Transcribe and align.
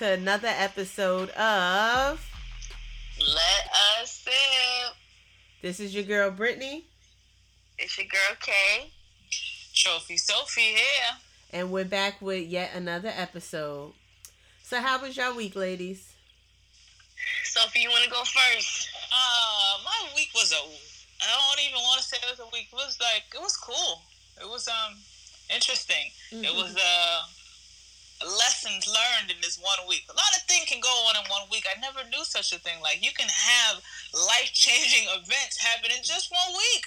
y'all, 0.00 0.08
to 0.08 0.12
another 0.12 0.48
episode 0.48 1.30
of 1.30 2.28
Let 3.20 3.70
Us 4.00 4.10
Sip. 4.24 4.94
This 5.62 5.80
is 5.80 5.94
your 5.94 6.04
girl 6.04 6.30
Brittany, 6.30 6.84
It's 7.78 7.96
your 7.98 8.06
girl 8.06 8.36
Kay. 8.40 8.90
Trophy 9.74 10.16
Sophie 10.16 10.60
here. 10.60 11.16
and 11.52 11.70
we're 11.70 11.84
back 11.84 12.20
with 12.22 12.46
yet 12.46 12.70
another 12.74 13.12
episode. 13.14 13.92
So, 14.62 14.80
how 14.80 15.00
was 15.00 15.16
y'all 15.16 15.36
week, 15.36 15.54
ladies? 15.54 16.12
Sophie, 17.44 17.80
you 17.80 17.90
want 17.90 18.04
to 18.04 18.10
go 18.10 18.22
first? 18.24 18.88
Uh, 19.12 19.78
my 19.84 20.08
week 20.16 20.28
was 20.34 20.52
a. 20.52 20.56
I 20.56 21.54
don't 21.56 21.64
even 21.68 21.80
want 21.80 22.00
to 22.00 22.06
say 22.06 22.16
it 22.22 22.30
was 22.30 22.40
a 22.40 22.50
week. 22.52 22.68
It 22.72 22.74
was 22.74 22.98
like 23.00 23.24
it 23.34 23.40
was 23.40 23.56
cool. 23.56 24.02
It 24.40 24.48
was 24.48 24.68
um 24.68 24.96
interesting. 25.54 26.10
It 26.32 26.54
was 26.54 26.74
uh 26.76 27.22
lessons 28.24 28.88
learned 28.88 29.30
in 29.30 29.36
this 29.42 29.60
one 29.60 29.84
week. 29.88 30.08
A 30.08 30.16
lot 30.16 30.32
of 30.36 30.42
things 30.48 30.68
can 30.68 30.80
go 30.80 30.92
on 31.08 31.16
in 31.20 31.28
one 31.28 31.44
week. 31.50 31.66
I 31.68 31.78
never 31.80 32.00
knew 32.08 32.24
such 32.24 32.52
a 32.52 32.58
thing. 32.58 32.80
Like 32.80 33.04
you 33.04 33.12
can 33.12 33.28
have 33.28 33.82
life 34.14 34.50
changing 34.52 35.08
events 35.20 35.60
happen 35.60 35.90
in 35.92 36.02
just 36.02 36.32
one 36.32 36.56
week. 36.56 36.84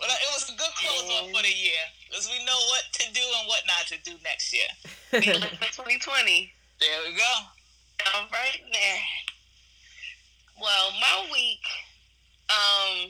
Well, 0.00 0.10
it 0.10 0.30
was 0.34 0.50
a 0.50 0.58
good 0.58 0.74
close 0.74 1.06
off 1.16 1.30
for 1.30 1.42
the 1.42 1.54
year 1.54 1.80
because 2.08 2.28
we 2.28 2.44
know 2.44 2.58
what 2.68 2.84
to 2.98 3.04
do 3.14 3.22
and 3.22 3.46
what 3.46 3.62
not 3.64 3.86
to 3.88 3.96
do 4.02 4.18
next 4.24 4.52
year. 4.52 4.68
We 5.12 5.32
look 5.38 5.54
for 5.62 5.70
2020. 5.86 6.52
There 6.80 7.00
we 7.06 7.16
go. 7.16 7.32
All 8.12 8.26
right, 8.32 8.58
there. 8.72 9.00
Well, 10.60 10.90
my 11.00 11.30
week, 11.32 11.62
um, 12.50 13.08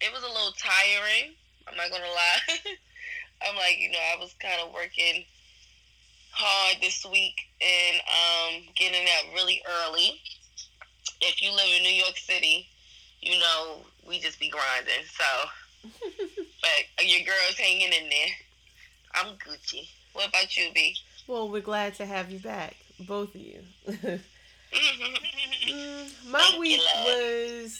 it 0.00 0.12
was 0.12 0.22
a 0.22 0.30
little 0.32 0.54
tiring. 0.56 1.34
I'm 1.66 1.76
not 1.76 1.90
gonna 1.90 2.04
lie. 2.04 2.70
I'm 3.42 3.56
like, 3.56 3.78
you 3.78 3.90
know, 3.90 3.98
I 3.98 4.20
was 4.20 4.34
kind 4.40 4.60
of 4.62 4.72
working 4.72 5.24
hard 6.34 6.82
this 6.82 7.04
week 7.10 7.40
and 7.60 8.00
um, 8.00 8.62
getting 8.74 9.06
up 9.06 9.34
really 9.34 9.62
early. 9.86 10.20
If 11.20 11.40
you 11.40 11.50
live 11.52 11.68
in 11.76 11.82
New 11.82 11.94
York 11.94 12.16
City, 12.16 12.66
you 13.20 13.38
know 13.38 13.78
we 14.06 14.18
just 14.18 14.40
be 14.40 14.48
grinding. 14.48 15.04
So, 15.06 15.90
but 16.60 17.06
your 17.06 17.20
girl's 17.20 17.56
hanging 17.56 17.92
in 17.92 18.08
there. 18.08 18.34
I'm 19.14 19.34
Gucci. 19.36 19.88
What 20.12 20.28
about 20.28 20.56
you, 20.56 20.70
B? 20.74 20.96
well, 21.26 21.48
we're 21.48 21.60
glad 21.60 21.94
to 21.94 22.06
have 22.06 22.30
you 22.30 22.38
back, 22.38 22.76
both 23.00 23.34
of 23.34 23.40
you. 23.40 23.60
Mm, 25.66 26.30
my 26.30 26.40
Thank 26.40 26.60
week 26.60 26.80
was 27.04 27.78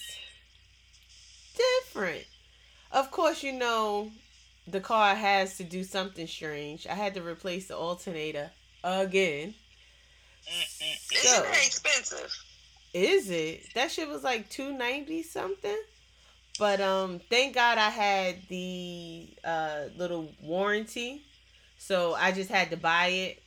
different. 1.56 2.24
Of 2.92 3.11
course, 3.11 3.42
you 3.42 3.52
know, 3.52 4.12
the 4.66 4.80
car 4.80 5.14
has 5.14 5.56
to 5.58 5.64
do 5.64 5.84
something 5.84 6.26
strange. 6.26 6.86
I 6.86 6.94
had 6.94 7.14
to 7.14 7.22
replace 7.22 7.68
the 7.68 7.76
alternator 7.76 8.50
again. 8.82 9.54
Mm-mm. 10.46 11.16
So, 11.16 11.42
that 11.42 11.66
expensive? 11.66 12.30
is 12.94 13.28
it? 13.28 13.74
That 13.74 13.90
shit 13.90 14.08
was 14.08 14.22
like 14.22 14.48
290 14.48 15.22
something. 15.24 15.76
But 16.58 16.80
um 16.80 17.20
thank 17.28 17.54
God 17.54 17.78
I 17.78 17.90
had 17.90 18.36
the 18.48 19.28
uh 19.44 19.86
little 19.96 20.30
warranty. 20.40 21.22
So 21.78 22.14
I 22.14 22.32
just 22.32 22.50
had 22.50 22.70
to 22.70 22.76
buy 22.76 23.08
it 23.08 23.42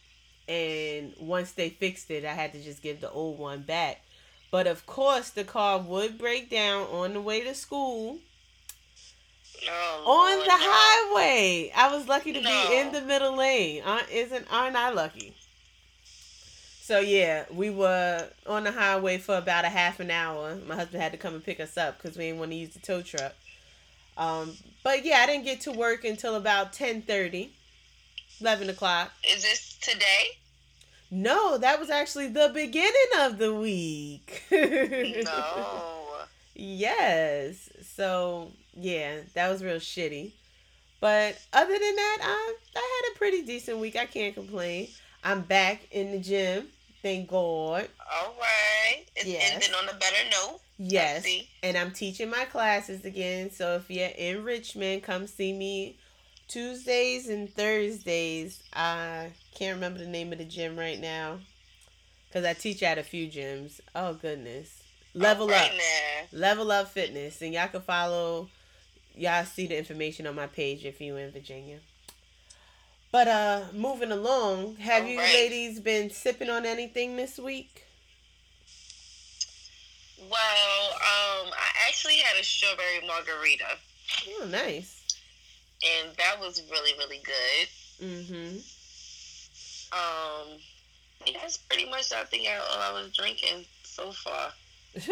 and 0.50 1.14
once 1.20 1.54
they 1.54 1.70
fixed 1.70 2.12
it, 2.12 2.26
I 2.26 2.34
had 2.34 2.54
to 2.54 2.62
just 2.62 2.82
give 2.82 3.02
the 3.02 3.10
old 3.10 3.40
one 3.40 3.62
back. 3.62 4.02
But 4.52 4.68
of 4.68 4.86
course, 4.86 5.30
the 5.30 5.44
car 5.44 5.80
would 5.80 6.18
break 6.18 6.50
down 6.50 6.88
on 6.88 7.14
the 7.14 7.22
way 7.22 7.44
to 7.44 7.54
school 7.54 8.20
Oh, 9.70 10.04
on 10.06 10.36
Lord, 10.38 10.46
the 10.46 10.50
no. 10.50 10.58
highway. 10.60 11.72
I 11.76 11.96
was 11.96 12.08
lucky 12.08 12.34
to 12.34 12.42
No. 12.42 12.68
be 12.70 12.78
in 12.78 12.92
the 12.92 13.02
middle 13.02 13.36
lane. 13.36 13.84
Aren't, 13.86 14.10
isn't 14.10 14.48
aren't 14.52 14.76
I 14.76 14.90
lucky? 14.92 15.34
So 16.82 17.00
yeah, 17.00 17.44
we 17.52 17.70
were 17.70 18.30
on 18.46 18.64
the 18.64 18.72
highway 18.72 19.18
for 19.18 19.38
about 19.38 19.66
a 19.66 19.70
half 19.70 20.00
an 20.00 20.10
hour. 20.10 20.56
My 20.68 20.76
husband 20.76 21.04
had 21.04 21.12
to 21.12 21.18
come 21.18 21.34
and 21.34 21.44
pick 21.44 21.60
us 21.60 21.78
up 21.78 21.98
because 22.02 22.18
we 22.18 22.26
didn't 22.26 22.40
want 22.40 22.52
to 22.52 22.58
use 22.58 22.70
the 22.74 22.80
tow 22.80 23.02
truck. 23.02 23.34
Um, 24.18 24.54
but 24.84 25.04
yeah, 25.04 25.18
I 25.20 25.26
didn't 25.26 25.44
get 25.44 25.62
to 25.62 25.72
work 25.72 26.06
until 26.06 26.36
about 26.36 26.72
10 26.74 27.04
11 28.40 28.70
o'clock. 28.70 29.12
Is 29.30 29.44
this 29.44 29.78
today? 29.82 30.38
No, 31.12 31.58
that 31.58 31.80
was 31.80 31.90
actually 31.90 32.28
the 32.28 32.52
beginning 32.54 32.92
of 33.20 33.38
the 33.38 33.54
week. 33.54 34.44
No. 34.52 36.04
Yes. 36.56 37.70
So 37.84 38.52
yeah, 38.80 39.18
that 39.34 39.50
was 39.50 39.64
real 39.64 39.78
shitty. 39.78 40.32
But 41.00 41.38
other 41.54 41.74
than 41.74 41.96
that, 41.96 42.18
I 42.22 42.56
I 42.76 43.02
had 43.06 43.14
a 43.14 43.18
pretty 43.18 43.42
decent 43.44 43.78
week. 43.80 43.96
I 43.96 44.06
can't 44.06 44.34
complain. 44.34 44.88
I'm 45.24 45.42
back 45.42 45.88
in 45.92 46.12
the 46.12 46.20
gym. 46.20 46.68
Thank 47.04 47.30
God. 47.30 47.88
All 48.12 48.36
right. 48.40 49.04
It's 49.16 49.26
Yes. 49.26 49.54
ending 49.54 49.74
on 49.76 49.88
a 49.90 49.94
better 49.98 50.30
note. 50.32 50.60
Yes. 50.80 51.26
And 51.64 51.78
I'm 51.78 51.92
teaching 51.92 52.30
my 52.30 52.46
classes 52.46 53.06
again. 53.06 53.52
So 53.52 53.76
if 53.76 53.90
you're 53.90 54.10
in 54.18 54.44
Richmond, 54.44 55.04
come 55.04 55.28
see 55.28 55.54
me 55.54 55.98
Tuesdays 56.48 57.28
and 57.28 57.54
Thursdays. 57.54 58.64
I 58.74 59.32
can't 59.54 59.76
remember 59.76 60.00
the 60.00 60.08
name 60.08 60.32
of 60.32 60.40
the 60.40 60.46
gym 60.46 60.78
right 60.78 61.00
now. 61.00 61.40
Cause 62.34 62.44
I 62.46 62.54
teach 62.54 62.84
at 62.84 62.98
a 62.98 63.04
few 63.04 63.28
gyms. 63.30 63.80
Oh 63.96 64.14
goodness. 64.14 64.82
Level 65.14 65.48
right 65.48 65.72
up. 65.72 65.78
now. 65.78 66.40
Level 66.40 66.72
Up 66.72 66.92
Fitness, 66.92 67.42
and 67.42 67.54
y'all 67.54 67.68
can 67.70 67.82
follow. 67.82 68.50
Y'all 69.18 69.46
see 69.46 69.68
the 69.68 69.78
information 69.78 70.28
on 70.28 70.36
my 70.36 70.48
page 70.48 70.86
if 70.86 71.02
you 71.02 71.16
in 71.18 71.32
Virginia. 71.32 71.80
But 73.12 73.28
uh, 73.28 73.62
moving 73.74 74.12
along, 74.12 74.76
have 74.78 75.08
you 75.08 75.18
Alright. 75.18 75.34
ladies 75.34 75.80
been 75.80 76.10
sipping 76.10 76.50
on 76.50 76.66
anything 76.66 77.16
this 77.16 77.40
week? 77.40 77.84
Well, 80.20 80.30
um, 80.30 81.52
I 81.54 81.88
actually 81.88 82.16
had 82.18 82.40
a 82.40 82.44
strawberry 82.44 83.08
margarita, 83.08 83.78
Oh, 84.42 84.46
nice. 84.48 85.04
and 85.84 86.16
that 86.18 86.40
was 86.40 86.62
really, 86.72 86.92
really 86.98 87.22
good. 87.24 88.06
Mm-hmm. 88.06 88.58
Um, 89.94 90.60
that's 91.42 91.58
pretty 91.58 91.90
much 91.90 92.12
I 92.12 92.24
think 92.26 92.48
all 92.48 92.80
I 92.82 92.92
was 93.02 93.14
drinking 93.16 93.66
so 93.84 94.12
far. 94.12 94.52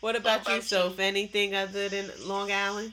what 0.00 0.16
about 0.16 0.46
you, 0.46 0.54
about 0.54 0.56
you? 0.56 0.62
Soph? 0.62 0.98
Anything 0.98 1.54
other 1.54 1.88
than 1.88 2.10
Long 2.26 2.50
Island? 2.52 2.92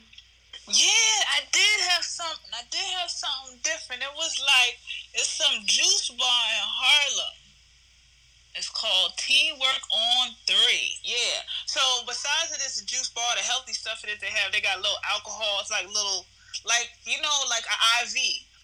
Yeah, 0.69 1.18
I 1.36 1.42
did 1.52 1.78
have 1.90 2.03
something. 2.03 2.52
I 2.53 2.64
did 2.69 2.86
have 3.02 3.09
something 3.09 3.59
different. 3.64 4.03
It 4.03 4.14
was 4.16 4.38
like 4.40 4.78
it's 5.14 5.28
some 5.30 5.64
juice 5.66 6.09
bar 6.16 6.44
in 6.56 6.68
Harlem. 6.69 7.36
It's 8.56 8.69
called 8.69 9.16
Teamwork 9.18 9.84
on 9.92 10.36
Three. 10.47 11.00
Yeah. 11.03 11.44
So 11.66 11.81
besides 12.06 12.52
of 12.52 12.59
this 12.59 12.84
juice 12.84 13.09
bar, 13.09 13.36
the 13.36 13.44
healthy 13.44 13.74
stuff 13.74 14.02
that 14.03 14.19
they 14.19 14.31
have, 14.31 14.52
they 14.52 14.62
got 14.62 14.78
little 14.80 15.02
alcohol. 15.12 15.59
It's 15.63 15.72
like 15.72 15.88
little, 15.88 16.28
like 16.68 16.92
you 17.08 17.19
know, 17.24 17.36
like 17.50 17.63
an 17.68 17.80
IV, 18.03 18.16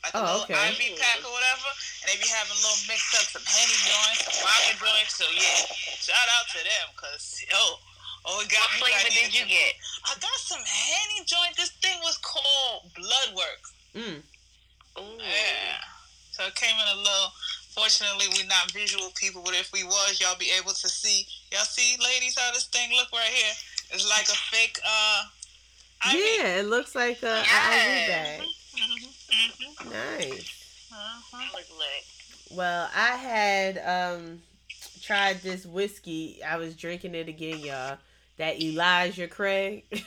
like 0.03 0.13
a 0.13 0.19
Oh, 0.19 0.43
little 0.43 0.47
okay. 0.47 0.75
IV 0.75 0.99
pack 0.99 1.23
or 1.23 1.31
whatever. 1.31 1.69
And 2.03 2.07
they 2.11 2.19
be 2.19 2.27
having 2.29 2.55
a 2.55 2.61
little 2.61 2.83
mixed 2.87 3.15
up 3.15 3.25
some 3.31 3.47
henny 3.47 3.79
joints, 3.83 4.21
some 4.27 4.37
vodka 4.43 4.73
joints. 4.79 5.15
So 5.17 5.25
yeah, 5.31 5.65
shout 5.97 6.29
out 6.39 6.47
to 6.55 6.59
them, 6.61 6.87
cause 6.99 7.41
yo, 7.47 7.79
oh, 8.27 8.41
it 8.43 8.49
got 8.51 8.59
What 8.61 8.73
me. 8.73 8.79
flavor 8.93 8.97
ready 9.07 9.15
did 9.15 9.31
to 9.31 9.37
you 9.39 9.45
get? 9.47 9.73
I 10.05 10.13
got 10.19 10.37
some 10.37 10.61
henny 10.61 11.25
joint. 11.25 11.55
This 11.55 11.71
thing 11.81 11.97
was 12.03 12.17
called 12.19 12.91
Bloodwork. 12.93 13.61
Mm. 13.95 14.21
Ooh. 14.99 15.17
Yeah. 15.23 15.79
So 16.31 16.45
it 16.45 16.55
came 16.55 16.75
in 16.75 16.87
a 16.87 16.97
little. 16.97 17.31
Fortunately, 17.73 18.25
we're 18.35 18.47
not 18.47 18.71
visual 18.71 19.11
people, 19.19 19.41
but 19.45 19.53
if 19.53 19.71
we 19.71 19.83
was, 19.83 20.19
y'all 20.19 20.37
be 20.37 20.49
able 20.57 20.71
to 20.71 20.87
see. 20.89 21.25
Y'all 21.51 21.61
see, 21.65 21.95
ladies, 22.03 22.37
how 22.37 22.51
this 22.51 22.65
thing 22.67 22.89
look 22.95 23.11
right 23.13 23.29
here? 23.29 23.53
It's 23.91 24.07
like 24.09 24.27
a 24.29 24.37
fake. 24.51 24.79
uh 24.85 25.23
IV. 26.09 26.13
Yeah, 26.15 26.57
it 26.59 26.65
looks 26.67 26.95
like 26.95 27.21
a, 27.23 27.27
a 27.27 27.41
IV 27.41 28.07
bag. 28.07 28.41
Mhm, 28.75 29.07
mhm, 29.31 29.91
Nice. 29.91 30.87
mhm. 30.91 31.53
Look. 31.53 32.57
Well, 32.57 32.89
I 32.95 33.15
had 33.15 33.77
um 34.15 34.41
tried 35.01 35.41
this 35.41 35.65
whiskey. 35.65 36.41
I 36.43 36.57
was 36.57 36.75
drinking 36.75 37.13
it 37.15 37.27
again, 37.27 37.59
y'all. 37.59 37.97
That 38.37 38.61
Elijah 38.61 39.27
Craig. 39.27 39.83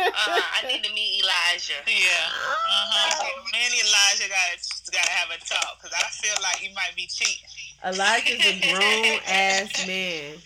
Uh, 0.00 0.04
I 0.06 0.66
need 0.68 0.82
to 0.84 0.92
meet 0.94 1.22
Elijah. 1.22 1.74
Yeah. 1.86 2.30
Uh-huh. 2.30 3.42
Me 3.52 3.58
and 3.64 3.74
Elijah 3.74 4.28
gotta 4.30 4.90
gotta 4.92 5.10
have 5.10 5.28
a 5.30 5.38
talk 5.44 5.76
because 5.82 5.92
I 5.92 6.08
feel 6.10 6.40
like 6.42 6.62
you 6.62 6.72
might 6.74 6.94
be 6.96 7.06
cheating. 7.06 7.44
Elijah's 7.84 8.46
a 8.46 8.60
grown 8.72 9.18
ass 9.26 9.86
man. 9.88 10.36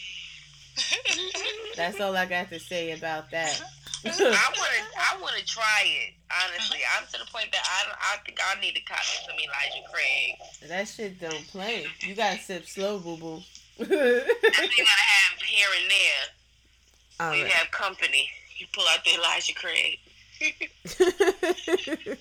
That's 1.76 2.00
all 2.00 2.16
I 2.16 2.24
got 2.26 2.48
to 2.50 2.58
say 2.60 2.92
about 2.92 3.30
that. 3.30 3.60
I 4.04 4.08
want 4.08 4.16
to. 4.16 4.34
I 4.34 5.20
want 5.20 5.36
to 5.36 5.44
try 5.44 5.82
it. 5.84 6.14
Honestly, 6.48 6.78
I'm 6.96 7.04
to 7.12 7.18
the 7.18 7.30
point 7.30 7.52
that 7.52 7.62
I. 7.62 7.88
don't- 7.88 7.98
I 8.00 8.16
think 8.24 8.38
I 8.40 8.60
need 8.60 8.74
to 8.74 8.82
copy 8.82 9.02
some 9.26 9.36
Elijah 9.36 9.86
Craig. 9.92 10.68
that 10.68 10.88
shit 10.88 11.20
don't 11.20 11.46
play. 11.48 11.86
You 12.00 12.14
gotta 12.14 12.38
sip 12.38 12.66
slow, 12.66 12.98
boo 12.98 13.16
boo. 13.18 13.42
I 13.80 13.84
think 13.84 14.88
I 14.88 15.02
have 15.12 15.42
here 15.46 15.68
and 15.80 15.90
there. 15.90 16.24
All 17.22 17.30
right. 17.30 17.46
have 17.46 17.70
company. 17.70 18.28
You 18.56 18.66
pull 18.72 18.84
out 18.88 19.04
the 19.04 19.14
Elijah 19.18 19.54
Craig. 19.54 19.98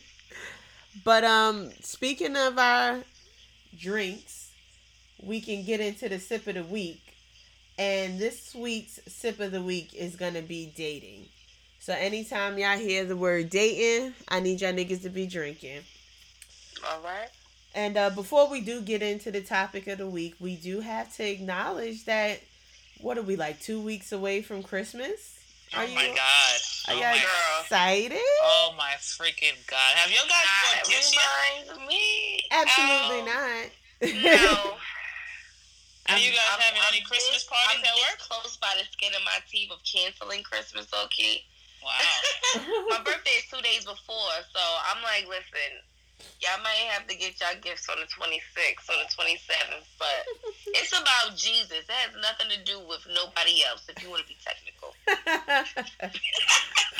but 1.04 1.24
um, 1.24 1.72
speaking 1.82 2.36
of 2.36 2.58
our 2.58 3.00
drinks, 3.78 4.52
we 5.22 5.42
can 5.42 5.64
get 5.64 5.80
into 5.80 6.10
the 6.10 6.20
sip 6.20 6.48
of 6.48 6.56
the 6.56 6.64
week. 6.64 7.02
And 7.78 8.20
this 8.20 8.54
week's 8.54 9.00
sip 9.08 9.40
of 9.40 9.52
the 9.52 9.62
week 9.62 9.94
is 9.94 10.16
gonna 10.16 10.42
be 10.42 10.72
dating. 10.76 11.26
So 11.80 11.94
anytime 11.94 12.60
y'all 12.60 12.78
hear 12.78 13.06
the 13.06 13.16
word 13.16 13.50
dating, 13.50 14.14
I 14.28 14.40
need 14.40 14.62
y'all 14.62 14.74
niggas 14.74 15.02
to 15.02 15.10
be 15.10 15.26
drinking. 15.26 15.82
All 16.88 17.02
right. 17.04 17.30
And 17.74 17.98
uh, 17.98 18.10
before 18.12 18.50
we 18.50 18.62
do 18.62 18.82
get 18.82 19.02
into 19.02 19.32
the 19.32 19.42
topic 19.42 19.88
of 19.88 19.98
the 19.98 20.08
week, 20.08 20.36
we 20.40 20.58
do 20.58 20.82
have 20.82 21.16
to 21.16 21.28
acknowledge 21.28 22.06
that 22.06 22.42
what 23.02 23.18
are 23.18 23.22
we 23.24 23.36
like 23.36 23.60
two 23.62 23.80
weeks 23.82 24.12
away 24.12 24.42
from 24.42 24.64
Christmas? 24.64 25.38
Oh 25.74 25.80
Are 25.80 25.88
my 25.88 26.08
you- 26.08 26.16
god. 26.16 26.60
Are 26.88 26.94
Oh 26.94 27.00
y'all 27.00 27.12
my, 27.16 27.20
God. 27.22 27.62
excited? 27.64 28.20
oh 28.44 28.74
my 28.78 28.92
freaking 29.00 29.56
god. 29.68 29.92
Have 29.96 30.10
you 30.12 30.18
guys 30.18 30.28
That 30.28 30.82
bought 30.84 30.90
gifts 30.90 31.14
yet? 31.16 31.68
reminds 31.68 31.88
me. 31.88 32.42
Absolutely 32.52 33.22
Oh, 33.22 33.32
not. 33.32 33.66
No. 34.24 34.78
Are 36.10 36.18
you 36.18 36.32
guys 36.34 36.44
I'm- 36.52 36.60
having 36.60 36.82
I'm 36.82 36.92
any 36.92 37.02
Christmas 37.08 37.46
this- 37.46 37.48
parties 37.48 37.80
I'm 37.80 37.86
at 37.86 37.96
work? 38.10 38.20
close 38.20 38.58
by 38.58 38.74
the 38.76 38.84
skin 38.92 39.14
of 39.16 39.24
my 39.24 39.38
teeth 39.50 39.72
of 39.72 39.80
canceling 39.88 40.44
Christmas, 40.44 40.88
okay? 40.92 41.44
Wow. 41.84 41.98
my 42.90 43.00
birthday 43.06 43.40
is 43.40 43.48
two 43.50 43.62
days 43.62 43.86
before, 43.86 44.36
so 44.54 44.60
I'm 44.92 45.02
like, 45.04 45.26
listen, 45.30 45.72
y'all 46.42 46.62
might 46.64 46.90
have 46.92 47.08
to 47.08 47.16
get 47.16 47.40
y'all 47.40 47.60
gifts 47.62 47.88
on 47.90 47.98
the 48.00 48.06
26th 48.06 48.90
or 48.90 48.96
the 48.98 49.10
27th, 49.14 49.88
but 50.00 50.26
it's 50.68 50.92
about 50.92 51.36
Jesus. 51.36 51.72
It 51.72 51.92
has 51.92 52.16
nothing 52.22 52.50
to 52.50 52.64
do 52.64 52.80
with 52.88 53.06
nobody 53.08 53.64
else, 53.70 53.88
if 53.90 54.02
you 54.04 54.10
want 54.10 54.24
to 54.24 54.28
be 54.28 54.38
technical. 54.44 54.94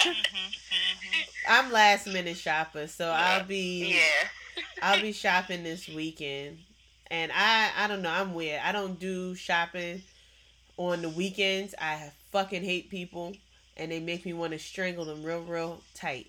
Mhm, 0.02 0.16
mhm. 0.16 1.26
I'm 1.48 1.72
last 1.72 2.08
minute 2.08 2.38
shopper, 2.38 2.88
so 2.88 3.10
I'll 3.12 3.44
be 3.44 3.94
Yeah. 3.94 4.28
I'll 4.82 5.02
be 5.02 5.12
shopping 5.12 5.64
this 5.64 5.88
weekend. 5.88 6.58
And 7.12 7.32
I 7.32 7.70
I 7.78 7.88
don't 7.88 8.02
know, 8.02 8.10
I'm 8.10 8.34
weird. 8.34 8.62
I 8.64 8.72
don't 8.72 9.00
do 9.00 9.36
shopping 9.36 10.02
on 10.78 11.04
the 11.04 11.10
weekends. 11.10 11.76
I 11.80 12.12
fucking 12.32 12.64
hate 12.64 12.90
people 12.90 13.36
and 13.78 13.92
they 13.92 14.00
make 14.00 14.26
me 14.26 14.34
want 14.34 14.54
to 14.54 14.60
strangle 14.60 15.06
them 15.06 15.24
real 15.24 15.42
real 15.42 15.82
tight. 15.94 16.28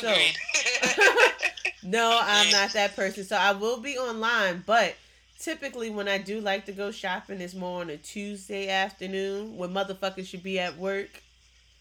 So 0.00 0.08
Agreed. 0.08 0.36
no, 1.82 2.20
I'm 2.22 2.50
not 2.50 2.72
that 2.74 2.94
person. 2.96 3.24
So 3.24 3.36
I 3.36 3.52
will 3.52 3.78
be 3.80 3.98
online, 3.98 4.62
but 4.66 4.94
typically 5.38 5.90
when 5.90 6.08
I 6.08 6.18
do 6.18 6.40
like 6.40 6.66
to 6.66 6.72
go 6.72 6.90
shopping, 6.90 7.40
it's 7.40 7.54
more 7.54 7.80
on 7.80 7.90
a 7.90 7.96
Tuesday 7.96 8.68
afternoon 8.68 9.56
when 9.56 9.70
motherfuckers 9.70 10.26
should 10.26 10.42
be 10.42 10.58
at 10.58 10.76
work 10.76 11.08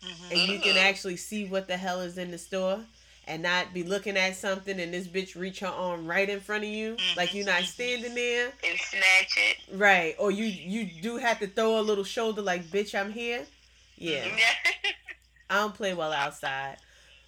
Mhm. 0.03 0.31
and 0.31 0.39
you 0.51 0.59
can 0.59 0.75
Mhm. 0.75 0.83
actually 0.89 1.17
see 1.17 1.45
what 1.45 1.67
the 1.67 1.77
hell 1.77 2.01
is 2.01 2.17
in 2.17 2.31
the 2.31 2.37
store 2.39 2.83
and 3.27 3.43
not 3.43 3.71
be 3.71 3.83
looking 3.83 4.17
at 4.17 4.35
something 4.35 4.79
and 4.79 4.91
this 4.91 5.07
bitch 5.07 5.35
reach 5.35 5.59
her 5.59 5.67
arm 5.67 6.07
right 6.07 6.27
in 6.27 6.41
front 6.41 6.63
of 6.63 6.69
you 6.71 6.97
like 7.15 7.35
you're 7.35 7.45
not 7.45 7.63
standing 7.63 8.15
there 8.15 8.51
and 8.67 8.79
snatch 8.79 9.37
it. 9.37 9.57
right 9.73 10.15
or 10.17 10.31
you 10.31 10.45
you 10.45 10.85
do 11.03 11.17
have 11.17 11.37
to 11.37 11.45
throw 11.45 11.79
a 11.79 11.81
little 11.81 12.03
shoulder 12.03 12.41
like 12.41 12.63
bitch 12.71 12.99
i'm 12.99 13.11
here 13.13 13.45
yeah 13.95 14.25
i 15.51 15.55
don't 15.57 15.75
play 15.75 15.93
well 15.93 16.11
outside 16.11 16.77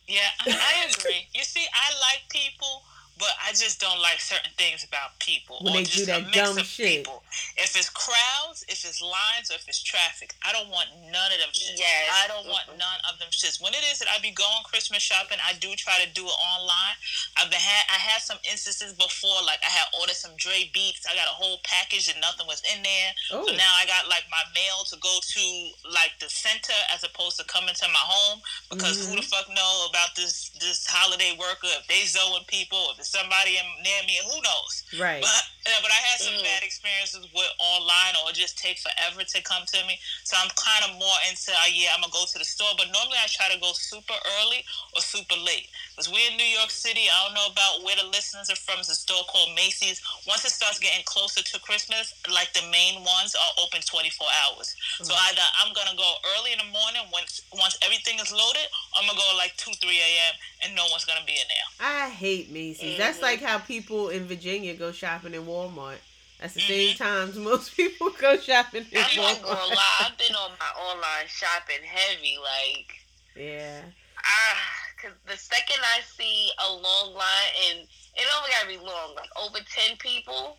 Yeah, 0.08 0.30
I 0.48 0.90
agree. 0.92 1.28
You 1.34 1.44
see, 1.44 1.66
I 1.74 1.88
like 2.00 2.30
people, 2.30 2.84
but 3.19 3.30
I 3.45 3.54
just 3.54 3.80
don't 3.80 4.01
like 4.01 4.19
certain 4.19 4.51
things 4.57 4.83
about 4.83 5.18
people. 5.19 5.62
When 5.62 5.74
or 5.74 5.77
they 5.77 5.86
do 5.86 6.01
just 6.01 6.10
a 6.10 6.18
that 6.18 6.25
mix 6.33 6.38
dumb 6.38 6.57
of 6.57 6.65
shit. 6.65 7.06
People. 7.06 7.24
If 7.57 7.77
it's 7.77 7.89
crowds, 7.89 8.65
if 8.68 8.81
it's 8.81 9.01
lines, 9.01 9.51
or 9.51 9.56
if 9.56 9.68
it's 9.68 9.81
traffic, 9.81 10.33
I 10.42 10.51
don't 10.51 10.69
want 10.69 10.89
none 11.13 11.30
of 11.30 11.38
them 11.38 11.54
shits. 11.54 11.77
Yes. 11.77 12.10
I 12.10 12.27
don't 12.27 12.50
want 12.50 12.74
none 12.74 13.00
of 13.06 13.19
them 13.19 13.30
shits. 13.30 13.62
When 13.62 13.74
it 13.74 13.86
is 13.86 14.00
that 14.00 14.10
I 14.10 14.18
be 14.19 14.31
going 14.31 14.65
Christmas 14.65 15.01
shopping, 15.06 15.38
I 15.45 15.54
do 15.62 15.75
try 15.77 16.01
to 16.01 16.10
do 16.13 16.25
it 16.25 16.38
online. 16.57 16.95
I've 17.38 17.50
been 17.54 17.62
had 17.62 17.86
I 17.94 18.01
had 18.01 18.21
some 18.21 18.42
instances 18.50 18.94
before, 18.98 19.45
like 19.45 19.62
I 19.62 19.69
had 19.69 19.88
ordered 20.00 20.18
some 20.18 20.33
Dre 20.38 20.69
Beats. 20.74 21.06
I 21.06 21.13
got 21.13 21.30
a 21.30 21.38
whole 21.38 21.62
package 21.63 22.09
and 22.09 22.19
nothing 22.19 22.48
was 22.50 22.62
in 22.66 22.81
there. 22.81 23.12
oh 23.38 23.45
So 23.45 23.54
now 23.54 23.74
I 23.77 23.86
got 23.86 24.09
like 24.09 24.25
my 24.33 24.42
mail 24.57 24.86
to 24.89 24.98
go 24.98 25.19
to 25.21 25.44
like 25.86 26.18
the 26.18 26.30
center 26.30 26.77
as 26.89 27.04
opposed 27.04 27.38
to 27.38 27.45
coming 27.45 27.75
to 27.77 27.88
my 27.94 28.04
home 28.04 28.42
because 28.69 29.06
who 29.06 29.16
the 29.16 29.21
mm-hmm. 29.21 29.30
fuck 29.30 29.48
know 29.54 29.88
about 29.89 30.16
this 30.16 30.50
this 30.59 30.86
holiday 30.88 31.36
worker 31.38 31.69
if 31.77 31.86
they 31.88 32.04
zoing 32.07 32.45
people 32.48 32.89
if 32.94 33.00
it's 33.00 33.03
somebody 33.06 33.58
near 33.84 34.02
me 34.08 34.18
who 34.24 34.36
knows 34.42 34.74
right 35.00 35.22
but 35.22 35.44
yeah, 35.66 35.80
but 35.82 35.92
I 35.96 36.02
had 36.12 36.20
some 36.20 36.34
Mm. 36.36 36.44
bad 36.44 36.64
experiences 36.64 37.24
with 37.32 37.52
online 37.60 38.16
or 38.20 38.30
it 38.32 38.36
just 38.36 38.58
take 38.58 38.80
forever 38.80 39.24
to 39.24 39.38
come 39.44 39.64
to 39.72 39.80
me 39.88 39.96
so 40.24 40.36
I'm 40.36 40.50
kind 40.60 40.84
of 40.92 41.00
more 41.00 41.20
into 41.30 41.52
uh, 41.56 41.70
yeah 41.72 41.96
I'm 41.96 42.02
gonna 42.02 42.12
go 42.12 42.26
to 42.26 42.38
the 42.40 42.44
store 42.46 42.74
but 42.78 42.92
normally 42.92 43.16
I 43.22 43.28
try 43.32 43.48
to 43.54 43.60
go 43.60 43.72
super 43.74 44.16
early 44.42 44.66
or 44.96 45.00
super 45.02 45.36
late 45.40 45.68
because 45.96 46.12
we're 46.12 46.28
in 46.32 46.36
New 46.38 46.52
York 46.52 46.68
City 46.72 47.08
I 47.08 47.16
don't 47.26 47.36
know 47.36 47.48
about 47.52 47.84
where 47.88 47.96
the 47.96 48.08
listeners 48.12 48.50
are 48.52 48.60
from 48.60 48.80
it's 48.84 48.90
a 48.92 48.96
store 48.96 49.24
called 49.32 49.56
Macy's 49.56 50.02
once 50.28 50.44
it 50.44 50.52
starts 50.52 50.80
getting 50.80 51.04
closer 51.06 51.40
to 51.44 51.56
Christmas 51.64 52.12
like 52.28 52.52
the 52.54 52.66
main 52.68 53.00
ones 53.04 53.32
are 53.36 53.52
open 53.64 53.80
24 53.88 54.28
hours 54.44 54.76
so 55.00 55.14
Mhm. 55.14 55.22
either 55.32 55.46
I'm 55.64 55.72
gonna 55.74 55.96
go 55.96 56.10
early 56.36 56.52
in 56.52 56.60
the 56.60 56.70
morning 56.76 57.08
once 57.12 57.40
once 57.54 57.78
everything 57.82 58.20
is 58.20 58.32
loaded, 58.32 58.68
I'm 58.96 59.06
gonna 59.08 59.18
go 59.20 59.36
like 59.38 59.56
two, 59.58 59.72
three 59.80 60.00
a.m. 60.00 60.34
and 60.64 60.76
no 60.76 60.86
one's 60.88 61.06
gonna 61.06 61.24
be 61.26 61.34
in 61.40 61.48
there. 61.48 61.88
i 61.88 62.10
hate 62.10 62.50
macy's 62.50 62.93
that's 62.98 63.22
like 63.22 63.42
how 63.42 63.57
people 63.60 64.10
in 64.10 64.25
virginia 64.25 64.74
go 64.74 64.92
shopping 64.92 65.34
in 65.34 65.44
walmart 65.45 65.98
that's 66.40 66.54
the 66.56 66.60
Mm-hmm. 66.62 66.68
same 66.74 66.95
times 66.98 67.36
most 67.51 67.75
people 67.75 68.10
go 68.19 68.38
shopping 68.38 68.86
in 68.92 68.98
I'm 68.98 69.16
not 69.16 69.42
gonna 69.42 69.56
walmart 69.56 69.75
lie, 69.75 70.07
I've 70.12 70.18
been 70.24 70.36
on 70.36 70.51
my 70.60 70.81
online 70.81 71.28
shopping 71.28 71.84
heavy, 71.86 72.38
like 72.42 72.95
yeah 73.36 73.81
ah, 74.18 74.57
cause 75.01 75.12
the 75.28 75.38
second 75.38 75.81
I 75.84 76.01
see 76.01 76.50
a 76.68 76.72
long 76.72 77.13
line 77.13 77.51
and 77.69 77.80
it 78.16 78.25
only 78.38 78.50
gotta 78.51 78.68
be 78.69 78.78
long, 78.78 79.16
like 79.16 79.30
over 79.42 79.57
ten 79.66 79.98
people, 79.98 80.57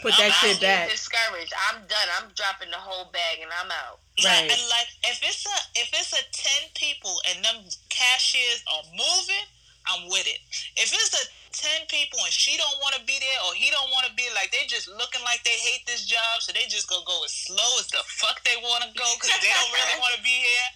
Put 0.00 0.14
I'm 0.18 0.20
that 0.24 0.32
shit 0.40 0.56
I 0.56 0.60
get 0.60 0.88
back. 0.88 0.90
discouraged. 0.90 1.52
I'm 1.68 1.84
done. 1.84 2.08
I'm 2.16 2.32
dropping 2.34 2.70
the 2.72 2.80
whole 2.80 3.12
bag 3.12 3.38
and 3.44 3.50
I'm 3.52 3.68
out. 3.70 4.00
Right. 4.24 4.48
Like, 4.48 4.56
and 4.56 4.62
like 4.72 4.88
if 5.04 5.20
it's 5.22 5.44
a 5.44 5.58
if 5.76 5.92
it's 5.92 6.12
a 6.16 6.24
ten 6.32 6.70
people 6.74 7.12
and 7.28 7.44
them 7.44 7.60
cashiers 7.90 8.64
are 8.72 8.84
moving, 8.96 9.46
I'm 9.86 10.08
with 10.08 10.26
it. 10.26 10.40
If 10.80 10.90
it's 10.96 11.12
a 11.12 11.24
ten 11.52 11.86
people 11.86 12.18
and 12.24 12.32
she 12.32 12.56
don't 12.56 12.78
want 12.80 12.96
to 12.96 13.02
be 13.04 13.16
there 13.20 13.40
or 13.46 13.54
he 13.54 13.68
don't 13.70 13.92
want 13.92 14.08
to 14.08 14.12
be 14.16 14.26
like 14.34 14.50
they 14.50 14.64
just 14.66 14.88
looking 14.88 15.22
like 15.22 15.44
they 15.44 15.54
hate 15.60 15.84
this 15.86 16.08
job, 16.08 16.40
so 16.40 16.50
they 16.50 16.64
just 16.66 16.88
gonna 16.88 17.06
go 17.06 17.20
as 17.22 17.32
slow 17.32 17.70
as 17.78 17.86
the 17.92 18.02
fuck 18.20 18.42
they 18.42 18.56
want 18.60 18.82
to 18.84 18.90
go 18.96 19.08
because 19.16 19.32
they 19.38 19.52
don't 19.52 19.72
really 19.72 19.98
want 20.00 20.16
to 20.16 20.22
be 20.24 20.32
here. 20.32 20.68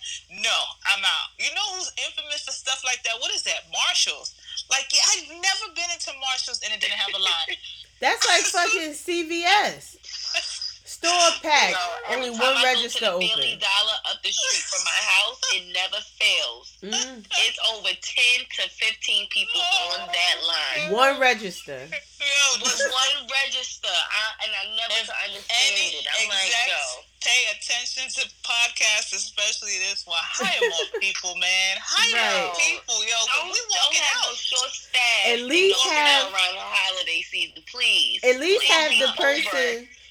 No, 0.45 0.59
I'm 0.89 1.03
out. 1.03 1.35
You 1.41 1.51
know 1.57 1.67
who's 1.77 1.91
infamous 1.99 2.45
for 2.45 2.55
stuff 2.55 2.85
like 2.85 3.03
that? 3.05 3.19
What 3.19 3.33
is 3.33 3.43
that? 3.49 3.67
Marshalls. 3.73 4.37
Like 4.69 4.87
yeah, 4.93 5.05
I've 5.17 5.29
never 5.41 5.67
been 5.75 5.91
into 5.91 6.13
Marshalls 6.21 6.61
and 6.63 6.71
it 6.71 6.79
didn't 6.79 7.01
have 7.01 7.13
a 7.17 7.23
line. 7.23 7.57
that's 8.01 8.25
like 8.29 8.45
fucking 8.53 8.93
cvs 8.93 9.97
store 10.97 11.31
packed 11.43 11.77
So, 11.77 12.15
only 12.17 12.31
one 12.31 12.41
time 12.41 12.57
I 12.57 12.63
go 12.63 12.69
register 12.73 12.99
to 12.99 13.19
the 13.21 13.27
Family 13.29 13.53
open 13.53 13.59
Dollar 13.61 13.99
up 14.09 14.19
the 14.25 14.33
street 14.33 14.65
from 14.65 14.83
my 14.89 15.01
house, 15.05 15.39
it 15.55 15.65
never 15.77 16.01
fails. 16.17 16.67
Mm. 16.83 17.25
It's 17.45 17.59
over 17.73 17.93
ten 18.01 18.37
to 18.57 18.63
fifteen 18.73 19.29
people 19.29 19.61
on 19.93 20.09
that 20.09 20.37
line. 20.47 20.93
one 20.93 21.21
register 21.21 21.77
Yo, 22.27 22.63
With 22.65 22.81
one 22.91 23.29
register, 23.31 23.93
I, 23.93 24.25
and 24.45 24.51
I 24.57 24.65
never 24.75 24.99
If 24.99 25.09
understand 25.29 25.73
any 25.77 25.95
it. 26.01 26.07
I'm 26.11 26.27
like, 26.33 26.49
execs 26.49 26.75
yo. 26.75 26.83
pay 27.23 27.41
attention 27.55 28.05
to 28.19 28.23
podcasts, 28.43 29.15
especially 29.15 29.79
this 29.85 30.03
one. 30.09 30.19
Hire 30.25 30.59
more 30.59 30.91
people, 31.01 31.37
man. 31.39 31.77
Hire 31.79 32.49
more 32.51 32.57
people, 32.57 32.99
yo. 33.07 33.15
'cause 33.15 33.31
Don't, 33.37 33.53
we 33.53 33.61
don't 33.61 33.71
walking 33.79 34.01
have 34.03 34.27
no 34.27 34.31
out. 34.33 34.37
short 34.43 34.73
staff. 34.75 35.23
At 35.29 35.41
least 35.47 35.79
have- 35.87 36.33
around 36.35 36.55
the 36.57 36.67
holiday 36.67 37.21
season, 37.23 37.63
please. 37.71 38.19
at 38.25 38.41
least 38.41 38.65
Please 38.67 38.75
have 38.75 38.91
be 38.91 38.99
the 39.05 39.13
over. 39.13 39.21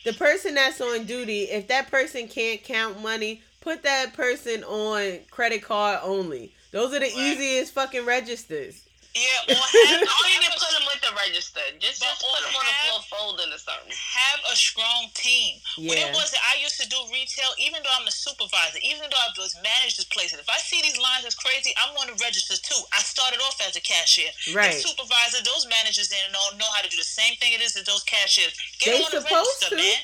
The 0.05 0.13
person 0.13 0.55
that's 0.55 0.79
on 0.79 1.03
duty 1.05 1.41
if 1.43 1.67
that 1.67 1.91
person 1.91 2.27
can't 2.27 2.63
count 2.63 3.01
money 3.01 3.41
put 3.61 3.83
that 3.83 4.13
person 4.13 4.63
on 4.63 5.19
credit 5.31 5.61
card 5.63 5.99
only 6.03 6.53
those 6.71 6.93
are 6.93 6.99
the 6.99 7.05
Right. 7.05 7.17
easiest 7.17 7.73
fucking 7.73 8.05
registers 8.05 8.84
Yeah, 9.15 9.47
or 9.55 9.55
have, 9.55 10.03
Don't 10.03 10.31
even 10.35 10.51
have, 10.51 10.59
put 10.59 10.71
them 10.75 10.83
with 10.91 10.99
the 10.99 11.15
register. 11.15 11.63
Just, 11.79 12.03
just 12.03 12.19
put 12.19 12.35
them 12.43 12.51
on 12.51 12.67
the 12.67 12.75
have- 12.75 13.07
floor 13.07 13.31
folding 13.31 13.47
or 13.47 13.57
something. 13.63 13.95
have 13.95 14.39
a 14.51 14.55
strong 14.59 15.07
team. 15.15 15.63
When 15.79 15.95
it 15.95 16.11
was 16.11 16.35
that 16.35 16.43
I 16.51 16.59
used 16.59 16.75
to 16.83 16.87
do 16.91 16.99
retail, 17.07 17.47
even 17.63 17.79
though 17.79 17.95
I'm 17.95 18.03
the 18.03 18.11
supervisor, 18.11 18.75
even 18.83 19.07
though 19.07 19.21
I've 19.23 19.31
just 19.39 19.55
managed 19.63 19.95
this 20.03 20.09
place, 20.11 20.35
if 20.35 20.43
I 20.51 20.59
see 20.59 20.83
these 20.83 20.99
lines 20.99 21.23
as 21.23 21.31
crazy, 21.31 21.71
I'm 21.79 21.95
on 21.95 22.11
the 22.11 22.17
register 22.19 22.59
too. 22.59 22.83
I 22.91 22.99
started 23.07 23.39
off 23.47 23.55
as 23.63 23.79
a 23.79 23.83
cashier. 23.83 24.35
right 24.51 24.75
The 24.75 24.83
supervisor, 24.83 25.39
those 25.47 25.63
managers 25.71 26.11
didn't 26.11 26.35
know, 26.35 26.43
know 26.59 26.67
how 26.75 26.83
to 26.83 26.91
do 26.91 26.99
the 26.99 27.07
same 27.07 27.39
thing 27.39 27.55
it 27.55 27.63
is 27.63 27.79
as 27.79 27.87
those 27.87 28.03
cashiers. 28.03 28.51
They 28.83 28.99
Get 28.99 28.99
on 28.99 29.15
the 29.15 29.23
supposed 29.23 29.63
register, 29.63 29.79
to. 29.79 29.79
man. 29.79 29.99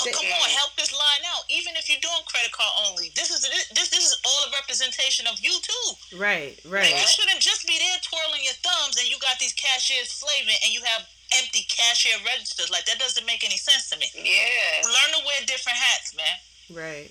Oh, 0.00 0.04
They- 0.04 0.12
come 0.12 0.24
on, 0.26 0.48
help 0.50 0.74
this 0.76 0.90
line 0.92 1.24
out. 1.26 1.44
Even 1.48 1.76
if 1.76 1.88
you're 1.88 2.00
doing 2.00 2.22
credit 2.26 2.50
card 2.52 2.72
only, 2.88 3.10
this 3.14 3.30
is 3.30 3.42
this 3.42 3.88
this 3.90 3.92
is 3.92 4.16
all 4.24 4.44
a 4.48 4.50
representation 4.52 5.26
of 5.26 5.38
you 5.40 5.52
too. 5.60 5.86
right 6.16 6.56
Like, 6.64 6.72
right 6.72 6.90
you 6.90 7.06
shouldn't 7.06 7.40
just 7.40 7.66
be 7.66 7.76
there 7.78 7.98
twirling 8.02 8.42
your 8.44 8.54
thumbs 8.64 8.96
and 8.98 9.08
you 9.08 9.18
got 9.20 9.38
these 9.38 9.52
cashiers 9.52 10.08
slaving 10.10 10.56
and 10.64 10.72
you 10.72 10.82
have 10.82 11.06
empty 11.38 11.64
cashier 11.68 12.16
registers. 12.24 12.70
Like 12.70 12.84
that 12.86 12.98
doesn't 12.98 13.24
make 13.26 13.44
any 13.44 13.56
sense 13.58 13.90
to 13.90 13.98
me. 13.98 14.08
Yeah. 14.16 14.82
Learn 14.84 15.10
to 15.20 15.24
wear 15.24 15.40
different 15.46 15.78
hats, 15.78 16.14
man. 16.16 16.36
right 16.72 17.10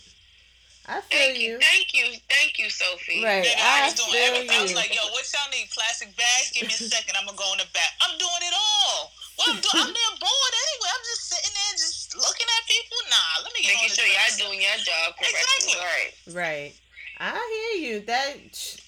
i 0.90 0.98
feel 1.00 1.14
Thank 1.14 1.38
you 1.38 1.54
you, 1.54 1.60
thank 1.62 1.94
you, 1.94 2.06
thank 2.28 2.58
you, 2.58 2.68
Sophie. 2.74 3.22
Right. 3.24 3.46
Nigga, 3.46 3.62
I 3.62 3.86
I 3.86 3.86
was 3.86 3.94
doing 3.94 4.10
feel 4.18 4.34
everything. 4.34 4.58
I 4.58 4.62
was 4.66 4.74
like, 4.74 4.90
yo, 4.90 5.06
what 5.14 5.22
y'all 5.30 5.46
need? 5.54 5.70
Plastic 5.70 6.10
bags? 6.18 6.50
Give 6.58 6.66
me 6.66 6.74
a 6.74 6.82
second. 6.90 7.14
I'm 7.16 7.30
gonna 7.30 7.38
go 7.38 7.46
in 7.54 7.62
the 7.62 7.70
back. 7.70 7.94
I'm 8.02 8.18
doing 8.18 8.42
it 8.42 8.56
all. 8.58 9.14
Well, 9.38 9.54
I'm, 9.54 9.62
doing, 9.62 9.78
I'm 9.78 9.94
there 9.94 10.16
bored 10.18 10.54
anyway. 10.58 10.90
I'm 10.90 11.06
just 11.06 11.24
sitting 11.30 11.54
there, 11.54 11.74
just 11.78 12.01
looking 12.16 12.48
at 12.48 12.68
people. 12.68 12.98
Nah, 13.10 13.44
let 13.44 13.54
me 13.54 13.62
making 13.68 13.90
sure 13.90 14.06
y'all 14.06 14.48
doing 14.48 14.62
your 14.62 14.78
job 14.78 15.14
correctly. 15.18 15.74
Exactly. 15.74 16.34
Right. 16.34 16.44
Right. 16.44 16.74
I 17.20 17.76
hear 17.76 17.94
you. 17.94 18.00
That 18.02 18.36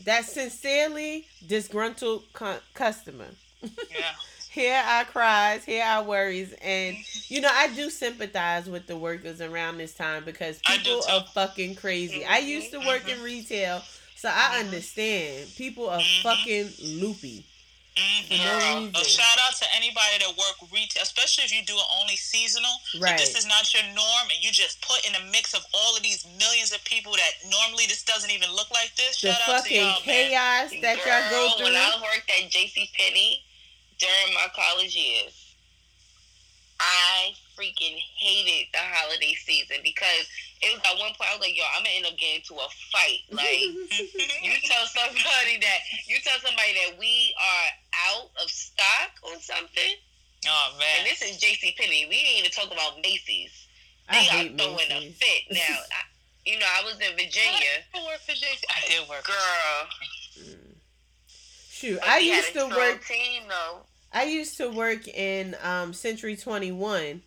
that 0.05 0.25
sincerely 0.25 1.27
disgruntled 1.45 2.23
cu- 2.33 2.63
customer. 2.73 3.27
Yeah. 3.61 3.69
here 4.53 4.81
our 4.85 5.03
cries, 5.05 5.65
here 5.65 5.83
our 5.83 6.03
worries, 6.03 6.53
and 6.61 6.95
you 7.27 7.41
know 7.41 7.49
I 7.51 7.69
do 7.73 7.89
sympathize 7.89 8.69
with 8.69 8.85
the 8.85 8.95
workers 8.95 9.41
around 9.41 9.79
this 9.79 9.95
time 9.95 10.23
because 10.25 10.59
people 10.59 11.01
are 11.09 11.25
fucking 11.33 11.75
crazy. 11.75 12.19
Mm-hmm. 12.19 12.33
I 12.33 12.37
used 12.37 12.71
to 12.71 12.77
work 12.79 13.01
mm-hmm. 13.01 13.19
in 13.19 13.23
retail, 13.23 13.81
so 14.15 14.29
I 14.29 14.31
mm-hmm. 14.31 14.65
understand 14.65 15.47
people 15.55 15.89
are 15.89 15.99
mm-hmm. 15.99 16.27
fucking 16.27 17.01
loopy. 17.01 17.45
Mm-hmm. 17.93 18.89
For 18.89 18.89
no 18.89 18.99
So 18.99 19.05
shout 19.05 19.37
out 19.45 19.53
to 19.61 19.65
anybody 19.77 20.25
that 20.25 20.33
work 20.33 20.57
retail, 20.73 21.03
especially 21.05 21.45
if 21.45 21.53
you 21.53 21.61
do 21.61 21.77
it 21.77 21.87
only 22.01 22.17
seasonal. 22.17 22.73
Right. 22.97 23.13
If 23.13 23.21
this 23.21 23.37
is 23.37 23.45
not 23.45 23.69
your 23.69 23.85
norm, 23.93 24.25
and 24.33 24.41
you 24.41 24.49
just 24.49 24.81
put 24.81 25.05
in 25.05 25.13
a 25.13 25.23
mix 25.29 25.53
of 25.53 25.61
all 25.73 25.95
of 25.95 26.01
these 26.01 26.25
millions 26.41 26.73
of 26.73 26.83
people 26.85 27.13
that 27.13 27.33
normally 27.45 27.85
this 27.85 28.01
doesn't 28.01 28.31
even 28.31 28.49
look 28.49 28.71
like 28.73 28.95
this. 28.97 29.21
The 29.21 29.33
Shout 29.33 29.41
out 29.45 29.45
to 29.45 29.69
fucking 29.69 29.77
y'all, 29.77 30.01
man. 30.09 30.29
chaos 30.33 30.69
that 30.81 30.97
y'all 31.05 31.29
go 31.29 31.53
Girl, 31.61 31.69
When 31.69 31.73
through. 31.77 31.85
I 31.85 32.01
worked 32.01 32.29
at 32.33 32.49
J.C. 32.49 32.89
Penney 32.97 33.45
during 34.01 34.33
my 34.33 34.47
college 34.55 34.95
years, 34.95 35.55
I 36.79 37.31
freaking 37.55 37.97
hated 38.17 38.73
the 38.73 38.81
holiday 38.81 39.35
season 39.35 39.77
because 39.83 40.27
it 40.63 40.71
was 40.73 40.81
at 40.87 40.95
one 40.97 41.11
point 41.19 41.29
I 41.29 41.35
was 41.35 41.43
like, 41.43 41.55
"Yo, 41.57 41.63
I'm 41.75 41.83
gonna 41.83 41.95
end 41.95 42.05
up 42.07 42.15
getting 42.17 42.39
into 42.41 42.55
a 42.55 42.67
fight." 42.91 43.21
Like, 43.35 43.59
you 44.41 44.53
tell 44.63 44.85
somebody 44.87 45.59
that 45.59 45.79
you 46.07 46.17
tell 46.23 46.39
somebody 46.39 46.73
that 46.87 46.97
we 46.99 47.35
are 47.37 47.69
out 48.15 48.29
of 48.41 48.49
stock 48.49 49.11
on 49.27 49.39
something, 49.39 49.93
oh 50.47 50.67
man. 50.79 50.87
and 50.99 51.07
this 51.07 51.21
is 51.21 51.37
J.C. 51.37 51.75
Penney. 51.77 52.05
We 52.09 52.15
ain't 52.15 52.39
even 52.39 52.51
talk 52.51 52.71
about 52.71 52.97
Macy's. 53.03 53.51
I 54.09 54.13
They 54.13 54.23
hate 54.23 54.53
are 54.53 54.57
throwing 54.57 54.91
a 54.91 55.11
fit 55.11 55.43
now. 55.51 55.59
I, 55.91 56.01
you 56.45 56.59
know, 56.59 56.65
I 56.67 56.83
was 56.83 56.95
in 56.99 57.15
Virginia, 57.15 57.83
I 57.95 58.03
work 58.03 58.19
for 58.25 58.33
JC. 58.33 58.63
I 58.69 58.87
did 58.87 59.07
work. 59.09 59.23
girl. 59.25 59.87
Shoot, 61.69 61.99
but 61.99 62.07
I 62.09 62.17
used 62.19 62.53
to 62.53 62.65
work. 62.67 63.05
Team 63.05 63.43
though. 63.49 63.79
I 64.13 64.23
used 64.25 64.57
to 64.57 64.69
work 64.69 65.07
in 65.07 65.55
um, 65.63 65.93
Century 65.93 66.35
Twenty 66.37 66.71
One 66.71 67.21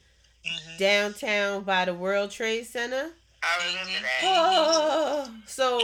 Mhm. 0.47 0.79
downtown 0.79 1.65
by 1.65 1.85
the 1.87 1.95
World 1.95 2.31
Trade 2.31 2.67
Center. 2.67 3.11
I 3.47 3.67
remember 3.69 4.01
that. 4.03 4.21
Oh, 4.25 5.31
so 5.47 5.81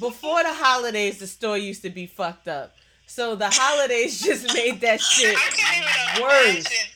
before 0.00 0.42
the 0.42 0.52
holidays, 0.54 1.18
the 1.18 1.26
store 1.26 1.58
used 1.58 1.82
to 1.82 1.90
be 1.90 2.06
fucked 2.06 2.48
up. 2.48 2.74
So 3.06 3.34
the 3.34 3.50
holidays 3.50 4.20
just 4.22 4.52
made 4.54 4.80
that 4.80 5.00
shit 5.12 5.36
I 5.36 5.50
can't 5.50 5.84
even 5.84 6.22
worse. 6.22 6.50
imagine. 6.64 6.88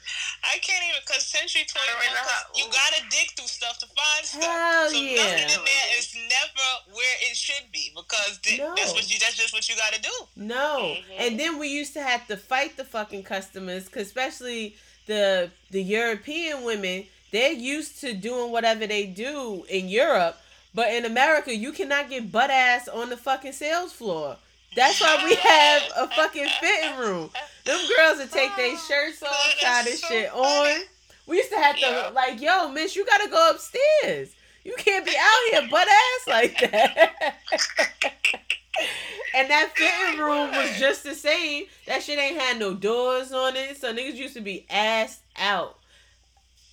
I 0.45 0.59
can't 0.59 0.83
even 0.85 1.01
because 1.05 1.27
Century 1.27 1.65
Twenty 1.69 1.91
Or 1.91 2.03
in 2.07 2.13
the 2.15 2.21
One. 2.23 2.29
hou- 2.31 2.53
You 2.55 2.65
gotta 2.71 3.03
dig 3.11 3.29
through 3.37 3.49
stuff 3.49 3.79
to 3.81 3.87
find 3.87 4.25
stuff. 4.25 4.43
Hell 4.45 4.89
so 4.91 4.97
yeah. 4.97 5.17
nothing 5.17 5.43
in 5.43 5.65
there 5.65 5.99
is 5.99 6.15
never 6.15 6.95
where 6.95 7.17
it 7.29 7.37
should 7.37 7.71
be 7.73 7.91
because 7.95 8.39
th- 8.39 8.61
No. 8.61 8.73
that's 8.77 8.93
what 8.93 9.11
you. 9.13 9.19
That's 9.19 9.37
just 9.37 9.53
what 9.53 9.69
you 9.69 9.75
gotta 9.77 10.01
do. 10.01 10.13
No, 10.37 10.95
Mhm. 10.97 11.03
and 11.19 11.41
then 11.41 11.59
we 11.59 11.69
used 11.69 11.93
to 11.95 12.03
have 12.03 12.27
to 12.29 12.37
fight 12.37 12.77
the 12.77 12.85
fucking 12.85 13.25
customers, 13.25 13.89
cause 13.89 14.07
especially 14.07 14.77
the 15.07 15.51
the 15.71 15.83
European 15.83 16.63
women. 16.63 17.07
They're 17.37 17.52
used 17.52 18.00
to 18.00 18.14
doing 18.14 18.50
whatever 18.50 18.87
they 18.87 19.05
do 19.05 19.66
in 19.69 19.90
Europe, 19.90 20.38
but 20.75 20.90
in 20.90 21.05
America, 21.05 21.55
you 21.55 21.71
cannot 21.71 22.09
get 22.09 22.33
butt 22.33 22.49
ass 22.49 22.88
on 22.88 23.11
the 23.11 23.16
fucking 23.19 23.52
sales 23.52 23.93
floor. 23.93 24.38
That's 24.75 24.99
why 25.02 25.23
we 25.23 25.35
have 25.35 25.83
a 25.99 26.09
fucking 26.09 26.49
fitting 26.59 26.97
room. 26.97 27.28
Them 27.66 27.78
girls 27.95 28.21
would 28.21 28.33
take 28.33 28.57
their 28.57 28.73
oh, 28.73 28.88
shirts 28.88 29.23
off, 29.23 29.55
try 29.61 29.83
this 29.85 30.00
so 30.00 30.09
shit 30.09 30.31
funny. 30.31 30.76
on. 30.76 30.81
We 31.26 31.37
used 31.37 31.50
to 31.50 31.59
have 31.59 31.76
to 31.76 31.81
Yeah. 31.83 32.11
like, 32.14 32.40
yo, 32.40 32.71
miss, 32.71 32.97
you 32.97 33.05
gotta 33.05 33.28
go 33.28 33.50
upstairs. 33.50 34.31
You 34.64 34.75
can't 34.78 35.05
be 35.05 35.12
out 35.14 35.50
here 35.50 35.69
butt 35.71 35.88
ass 35.88 36.26
like 36.26 36.59
that. 36.71 37.37
and 39.37 39.50
that 39.50 39.73
fitting 39.76 40.21
room 40.25 40.52
was 40.52 40.78
just 40.78 41.05
the 41.05 41.14
same. 41.14 41.64
That 41.87 42.02
shit 42.02 42.19
ain't 42.19 42.40
had 42.40 42.59
no 42.59 42.73
doors 42.73 43.31
on 43.31 43.57
it, 43.57 43.76
so 43.76 43.93
niggas 43.93 44.14
used 44.14 44.33
to 44.37 44.40
be 44.40 44.64
ass 44.71 45.21
out. 45.37 45.76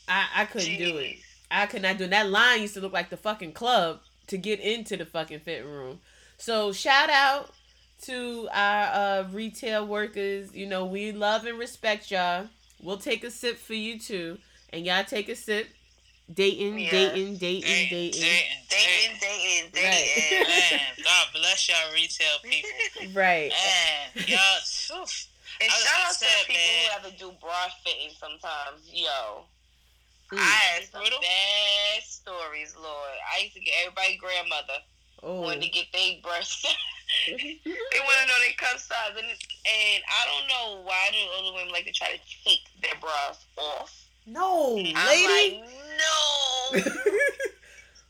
I 0.08 0.26
I 0.36 0.46
couldn't 0.46 0.78
do 0.78 0.98
it. 0.98 1.18
I 1.52 1.66
could 1.68 1.82
not 1.82 1.98
do 1.98 2.06
it. 2.06 2.10
That 2.10 2.30
line 2.30 2.62
used 2.62 2.74
to 2.76 2.82
look 2.82 2.94
like 2.94 3.10
the 3.10 3.18
fucking 3.18 3.54
club 3.54 4.00
to 4.28 4.38
get 4.38 4.60
into 4.60 4.98
the 4.98 5.06
fucking 5.06 5.40
fitting 5.42 5.70
room. 5.70 6.00
So 6.38 6.72
shout 6.74 7.10
out 7.10 7.52
to 8.04 8.48
our 8.52 8.84
uh, 9.22 9.28
retail 9.32 9.86
workers. 9.86 10.54
You 10.54 10.66
know, 10.66 10.86
we 10.86 11.12
love 11.12 11.46
and 11.46 11.58
respect 11.60 12.10
y'all. 12.12 12.48
We'll 12.82 12.98
take 12.98 13.24
a 13.24 13.32
sip 13.32 13.58
for 13.58 13.76
you 13.76 14.00
too. 14.00 14.38
And 14.72 14.86
y'all 14.86 15.04
take 15.04 15.30
a 15.30 15.36
sip. 15.36 15.68
Dating, 16.34 16.80
Yeah. 16.80 16.90
dating, 16.92 17.36
dating, 17.38 17.62
Dating, 17.62 17.90
dating. 17.90 18.22
dating, 18.22 19.20
Dating, 19.22 19.70
dating, 19.74 19.84
Right. 19.84 20.48
Man, 20.48 20.80
God 21.04 21.28
bless 21.34 21.68
y'all 21.70 21.94
retail 21.94 22.40
people. 22.42 22.70
Right. 23.14 23.52
Man, 23.52 24.26
y'all. 24.28 25.02
oof. 25.04 25.28
And 25.62 25.70
I 25.70 25.76
shout 25.76 26.08
out 26.08 26.14
to 26.14 26.20
the 26.22 26.26
people 26.48 26.54
man. 26.56 26.86
who 26.86 26.92
have 26.92 27.12
to 27.12 27.18
do 27.20 27.32
bra 27.42 27.68
fitting 27.86 28.16
sometimes. 28.18 28.82
Yo, 28.92 29.44
Mm. 30.34 30.40
I 30.40 30.42
had 30.44 30.84
some 30.92 31.02
Brutal. 31.02 31.20
bad 31.22 32.04
stories, 32.04 32.76
Lord. 32.82 33.16
I 33.36 33.44
used 33.44 33.54
to 33.56 33.60
get 33.62 33.74
everybody 33.86 34.18
grandmother 34.18 34.80
Oh. 35.22 35.42
wanted 35.42 35.62
to 35.64 35.70
get 35.70 35.86
their 35.94 36.16
breasts. 36.22 36.64
they 37.28 37.34
want 37.66 38.18
to 38.22 38.28
know 38.28 38.40
their 38.42 38.54
cup 38.58 38.78
size, 38.80 39.16
and, 39.18 39.26
and 39.28 40.04
I 40.04 40.26
don't 40.28 40.48
know 40.50 40.82
why 40.84 41.10
do 41.12 41.18
older 41.38 41.56
women 41.56 41.72
like 41.72 41.86
to 41.86 41.92
try 41.94 42.08
to 42.10 42.20
take 42.44 42.60
their 42.82 43.00
bras 43.00 43.46
off. 43.58 44.06
no, 44.26 44.76
I'm 44.78 45.08
lady. 45.08 45.62
like, 45.62 45.70
no. 45.98 46.92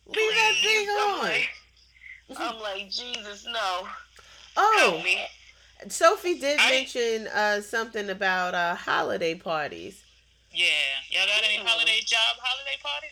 Leave 0.08 0.34
that 0.36 0.54
please. 0.62 0.64
thing 0.64 0.88
I'm 0.90 1.14
on. 1.14 1.20
like, 1.20 1.50
I'm 2.38 2.60
like, 2.62 2.90
Jesus, 2.90 3.46
no. 3.46 3.88
Oh, 4.58 4.78
Help 4.92 5.04
me. 5.04 5.20
Sophie 5.90 6.40
did 6.40 6.60
I- 6.60 6.70
mention 6.72 7.28
uh, 7.28 7.62
something 7.62 8.10
about 8.10 8.56
uh, 8.56 8.76
holiday 8.76 9.36
parties. 9.36 10.02
Yeah, 10.54 11.02
y'all 11.10 11.26
got 11.26 11.42
any 11.44 11.58
Ooh. 11.58 11.66
holiday 11.66 12.00
job, 12.06 12.38
holiday 12.38 12.78
party? 12.82 13.10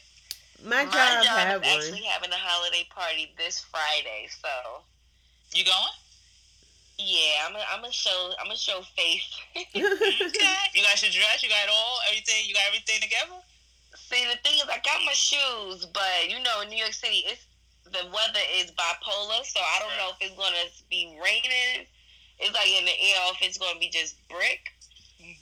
My, 0.62 0.86
My 0.86 0.92
job, 0.94 1.26
job 1.26 1.66
is 1.66 1.68
one. 1.68 1.78
actually 1.82 2.06
having 2.06 2.30
a 2.30 2.38
holiday 2.38 2.86
party 2.94 3.34
this 3.38 3.60
Friday, 3.66 4.30
so 4.30 4.86
You 5.54 5.66
going? 5.66 5.96
yeah, 7.02 7.42
I'm 7.50 7.54
gonna 7.54 7.66
I'm 7.74 7.82
gonna 7.82 7.92
show 7.92 8.30
I'm 8.38 8.46
gonna 8.46 8.62
show 8.62 8.82
face. 8.94 9.26
Okay. 9.74 10.62
You 10.78 10.86
got 10.86 11.02
your 11.02 11.10
dress. 11.12 11.42
You 11.42 11.50
got 11.50 11.66
all 11.68 11.98
everything. 12.14 12.46
You 12.46 12.54
got 12.54 12.70
everything 12.70 13.02
together. 13.02 13.42
See, 13.98 14.22
the 14.30 14.38
thing 14.46 14.62
is, 14.62 14.70
I 14.70 14.78
got 14.86 15.02
my 15.04 15.18
shoes, 15.18 15.86
but 15.90 16.30
you 16.30 16.38
know, 16.46 16.62
in 16.62 16.70
New 16.70 16.78
York 16.78 16.94
City, 16.94 17.26
it's 17.26 17.42
the 17.90 18.06
weather 18.06 18.46
is 18.62 18.70
bipolar, 18.78 19.42
so 19.44 19.60
I 19.60 19.82
don't 19.82 19.98
know 19.98 20.14
if 20.14 20.22
it's 20.22 20.38
gonna 20.38 20.70
be 20.94 21.18
raining. 21.18 21.90
It's 22.40 22.54
like 22.54 22.70
in 22.70 22.86
the 22.86 22.94
air, 22.94 23.34
if 23.34 23.42
it's 23.42 23.58
gonna 23.58 23.80
be 23.80 23.90
just 23.90 24.16
brick. 24.30 24.70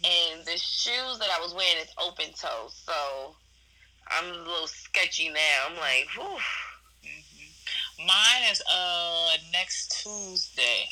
And 0.03 0.46
the 0.46 0.58
shoes 0.58 1.20
that 1.20 1.27
I 1.29 1.41
was 1.41 1.53
wearing 1.53 1.82
is 1.84 1.91
open 2.01 2.32
toe, 2.34 2.70
so 2.72 3.36
I'm 4.08 4.25
a 4.32 4.38
little 4.38 4.68
sketchy 4.68 5.29
now. 5.29 5.68
I'm 5.68 5.75
like, 5.77 6.08
whew. 6.15 6.39
Mhm. 7.03 8.06
Mine 8.08 8.44
is 8.51 8.62
uh 8.62 9.38
next 9.51 10.01
Tuesday. 10.01 10.89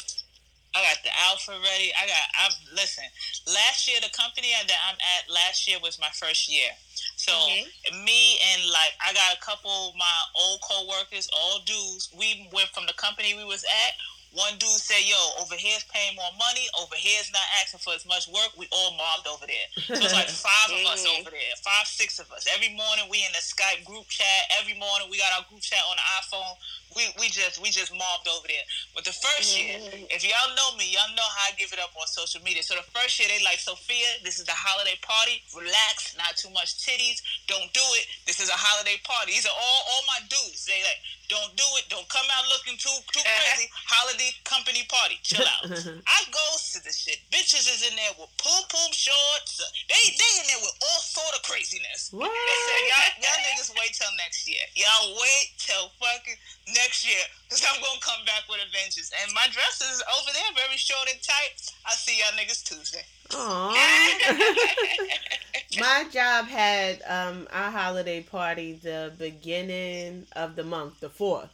I 0.76 0.84
got 0.84 1.02
the 1.04 1.10
outfit 1.18 1.56
ready. 1.64 1.92
I 1.96 2.06
got. 2.06 2.30
I'm 2.38 2.52
listen. 2.76 3.06
Last 3.48 3.88
year, 3.88 4.00
the 4.02 4.10
company 4.10 4.50
that 4.52 4.78
I'm 4.90 4.98
at 5.18 5.30
last 5.32 5.68
year 5.68 5.80
was 5.82 5.98
my 6.00 6.10
first 6.10 6.50
year. 6.50 6.70
So 7.16 7.32
Mhm. 7.32 8.04
me 8.04 8.40
and 8.54 8.66
like 8.70 8.94
I 9.00 9.14
got 9.14 9.34
a 9.34 9.40
couple 9.40 9.90
of 9.90 9.96
my 9.96 10.24
old 10.36 10.62
co-workers, 10.62 11.30
all 11.34 11.60
dudes. 11.60 12.10
We 12.14 12.48
went 12.52 12.70
from 12.74 12.86
the 12.86 12.94
company 12.94 13.34
we 13.34 13.46
was 13.46 13.64
at. 13.64 13.96
One 14.34 14.58
dude 14.58 14.70
said, 14.80 15.02
"Yo, 15.06 15.18
over 15.42 15.56
here's 15.56 15.84
paying 15.86 16.16
more 16.16 16.32
money. 16.38 16.68
Over 16.80 16.96
here's 16.96 17.32
not 17.32 17.46
asking 17.62 17.80
for 17.80 17.94
as 17.94 18.06
much 18.06 18.28
work. 18.28 18.52
We 18.58 18.68
all 18.72 18.92
mobbed 18.98 19.28
over 19.28 19.46
there. 19.48 19.68
So 19.88 20.04
it's 20.04 20.14
like 20.14 20.30
five 20.48 20.70
of 20.74 20.82
us 20.88 21.06
over 21.06 21.30
there, 21.32 21.54
five, 21.64 21.88
six 21.88 22.20
of 22.20 22.32
us. 22.32 22.46
Every 22.54 22.70
morning 22.76 23.08
we 23.10 23.24
in 23.24 23.32
the 23.32 23.42
Skype 23.42 23.86
group 23.86 24.08
chat. 24.10 24.52
Every 24.60 24.74
morning 24.76 25.08
we 25.10 25.18
got 25.18 25.32
our 25.38 25.46
group 25.50 25.62
chat 25.62 25.82
on 25.90 25.96
the 25.96 26.06
iPhone. 26.22 26.54
We 26.96 27.04
we 27.20 27.30
just 27.30 27.62
we 27.62 27.70
just 27.70 27.92
mobbed 27.94 28.28
over 28.28 28.48
there. 28.48 28.66
But 28.96 29.06
the 29.06 29.14
1st 29.14 29.50
year, 29.58 29.78
Mhm. 29.78 30.08
if 30.10 30.24
y'all 30.26 30.56
know 30.56 30.74
me, 30.78 30.90
y'all 30.90 31.14
know 31.14 31.30
how 31.38 31.50
I 31.50 31.52
give 31.54 31.72
it 31.72 31.80
up 31.80 31.94
on 31.94 32.08
social 32.08 32.42
media. 32.42 32.64
So 32.64 32.74
the 32.76 32.84
first 32.96 33.20
year 33.20 33.28
they 33.30 33.44
like 33.44 33.60
Sophia, 33.60 34.08
this 34.24 34.40
is 34.40 34.46
the 34.46 34.56
holiday 34.58 34.96
party. 35.06 35.44
Relax, 35.54 36.16
not 36.18 36.36
too 36.38 36.50
much 36.50 36.78
titties. 36.82 37.22
Don't 37.46 37.70
do 37.74 37.84
it. 38.02 38.08
This 38.26 38.40
is 38.40 38.50
a 38.50 38.58
holiday 38.58 38.98
party. 39.04 39.34
These 39.38 39.46
are 39.46 39.54
all 39.54 39.82
all 39.94 40.04
my 40.10 40.20
dudes. 40.28 40.66
They 40.66 40.82
like 40.82 41.00
don't 41.30 41.54
do 41.60 41.68
it. 41.78 41.86
Don't 41.92 42.08
come 42.08 42.26
out 42.34 42.48
looking 42.50 42.78
too 42.80 42.98
too 43.14 43.22
crazy. 43.28 43.70
holiday 43.86 44.17
company 44.44 44.86
party. 44.90 45.20
Chill 45.24 45.46
out. 45.46 45.66
I 46.18 46.20
goes 46.32 46.72
to 46.74 46.84
the 46.84 46.92
shit. 46.94 47.20
Bitches 47.32 47.68
is 47.68 47.84
in 47.86 47.96
there 47.96 48.14
with 48.18 48.30
poom 48.38 48.64
poom 48.70 48.92
shorts. 48.92 49.62
They 49.90 50.04
they 50.14 50.32
in 50.42 50.46
there 50.48 50.62
with 50.62 50.76
all 50.82 51.02
sort 51.02 51.34
of 51.36 51.42
craziness. 51.44 52.10
what? 52.12 52.28
Y'all, 52.30 53.14
y'all 53.22 53.42
niggas 53.44 53.72
wait 53.76 53.94
till 53.94 54.12
next 54.18 54.48
year. 54.48 54.64
Y'all 54.76 55.16
wait 55.20 55.54
till 55.58 55.90
fucking 56.00 56.38
next 56.74 57.06
year. 57.06 57.22
Cause 57.50 57.64
I'm 57.64 57.80
gonna 57.82 58.00
come 58.02 58.24
back 58.26 58.44
with 58.50 58.60
a 58.60 58.70
vengeance. 58.72 59.12
And 59.24 59.32
my 59.34 59.48
dress 59.52 59.82
is 59.82 60.04
over 60.20 60.32
there, 60.34 60.52
very 60.56 60.78
short 60.78 61.08
and 61.12 61.22
tight. 61.22 61.72
I'll 61.86 61.96
see 61.96 62.20
y'all 62.20 62.36
niggas 62.38 62.64
Tuesday. 62.64 63.04
Aw. 63.34 63.74
My 65.80 66.06
job 66.12 66.48
had 66.48 67.02
um, 67.08 67.48
our 67.52 67.72
holiday 67.72 68.22
party 68.22 68.74
the 68.82 69.12
beginning 69.18 70.26
of 70.36 70.56
the 70.56 70.64
month, 70.64 71.00
the 71.02 71.10
fourth, 71.10 71.50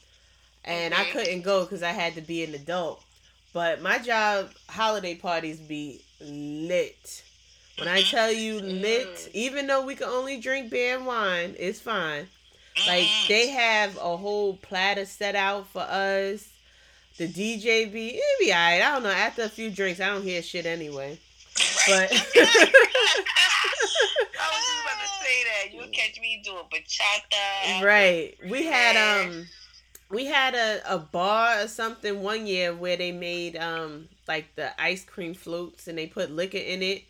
and 0.66 0.94
I 0.94 1.06
Mhm. 1.06 1.12
couldn't 1.12 1.42
go 1.42 1.64
because 1.64 1.84
I 1.84 1.92
had 1.92 2.16
to 2.16 2.22
be 2.22 2.44
an 2.44 2.54
adult. 2.56 3.04
But 3.54 3.82
my 3.82 4.00
job 4.00 4.52
holiday 4.70 5.16
parties 5.16 5.58
be 5.60 6.02
lit. 6.20 7.24
When 7.78 7.88
I 7.88 8.02
tell 8.04 8.32
you 8.32 8.60
lit, 8.60 9.08
Mm. 9.16 9.30
even 9.34 9.68
though 9.68 9.82
we 9.82 9.96
can 9.96 10.08
only 10.08 10.38
drink 10.40 10.70
beer 10.70 10.96
and 10.96 11.06
wine, 11.06 11.56
it's 11.60 11.80
fine. 11.80 12.30
Like 12.88 13.04
Mm-mm. 13.06 13.28
they 13.28 13.48
have 13.50 13.98
a 13.98 14.18
whole 14.18 14.58
platter 14.58 15.06
set 15.06 15.36
out 15.36 15.68
for 15.72 15.82
us. 15.82 16.46
The 17.18 17.28
DJ 17.28 17.86
be 17.86 18.16
it 18.16 18.40
be 18.40 18.52
alright. 18.52 18.82
I 18.82 18.92
don't 18.94 19.04
know. 19.04 19.10
After 19.12 19.44
a 19.44 19.50
few 19.50 19.70
drinks, 19.70 20.00
I 20.00 20.08
don't 20.08 20.24
hear 20.24 20.42
shit 20.42 20.66
anyway. 20.66 21.20
But 21.88 22.12
I 22.12 22.16
was 24.50 24.64
just 24.64 24.82
about 24.82 25.00
to 25.00 25.08
say 25.24 25.44
that. 25.44 25.74
You'll 25.74 25.88
catch 25.90 26.20
me 26.20 26.42
doing 26.44 26.64
bachata. 26.72 27.84
right, 27.84 28.36
we 28.50 28.66
had 28.66 28.96
um, 28.98 29.48
we 30.14 30.26
had 30.26 30.54
a 30.56 30.82
a 30.96 30.98
bar 31.00 31.62
or 31.64 31.68
something 31.68 32.22
one 32.22 32.46
year 32.48 32.74
where 32.74 32.96
they 32.98 33.12
made 33.12 33.58
um 33.58 34.08
like 34.28 34.56
the 34.56 34.80
ice 34.82 35.04
cream 35.04 35.34
floats 35.34 35.88
and 35.88 35.98
they 35.98 36.08
put 36.08 36.32
liquor 36.32 36.58
in 36.58 36.82
it. 36.84 37.04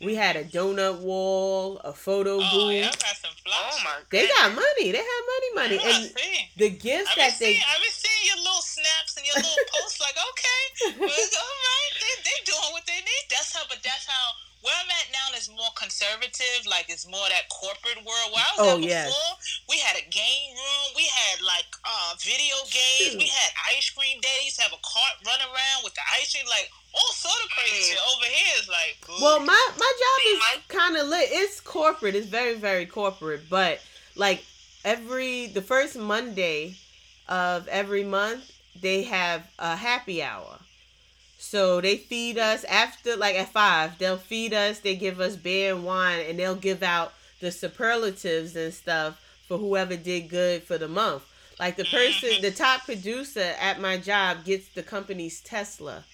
We 0.00 0.14
had 0.14 0.36
a 0.36 0.44
donut 0.44 1.00
wall, 1.00 1.78
a 1.82 1.92
photo 1.92 2.38
Oh, 2.38 2.50
booth. 2.52 2.72
yeah, 2.74 2.86
got 2.86 3.18
some. 3.18 3.34
Oh 3.50 3.78
my 3.82 3.98
They 4.10 4.28
got 4.28 4.54
money. 4.54 4.92
They 4.94 5.02
had 5.02 5.22
money, 5.34 5.50
money, 5.58 5.74
Yeah, 5.82 5.96
and 5.98 6.10
the 6.56 6.70
gifts 6.70 7.10
I've 7.10 7.16
been, 7.18 7.26
that 7.26 7.34
they 7.40 7.58
seeing, 7.58 7.62
I've 7.66 7.82
been 7.82 7.98
seeing 7.98 8.24
your 8.30 8.38
little 8.38 8.62
snaps 8.62 9.16
and 9.18 9.26
your 9.26 9.34
little 9.42 9.64
posts. 9.74 9.98
Like, 9.98 10.14
okay, 10.14 10.62
well, 11.02 11.10
all 11.10 11.58
right. 11.66 11.92
They 11.98 12.14
they 12.22 12.38
doing 12.46 12.70
what 12.70 12.86
they 12.86 13.00
need. 13.02 13.24
That's 13.28 13.50
how. 13.50 13.66
But 13.68 13.82
that's 13.82 14.06
how. 14.06 14.26
Where 14.62 14.74
I'm 14.74 14.90
at 14.90 15.06
now 15.14 15.34
is 15.38 15.50
more 15.50 15.70
conservative. 15.74 16.62
Like 16.70 16.86
it's 16.86 17.06
more 17.10 17.26
that 17.34 17.50
corporate 17.50 17.98
world. 18.06 18.30
Where 18.34 18.42
I 18.42 18.50
was 18.54 18.66
Oh, 18.70 18.78
at 18.78 18.82
yes. 18.86 19.10
we 19.68 19.78
had 19.82 19.98
a 19.98 20.06
game 20.10 20.47
uh 21.88 22.14
video 22.20 22.54
games. 22.68 23.12
Shoot. 23.12 23.18
We 23.18 23.26
had 23.26 23.50
ice 23.76 23.88
cream 23.90 24.20
days. 24.20 24.58
Have 24.60 24.72
a 24.72 24.82
cart 24.82 25.16
run 25.26 25.40
around 25.40 25.84
with 25.84 25.94
the 25.94 26.02
ice 26.20 26.32
cream. 26.32 26.44
Like 26.48 26.70
all 26.94 27.12
sort 27.12 27.42
of 27.44 27.50
crazy 27.50 27.92
shit. 27.92 27.98
Over 27.98 28.26
here 28.26 28.54
is 28.60 28.68
like. 28.68 28.96
ooh. 29.08 29.22
Well, 29.22 29.40
my 29.40 29.70
my 29.78 29.92
job 30.02 30.18
is 30.34 30.62
kind 30.68 30.96
of 30.96 31.08
lit. 31.08 31.28
It's 31.32 31.60
corporate. 31.60 32.14
It's 32.14 32.26
very 32.26 32.54
very 32.54 32.86
corporate. 32.86 33.48
But 33.48 33.80
like 34.16 34.44
every 34.84 35.46
the 35.46 35.62
first 35.62 35.96
Monday 35.98 36.74
of 37.28 37.66
every 37.68 38.04
month, 38.04 38.50
they 38.80 39.02
have 39.04 39.46
a 39.58 39.76
happy 39.76 40.22
hour. 40.22 40.58
So 41.40 41.80
they 41.80 41.96
feed 41.96 42.36
us 42.36 42.64
after 42.64 43.16
like 43.16 43.36
at 43.36 43.52
five. 43.52 43.98
They'll 43.98 44.16
feed 44.16 44.52
us. 44.52 44.80
They 44.80 44.96
give 44.96 45.20
us 45.20 45.36
beer 45.36 45.74
and 45.74 45.84
wine, 45.84 46.24
and 46.28 46.38
they'll 46.38 46.56
give 46.56 46.82
out 46.82 47.12
the 47.40 47.52
superlatives 47.52 48.56
and 48.56 48.74
stuff 48.74 49.20
for 49.46 49.56
whoever 49.58 49.96
did 49.96 50.28
good 50.28 50.64
for 50.64 50.76
the 50.78 50.88
month. 50.88 51.22
Like 51.58 51.76
the 51.76 51.84
person, 51.84 52.40
the 52.40 52.48
mm-hmm. 52.48 52.56
top 52.56 52.84
producer 52.84 53.54
at 53.60 53.80
my 53.80 53.98
job 53.98 54.44
gets 54.44 54.68
the 54.68 54.82
company's 54.82 55.40
Tesla 55.40 56.04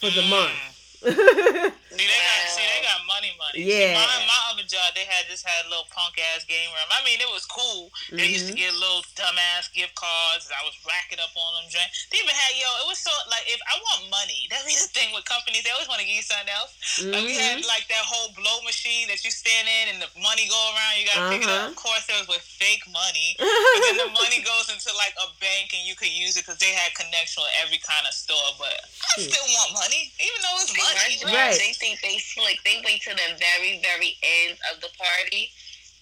for 0.00 0.10
the 0.10 0.22
month. 0.22 1.78
See, 1.92 2.06
they 2.08 2.20
got 2.24 2.40
see 2.48 2.64
they 2.64 2.82
got 2.82 3.00
money, 3.06 3.32
money. 3.36 3.60
Yeah. 3.68 3.94
My, 4.00 4.06
my 4.24 4.40
other 4.52 4.64
job, 4.64 4.92
they 4.96 5.04
had 5.04 5.28
just 5.28 5.44
had 5.44 5.66
a 5.66 5.68
little 5.68 5.86
punk 5.92 6.16
ass 6.32 6.44
game 6.48 6.68
room. 6.72 6.88
I 6.90 7.04
mean, 7.04 7.20
it 7.20 7.28
was 7.28 7.44
cool. 7.44 7.92
They 8.10 8.26
used 8.32 8.48
to 8.48 8.54
Mhm. 8.56 8.64
get 8.64 8.72
little 8.74 9.04
dumbass 9.16 9.68
gift 9.72 9.94
cards. 9.94 10.48
I 10.52 10.64
was 10.64 10.74
racking 10.88 11.20
up 11.20 11.32
on 11.36 11.50
them. 11.60 11.66
Drink. 11.70 11.88
They 12.10 12.18
even 12.24 12.32
had 12.34 12.52
yo. 12.56 12.68
It 12.84 12.88
was 12.88 12.98
so 12.98 13.12
like 13.28 13.44
if 13.48 13.60
I 13.68 13.76
want 13.78 14.08
money, 14.10 14.48
that 14.50 14.64
be 14.64 14.74
the 14.74 14.88
thing 14.90 15.12
with 15.12 15.24
companies. 15.28 15.62
They 15.64 15.70
always 15.76 15.88
want 15.88 16.00
to 16.00 16.06
give 16.08 16.16
you 16.16 16.26
something 16.26 16.48
else. 16.52 16.72
Like 17.02 17.24
we 17.24 17.36
had 17.36 17.60
Mhm. 17.60 17.68
like 17.68 17.86
that 17.88 18.04
whole 18.08 18.32
blow 18.32 18.60
machine 18.64 19.08
that 19.12 19.20
you 19.24 19.30
stand 19.30 19.68
in 19.68 19.96
and 19.96 19.98
the 20.00 20.08
money 20.20 20.48
go 20.48 20.58
around. 20.72 20.96
You 21.00 21.06
gotta 21.06 21.28
pick 21.30 21.42
it 21.44 21.48
Uh-huh. 21.48 21.68
up. 21.68 21.76
Of 21.76 21.76
course, 21.76 22.04
it 22.08 22.16
was 22.18 22.28
with 22.28 22.44
fake 22.44 22.84
money. 22.88 23.36
But 23.72 23.80
then 23.88 23.96
the 24.04 24.12
money 24.12 24.40
goes 24.44 24.68
into 24.68 24.92
like 24.96 25.14
a 25.20 25.28
bank 25.40 25.72
and 25.72 25.84
you 25.86 25.94
could 25.96 26.12
use 26.12 26.36
it 26.36 26.44
because 26.44 26.58
they 26.58 26.72
had 26.72 26.92
connection 26.94 27.42
with 27.42 27.52
every 27.62 27.78
kind 27.78 28.06
of 28.06 28.12
store. 28.12 28.52
But 28.58 28.84
I 29.16 29.22
still 29.22 29.44
want 29.56 29.72
money, 29.72 30.12
even 30.20 30.38
though 30.42 30.56
it's 30.60 30.70
See, 30.72 30.78
my 30.80 30.92
money. 30.94 31.16
job, 31.16 31.32
Right. 31.32 31.56
They 31.82 31.98
think 31.98 32.00
they 32.02 32.18
slick. 32.22 32.62
They 32.64 32.78
wait 32.86 33.02
till 33.02 33.14
the 33.18 33.34
very, 33.42 33.82
very 33.82 34.14
end 34.46 34.54
of 34.70 34.80
the 34.80 34.88
party. 34.94 35.50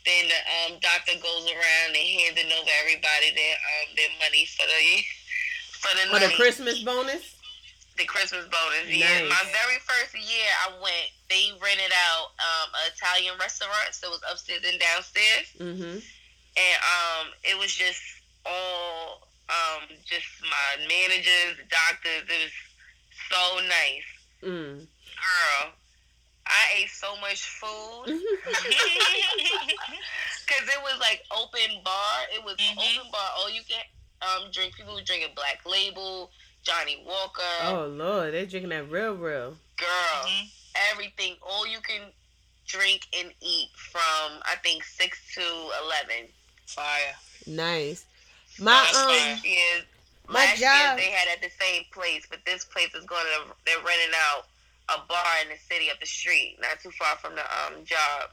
Then 0.05 0.29
the 0.29 0.41
um, 0.75 0.79
doctor 0.81 1.17
goes 1.17 1.49
around 1.49 1.97
and 1.97 2.05
handing 2.21 2.53
over 2.53 2.69
everybody 2.85 3.33
their 3.33 3.57
um 3.57 3.89
their 3.97 4.13
money 4.21 4.45
for 4.45 4.69
the 4.69 4.81
for 5.81 5.93
the 5.97 6.05
For 6.13 6.21
the. 6.21 6.35
Christmas 6.37 6.83
bonus? 6.85 7.37
the 7.97 8.05
Christmas 8.07 8.45
bonus. 8.49 8.89
Yeah, 8.89 9.29
my 9.29 9.45
very 9.53 9.77
first 9.85 10.15
year 10.17 10.49
I 10.69 10.73
went, 10.81 11.09
they 11.29 11.53
rented 11.61 11.93
out 12.13 12.33
um 12.41 12.69
an 12.77 12.93
Italian 12.97 13.37
restaurant, 13.41 13.93
so 13.93 14.09
it 14.09 14.11
was 14.11 14.25
upstairs 14.31 14.65
and 14.69 14.81
downstairs, 14.81 15.47
Mm-hmm. 15.61 15.97
and 16.01 16.77
um 16.81 17.25
it 17.45 17.57
was 17.59 17.73
just 17.75 18.01
all 18.47 19.29
um 19.49 19.85
just 20.05 20.29
my 20.45 20.81
managers, 20.89 21.57
doctors. 21.69 22.25
It 22.29 22.41
was 22.49 22.57
so 23.33 23.61
nice, 23.69 24.09
Mm. 24.45 24.87
Girl. 25.21 25.73
I 26.47 26.81
ate 26.83 26.91
so 26.91 27.15
much 27.21 27.43
food 27.45 28.07
because 28.07 28.21
it 30.69 30.83
was 30.83 30.99
like 31.01 31.23
open 31.31 31.81
bar. 31.85 32.19
It 32.35 32.43
was 32.45 32.57
Mhm. 32.57 32.79
open 32.79 33.11
bar. 33.13 33.31
All 33.37 33.51
you 33.51 33.63
can 33.69 33.83
um 34.23 34.51
drink. 34.51 34.75
People 34.77 34.95
were 34.95 35.03
drinking 35.03 35.31
Black 35.35 35.61
Label, 35.65 36.31
Johnnie 36.63 37.03
Walker. 37.07 37.43
oh 37.65 37.87
Lord, 37.87 38.35
they're 38.35 38.47
drinking 38.47 38.71
that 38.71 38.91
real, 38.91 39.15
real. 39.15 39.57
girl. 39.77 40.25
Mhm. 40.27 40.49
everything. 40.93 41.37
All 41.43 41.67
you 41.67 41.81
can 41.81 42.03
drink 42.67 43.07
and 43.19 43.33
eat 43.41 43.71
from 43.75 44.41
I 44.45 44.57
think 44.63 44.85
six 44.85 45.19
to 45.35 45.41
eleven. 45.85 46.29
Fire. 46.67 47.15
Nice. 47.47 48.05
My 48.59 48.73
That's 48.73 48.97
um, 48.97 49.09
fine. 49.09 49.41
Yeah, 49.45 49.81
My 50.29 50.45
last 50.45 50.61
job- 50.61 50.99
year 50.99 51.07
they 51.07 51.11
had 51.11 51.29
at 51.29 51.41
the 51.43 51.51
same 51.59 51.85
place, 51.93 52.27
but 52.29 52.45
this 52.45 52.65
place 52.65 52.95
is 52.95 53.05
going 53.05 53.25
to 53.25 53.55
they're 53.67 53.79
renting 53.79 54.15
out 54.31 54.47
a 54.95 54.99
bar 55.09 55.33
in 55.43 55.49
the 55.49 55.59
city 55.59 55.91
up 55.91 56.01
the 56.01 56.07
street, 56.07 56.59
not 56.61 56.81
too 56.81 56.91
far 56.91 57.17
from 57.17 57.35
the 57.35 57.43
um 57.43 57.85
job. 57.85 58.31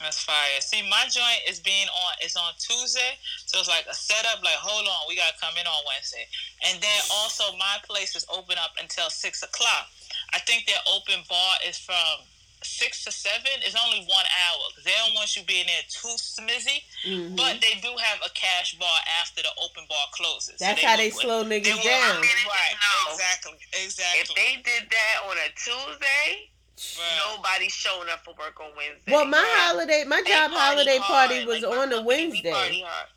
That's 0.00 0.22
fire. 0.22 0.60
See, 0.60 0.82
my 0.90 1.08
joint 1.08 1.48
is 1.48 1.58
being 1.58 1.88
on. 1.88 2.12
It's 2.20 2.36
on 2.36 2.52
Tuesday, 2.58 3.16
so 3.46 3.58
it's 3.60 3.68
like 3.68 3.86
a 3.88 3.94
setup. 3.94 4.44
Like, 4.44 4.60
hold 4.60 4.86
on, 4.86 5.08
we 5.08 5.16
gotta 5.16 5.36
come 5.40 5.56
in 5.58 5.66
on 5.66 5.84
Wednesday, 5.88 6.28
and 6.68 6.80
then 6.82 7.00
also 7.10 7.56
my 7.56 7.78
place 7.88 8.14
is 8.14 8.26
open 8.28 8.56
up 8.60 8.76
until 8.80 9.08
six 9.08 9.42
o'clock. 9.42 9.88
I 10.34 10.38
think 10.40 10.66
their 10.66 10.84
open 10.84 11.24
bar 11.28 11.54
is 11.66 11.78
from 11.78 12.28
six 12.62 13.04
to 13.04 13.12
seven. 13.12 13.62
is 13.66 13.74
only 13.84 14.00
one 14.06 14.24
hour 14.26 14.62
because 14.70 14.84
they 14.84 14.92
don't 15.04 15.14
want 15.14 15.34
you 15.36 15.42
being 15.44 15.66
there 15.66 15.82
too 15.88 16.08
smizzy. 16.16 16.82
mhm. 17.04 17.36
But 17.36 17.60
they 17.60 17.74
do 17.80 17.94
have 17.96 18.20
a 18.24 18.30
cash 18.30 18.74
bar 18.78 18.98
after 19.20 19.42
the 19.42 19.50
open 19.62 19.84
bar 19.88 20.06
closes. 20.12 20.58
So 20.58 20.64
that's 20.64 20.82
how 20.82 20.96
they 20.96 21.10
will- 21.10 21.20
slow 21.20 21.44
niggas 21.44 21.74
will- 21.74 21.82
down. 21.82 22.20
Right. 22.22 22.76
No. 23.06 23.12
Exactly. 23.14 23.58
Exactly. 23.84 24.20
If 24.20 24.28
they 24.34 24.62
did 24.62 24.90
that 24.90 25.22
on 25.28 25.36
a 25.38 25.48
Tuesday, 25.56 26.50
Right. 26.98 27.16
nobody's 27.24 27.72
showing 27.72 28.08
up 28.08 28.24
for 28.24 28.34
work 28.34 28.58
on 28.60 28.74
Wednesday. 28.76 29.12
Well, 29.12 29.24
my 29.24 29.38
Right. 29.38 29.56
holiday, 29.58 30.04
my 30.04 30.22
job 30.22 30.50
party 30.52 30.54
holiday 30.56 30.98
hard. 30.98 31.30
party 31.30 31.44
was 31.46 31.62
Like, 31.62 31.72
on 31.72 31.92
a 31.92 31.96
company, 31.96 32.26
we 32.30 32.42
party 32.42 32.82
Wednesday. 32.82 33.10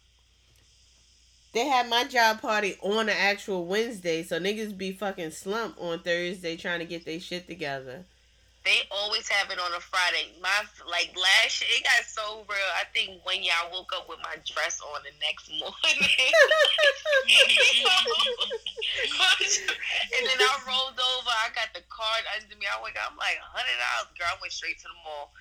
They 1.52 1.66
had 1.66 1.90
my 1.90 2.04
job 2.04 2.42
party 2.42 2.78
on 2.82 3.10
an 3.10 3.18
actual 3.18 3.66
Wednesday, 3.66 4.22
so 4.24 4.40
niggas 4.40 4.78
be 4.78 4.92
fucking 4.92 5.32
slump 5.32 5.78
on 5.82 6.04
Thursday 6.04 6.56
trying 6.56 6.80
to 6.80 6.86
get 6.86 7.06
their 7.06 7.20
shit 7.20 7.48
together. 7.48 8.06
They 8.70 8.86
always 8.94 9.26
have 9.34 9.50
it 9.50 9.58
on 9.58 9.74
a 9.74 9.82
Friday. 9.82 10.30
My 10.46 10.54
like 10.86 11.10
last 11.18 11.58
year, 11.58 11.74
it 11.74 11.82
got 11.82 12.06
so 12.06 12.46
real. 12.46 12.72
I 12.78 12.86
think 12.94 13.18
one 13.26 13.42
year 13.42 13.58
I 13.58 13.66
woke 13.74 13.90
up 13.98 14.06
with 14.06 14.22
my 14.22 14.38
dress 14.46 14.78
on 14.78 15.02
the 15.02 15.10
next 15.18 15.50
morning. 15.58 15.74
and 20.14 20.22
then 20.22 20.38
I 20.38 20.54
rolled 20.70 21.02
over. 21.02 21.34
I 21.34 21.50
got 21.58 21.74
the 21.74 21.82
card 21.90 22.22
under 22.38 22.54
me. 22.62 22.70
I 22.70 22.78
went. 22.86 22.94
I'm 23.02 23.18
like 23.18 23.42
hundred 23.42 23.74
dollars, 23.82 24.14
girl. 24.14 24.30
I 24.30 24.38
went 24.38 24.54
straight 24.54 24.78
to 24.86 24.90
the 24.94 25.02
mall. 25.02 25.34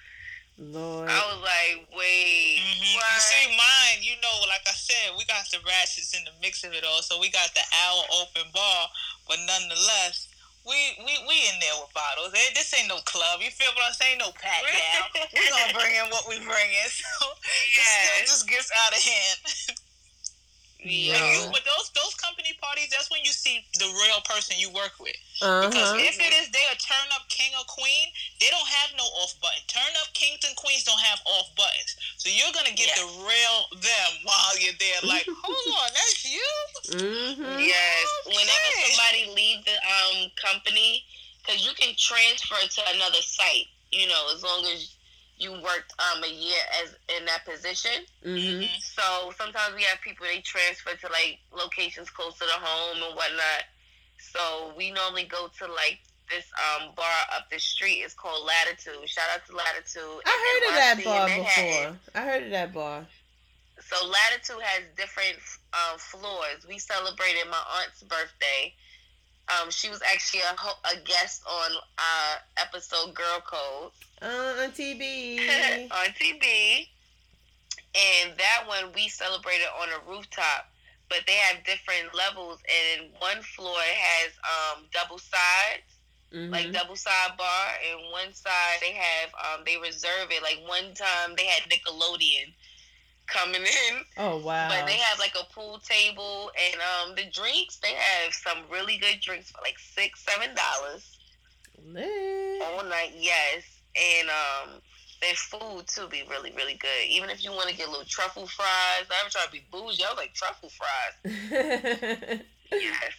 Lord. 0.58 1.06
I 1.12 1.20
was 1.28 1.38
like, 1.44 1.84
wait, 1.94 2.58
Mhm. 2.64 2.80
You 2.80 2.96
what? 2.98 3.20
see, 3.22 3.46
mine, 3.54 4.02
you 4.02 4.16
know, 4.24 4.40
like 4.48 4.64
I 4.66 4.72
said, 4.74 5.14
we 5.16 5.24
got 5.28 5.44
the 5.52 5.60
ratchets 5.62 6.16
in 6.16 6.24
the 6.24 6.32
mix 6.42 6.64
of 6.64 6.72
it 6.72 6.82
all. 6.82 7.00
So 7.02 7.20
we 7.20 7.28
got 7.30 7.52
the 7.54 7.60
hour 7.84 8.02
open 8.24 8.50
bar, 8.52 8.88
but 9.28 9.38
nonetheless, 9.46 10.27
we 10.68 10.78
we, 11.02 11.12
we 11.26 11.37
in 11.48 11.57
there 11.61 11.74
with 11.81 11.90
bottles. 11.96 12.33
Eh, 12.37 12.52
This 12.54 12.70
ain't 12.78 12.88
no 12.88 13.00
club. 13.09 13.40
You 13.40 13.50
feel 13.50 13.72
what 13.74 13.88
I'm 13.88 13.96
saying? 13.96 14.18
No 14.20 14.31
pat 14.37 14.62
down. 14.68 15.09
we 15.33 15.40
gonna 15.48 15.72
bring 15.74 15.96
in 15.96 16.07
what 16.12 16.28
we 16.28 16.37
bring 16.38 16.70
in. 16.70 16.88
So 16.98 17.26
it 17.33 17.85
still 17.85 18.26
just 18.26 18.48
gets 18.48 18.70
out 18.87 18.92
of 18.92 19.02
hand. 19.02 19.78
Yeah. 20.78 21.18
And 21.18 21.26
you, 21.34 21.42
but 21.50 21.66
those 21.66 21.90
those 21.90 22.14
company 22.14 22.54
parties, 22.62 22.90
that's 22.94 23.10
when 23.10 23.20
you 23.26 23.32
see 23.34 23.66
the 23.78 23.86
real 23.90 24.20
person 24.22 24.56
you 24.58 24.70
work 24.70 24.94
with. 25.02 25.16
Uh 25.42 25.66
Because 25.66 25.98
if 25.98 26.16
it 26.22 26.32
is 26.38 26.50
they 26.54 26.62
a 26.70 26.76
turn 26.78 27.08
up 27.18 27.26
king 27.28 27.50
or 27.58 27.66
queen, 27.66 28.14
they 28.38 28.46
don't 28.50 28.66
have 28.68 28.94
no 28.94 29.02
off 29.18 29.34
button. 29.42 29.58
Turn 29.66 29.90
up 30.02 30.14
kings 30.14 30.38
and 30.46 30.54
queens 30.54 30.84
don't 30.84 31.00
have 31.02 31.18
off 31.26 31.50
buttons. 31.58 31.98
So 32.16 32.30
you're 32.30 32.54
gonna 32.54 32.74
get 32.78 32.94
Yeah. 32.94 33.02
the 33.02 33.26
real 33.26 33.58
them 33.82 34.10
while 34.22 34.54
you're 34.62 34.78
there. 34.78 35.00
Like, 35.02 35.26
hold 35.42 35.66
on, 35.82 35.90
that's 35.90 36.22
you. 36.24 36.50
Mm-hmm. 36.94 37.58
Yes. 37.58 38.06
Whenever 38.26 38.70
somebody 38.86 39.34
leaves 39.34 39.64
the 39.66 39.76
um 39.82 40.30
company, 40.38 41.02
because 41.42 41.66
you 41.66 41.72
can 41.74 41.94
transfer 41.98 42.54
to 42.60 42.80
another 42.94 43.22
site. 43.22 43.66
You 43.90 44.06
know, 44.06 44.22
as 44.34 44.42
long 44.44 44.62
as 44.66 44.94
you 45.38 45.53
worked 45.53 45.94
um 45.98 46.22
a 46.24 46.29
year 46.29 46.61
as 46.83 46.94
in 47.16 47.24
that 47.27 47.44
position. 47.44 48.05
Mm-hmm. 48.24 48.64
So 48.81 49.33
sometimes 49.37 49.74
we 49.74 49.83
have 49.85 50.01
people 50.01 50.27
they 50.27 50.40
transfer 50.40 50.94
to 50.94 51.12
like 51.12 51.38
locations 51.57 52.11
closer 52.11 52.40
to 52.40 52.44
the 52.46 52.59
home 52.61 53.03
and 53.03 53.14
whatnot. 53.16 53.64
So 54.18 54.72
we 54.77 54.90
normally 54.90 55.24
go 55.24 55.48
to 55.59 55.64
like 55.66 56.01
this 56.29 56.44
um 56.59 56.90
bar 56.96 57.07
up 57.35 57.51
the 57.51 57.59
street. 57.59 58.03
It's 58.05 58.14
called 58.14 58.46
Latitude. 58.46 59.09
Shout 59.09 59.24
out 59.33 59.46
to 59.46 59.57
Latitude. 59.57 60.22
I 60.27 60.35
heard 60.44 60.68
of 60.68 60.74
that 60.77 61.05
bar 61.05 61.27
before. 61.27 61.96
I 62.14 62.24
heard 62.24 62.42
of 62.44 62.51
that 62.51 62.74
bar. 62.74 63.07
So 63.81 63.96
Latitude 64.07 64.61
has 64.61 64.83
different 64.96 65.38
um, 65.72 65.98
floors. 65.98 66.66
We 66.68 66.79
celebrated 66.79 67.48
my 67.51 67.62
aunt's 67.79 68.03
birthday. 68.03 68.74
Um, 69.48 69.70
she 69.70 69.88
was 69.88 70.00
actually 70.12 70.40
a, 70.40 70.54
ho- 70.58 70.78
a 70.84 71.00
guest 71.04 71.42
on 71.48 71.70
uh, 71.96 72.34
episode 72.58 73.14
Girl 73.14 73.40
Code 73.44 73.92
Uh, 74.20 74.62
on 74.64 74.70
TB. 74.72 75.90
on 75.90 76.06
TV. 76.20 76.88
And 77.94 78.37
that 78.38 78.64
one 78.66 78.92
we 78.94 79.08
celebrated 79.08 79.66
on 79.80 79.88
a 79.88 80.11
rooftop. 80.11 80.70
But 81.08 81.20
they 81.26 81.37
have 81.48 81.64
different 81.64 82.14
levels, 82.14 82.58
and 82.68 83.08
one 83.18 83.40
floor 83.42 83.78
has 83.80 84.32
um, 84.44 84.84
double 84.92 85.16
sides, 85.18 85.88
Mhm. 86.30 86.52
like 86.52 86.70
double 86.70 86.96
side 86.96 87.32
bar, 87.38 87.66
and 87.90 88.12
one 88.12 88.34
side 88.34 88.76
they 88.82 88.92
have 88.92 89.30
um, 89.34 89.64
they 89.64 89.78
reserve 89.78 90.28
it. 90.30 90.42
Like 90.42 90.61
one 90.68 90.92
time 90.92 91.34
they 91.38 91.46
had 91.46 91.62
Nickelodeon 91.70 92.52
coming 93.28 93.62
in, 93.62 93.96
oh 94.16 94.38
wow. 94.38 94.68
but 94.68 94.86
they 94.86 94.96
have 94.98 95.18
like 95.18 95.34
a 95.40 95.44
pool 95.54 95.78
table 95.80 96.50
and 96.72 96.80
um 96.80 97.14
the 97.16 97.24
drinks. 97.30 97.78
They 97.78 97.94
have 97.94 98.32
some 98.34 98.58
really 98.72 98.98
good 98.98 99.20
drinks 99.20 99.50
for 99.50 99.60
like 99.62 99.78
six, 99.78 100.24
seven 100.24 100.54
dollars 100.54 101.18
all 102.60 102.84
night. 102.84 103.12
Yes, 103.16 103.82
and 103.96 104.28
um 104.28 104.80
their 105.20 105.34
food 105.34 105.86
too 105.88 106.06
be 106.08 106.22
really, 106.30 106.52
really 106.56 106.74
good. 106.74 107.06
Even 107.08 107.28
if 107.30 107.42
you 107.44 107.50
want 107.50 107.68
to 107.68 107.76
get 107.76 107.88
little 107.88 108.04
truffle 108.06 108.46
fries, 108.46 109.06
I 109.10 109.20
ever 109.22 109.30
try 109.30 109.44
to 109.44 109.50
be 109.50 109.62
bougie. 109.70 110.04
I 110.04 110.10
was 110.10 110.16
like 110.16 110.34
truffle 110.34 110.70
fries. 110.70 112.42
Yes. 112.70 113.12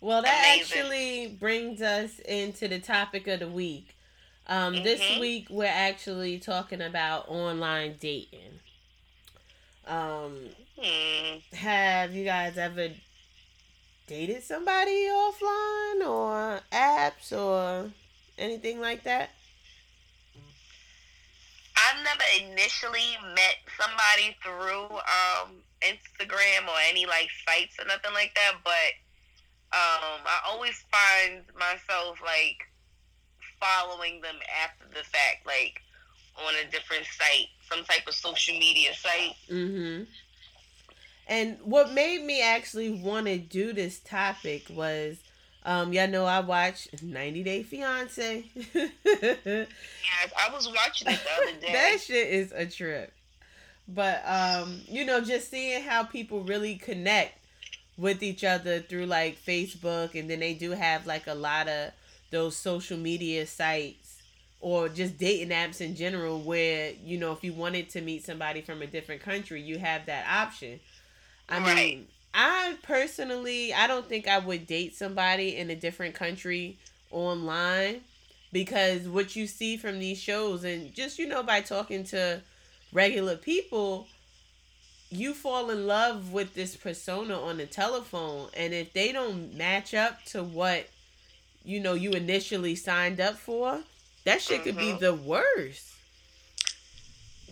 well, 0.00 0.22
that 0.22 0.38
Amazing. 0.40 0.78
actually 0.82 1.26
brings 1.38 1.80
us 1.82 2.18
into 2.20 2.68
the 2.68 2.78
topic 2.78 3.26
of 3.28 3.40
the 3.40 3.48
week. 3.48 3.96
Um, 4.46 4.82
This 4.82 5.10
Mhm. 5.10 5.18
week 5.18 5.46
we're 5.50 5.66
actually 5.66 6.38
talking 6.38 6.80
about 6.82 7.28
online 7.28 7.96
dating. 8.00 8.60
Um, 9.86 10.50
Hmm. 10.80 11.38
have 11.56 12.14
you 12.14 12.24
guys 12.24 12.56
ever 12.56 12.88
dated 14.06 14.42
somebody 14.42 15.06
offline 15.08 16.06
or 16.08 16.60
apps 16.72 17.32
or 17.32 17.90
anything 18.38 18.80
like 18.80 19.02
that? 19.04 19.30
I've 21.76 22.04
never 22.04 22.50
initially 22.52 23.16
met 23.34 23.56
somebody 23.78 24.36
through 24.42 24.96
um 24.96 25.62
Instagram 25.82 26.68
or 26.68 26.76
any 26.88 27.06
like 27.06 27.28
sites 27.46 27.76
or 27.78 27.86
nothing 27.86 28.12
like 28.12 28.34
that, 28.34 28.56
but 28.64 28.92
um 29.72 30.20
I 30.26 30.40
always 30.46 30.84
find 30.90 31.42
myself 31.58 32.18
like 32.24 32.58
following 33.60 34.20
them 34.20 34.36
after 34.64 34.86
the 34.88 35.04
fact, 35.04 35.46
like 35.46 35.82
on 36.46 36.54
a 36.54 36.70
different 36.70 37.04
site, 37.06 37.48
some 37.70 37.84
type 37.84 38.06
of 38.06 38.14
social 38.14 38.54
media 38.58 38.94
site. 38.94 39.36
Mm-hmm. 39.50 40.04
And 41.28 41.58
what 41.62 41.92
made 41.92 42.24
me 42.24 42.42
actually 42.42 42.90
want 42.90 43.26
to 43.26 43.38
do 43.38 43.72
this 43.72 44.00
topic 44.00 44.66
was, 44.68 45.18
um, 45.64 45.92
y'all 45.92 46.08
know 46.08 46.24
I 46.24 46.40
watched 46.40 47.02
90 47.02 47.42
Day 47.44 47.62
Fiance. 47.62 48.44
Yes, 48.74 50.32
I 50.36 50.52
was 50.52 50.66
watching 50.66 51.08
it 51.08 51.20
the 51.22 51.42
other 51.42 51.60
day. 51.60 51.72
that 51.72 52.00
shit 52.00 52.28
is 52.28 52.52
a 52.52 52.66
trip. 52.66 53.12
But 53.86 54.22
um, 54.26 54.80
you 54.88 55.04
know, 55.04 55.20
just 55.20 55.50
seeing 55.50 55.82
how 55.82 56.04
people 56.04 56.42
really 56.42 56.76
connect 56.76 57.38
with 57.96 58.22
each 58.22 58.44
other 58.44 58.80
through 58.80 59.06
like 59.06 59.38
Facebook, 59.44 60.18
and 60.18 60.30
then 60.30 60.40
they 60.40 60.54
do 60.54 60.70
have 60.72 61.06
like 61.06 61.26
a 61.26 61.34
lot 61.34 61.68
of 61.68 61.92
those 62.30 62.56
social 62.56 62.96
media 62.96 63.46
sites 63.46 64.09
or 64.60 64.88
just 64.88 65.18
dating 65.18 65.50
apps 65.50 65.80
in 65.80 65.94
general 65.96 66.40
where 66.42 66.92
you 67.04 67.18
know 67.18 67.32
if 67.32 67.44
you 67.44 67.52
wanted 67.52 67.88
to 67.90 68.00
meet 68.00 68.24
somebody 68.24 68.60
from 68.60 68.82
a 68.82 68.86
different 68.86 69.22
country 69.22 69.60
you 69.60 69.78
have 69.78 70.06
that 70.06 70.26
option 70.28 70.80
i 71.48 71.58
Right. 71.58 71.60
mean 71.60 72.08
i 72.34 72.76
personally 72.82 73.72
i 73.74 73.86
don't 73.86 74.08
think 74.08 74.28
i 74.28 74.38
would 74.38 74.66
date 74.66 74.94
somebody 74.94 75.56
in 75.56 75.70
a 75.70 75.76
different 75.76 76.14
country 76.14 76.78
online 77.10 78.00
because 78.52 79.08
what 79.08 79.36
you 79.36 79.46
see 79.46 79.76
from 79.76 79.98
these 79.98 80.18
shows 80.20 80.64
and 80.64 80.94
just 80.94 81.18
you 81.18 81.26
know 81.28 81.42
by 81.42 81.60
talking 81.60 82.04
to 82.04 82.42
regular 82.92 83.36
people 83.36 84.08
you 85.10 85.34
fall 85.34 85.70
in 85.70 85.86
love 85.86 86.32
with 86.32 86.54
this 86.54 86.76
persona 86.76 87.38
on 87.38 87.56
the 87.56 87.66
telephone 87.66 88.48
and 88.54 88.72
if 88.72 88.92
they 88.92 89.12
don't 89.12 89.54
match 89.56 89.94
up 89.94 90.24
to 90.24 90.42
what 90.42 90.88
you 91.64 91.80
know 91.80 91.94
you 91.94 92.14
initially 92.14 92.74
signed 92.74 93.20
up 93.20 93.36
for 93.36 93.82
that 94.24 94.40
shit 94.42 94.62
could 94.64 94.76
be 94.76 94.92
Mhm. 94.92 95.00
the 95.00 95.14
worst 95.14 95.86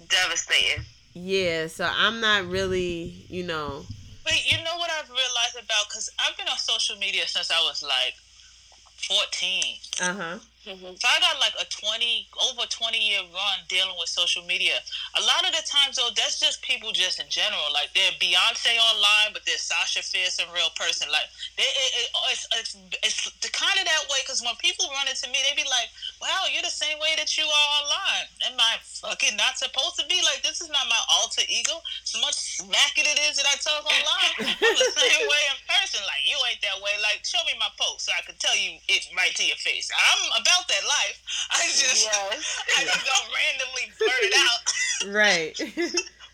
Devastating. 0.09 0.85
yeah 1.15 1.67
so 1.67 1.85
i'm 1.97 2.21
not 2.21 2.47
really 2.47 3.27
you 3.29 3.43
know 3.45 3.85
Wait, 4.27 4.45
you 4.47 4.63
know 4.63 4.77
what 4.77 4.91
I've 4.91 5.09
realized 5.09 5.55
about? 5.57 5.89
Because 5.89 6.11
I've 6.19 6.37
been 6.37 6.49
on 6.49 6.59
social 6.59 6.97
media 6.99 7.27
since 7.27 7.51
I 7.51 7.59
was 7.63 7.83
like 7.83 8.15
14. 9.09 9.79
uh-huh 10.03 10.39
Mhm. 10.67 10.99
So 11.01 11.07
I 11.09 11.21
got 11.21 11.39
like 11.41 11.55
a 11.61 11.65
20, 11.71 12.29
over 12.51 12.67
20 12.67 12.99
year 12.99 13.23
run 13.23 13.59
dealing 13.69 13.95
with 13.99 14.09
social 14.11 14.43
media. 14.45 14.83
A 15.17 15.23
lot 15.23 15.47
of 15.47 15.55
the 15.55 15.63
times, 15.65 15.97
though, 15.97 16.11
that's 16.15 16.41
just 16.41 16.61
people 16.63 16.91
just 16.93 17.21
in 17.21 17.29
general. 17.31 17.63
Like 17.73 17.95
they're 17.95 18.13
Beyonce 18.19 18.75
online, 18.77 19.33
but 19.33 19.47
they're 19.47 19.57
Sasha 19.57 20.03
Fierce 20.03 20.39
in 20.43 20.51
real 20.53 20.69
person. 20.75 21.09
Like 21.15 21.31
they, 21.57 21.63
it, 21.63 21.91
it, 22.03 22.09
it's, 22.35 22.45
it's, 22.59 22.73
it's 23.07 23.19
the 23.41 23.49
kind 23.55 23.79
of 23.79 23.87
that 23.87 24.03
way 24.11 24.19
because 24.27 24.43
when 24.43 24.57
people 24.59 24.91
run 24.91 25.07
into 25.07 25.31
me, 25.31 25.39
they 25.47 25.55
be 25.55 25.65
like, 25.69 25.89
wow, 26.21 26.51
you're 26.51 26.67
the 26.67 26.75
same 26.75 26.99
way 26.99 27.15
that 27.17 27.31
you 27.39 27.47
are 27.47 27.69
online. 27.79 28.27
Am 28.51 28.59
I 28.59 28.83
fucking 28.83 29.39
not 29.39 29.57
supposed 29.63 29.95
to 30.03 30.05
be? 30.11 30.19
Like, 30.27 30.43
this 30.43 30.59
is 30.61 30.69
not 30.69 30.91
my 30.91 31.01
alter 31.23 31.47
ego. 31.49 31.79
So 32.03 32.19
much 32.21 32.35
smacking 32.35 33.07
it 33.07 33.19
is 33.31 33.39
that 33.39 33.47
I 33.47 33.57
talk 33.63 33.87
online. 33.87 34.33
I'm 34.59 34.75
the 34.75 34.91
same 35.07 35.23
way 35.23 35.43
in 35.55 35.59
person. 35.71 36.03
Like, 36.03 36.27
you 36.27 36.35
ain't 36.51 36.61
that 36.67 36.83
way. 36.83 36.99
Like, 36.99 37.23
show 37.23 37.41
me 37.47 37.55
my 37.63 37.71
post 37.79 38.11
so 38.11 38.13
I 38.13 38.27
can 38.27 38.35
tell 38.43 38.59
you 38.59 38.83
it 38.91 39.07
right 39.15 39.33
to 39.39 39.45
your 39.47 39.59
face. 39.63 39.87
I'm 39.95 40.43
about 40.43 40.58
that 40.67 40.83
life. 40.83 41.19
I 41.55 41.63
just, 41.71 42.03
Yes. 42.05 42.63
I 42.79 42.85
just 42.85 43.05
don't 43.07 43.29
randomly 43.31 43.87
blurt 43.99 44.23
it 44.27 44.35
out. 44.35 44.61
right 45.15 45.55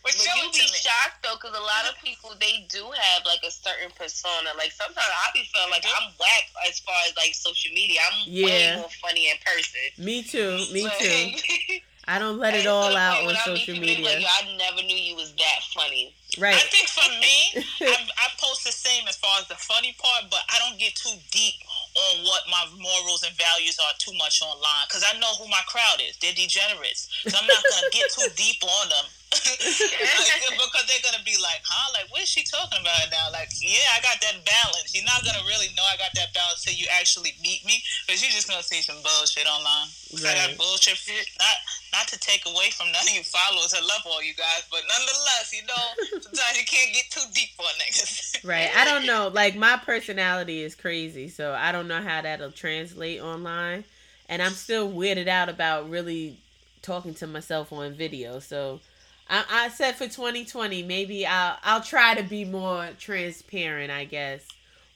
But 0.05 0.13
But 0.13 0.21
you'll 0.21 0.53
be 0.53 0.59
me. 0.61 0.69
shocked 0.85 1.25
though, 1.25 1.37
because 1.41 1.57
a 1.57 1.61
lot 1.65 1.89
of 1.89 1.97
people 2.05 2.33
they 2.41 2.65
do 2.69 2.85
have 2.85 3.25
like 3.25 3.41
a 3.45 3.51
certain 3.51 3.91
persona. 3.97 4.53
Like 4.57 4.73
sometimes 4.73 5.01
I 5.01 5.33
be 5.33 5.45
feeling 5.53 5.71
like 5.71 5.83
mm-hmm. 5.85 6.09
I'm 6.09 6.13
whack 6.21 6.45
as 6.69 6.79
far 6.81 6.95
as 7.09 7.17
like 7.17 7.35
social 7.35 7.73
media. 7.73 8.01
I'm 8.13 8.29
Yeah. 8.29 8.47
way 8.47 8.77
more 8.81 8.93
funny 9.01 9.31
in 9.31 9.37
person. 9.45 10.05
me 10.05 10.23
too 10.23 10.61
me 10.73 10.85
Like, 10.85 10.99
too 11.01 11.79
i 12.07 12.19
don't 12.19 12.37
let 12.39 12.53
it 12.53 12.67
all 12.67 12.95
out 12.95 13.21
on 13.21 13.27
when 13.27 13.37
I 13.37 13.49
meet 13.49 13.65
social 13.65 13.75
people, 13.81 13.89
they 13.89 13.97
be 13.97 14.03
media 14.05 14.21
Like, 14.21 14.45
I 14.45 14.57
never 14.61 14.83
knew 14.85 14.97
you 14.97 15.17
was 15.17 15.33
that 15.41 15.61
funny. 15.73 16.15
Right. 16.37 16.55
I 16.55 16.59
think 16.69 16.89
for 16.89 17.09
me, 17.17 17.65
I, 17.89 17.97
I 17.97 18.27
post 18.37 18.65
the 18.65 18.73
same 18.73 19.09
as 19.09 19.17
far 19.17 19.41
as 19.41 19.49
the 19.49 19.55
funny 19.55 19.95
part, 19.97 20.25
but 20.31 20.41
I 20.51 20.59
don't 20.59 20.79
get 20.79 20.95
too 20.97 21.17
deep 21.31 21.55
on 21.95 22.25
what 22.25 22.43
my 22.51 22.67
morals 22.79 23.23
and 23.23 23.35
values 23.39 23.79
are 23.79 23.95
too 23.99 24.13
much 24.19 24.43
online 24.43 24.87
because 24.89 25.05
I 25.07 25.19
know 25.19 25.31
who 25.39 25.47
my 25.47 25.63
crowd 25.67 26.03
is. 26.03 26.19
They're 26.19 26.35
degenerates, 26.35 27.07
so 27.23 27.37
I'm 27.39 27.47
not 27.47 27.63
gonna 27.71 27.91
get 27.93 28.11
too 28.11 28.29
deep 28.35 28.63
on 28.63 28.89
them. 28.89 29.07
Like, 29.35 30.59
because 30.63 30.87
they're 30.87 31.05
gonna 31.05 31.25
be 31.25 31.35
like, 31.41 31.63
huh? 31.67 31.91
Like, 31.95 32.11
what 32.11 32.23
is 32.23 32.31
she 32.31 32.45
talking 32.45 32.79
about 32.81 33.11
now? 33.11 33.31
Like, 33.35 33.51
yeah, 33.59 33.97
I 33.97 34.01
got 34.01 34.21
that 34.23 34.43
balance. 34.47 34.95
You're 34.95 35.09
not 35.09 35.25
gonna 35.27 35.43
really 35.47 35.69
know 35.75 35.85
I 35.87 35.99
got 35.99 36.15
that 36.15 36.31
balance 36.35 36.63
till 36.63 36.75
you 36.75 36.87
actually 36.95 37.35
meet 37.43 37.65
me, 37.67 37.83
because 38.07 38.23
you're 38.23 38.33
just 38.33 38.49
gonna 38.49 38.63
see 38.63 38.83
some 38.83 38.99
bullshit 39.03 39.47
online. 39.47 39.91
I 40.23 40.35
got 40.35 40.57
bullshit. 40.57 40.99
Not 41.39 41.57
not 41.93 42.09
to 42.09 42.19
take 42.19 42.45
away 42.47 42.71
from 42.71 42.91
none 42.91 43.07
of 43.07 43.15
you 43.15 43.23
followers. 43.23 43.75
I 43.75 43.81
love 43.81 44.03
all 44.07 44.23
you 44.23 44.35
guys, 44.35 44.65
but 44.71 44.83
nonetheless, 44.89 45.53
you 45.55 45.63
know, 45.67 46.21
sometimes 46.21 46.59
you 46.59 46.67
can't 46.67 46.93
get 46.93 47.07
too 47.11 47.27
deep 47.33 47.51
on 47.59 47.75
niggas. 47.79 48.23
Right. 48.45 48.69
I 48.77 48.85
don't 48.85 49.07
know. 49.07 49.29
Like 49.33 49.57
my 49.57 49.79
personality 49.79 50.63
is 50.63 50.75
crazy, 50.75 51.29
so 51.29 51.55
I 51.55 51.73
don't 51.73 51.89
know 51.89 52.03
how 52.03 52.21
that'll 52.21 52.51
translate 52.51 53.21
online. 53.21 53.85
And 54.29 54.43
I'm 54.43 54.53
still 54.53 54.91
weirded 54.91 55.29
out 55.29 55.49
about 55.49 55.89
really 55.89 56.37
talking 56.83 57.15
to 57.15 57.27
myself 57.27 57.73
on 57.73 57.95
video. 57.95 58.39
So 58.41 58.81
I, 59.29 59.45
I 59.51 59.69
said 59.71 59.95
for 59.97 60.05
2020, 60.07 60.83
maybe 60.83 61.27
I'll 61.27 61.57
I'll 61.65 61.81
try 61.83 62.15
to 62.15 62.23
be 62.23 62.45
more 62.45 62.89
transparent. 62.99 63.91
I 63.91 64.05
guess 64.05 64.43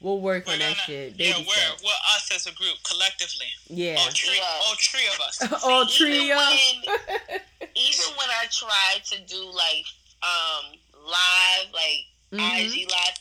we'll 0.01 0.21
work 0.21 0.47
We're 0.47 0.53
on 0.55 0.59
that 0.61 0.64
gonna- 0.75 0.75
shit. 0.87 1.14
yeah, 1.17 1.33
Baby 1.33 1.47
we're 1.49 1.55
steps. 1.55 1.83
we're 1.83 1.91
us 2.17 2.31
as 2.35 2.47
a 2.47 2.55
group 2.57 2.77
collectively. 2.88 3.47
Yeah. 3.69 3.97
All 3.99 4.11
three, 4.11 4.37
Yeah. 4.37 4.61
all 4.67 4.75
three 4.79 5.07
of 5.14 5.21
us. 5.21 5.62
All 5.64 5.83
Even 5.83 5.95
trio. 5.95 6.37
when- 6.37 7.41
Even 7.75 8.07
when 8.17 8.29
I 8.29 8.47
try 8.51 8.99
to 9.12 9.21
do 9.27 9.45
like 9.51 9.87
um 10.23 10.75
live, 11.07 11.73
like 11.73 12.05
Mhm. 12.33 12.67
IG 12.67 12.87
live, 12.91 13.17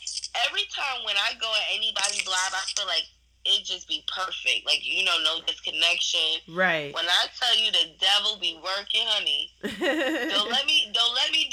every 0.46 0.64
time 0.74 1.02
when 1.04 1.16
I 1.16 1.32
go 1.40 1.50
at 1.54 1.74
anybody's 1.74 2.26
live, 2.26 2.52
I 2.52 2.60
feel 2.76 2.86
like 2.86 3.04
it 3.48 3.64
just 3.64 3.88
be 3.88 4.04
perfect. 4.06 4.66
Like 4.66 4.80
you 4.82 5.04
know, 5.04 5.16
no 5.24 5.40
disconnection. 5.46 6.40
Right. 6.48 6.94
When 6.94 7.04
I 7.04 7.26
tell 7.38 7.58
you 7.58 7.72
the 7.72 7.90
devil 7.98 8.38
be 8.40 8.60
working, 8.62 9.06
honey, 9.06 9.50
don't 10.30 10.50
let 10.50 10.66
me 10.66 10.90
don't 10.92 11.14
let 11.14 11.32
me 11.32 11.48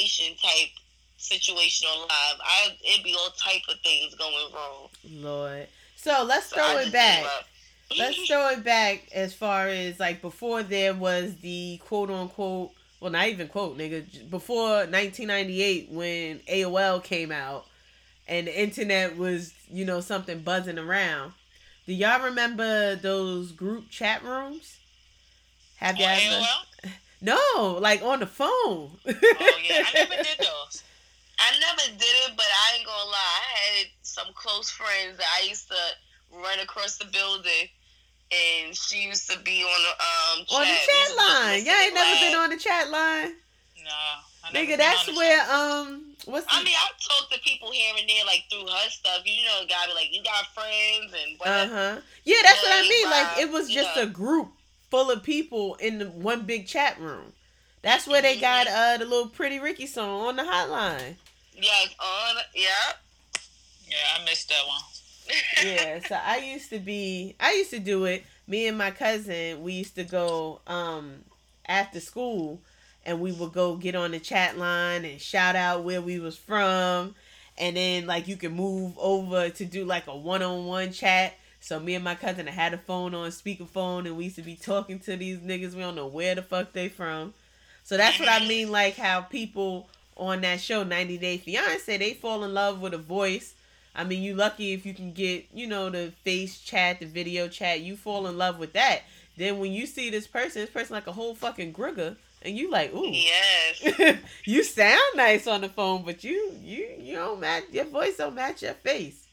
manipulation 0.00 0.36
type 0.36 0.68
situation 1.16 1.88
on 1.88 2.00
live. 2.00 2.40
I 2.42 2.76
it'd 2.92 3.04
be 3.04 3.14
all 3.18 3.30
type 3.30 3.62
of 3.68 3.78
things 3.80 4.14
going 4.14 4.52
wrong. 4.54 4.88
Lord. 5.10 5.66
So 5.96 6.24
let's 6.26 6.46
So 6.46 6.56
throw 6.56 6.64
I 6.64 6.82
it 6.82 6.92
back. 6.92 7.24
Let's 7.96 8.18
throw 8.26 8.48
it 8.50 8.64
back 8.64 9.08
as 9.12 9.34
far 9.34 9.68
as 9.68 10.00
like 10.00 10.22
before 10.22 10.62
there 10.62 10.94
was 10.94 11.36
the 11.36 11.80
quote 11.86 12.10
unquote 12.10 12.70
well 13.00 13.10
not 13.10 13.28
even 13.28 13.48
quote 13.48 13.76
nigga 13.76 14.30
before 14.30 14.86
1998 14.86 15.90
when 15.90 16.38
AOL 16.40 17.02
came 17.02 17.32
out 17.32 17.66
and 18.30 18.46
the 18.46 18.62
internet 18.62 19.16
was 19.18 19.52
you 19.70 19.84
know 19.84 20.00
something 20.00 20.40
buzzing 20.40 20.78
around. 20.78 21.32
Do 21.86 21.92
y'all 21.92 22.22
remember 22.24 22.94
those 22.94 23.52
group 23.52 23.90
chat 23.90 24.22
rooms? 24.22 24.78
Have 25.76 25.98
y'all 25.98 26.08
ever? 26.08 26.46
No, 27.22 27.76
like 27.82 28.00
on 28.02 28.20
the 28.20 28.26
phone. 28.26 28.48
Oh 28.48 28.90
yeah, 29.04 29.84
I 29.84 29.92
never 29.92 30.14
did 30.14 30.38
those. 30.38 30.82
I 31.38 31.52
never 31.60 31.98
did 31.98 32.14
it, 32.24 32.32
but 32.34 32.46
I 32.46 32.78
ain't 32.78 32.86
gonna 32.86 33.10
lie. 33.10 33.12
I 33.12 33.78
had 33.78 33.86
some 34.00 34.28
close 34.34 34.70
friends 34.70 35.18
that 35.18 35.26
I 35.38 35.46
used 35.46 35.68
to 35.68 35.74
run 36.32 36.60
across 36.60 36.96
the 36.96 37.04
building, 37.04 37.68
and 38.32 38.74
she 38.74 39.02
used 39.04 39.30
to 39.30 39.38
be 39.40 39.62
on 39.62 39.82
the 39.82 39.90
um 39.90 40.46
chat. 40.46 40.56
on 40.56 40.66
the 40.66 40.78
chat 40.86 41.16
line. 41.18 41.64
Y'all 41.66 41.74
ain't 41.74 41.94
never 41.94 42.20
been 42.20 42.34
on 42.36 42.50
the 42.50 42.56
chat 42.56 42.90
line. 42.90 43.34
No, 43.84 43.90
I 44.42 44.52
never 44.54 44.66
Nigga, 44.66 44.76
that's 44.78 45.14
where 45.14 45.50
um 45.52 46.09
what's 46.26 46.46
the 46.46 46.52
I 46.54 46.64
mean, 46.64 46.74
I 46.76 46.88
talk 47.00 47.30
to 47.30 47.38
people 47.40 47.70
here 47.72 47.94
and 47.98 48.08
there, 48.08 48.24
like 48.26 48.44
through 48.50 48.66
her 48.66 48.88
stuff. 48.90 49.22
You 49.24 49.44
know, 49.44 49.60
gotta 49.68 49.88
be 49.90 49.94
like, 49.94 50.08
you 50.14 50.22
got 50.22 50.46
friends 50.54 51.12
and 51.12 51.38
Uh 51.44 51.66
huh. 51.68 52.00
Yeah, 52.24 52.36
that's 52.42 52.62
what 52.62 52.72
I 52.72 52.80
Really 52.80 52.88
mean. 52.88 53.10
Like 53.10 53.26
vibe, 53.28 53.42
it 53.42 53.50
was 53.52 53.68
just 53.70 53.96
yeah. 53.96 54.02
a 54.02 54.06
group 54.06 54.50
full 54.90 55.10
of 55.10 55.22
people 55.22 55.74
in 55.76 55.98
the 55.98 56.06
one 56.06 56.42
big 56.46 56.66
chat 56.66 56.98
room. 57.00 57.32
That's 57.82 58.06
where 58.06 58.22
they 58.22 58.38
got 58.38 58.66
Mm-hmm. 58.66 58.76
uh 58.76 58.98
the 58.98 59.04
little 59.10 59.28
Pretty 59.28 59.58
Ricky 59.58 59.86
song 59.86 60.28
on 60.28 60.36
the 60.36 60.42
hotline. 60.42 61.16
Yes, 61.54 61.94
on. 62.00 62.36
Yeah. 62.54 62.92
Yeah, 63.88 63.96
I 64.20 64.24
missed 64.24 64.48
that 64.48 64.66
one. 64.66 64.80
Yeah, 65.62 66.00
so 66.08 66.16
I 66.16 66.38
used 66.38 66.70
to 66.70 66.78
be 66.78 67.36
I 67.40 67.52
used 67.54 67.70
to 67.70 67.78
do 67.78 68.04
it. 68.04 68.24
Me 68.46 68.66
and 68.66 68.76
my 68.76 68.90
cousin, 68.90 69.62
we 69.62 69.74
used 69.74 69.94
to 69.96 70.04
go 70.04 70.60
um 70.66 71.24
after 71.66 72.00
school 72.00 72.60
and 73.04 73.20
we 73.20 73.32
would 73.32 73.52
go 73.52 73.76
get 73.76 73.94
on 73.94 74.10
the 74.10 74.20
chat 74.20 74.58
line 74.58 75.04
and 75.04 75.20
shout 75.20 75.56
out 75.56 75.84
where 75.84 76.02
we 76.02 76.18
was 76.18 76.36
from. 76.36 77.14
And 77.58 77.76
then 77.76 78.06
like 78.06 78.28
you 78.28 78.36
can 78.36 78.52
move 78.52 78.98
over 78.98 79.50
to 79.50 79.64
do 79.64 79.84
like 79.84 80.06
a 80.06 80.16
one-on-one 80.16 80.92
chat. 80.92 81.34
So 81.60 81.78
me 81.78 81.94
and 81.94 82.04
my 82.04 82.14
cousin 82.14 82.46
had 82.46 82.72
a 82.72 82.78
phone 82.78 83.14
on 83.14 83.30
speakerphone 83.30 84.06
and 84.06 84.16
we 84.16 84.24
used 84.24 84.36
to 84.36 84.42
be 84.42 84.56
talking 84.56 84.98
to 85.00 85.16
these 85.16 85.38
niggas. 85.38 85.74
We 85.74 85.80
don't 85.80 85.94
know 85.94 86.06
where 86.06 86.34
the 86.34 86.42
fuck 86.42 86.72
they 86.72 86.88
from. 86.88 87.34
So 87.84 87.96
that's 87.96 88.18
what 88.18 88.28
i 88.28 88.46
mean 88.48 88.70
like 88.70 88.96
how 88.96 89.22
people 89.22 89.88
on 90.16 90.42
that 90.42 90.60
show 90.60 90.84
90 90.84 91.18
day 91.18 91.38
fiance 91.38 91.96
they 91.96 92.12
fall 92.12 92.44
in 92.44 92.54
love 92.54 92.80
with 92.80 92.94
a 92.94 92.98
voice. 92.98 93.54
I 93.94 94.04
mean 94.04 94.22
you 94.22 94.34
lucky 94.34 94.72
if 94.72 94.86
you 94.86 94.94
can 94.94 95.12
get 95.12 95.46
you 95.52 95.66
know 95.66 95.90
the 95.90 96.12
face 96.22 96.60
chat 96.60 97.00
the 97.00 97.06
video 97.06 97.48
chat. 97.48 97.80
You 97.80 97.96
fall 97.96 98.26
in 98.26 98.38
love 98.38 98.58
with 98.58 98.74
that. 98.74 99.02
Then 99.36 99.58
when 99.58 99.72
you 99.72 99.86
see 99.86 100.10
this 100.10 100.26
person 100.26 100.62
this 100.62 100.70
person 100.70 100.94
like 100.94 101.06
a 101.06 101.12
whole 101.12 101.34
fucking 101.34 101.72
grugger 101.72 102.16
and 102.42 102.56
you 102.56 102.70
like 102.70 102.94
ooh 102.94 103.10
Yes. 103.10 104.18
you 104.44 104.62
sound 104.64 105.00
nice 105.16 105.46
on 105.46 105.60
the 105.60 105.68
phone, 105.68 106.02
but 106.04 106.22
you 106.24 106.52
you 106.62 106.94
you 106.98 107.14
don't 107.16 107.40
match 107.40 107.64
your 107.72 107.84
voice 107.86 108.16
don't 108.16 108.34
match 108.34 108.62
your 108.62 108.74
face. 108.74 109.26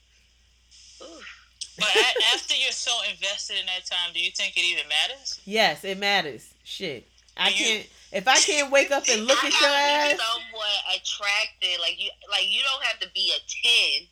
Oof. 1.02 1.34
But 1.78 1.88
after 2.34 2.56
you're 2.56 2.72
so 2.72 2.92
invested 3.10 3.58
in 3.60 3.66
that 3.68 3.86
time, 3.86 4.12
do 4.14 4.20
you 4.20 4.32
think 4.32 4.58
it 4.58 4.62
even 4.66 4.84
matters? 4.90 5.40
Yes, 5.46 5.84
it 5.84 5.98
matters. 6.00 6.54
Shit, 6.64 7.08
I 7.36 7.50
You- 7.50 7.56
can't 7.56 7.88
if 8.12 8.28
I 8.28 8.40
can't 8.40 8.72
wake 8.72 8.90
up 8.92 9.04
and 9.10 9.26
look 9.28 9.38
I 9.44 9.48
at 9.48 9.62
your 9.62 9.70
ass. 9.70 10.20
somewhat 10.20 10.96
attracted. 10.96 11.80
Like 11.82 12.02
you, 12.02 12.10
like 12.32 12.46
you 12.48 12.62
don't 12.64 12.84
have 12.86 13.00
to 13.02 13.10
be 13.14 13.32
a 13.36 13.40
ten. 13.40 14.08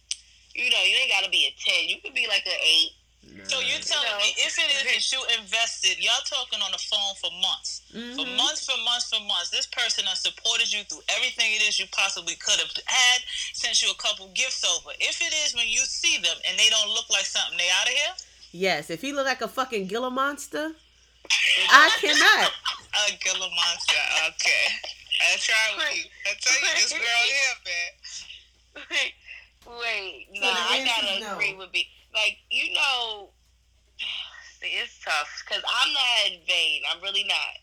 You 0.53 0.69
know, 0.69 0.83
you 0.83 0.95
ain't 1.01 1.11
gotta 1.11 1.29
be 1.31 1.47
a 1.47 1.53
ten. 1.59 1.89
You 1.89 2.01
could 2.01 2.13
be 2.13 2.27
like 2.27 2.45
an 2.45 2.59
eight. 2.63 2.91
So 3.45 3.59
you're 3.59 3.79
telling 3.79 4.09
No. 4.09 4.17
me 4.17 4.33
if 4.37 4.57
it 4.57 4.69
is 4.73 4.83
that 4.89 5.11
you 5.13 5.21
invested, 5.37 5.97
y'all 6.03 6.21
talking 6.25 6.61
on 6.61 6.71
the 6.71 6.77
phone 6.77 7.13
for 7.21 7.29
months, 7.41 7.81
for 8.15 8.25
Mhm. 8.25 8.37
months, 8.37 8.65
for 8.65 8.77
months, 8.77 9.05
for 9.09 9.19
months. 9.21 9.49
This 9.49 9.65
person 9.67 10.05
has 10.05 10.21
supported 10.21 10.71
you 10.71 10.83
through 10.85 11.03
everything 11.09 11.53
it 11.53 11.61
is 11.61 11.77
you 11.79 11.85
possibly 11.87 12.35
could 12.35 12.59
have 12.59 12.71
had, 12.85 13.21
sent 13.53 13.81
you 13.81 13.91
a 13.91 13.95
couple 13.95 14.27
gifts 14.29 14.63
over. 14.63 14.91
If 14.99 15.21
it 15.21 15.33
is 15.45 15.53
when 15.53 15.67
you 15.67 15.81
see 15.85 16.17
them 16.17 16.37
and 16.47 16.57
they 16.57 16.69
don't 16.69 16.89
look 16.89 17.09
like 17.09 17.25
something, 17.25 17.57
they 17.57 17.69
out 17.69 17.87
of 17.87 17.93
here. 17.93 18.13
Yes, 18.51 18.89
if 18.89 19.01
he 19.01 19.13
look 19.13 19.25
like 19.25 19.41
a 19.41 19.47
fucking 19.47 19.87
Gila 19.87 20.09
monster, 20.11 20.73
I 21.69 21.89
cannot. 21.99 22.51
A 23.07 23.11
Gila 23.17 23.49
monster. 23.49 24.01
Okay, 24.27 24.65
I 25.21 25.35
try 25.37 25.75
with 25.75 25.97
you. 25.97 26.03
I 26.25 26.33
tell 26.39 26.53
you, 26.61 26.67
this 26.75 26.93
girl 26.93 27.23
here, 27.25 27.55
man. 27.65 28.85
Wait, 28.89 29.13
wait. 29.67 30.27
So 30.35 30.41
Nah, 30.41 30.53
the 30.53 30.61
I 30.61 30.77
answer's 30.77 31.03
gotta 31.03 31.19
no. 31.19 31.33
agree 31.35 31.53
with 31.55 31.73
me. 31.73 31.87
Like 32.15 32.39
you 32.49 32.73
know, 32.73 33.29
see, 34.59 34.71
it's 34.79 35.03
tough 35.03 35.43
because 35.43 35.61
I'm 35.67 35.91
not 35.91 36.47
vain. 36.47 36.81
I'm 36.89 37.03
really 37.03 37.27
not. 37.27 37.59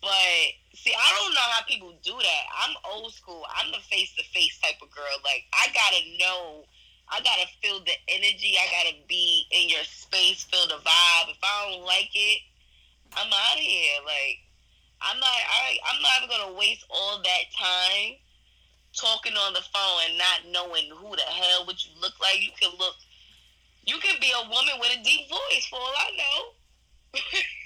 But 0.00 0.56
see, 0.72 0.96
I 0.96 1.08
don't 1.20 1.34
know 1.34 1.48
how 1.52 1.62
people 1.68 1.92
do 2.02 2.16
that. 2.16 2.44
I'm 2.64 2.74
old 2.96 3.12
school. 3.12 3.44
I'm 3.52 3.70
the 3.70 3.84
face 3.92 4.16
to 4.16 4.24
face 4.32 4.58
type 4.64 4.80
of 4.80 4.90
girl. 4.90 5.20
Like 5.22 5.44
I 5.52 5.68
gotta 5.68 6.02
know. 6.18 6.64
I 7.12 7.20
gotta 7.20 7.46
feel 7.60 7.80
the 7.84 7.92
energy. 8.08 8.56
I 8.56 8.66
gotta 8.72 8.96
be 9.06 9.44
in 9.50 9.68
your 9.68 9.84
space, 9.84 10.44
feel 10.44 10.66
the 10.68 10.80
vibe. 10.80 11.28
If 11.28 11.38
I 11.42 11.68
don't 11.68 11.84
like 11.84 12.10
it, 12.14 12.40
I'm 13.12 13.28
out 13.28 13.58
of 13.58 13.60
here. 13.60 14.00
Like 14.06 14.40
I'm 15.02 15.20
not. 15.20 15.28
I, 15.28 15.76
I'm 15.92 16.00
not 16.00 16.24
even 16.24 16.30
gonna 16.30 16.58
waste 16.58 16.86
all 16.88 17.20
that 17.20 17.44
time 17.52 18.16
talking 18.96 19.34
on 19.34 19.52
the 19.52 19.62
phone 19.72 20.00
and 20.08 20.18
not 20.18 20.38
knowing 20.50 20.90
who 20.90 21.14
the 21.14 21.22
hell 21.22 21.66
what 21.66 21.84
you 21.84 21.90
look 22.00 22.18
like. 22.20 22.40
You 22.40 22.50
can 22.60 22.72
look. 22.78 22.94
You 23.90 23.98
can 23.98 24.20
be 24.20 24.30
a 24.30 24.48
woman 24.48 24.74
with 24.78 24.90
a 24.92 25.02
deep 25.02 25.28
voice, 25.28 25.66
for 25.68 25.74
all 25.74 25.94
I 25.98 26.10
know. 26.16 27.20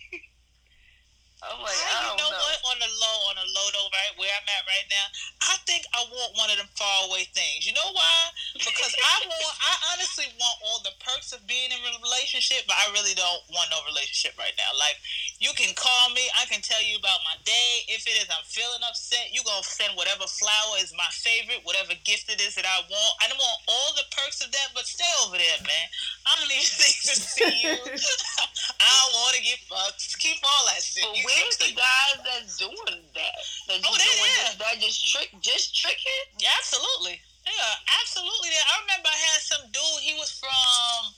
I'm 1.50 1.60
like, 1.60 1.76
I, 1.76 2.10
you 2.10 2.16
know, 2.16 2.30
know. 2.30 2.40
what? 2.40 2.56
On 2.72 2.76
the 2.80 2.90
low, 2.90 3.16
on 3.28 3.36
the 3.36 3.48
low 3.52 3.66
though, 3.76 3.90
right 3.92 4.12
where 4.16 4.32
I'm 4.32 4.48
at 4.48 4.64
right 4.64 4.88
now, 4.88 5.06
I 5.52 5.54
think 5.68 5.84
I 5.92 6.00
want 6.08 6.32
one 6.40 6.48
of 6.48 6.56
them 6.56 6.70
far 6.74 7.08
away 7.08 7.28
things. 7.36 7.68
You 7.68 7.76
know 7.76 7.90
why? 7.92 8.18
Because 8.56 8.94
I 8.96 9.28
want, 9.28 9.54
I 9.60 9.74
honestly 9.92 10.28
want 10.40 10.56
all 10.64 10.80
the 10.80 10.96
perks 11.04 11.36
of 11.36 11.44
being 11.44 11.68
in 11.68 11.80
a 11.80 11.92
relationship, 12.00 12.64
but 12.64 12.78
I 12.80 12.88
really 12.96 13.12
don't 13.12 13.42
want 13.52 13.68
no 13.68 13.84
relationship 13.84 14.38
right 14.40 14.54
now. 14.56 14.70
Like, 14.80 14.96
you 15.42 15.52
can 15.52 15.76
call 15.76 16.14
me, 16.16 16.24
I 16.38 16.48
can 16.48 16.64
tell 16.64 16.80
you 16.80 16.96
about 16.96 17.20
my 17.26 17.36
day. 17.44 17.70
If 17.92 18.08
it 18.08 18.16
is 18.16 18.30
I'm 18.32 18.46
feeling 18.48 18.80
upset, 18.86 19.34
you 19.34 19.44
gonna 19.44 19.66
send 19.66 19.92
whatever 19.98 20.24
flower 20.24 20.80
is 20.80 20.96
my 20.96 21.10
favorite, 21.12 21.60
whatever 21.68 21.92
gift 22.06 22.32
it 22.32 22.40
is 22.40 22.56
that 22.56 22.64
I 22.64 22.80
want. 22.88 23.12
I 23.20 23.28
don't 23.28 23.40
want 23.40 23.60
all 23.68 23.90
the 23.98 24.08
perks 24.14 24.40
of 24.40 24.48
that, 24.54 24.72
but 24.72 24.88
stay 24.88 25.08
over 25.26 25.36
there, 25.36 25.60
man. 25.60 25.86
I 26.24 26.30
don't 26.40 26.48
even 26.48 26.64
think 26.80 26.96
to 27.10 27.14
see 27.18 27.52
you. 27.66 27.76
I 28.80 28.88
don't 28.88 29.14
want 29.20 29.34
to 29.36 29.42
get 29.44 29.60
fucked. 29.68 30.16
Keep 30.16 30.40
all 30.40 30.64
that 30.72 30.80
shit. 30.80 31.04
You 31.04 31.33
where's 31.34 31.58
the 31.58 31.72
guys 31.74 32.16
that's 32.22 32.58
doing 32.58 33.02
that? 33.14 33.34
That 33.68 33.78
just 33.82 33.90
Oh, 33.90 33.96
they 33.98 34.06
doing 34.06 34.34
this, 34.38 34.54
that 34.56 34.76
just 34.80 35.00
trick, 35.10 35.30
just 35.40 35.74
tricking? 35.74 36.24
Yeah, 36.38 36.54
absolutely. 36.58 37.20
Yeah, 37.44 37.74
absolutely. 38.00 38.56
I 38.56 38.80
remember 38.86 39.08
I 39.12 39.20
had 39.20 39.40
some 39.44 39.64
dude. 39.68 40.00
He 40.00 40.14
was 40.16 40.32
from. 40.32 41.12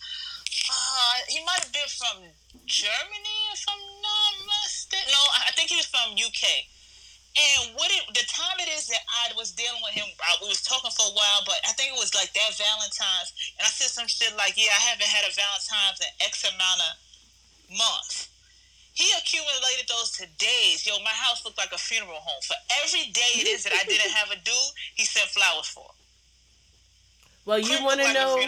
Uh, 0.66 1.16
he 1.30 1.38
might 1.46 1.62
have 1.62 1.70
been 1.70 1.86
from 1.86 2.26
Germany, 2.66 3.38
if 3.54 3.62
I'm 3.70 3.78
not 4.02 4.32
mistaken. 4.42 5.06
No, 5.14 5.22
I 5.38 5.46
I 5.46 5.52
think 5.54 5.70
he 5.70 5.78
was 5.78 5.86
from 5.86 6.18
UK. 6.18 6.66
And 7.36 7.76
what 7.76 7.92
it, 7.92 8.02
the 8.16 8.24
time 8.26 8.56
it 8.58 8.72
is 8.72 8.88
that 8.88 9.04
I 9.06 9.28
was 9.36 9.52
dealing 9.52 9.78
with 9.84 9.92
him, 9.92 10.08
uh, 10.08 10.40
we 10.40 10.48
was 10.48 10.64
talking 10.64 10.90
for 10.90 11.04
a 11.04 11.14
while, 11.14 11.44
but 11.44 11.60
I 11.68 11.76
think 11.76 11.92
it 11.92 12.00
was 12.00 12.16
like 12.16 12.32
that 12.32 12.56
Valentine's, 12.56 13.30
and 13.60 13.62
I 13.62 13.70
said 13.70 13.92
some 13.92 14.08
shit 14.08 14.32
like, 14.40 14.56
"Yeah, 14.56 14.72
I 14.72 14.80
haven't 14.88 15.06
had 15.06 15.28
a 15.28 15.32
Valentine's 15.36 16.00
in 16.00 16.08
X 16.24 16.48
amount 16.48 16.80
of 16.80 16.92
months." 17.76 18.32
He 18.96 19.06
accumulated 19.18 19.86
those 19.88 20.10
to 20.12 20.26
days. 20.38 20.86
Yo, 20.86 20.98
my 21.04 21.10
house 21.10 21.44
looked 21.44 21.58
like 21.58 21.72
a 21.72 21.78
funeral 21.78 22.16
home. 22.16 22.42
For 22.42 22.56
every 22.82 23.12
day 23.12 23.40
it 23.40 23.46
is 23.46 23.62
that 23.64 23.74
I 23.74 23.84
didn't 23.84 24.10
have 24.10 24.30
a 24.30 24.36
dude, 24.36 24.72
he 24.94 25.04
sent 25.04 25.28
flowers 25.28 25.68
for. 25.68 25.84
Well, 27.44 27.58
you 27.58 27.84
want 27.84 28.00
to 28.00 28.06
like 28.06 28.14
know 28.14 28.42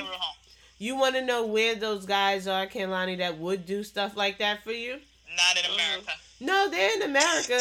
you 0.78 0.96
want 0.96 1.16
to 1.16 1.24
know 1.24 1.44
where 1.44 1.74
those 1.74 2.06
guys 2.06 2.48
are, 2.48 2.66
Kaylani, 2.66 3.18
that 3.18 3.36
would 3.36 3.66
do 3.66 3.84
stuff 3.84 4.16
like 4.16 4.38
that 4.38 4.64
for 4.64 4.72
you? 4.72 4.98
Not 5.36 5.64
in 5.64 5.72
America. 5.74 6.12
Mm-hmm. 6.12 6.46
No, 6.46 6.70
they're 6.70 6.94
in 6.96 7.02
America. 7.02 7.58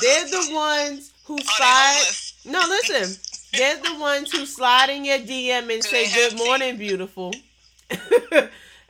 They're 0.00 0.26
the 0.26 0.50
ones 0.54 1.12
who 1.24 1.38
slide. 1.38 2.04
No, 2.44 2.60
listen. 2.68 3.20
They're 3.52 3.82
the 3.82 3.98
ones 3.98 4.30
who 4.30 4.46
slide 4.46 4.90
in 4.90 5.04
your 5.04 5.18
DM 5.18 5.72
and 5.72 5.82
say 5.82 6.12
"Good 6.12 6.36
morning, 6.36 6.76
beautiful," 6.76 7.34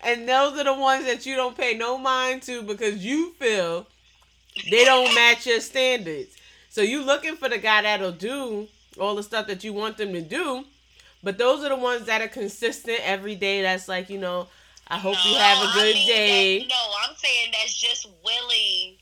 and 0.02 0.28
those 0.28 0.58
are 0.58 0.64
the 0.64 0.74
ones 0.74 1.06
that 1.06 1.26
you 1.26 1.36
don't 1.36 1.56
pay 1.56 1.74
no 1.74 1.98
mind 1.98 2.42
to 2.42 2.62
because 2.62 3.04
you 3.04 3.32
feel 3.34 3.86
they 4.70 4.84
don't 4.84 5.14
match 5.14 5.46
your 5.46 5.60
standards. 5.60 6.36
So 6.68 6.82
you 6.82 7.02
looking 7.04 7.36
for 7.36 7.48
the 7.48 7.58
guy 7.58 7.82
that'll 7.82 8.12
do 8.12 8.68
all 8.98 9.14
the 9.14 9.22
stuff 9.22 9.46
that 9.46 9.64
you 9.64 9.72
want 9.72 9.96
them 9.96 10.12
to 10.12 10.22
do, 10.22 10.64
but 11.22 11.38
those 11.38 11.64
are 11.64 11.68
the 11.68 11.76
ones 11.76 12.06
that 12.06 12.20
are 12.20 12.28
consistent 12.28 13.00
every 13.02 13.34
day. 13.34 13.62
That's 13.62 13.88
like 13.88 14.10
you 14.10 14.18
know, 14.18 14.48
I 14.88 14.98
hope 14.98 15.16
you 15.24 15.36
have 15.36 15.58
a 15.58 15.66
a 15.66 15.70
I 15.70 15.72
good 15.74 15.94
mean 15.94 16.06
day. 16.06 16.58
That, 16.60 16.68
no, 16.68 16.92
I'm 17.08 17.16
saying 17.16 17.52
that's 17.52 17.74
just 17.74 18.08
willing 18.24 18.96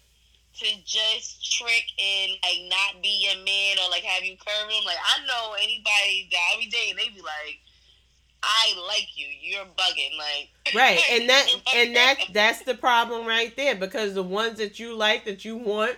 to 0.58 0.66
just 0.84 1.52
trick 1.52 1.84
and 1.98 2.32
like 2.42 2.70
not 2.70 3.02
be 3.02 3.26
your 3.26 3.36
man 3.44 3.76
or 3.82 3.90
like 3.90 4.04
have 4.04 4.24
you 4.24 4.36
curving. 4.36 4.84
Like 4.86 4.98
I 5.02 5.26
know 5.26 5.54
anybody 5.58 6.28
that 6.30 6.40
I 6.54 6.60
be 6.60 6.70
dating, 6.70 6.96
they 6.96 7.08
be 7.14 7.20
like, 7.20 7.58
I 8.44 8.74
like 8.86 9.08
you. 9.16 9.26
You're 9.40 9.64
bugging. 9.64 10.16
Like 10.18 10.74
right, 10.74 11.00
and 11.12 11.28
that 11.28 11.46
and 11.74 11.96
that 11.96 12.16
that's 12.32 12.62
the 12.62 12.74
problem 12.74 13.26
right 13.26 13.54
there 13.56 13.74
because 13.74 14.14
the 14.14 14.22
ones 14.22 14.58
that 14.58 14.78
you 14.78 14.94
like 14.96 15.24
that 15.24 15.44
you 15.44 15.56
want 15.56 15.96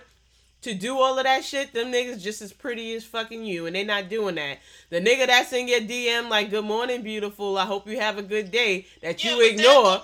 to 0.63 0.73
do 0.73 0.97
all 0.97 1.17
of 1.17 1.23
that 1.23 1.43
shit, 1.45 1.71
them 1.73 1.91
niggas 1.91 2.21
just 2.21 2.41
as 2.41 2.51
pretty 2.51 2.93
as 2.95 3.03
fucking 3.05 3.45
you, 3.45 3.67
and 3.67 3.75
they 3.75 3.83
not 3.83 4.09
doing 4.09 4.35
that. 4.35 4.57
The 4.89 4.99
nigga 4.99 5.27
that's 5.27 5.53
in 5.53 5.67
your 5.67 5.81
DM 5.81 6.29
like 6.29 6.49
"Good 6.49 6.65
morning, 6.65 7.01
beautiful. 7.03 7.57
I 7.57 7.65
hope 7.65 7.87
you 7.87 7.99
have 7.99 8.17
a 8.17 8.23
good 8.23 8.51
day." 8.51 8.85
That 9.01 9.23
Yeah, 9.23 9.31
you 9.35 9.37
that 9.43 9.51
ignore. 9.53 9.83
Morning, 9.83 10.03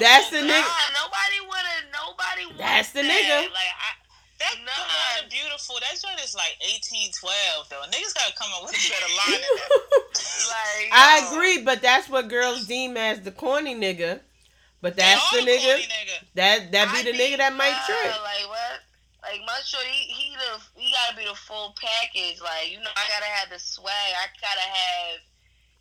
That's 0.00 0.30
the 0.30 0.38
man. 0.38 0.46
nah, 0.48 0.54
nigga- 0.54 0.94
nobody 0.94 1.48
wanna. 1.48 1.68
Nobody. 1.92 2.58
That's 2.58 2.92
the 2.92 3.02
that. 3.02 3.10
nigga. 3.10 3.52
Like 3.52 3.72
I. 3.78 3.92
That 4.42 4.58
Nah. 4.66 4.74
good 4.74 4.90
morning, 4.90 5.30
beautiful. 5.30 5.78
That 5.80 5.94
joint 6.02 6.18
is 6.24 6.34
like 6.34 6.58
eighteen 6.66 7.12
twelve 7.14 7.68
though. 7.70 7.82
Niggas 7.94 8.14
gotta 8.14 8.34
come 8.34 8.50
up 8.54 8.64
with 8.66 8.74
a 8.74 8.82
better 8.90 9.06
line 9.14 9.40
than 9.42 9.54
that. 9.56 9.72
Like 10.42 10.90
I 10.92 11.20
yo. 11.22 11.30
agree, 11.30 11.62
but 11.62 11.82
that's 11.82 12.08
what 12.08 12.28
girls 12.28 12.66
deem 12.66 12.96
as 12.96 13.20
the 13.22 13.30
corny 13.32 13.74
nigga. 13.74 14.20
But 14.80 14.96
that's 14.96 15.30
the 15.30 15.38
the 15.38 15.46
nigga. 15.46 15.62
corny 15.62 15.86
nigga. 15.86 16.18
That 16.34 16.72
that 16.72 16.92
be 16.92 16.98
I 16.98 17.02
the 17.02 17.12
think, 17.12 17.22
nigga 17.34 17.38
that 17.38 17.54
might 17.54 17.70
nah, 17.70 17.86
trip. 17.86 18.18
Like 18.22 18.48
what? 18.48 18.80
Like 19.22 19.40
my 19.46 19.60
shorty, 19.64 19.88
he, 19.88 20.12
he 20.12 20.36
the 20.36 20.80
he 20.80 20.92
gotta 20.92 21.16
be 21.16 21.24
the 21.24 21.34
full 21.34 21.74
package. 21.80 22.40
Like 22.42 22.70
you 22.72 22.78
know, 22.80 22.90
I 22.96 23.06
gotta 23.08 23.30
have 23.30 23.50
the 23.50 23.58
swag. 23.58 23.92
I 24.18 24.26
gotta 24.40 24.66
have. 24.68 25.20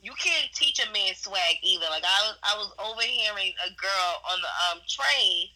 You 0.01 0.13
can't 0.13 0.51
teach 0.53 0.79
a 0.79 0.91
man 0.91 1.13
swag 1.15 1.57
either. 1.63 1.85
Like 1.89 2.03
I 2.05 2.19
was, 2.27 2.37
I 2.43 2.57
was 2.57 2.71
overhearing 2.79 3.53
a 3.65 3.69
girl 3.73 4.11
on 4.31 4.39
the 4.41 4.51
um 4.71 4.81
train, 4.87 5.47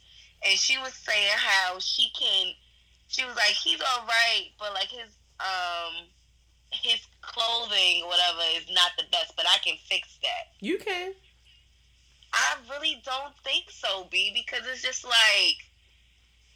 and 0.48 0.58
she 0.60 0.78
was 0.78 0.94
saying 0.94 1.34
how 1.38 1.80
she 1.80 2.10
can. 2.20 2.54
She 3.08 3.24
was 3.26 3.36
like, 3.36 3.56
he's 3.64 3.82
all 3.82 4.06
right, 4.08 4.50
but 4.60 4.74
like 4.74 4.88
his 4.90 5.12
um 5.40 6.06
his 6.72 7.00
clothing 7.22 8.02
or 8.04 8.10
whatever 8.10 8.42
is 8.58 8.66
not 8.74 8.92
the 8.98 9.06
best, 9.12 9.34
but 9.38 9.46
I 9.48 9.58
can 9.64 9.76
fix 9.90 10.18
that. 10.24 10.54
You 10.60 10.78
can. 10.78 11.14
I 12.34 12.56
really 12.70 13.02
don't 13.06 13.34
think 13.44 13.66
so, 13.70 14.08
B, 14.12 14.32
because 14.34 14.68
it's 14.70 14.82
just 14.82 15.06
like 15.06 15.58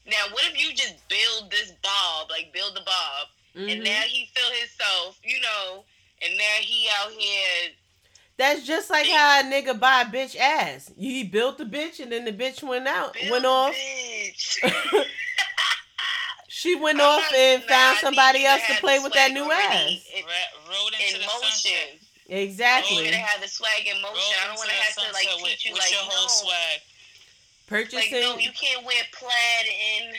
now 0.05 0.33
what 0.33 0.43
if 0.45 0.59
you 0.61 0.73
just 0.75 0.95
build 1.07 1.51
this 1.51 1.71
bob, 1.83 2.29
like 2.29 2.51
build 2.53 2.75
the 2.75 2.81
bob, 2.81 3.27
and 3.55 3.81
Mhm. 3.81 3.83
now 3.85 4.01
he 4.01 4.25
feel 4.33 4.49
himself, 4.59 5.19
you 5.23 5.39
know, 5.41 5.85
and 6.21 6.37
now 6.37 6.55
he 6.61 6.89
out 6.99 7.11
here 7.11 7.71
That's 8.37 8.65
just 8.65 8.89
like 8.89 9.05
how 9.07 9.41
a 9.41 9.43
nigga 9.43 9.77
buy 9.79 10.01
a 10.01 10.05
bitch 10.05 10.35
ass. 10.37 10.91
He 10.97 11.23
built 11.25 11.57
the 11.57 11.65
bitch 11.65 11.99
and 11.99 12.11
then 12.11 12.23
the 12.25 12.31
bitch 12.33 12.63
went 12.63 12.87
out, 12.87 13.13
build 13.13 13.31
went 13.31 13.45
off. 13.45 13.75
bitch. 16.59 16.61
She 16.61 16.75
went 16.75 16.99
I'm 16.99 17.07
off 17.19 17.33
and 17.35 17.63
found 17.63 17.97
somebody 17.99 18.39
need 18.39 18.43
you 18.43 18.49
to 18.49 18.51
else 18.53 18.67
to 18.67 18.73
play 18.81 18.99
with 18.99 19.13
that 19.13 19.31
new 19.31 19.51
ass. 19.51 19.89
in- 20.15 20.25
Ra- 20.25 20.31
rode 20.69 20.93
into 20.93 21.15
in 21.15 21.21
the 21.21 21.27
sunset. 21.27 21.41
motion. 21.41 21.99
You 22.27 22.37
Exactly. 22.37 23.01
need 23.01 23.11
to 23.11 23.17
have 23.17 23.41
the 23.41 23.47
swag 23.47 23.87
in 23.87 24.01
motion. 24.01 24.15
Rode 24.15 24.43
I 24.43 24.47
don't 24.47 24.57
want 24.57 24.69
to 24.69 24.75
have 24.75 24.93
to 24.95 25.01
like 25.13 25.23
sunset 25.27 25.45
teach 25.49 25.65
you 25.65 25.73
with 25.73 25.81
like 25.81 25.91
your 25.91 26.01
whole 26.01 26.21
no, 26.23 26.27
swag. 26.27 26.53
like 26.53 26.81
Purchasing. 27.67 28.21
no, 28.21 28.37
you 28.37 28.51
can't 28.51 28.85
wear 28.85 29.01
plaid 29.13 29.65
in. 29.65 30.13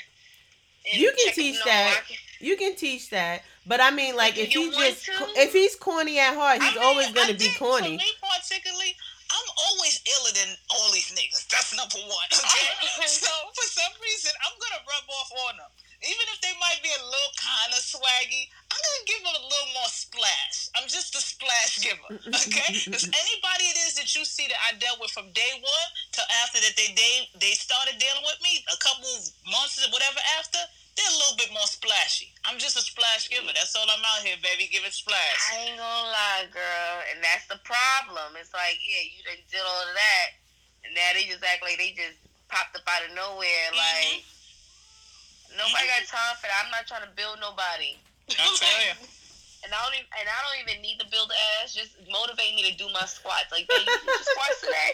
in 0.93 1.01
You 1.01 1.13
can 1.13 1.33
teach 1.35 1.59
no, 1.59 1.65
that. 1.67 2.03
I 2.03 2.07
can- 2.07 2.17
You 2.41 2.57
can 2.57 2.75
teach 2.75 3.11
that, 3.11 3.45
but 3.67 3.81
I 3.81 3.91
mean, 3.91 4.17
like, 4.17 4.35
do 4.35 4.41
if 4.41 4.49
he 4.53 4.71
just 4.71 5.05
to? 5.07 5.13
if 5.37 5.53
he's 5.53 5.77
corny 5.77 6.19
at 6.19 6.35
heart, 6.35 6.63
he's 6.63 6.73
I 6.73 6.75
mean, 6.75 6.83
always 6.85 7.13
gonna 7.13 7.35
be 7.35 7.47
think 7.53 7.59
corny. 7.59 7.99
For 7.99 8.05
me 8.05 8.13
particularly, 8.23 8.97
I'm 9.31 9.49
always 9.69 10.01
iller 10.03 10.33
than 10.35 10.57
all 10.71 10.91
these 10.91 11.13
niggas. 11.13 11.47
That's 11.49 11.77
number 11.77 11.99
one. 12.09 12.29
Okay. 12.33 13.07
so 13.07 13.29
for 13.55 13.67
some 13.69 13.93
reason, 14.03 14.33
I'm 14.43 14.57
gonna 14.59 14.83
rub 14.89 15.05
off 15.11 15.31
on 15.49 15.57
them. 15.59 15.71
Even 16.01 16.27
if 16.33 16.41
they 16.41 16.57
might 16.57 16.81
be 16.81 16.89
a 16.89 17.03
little 17.05 17.35
kind 17.37 17.77
of 17.77 17.85
swaggy, 17.85 18.49
I'm 18.73 18.81
gonna 18.81 19.05
give 19.05 19.21
them 19.21 19.37
a 19.37 19.45
little 19.45 19.73
more 19.77 19.93
splash. 19.93 20.73
I'm 20.73 20.89
just 20.89 21.13
a 21.13 21.21
splash 21.21 21.85
giver, 21.85 22.17
okay? 22.25 22.73
Because 22.89 23.05
anybody 23.05 23.69
it 23.69 23.77
is 23.85 24.01
that 24.01 24.09
you 24.17 24.25
see 24.25 24.49
that 24.49 24.57
I 24.65 24.81
dealt 24.81 24.97
with 24.97 25.13
from 25.13 25.29
day 25.37 25.53
one 25.61 25.89
till 26.17 26.25
after 26.41 26.57
that 26.65 26.73
they 26.73 26.97
they 26.97 27.29
they 27.37 27.53
started 27.53 28.01
dealing 28.01 28.25
with 28.25 28.41
me, 28.41 28.65
a 28.73 28.81
couple 28.81 29.13
months 29.45 29.77
or 29.77 29.93
whatever 29.93 30.17
after, 30.41 30.57
they're 30.97 31.13
a 31.13 31.21
little 31.21 31.37
bit 31.37 31.53
more 31.53 31.69
splashy. 31.69 32.33
I'm 32.49 32.57
just 32.57 32.81
a 32.81 32.85
splash 32.85 33.29
giver. 33.29 33.53
That's 33.53 33.77
all 33.77 33.85
I'm 33.85 34.01
out 34.01 34.25
here, 34.25 34.41
baby. 34.41 34.73
Give 34.73 34.89
it 34.89 34.97
splash. 34.97 35.41
I 35.53 35.69
ain't 35.69 35.77
gonna 35.77 36.09
lie, 36.09 36.49
girl, 36.49 36.95
and 37.13 37.21
that's 37.21 37.45
the 37.45 37.61
problem. 37.61 38.41
It's 38.41 38.57
like, 38.57 38.81
yeah, 38.81 39.05
you 39.05 39.21
done 39.29 39.45
did 39.53 39.61
all 39.61 39.85
of 39.85 39.93
that, 39.93 40.29
and 40.89 40.97
now 40.97 41.13
they 41.13 41.29
just 41.29 41.45
act 41.45 41.61
like 41.61 41.77
they 41.77 41.93
just 41.93 42.17
popped 42.49 42.73
up 42.73 42.89
out 42.89 43.05
of 43.05 43.13
nowhere. 43.13 43.69
Mm-hmm. 43.69 43.77
Like 43.77 44.25
nobody 45.57 45.87
got 45.91 46.07
time 46.07 46.35
for 46.39 46.47
that. 46.47 46.65
I'm 46.65 46.71
not 46.71 46.87
trying 46.87 47.07
to 47.07 47.13
build 47.15 47.39
nobody. 47.41 47.99
I 48.31 48.35
tell 48.59 48.81
you. 48.87 48.95
And 49.61 49.77
I 49.77 49.79
don't 49.85 49.93
even, 49.93 50.09
and 50.17 50.25
I 50.25 50.39
don't 50.41 50.57
even 50.65 50.81
need 50.81 50.97
to 51.05 51.09
build 51.13 51.29
ass. 51.61 51.77
Just 51.77 51.93
motivate 52.09 52.57
me 52.57 52.65
to 52.73 52.75
do 52.81 52.89
my 52.97 53.05
squats. 53.05 53.53
Like, 53.53 53.69
hey, 53.69 53.77
you 53.77 53.93
did 53.93 54.09
your 54.09 54.25
squats 54.25 54.61
today. 54.65 54.93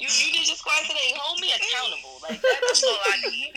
You 0.00 0.08
you 0.10 0.28
did 0.34 0.48
your 0.50 0.58
squats 0.58 0.88
today. 0.90 1.14
Hold 1.14 1.38
me 1.38 1.54
accountable. 1.54 2.18
Like 2.18 2.42
that's 2.42 2.82
all 2.82 2.98
I 2.98 3.30
need. 3.30 3.54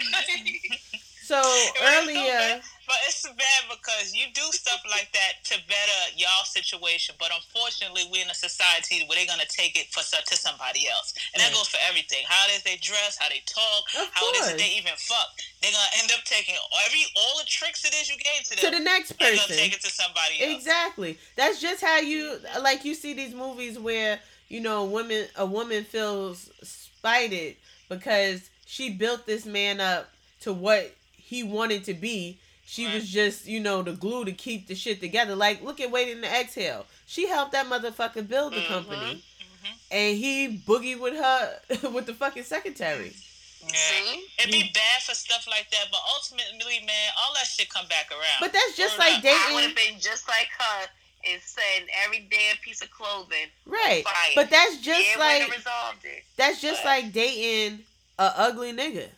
So 1.24 1.34
Right, 1.42 1.74
so 1.74 1.82
earlier, 1.82 2.30
bad. 2.30 2.62
But 2.94 3.10
it's 3.10 3.26
bad 3.26 3.62
because 3.74 4.14
you 4.14 4.30
do 4.38 4.46
stuff 4.54 4.78
like 4.86 5.10
that 5.18 5.42
to 5.50 5.58
better 5.66 6.00
y'all 6.14 6.46
situation. 6.46 7.16
But 7.18 7.34
unfortunately, 7.34 8.06
we're 8.14 8.22
in 8.22 8.30
a 8.30 8.38
society 8.38 9.02
where 9.10 9.18
they're 9.18 9.26
gonna 9.26 9.50
take 9.50 9.74
it 9.74 9.90
for 9.90 10.06
to 10.06 10.36
somebody 10.38 10.86
else, 10.86 11.18
and 11.34 11.42
that 11.42 11.50
goes 11.58 11.68
for 11.74 11.82
everything. 11.90 12.22
How 12.30 12.46
it 12.46 12.54
is 12.54 12.62
they 12.62 12.78
dress, 12.78 13.18
how 13.18 13.30
they 13.30 13.42
talk, 13.50 13.90
Of 13.98 14.14
how 14.14 14.30
it 14.30 14.36
is 14.38 14.42
course. 14.46 14.52
that 14.52 14.58
they 14.60 14.78
even 14.78 14.94
fuck. 15.02 15.34
They're 15.64 15.72
gonna 15.72 15.98
end 16.06 16.12
up 16.14 16.22
taking 16.26 16.54
every 16.86 17.02
all 17.18 17.40
the 17.40 17.50
tricks 17.50 17.84
it 17.84 17.96
is 17.98 18.14
you 18.14 18.18
gave 18.22 18.46
to 18.46 18.62
to 18.62 18.70
the 18.70 18.80
next 18.80 19.18
they're 19.18 19.34
gonna 19.34 19.42
person. 19.42 19.58
take 19.58 19.74
it 19.74 19.82
to 19.82 19.90
somebody 19.90 20.44
else. 20.44 20.54
Exactly. 20.54 21.18
That's 21.36 21.60
just 21.60 21.82
how 21.82 21.98
you 21.98 22.38
mm-hmm. 22.46 22.62
like 22.62 22.86
you 22.86 22.94
see 22.94 23.16
these 23.16 23.34
movies 23.34 23.80
where, 23.80 24.20
you 24.50 24.62
know, 24.62 24.86
women 24.86 25.26
a 25.36 25.48
woman 25.48 25.84
feels 25.84 26.52
spited 26.62 27.56
because 27.90 28.52
she 28.68 28.94
built 28.94 29.26
this 29.26 29.48
man 29.48 29.82
up 29.82 30.14
to 30.42 30.54
what 30.54 30.94
he 31.18 31.42
wanted 31.42 31.86
to 31.86 31.96
be. 31.96 32.38
She 32.74 32.88
was 32.88 33.08
just, 33.08 33.46
you 33.46 33.60
know, 33.60 33.84
the 33.84 33.92
glue 33.94 34.26
to 34.26 34.32
keep 34.32 34.66
the 34.66 34.74
shit 34.74 35.00
together. 35.00 35.36
Like, 35.36 35.62
look 35.62 35.80
at 35.80 35.92
Waiting 35.92 36.24
to 36.24 36.28
Exhale. 36.28 36.88
She 37.06 37.28
helped 37.28 37.52
that 37.52 37.68
motherfucker 37.68 38.28
build 38.28 38.54
the 38.54 38.62
Mhm. 38.62 38.68
company. 38.68 39.24
Mhm. 39.64 39.74
And 39.92 40.18
he 40.18 40.58
boogie 40.58 41.00
with 41.00 41.14
her 41.14 41.62
with 41.92 42.08
the 42.08 42.16
fucking 42.16 42.46
secretary. 42.46 43.16
Yeah. 43.62 43.74
See? 43.76 44.28
It'd 44.40 44.52
be 44.52 44.72
bad 44.74 45.04
for 45.04 45.14
stuff 45.14 45.46
like 45.48 45.70
that, 45.70 45.86
but 45.92 46.00
ultimately, 46.16 46.80
man, 46.80 47.12
all 47.22 47.32
that 47.36 47.46
shit 47.46 47.70
come 47.70 47.86
back 47.88 48.10
around. 48.12 48.40
But 48.40 48.52
that's 48.54 48.76
just 48.76 48.98
Word 48.98 49.06
like 49.06 49.20
up. 49.20 49.26
I 49.26 49.54
would 49.54 49.64
have 49.66 49.76
been 49.76 50.00
just 50.00 50.28
like 50.28 50.50
her 50.58 50.88
and 51.26 51.40
said 51.44 51.86
every 52.04 52.28
damn 52.32 52.58
piece 52.58 52.82
of 52.82 52.90
clothing. 52.90 53.50
Right. 53.68 54.04
Fire. 54.04 54.32
But 54.34 54.50
that's 54.50 54.78
just 54.78 55.06
yeah, 55.12 55.20
like 55.20 55.56
resolved 55.56 56.04
it. 56.06 56.24
That's 56.38 56.60
just 56.60 56.82
But- 56.82 56.90
like 57.04 57.14
dating 57.14 57.86
a 58.18 58.34
ugly 58.36 58.74
nigga. 58.74 59.10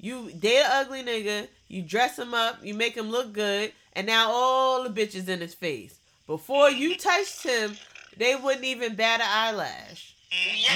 You 0.00 0.32
date 0.32 0.58
a 0.62 0.74
ugly 0.80 1.02
nigga, 1.04 1.48
you 1.74 1.82
dress 1.82 2.18
him 2.18 2.34
up, 2.34 2.58
you 2.62 2.72
make 2.72 2.94
him 2.96 3.10
look 3.10 3.32
good, 3.32 3.72
and 3.94 4.06
now 4.06 4.30
all 4.30 4.84
the 4.84 4.90
bitches 4.90 5.28
in 5.28 5.40
his 5.40 5.54
face. 5.54 5.98
Before 6.26 6.70
you 6.70 6.96
touched 6.96 7.42
him, 7.42 7.76
they 8.16 8.36
wouldn't 8.36 8.64
even 8.64 8.94
bat 8.94 9.20
an 9.20 9.26
eyelash. 9.28 10.14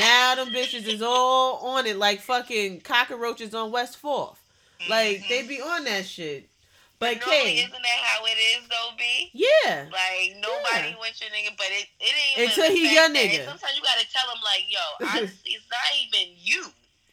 Now 0.00 0.34
them 0.34 0.48
bitches 0.48 0.86
is 0.86 1.00
all 1.02 1.56
on 1.68 1.86
it 1.86 1.96
like 1.96 2.20
fucking 2.20 2.80
cockroaches 2.80 3.54
on 3.54 3.70
West 3.72 3.96
Fourth. 3.96 4.42
Like 4.88 5.22
they 5.28 5.42
be 5.42 5.60
on 5.60 5.84
that 5.84 6.04
shit. 6.04 6.48
But 6.98 7.18
Normally, 7.20 7.38
Kay, 7.38 7.58
isn't 7.58 7.70
that 7.70 8.00
how 8.02 8.24
it 8.24 8.30
is 8.30 8.68
though, 8.68 8.90
B? 8.98 9.30
yeah, 9.32 9.86
Like 9.92 10.34
nobody 10.42 10.90
Yeah. 10.90 10.96
wants 10.98 11.20
your 11.20 11.30
nigga, 11.30 11.56
but 11.56 11.66
it, 11.70 11.86
it 12.00 12.14
ain't 12.38 12.48
Until 12.48 12.72
he 12.72 12.92
your 12.92 13.08
nigga. 13.08 13.44
Sometimes 13.44 13.76
you 13.76 13.82
gotta 13.82 14.06
tell 14.10 14.26
him 14.34 14.42
like, 14.42 14.64
yo, 14.68 15.22
it's 15.44 15.68
not 15.70 15.88
even 16.02 16.34
you. 16.36 16.64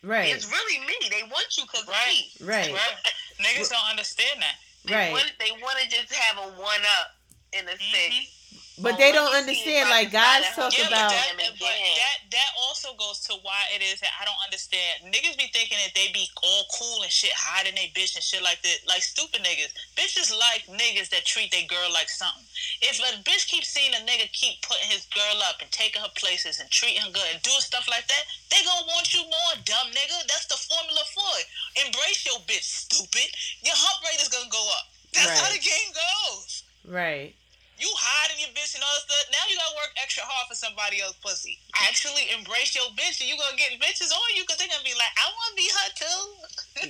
right, 0.03 0.33
It's 0.33 0.49
really 0.51 0.79
me. 0.87 0.95
They 1.11 1.21
want 1.23 1.45
you 1.57 1.63
because 1.65 1.87
Right. 1.87 2.23
me. 2.41 2.47
right, 2.47 2.71
Right. 2.73 2.81
Niggas 3.39 3.69
don't 3.69 3.89
understand 3.89 4.41
that. 4.41 4.55
They 4.85 4.93
right. 4.95 5.11
Want, 5.11 5.31
they 5.39 5.51
want 5.61 5.77
to 5.79 5.89
just 5.89 6.13
have 6.13 6.37
a 6.37 6.47
one 6.61 6.81
up 6.99 7.15
in 7.53 7.67
a 7.67 7.71
Mhm. 7.71 7.91
sense. 7.91 8.34
But 8.75 8.99
they 8.99 9.15
don't 9.15 9.31
understand. 9.31 9.87
Like 9.87 10.11
can 10.11 10.19
guys 10.19 10.51
find 10.51 10.67
a 10.67 10.67
talk 10.67 10.71
Yeah, 10.75 10.91
about. 10.91 11.15
but, 11.15 11.39
that, 11.39 11.55
but 11.55 11.75
that 11.95 12.17
that 12.35 12.51
also 12.59 12.91
goes 12.99 13.23
to 13.31 13.39
why 13.39 13.71
it 13.71 13.79
is 13.79 14.03
that 14.03 14.11
I 14.19 14.27
don't 14.27 14.39
understand. 14.43 15.07
Niggas 15.07 15.39
be 15.39 15.47
thinking 15.55 15.79
that 15.79 15.95
they 15.95 16.11
be 16.11 16.27
all 16.43 16.67
cool 16.75 16.99
and 17.03 17.11
shit, 17.11 17.31
hiding 17.31 17.79
they 17.79 17.87
bitch 17.95 18.19
and 18.19 18.23
shit 18.23 18.43
like 18.43 18.59
that. 18.67 18.83
Like 18.83 18.99
stupid 18.99 19.47
niggas. 19.47 19.71
Bitches 19.95 20.27
like 20.35 20.67
niggas 20.67 21.07
that 21.15 21.23
treat 21.23 21.55
their 21.55 21.63
girl 21.71 21.87
like 21.95 22.11
something. 22.11 22.43
If 22.83 22.99
a 22.99 23.15
bitch 23.23 23.47
keeps 23.47 23.71
seeing 23.71 23.95
a 23.95 24.03
nigga 24.03 24.27
keep 24.35 24.59
putting 24.67 24.91
his 24.91 25.07
girl 25.15 25.39
up 25.47 25.63
and 25.63 25.71
taking 25.71 26.03
her 26.03 26.11
places 26.19 26.59
and 26.59 26.67
treating 26.67 26.99
her 27.07 27.15
good 27.15 27.31
and 27.31 27.39
doing 27.47 27.63
stuff 27.63 27.87
like 27.87 28.07
that, 28.11 28.23
they 28.51 28.59
gonna 28.67 28.91
want 28.91 29.07
you 29.15 29.23
more, 29.23 29.53
dumb 29.63 29.87
nigga. 29.95 30.19
That's 30.27 30.51
the 30.51 30.59
formula 30.59 31.03
for 31.15 31.31
it. 31.39 31.47
Embrace 31.87 32.27
your 32.27 32.43
bitch, 32.43 32.67
stupid. 32.91 33.31
Your 33.63 33.75
hump 33.79 34.03
rate 34.03 34.19
is 34.19 34.27
gonna 34.27 34.51
go 34.51 34.63
up. 34.75 34.91
That's 35.15 35.31
how 35.39 35.47
the 35.47 35.63
game 35.63 35.95
goes. 35.95 36.63
Right. 36.83 37.33
You 37.77 37.91
hiding 37.91 38.39
your 38.39 38.49
bitch 38.55 38.75
and 38.75 38.83
all 38.83 38.93
that 38.95 39.03
stuff. 39.03 39.27
Now 39.31 39.43
you 39.49 39.57
gotta 39.57 39.75
work 39.75 39.91
extra 40.01 40.23
hard 40.23 40.47
for 40.47 40.55
somebody 40.55 41.01
else 41.01 41.19
pussy. 41.19 41.59
Actually 41.87 42.31
embrace 42.31 42.75
your 42.75 42.87
bitch 42.95 43.19
and 43.19 43.29
you 43.29 43.35
gonna 43.35 43.57
get 43.57 43.75
bitches 43.79 44.11
on 44.11 44.27
you 44.35 44.43
because 44.43 44.57
they're 44.57 44.71
gonna 44.71 44.83
be 44.83 44.95
like, 44.95 45.11
I 45.19 45.27
wanna 45.27 45.55
be 45.59 45.67
her 45.67 45.89
too. 45.99 46.21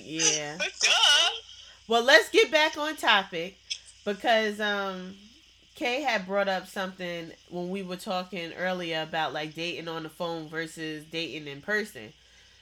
Yeah. 0.01 0.57
Duh. 0.81 1.31
Well, 1.87 2.03
let's 2.03 2.29
get 2.29 2.51
back 2.51 2.77
on 2.77 2.95
topic 2.95 3.57
because 4.05 4.61
um 4.61 5.15
Kay 5.75 6.01
had 6.01 6.25
brought 6.25 6.47
up 6.47 6.67
something 6.67 7.31
when 7.49 7.69
we 7.69 7.83
were 7.83 7.97
talking 7.97 8.53
earlier 8.53 9.01
about 9.01 9.33
like 9.33 9.55
dating 9.55 9.87
on 9.87 10.03
the 10.03 10.09
phone 10.09 10.47
versus 10.47 11.03
dating 11.11 11.47
in 11.47 11.61
person. 11.61 12.13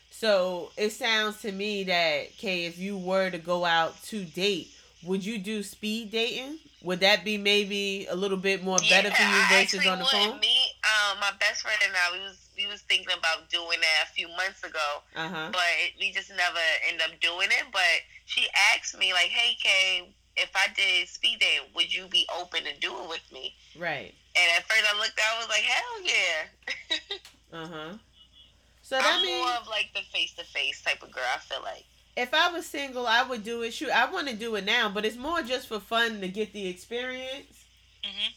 So 0.09 0.71
it 0.77 0.91
sounds 0.91 1.41
to 1.41 1.51
me 1.51 1.83
that 1.85 2.37
Kay, 2.37 2.65
if 2.65 2.79
you 2.79 2.97
were 2.97 3.29
to 3.29 3.37
go 3.37 3.65
out 3.65 4.01
to 4.03 4.23
date, 4.23 4.69
would 5.03 5.25
you 5.25 5.37
do 5.37 5.61
speed 5.61 6.11
dating? 6.11 6.59
Would 6.83 6.99
that 6.99 7.23
be 7.23 7.37
maybe 7.37 8.07
a 8.11 8.15
little 8.15 8.37
bit 8.37 8.61
more 8.61 8.77
better 8.89 9.09
for 9.09 9.23
you 9.23 9.41
versus 9.49 9.87
on 9.87 9.99
the 9.99 10.05
phone? 10.05 10.39
Me, 10.41 10.67
um, 10.83 11.19
my 11.19 11.31
best 11.39 11.61
friend 11.61 11.79
and 11.83 11.93
I, 11.95 12.17
we 12.17 12.19
was 12.19 12.43
we 12.57 12.67
was 12.67 12.81
thinking 12.81 13.15
about 13.17 13.49
doing 13.49 13.79
that 13.79 14.09
a 14.09 14.13
few 14.13 14.27
months 14.27 14.63
ago, 14.63 15.01
uh-huh. 15.15 15.49
but 15.51 15.73
we 15.97 16.11
just 16.11 16.29
never 16.29 16.59
end 16.91 17.01
up 17.01 17.17
doing 17.21 17.47
it. 17.49 17.63
But 17.71 18.03
she 18.25 18.47
asked 18.75 18.97
me 18.99 19.13
like, 19.13 19.31
"Hey, 19.31 19.55
Kay, 19.63 20.13
if 20.35 20.51
I 20.55 20.67
did 20.75 21.07
speed 21.07 21.39
date, 21.39 21.61
would 21.73 21.93
you 21.93 22.07
be 22.07 22.27
open 22.37 22.63
to 22.65 22.77
do 22.79 22.91
it 22.91 23.09
with 23.09 23.31
me?" 23.31 23.55
Right. 23.79 24.13
And 24.35 24.47
at 24.57 24.67
first, 24.67 24.83
I 24.83 24.97
looked, 24.99 25.17
I 25.17 25.39
was 25.39 25.47
like, 25.47 25.63
"Hell 25.63 26.01
yeah!" 26.03 27.17
uh 27.53 27.67
huh. 27.67 27.97
So 28.81 28.97
that 28.97 29.07
I'm 29.07 29.25
means, 29.25 29.39
more 29.39 29.55
of 29.55 29.67
like 29.69 29.89
the 29.95 30.01
face 30.11 30.33
to 30.33 30.43
face 30.43 30.81
type 30.81 31.01
of 31.01 31.13
girl. 31.13 31.23
I 31.33 31.39
feel 31.39 31.63
like. 31.63 31.85
If 32.15 32.33
I 32.33 32.51
was 32.51 32.65
single, 32.65 33.07
I 33.07 33.23
would 33.23 33.43
do 33.43 33.63
it. 33.63 33.73
Shoot, 33.73 33.89
I 33.89 34.09
want 34.11 34.27
to 34.29 34.35
do 34.35 34.55
it 34.55 34.65
now, 34.65 34.89
but 34.89 35.05
it's 35.05 35.17
more 35.17 35.41
just 35.41 35.67
for 35.67 35.79
fun 35.79 36.21
to 36.21 36.27
get 36.27 36.53
the 36.53 36.67
experience. 36.67 37.65
Mm-hmm. 38.05 38.31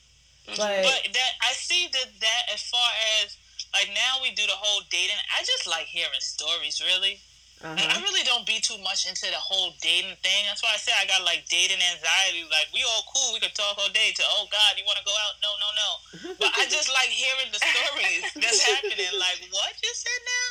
But, 0.46 0.56
but 0.56 1.00
that 1.12 1.32
I 1.42 1.52
see 1.52 1.88
that 1.92 2.08
that 2.20 2.42
as 2.54 2.62
far 2.70 2.90
as 3.20 3.36
like 3.74 3.90
now 3.92 4.22
we 4.22 4.30
do 4.32 4.46
the 4.46 4.56
whole 4.56 4.80
dating. 4.88 5.18
I 5.36 5.42
just 5.42 5.66
like 5.66 5.84
hearing 5.84 6.22
stories, 6.22 6.80
really. 6.80 7.20
Uh-huh. 7.64 7.72
I 7.72 7.96
really 8.04 8.20
don't 8.20 8.44
be 8.44 8.60
too 8.60 8.76
much 8.84 9.08
into 9.08 9.32
the 9.32 9.40
whole 9.40 9.72
dating 9.80 10.12
thing. 10.20 10.44
That's 10.44 10.60
why 10.60 10.76
I 10.76 10.80
say 10.80 10.92
I 10.92 11.08
got 11.08 11.24
like 11.24 11.48
dating 11.48 11.80
anxiety. 11.80 12.44
Like 12.52 12.68
we 12.76 12.84
all 12.84 13.04
cool, 13.08 13.32
we 13.32 13.40
could 13.40 13.56
talk 13.56 13.80
all 13.80 13.88
day. 13.90 14.12
To 14.12 14.22
oh 14.36 14.44
God, 14.52 14.76
you 14.76 14.84
want 14.84 15.00
to 15.00 15.06
go 15.08 15.16
out? 15.24 15.40
No, 15.40 15.50
no, 15.56 15.68
no. 15.72 15.88
But 16.40 16.52
I 16.52 16.68
just 16.68 16.92
like 16.92 17.08
hearing 17.08 17.48
the 17.48 17.60
stories 17.60 18.28
that's 18.40 18.60
happening. 18.60 19.12
Like 19.16 19.40
what 19.50 19.72
you 19.80 19.92
said 19.96 20.20
now? 20.24 20.48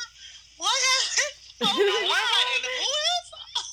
What 0.66 0.78
happened? 0.82 1.34
Oh 1.56 1.72
my 1.72 2.20
God! 2.20 2.68
Who 2.68 2.92
else? 3.00 3.30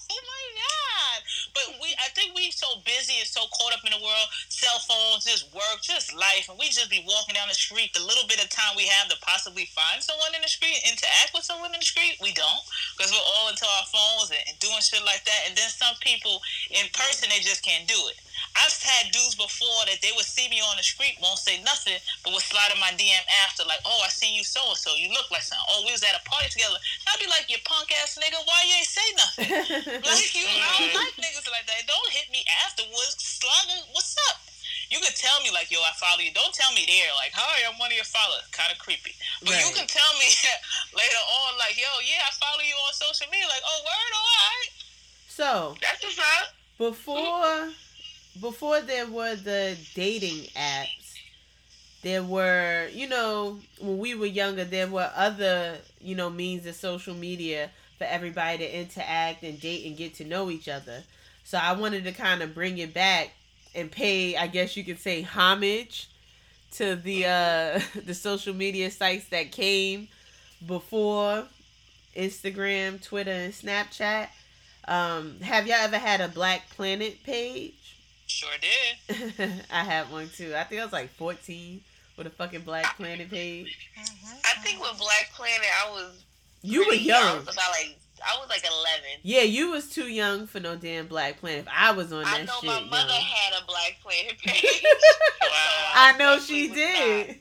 Oh 0.08 0.22
my 0.24 0.45
God! 0.56 1.20
But 1.51 1.68
we, 1.84 1.91
I 1.99 2.08
think 2.16 2.32
we 2.32 2.47
so 2.47 2.80
busy 2.88 3.20
and 3.20 3.28
so 3.28 3.43
caught 3.51 3.76
up 3.76 3.83
in 3.83 3.83
the 3.94 4.02
world, 4.02 4.28
cell 4.50 4.82
phones, 4.89 5.26
just 5.26 5.54
work, 5.54 5.82
just 5.82 6.14
life, 6.18 6.50
and 6.50 6.58
we 6.58 6.74
just 6.74 6.89
be 6.89 7.06
walking 7.06 7.38
down 7.38 7.48
the 7.48 7.58
street. 7.58 7.94
The 7.94 8.02
little 8.02 8.26
bit 8.26 8.41
of 8.41 8.50
time 8.50 8.74
we 8.74 8.89
have 8.89 9.10
to 9.14 9.18
possibly 9.22 9.70
find 9.70 10.02
someone 10.02 10.34
in 10.34 10.41
the 10.41 10.50
street, 10.50 10.82
interact 10.84 11.32
with 11.34 11.46
someone 11.46 11.74
in 11.74 11.80
the 11.80 11.86
street, 11.86 12.18
we 12.22 12.34
don't 12.34 12.66
because 12.98 13.14
we're 13.14 13.30
all 13.38 13.50
into 13.50 13.66
our 13.66 13.86
phones 13.89 14.34
and, 14.34 14.41
and 14.50 14.58
doing 14.58 14.82
shit 14.82 15.06
like 15.06 15.22
that. 15.26 15.41
And 15.46 15.54
then 15.54 15.70
some 15.70 15.94
people 16.02 16.41
in 16.74 16.89
person, 16.94 17.30
they 17.30 17.41
just 17.41 17.62
can't 17.62 17.86
do 17.86 17.98
it. 18.10 18.18
I've 18.54 18.78
had 18.78 19.10
dudes 19.10 19.34
before 19.34 19.82
that 19.89 19.97
they 20.06 20.14
would 20.14 20.30
see 20.30 20.45
me 20.45 20.62
on 20.62 20.78
the 20.78 20.86
street, 20.86 21.18
won't 21.18 21.41
say 21.41 21.58
nothing, 21.66 21.97
but 22.22 22.38
would 22.38 22.45
slide 22.45 22.70
in 22.70 22.78
my 22.78 22.93
DM 22.93 23.26
after, 23.49 23.66
like, 23.66 23.82
oh, 23.82 24.01
I 24.06 24.10
seen 24.14 24.38
you 24.38 24.45
so 24.45 24.62
and 24.70 24.78
so. 24.78 24.93
You 24.93 25.10
look 25.10 25.34
like 25.34 25.41
something. 25.41 25.66
Oh, 25.74 25.82
we 25.86 25.91
was 25.91 26.06
at 26.06 26.14
a 26.14 26.22
party 26.30 26.54
together. 26.54 26.78
I'd 27.10 27.18
be 27.18 27.26
like, 27.26 27.49
you 27.49 27.58
punk 27.66 27.89
ass 27.97 28.14
nigga, 28.22 28.38
why 28.45 28.60
you 28.70 28.76
ain't 28.78 28.89
say 28.89 29.10
nothing? 29.18 29.49
like, 30.06 30.32
you, 30.38 30.45
I 30.45 30.70
don't 30.86 30.93
like 30.93 31.18
niggas 31.18 31.49
like 31.49 31.66
that. 31.66 31.89
Don't 31.89 32.12
hit 32.14 32.30
me 32.30 32.45
afterwards. 32.62 33.18
Slug, 33.18 33.89
what's 33.97 34.14
up? 34.30 34.38
You 34.93 35.01
can 35.01 35.14
tell 35.18 35.41
me 35.41 35.49
like, 35.49 35.74
yo, 35.74 35.82
I 35.82 35.89
follow 35.97 36.22
you. 36.22 36.30
Don't 36.38 36.54
tell 36.54 36.70
me 36.78 36.86
there, 36.86 37.10
like, 37.18 37.34
hi, 37.34 37.66
I'm 37.66 37.82
one 37.82 37.89
of 37.89 37.97
your 37.97 38.06
followers. 38.06 38.45
Kind 38.54 38.70
of 38.70 38.78
creepy. 38.78 39.18
But 39.41 39.58
right. 39.58 39.66
you 39.66 39.74
can 39.74 39.89
tell 39.89 40.14
me 40.22 40.30
later 41.01 41.24
on, 41.41 41.58
like, 41.58 41.74
yo, 41.74 41.89
yeah, 42.06 42.22
I 42.22 42.32
follow 42.38 42.62
you 42.62 42.78
on 42.78 42.93
social 42.93 43.26
media. 43.34 43.49
Like, 43.49 43.66
oh, 43.66 43.80
word, 43.82 44.12
all 44.14 44.30
right. 44.38 44.70
So 45.26 45.49
that's 45.82 46.06
what's 46.06 46.22
up. 46.22 46.54
Before 46.78 47.74
before 48.39 48.81
there 48.81 49.07
were 49.07 49.36
the 49.36 49.77
dating 49.95 50.47
apps, 50.55 51.15
there 52.01 52.23
were, 52.23 52.89
you 52.91 53.07
know, 53.07 53.59
when 53.79 53.97
we 53.97 54.15
were 54.15 54.25
younger, 54.25 54.65
there 54.65 54.88
were 54.88 55.09
other, 55.15 55.77
you 56.01 56.15
know, 56.15 56.29
means 56.29 56.65
of 56.65 56.75
social 56.75 57.13
media 57.13 57.69
for 57.97 58.03
everybody 58.05 58.57
to 58.59 58.79
interact 58.79 59.43
and 59.43 59.59
date 59.59 59.86
and 59.86 59.95
get 59.95 60.15
to 60.15 60.25
know 60.25 60.49
each 60.49 60.67
other. 60.67 61.03
So 61.43 61.57
I 61.57 61.73
wanted 61.73 62.03
to 62.05 62.11
kind 62.11 62.41
of 62.41 62.53
bring 62.53 62.77
it 62.77 62.93
back 62.93 63.31
and 63.75 63.91
pay, 63.91 64.36
I 64.36 64.47
guess 64.47 64.75
you 64.75 64.84
could 64.84 64.99
say, 64.99 65.21
homage 65.21 66.09
to 66.73 66.95
the 66.95 67.25
uh 67.25 67.79
the 68.05 68.13
social 68.13 68.53
media 68.53 68.89
sites 68.91 69.27
that 69.29 69.51
came 69.51 70.07
before 70.65 71.45
Instagram, 72.15 73.01
Twitter, 73.01 73.31
and 73.31 73.53
Snapchat. 73.53 74.27
Um, 74.88 75.39
have 75.41 75.65
y'all 75.65 75.77
ever 75.77 75.97
had 75.97 76.21
a 76.21 76.27
Black 76.27 76.69
Planet 76.75 77.23
page? 77.23 77.73
Sure 78.34 78.49
did. 78.59 79.63
I 79.71 79.84
had 79.84 80.11
one 80.11 80.27
too. 80.36 80.55
I 80.55 80.63
think 80.63 80.81
I 80.81 80.86
was 80.86 80.91
like 80.91 81.11
14 81.11 81.79
with 82.17 82.25
a 82.25 82.31
fucking 82.31 82.61
Black 82.61 82.97
Planet 82.97 83.29
page. 83.29 83.91
Mm-hmm. 83.95 84.38
I 84.43 84.63
think 84.63 84.81
with 84.81 84.97
Black 84.97 85.29
Planet, 85.36 85.67
I 85.86 85.91
was. 85.91 86.23
You 86.63 86.84
were 86.88 86.95
young. 86.95 87.21
young. 87.21 87.41
About 87.43 87.55
like 87.55 87.95
I 88.25 88.36
was 88.39 88.49
like 88.49 88.63
11. 88.63 89.19
Yeah, 89.21 89.41
you 89.41 89.69
was 89.69 89.88
too 89.88 90.07
young 90.07 90.47
for 90.47 90.59
no 90.59 90.75
damn 90.75 91.05
Black 91.05 91.39
Planet. 91.39 91.59
If 91.59 91.67
I 91.71 91.91
was 91.91 92.11
on 92.11 92.23
that 92.23 92.38
shit. 92.38 92.49
I 92.49 92.65
know 92.65 92.81
my 92.81 92.89
mother 92.89 93.13
young. 93.13 93.21
had 93.21 93.61
a 93.61 93.65
Black 93.67 93.97
Planet 94.01 94.38
page. 94.43 94.84
wow. 95.43 95.49
I, 95.93 96.13
I 96.13 96.17
know 96.17 96.39
she 96.39 96.69
did. 96.69 97.38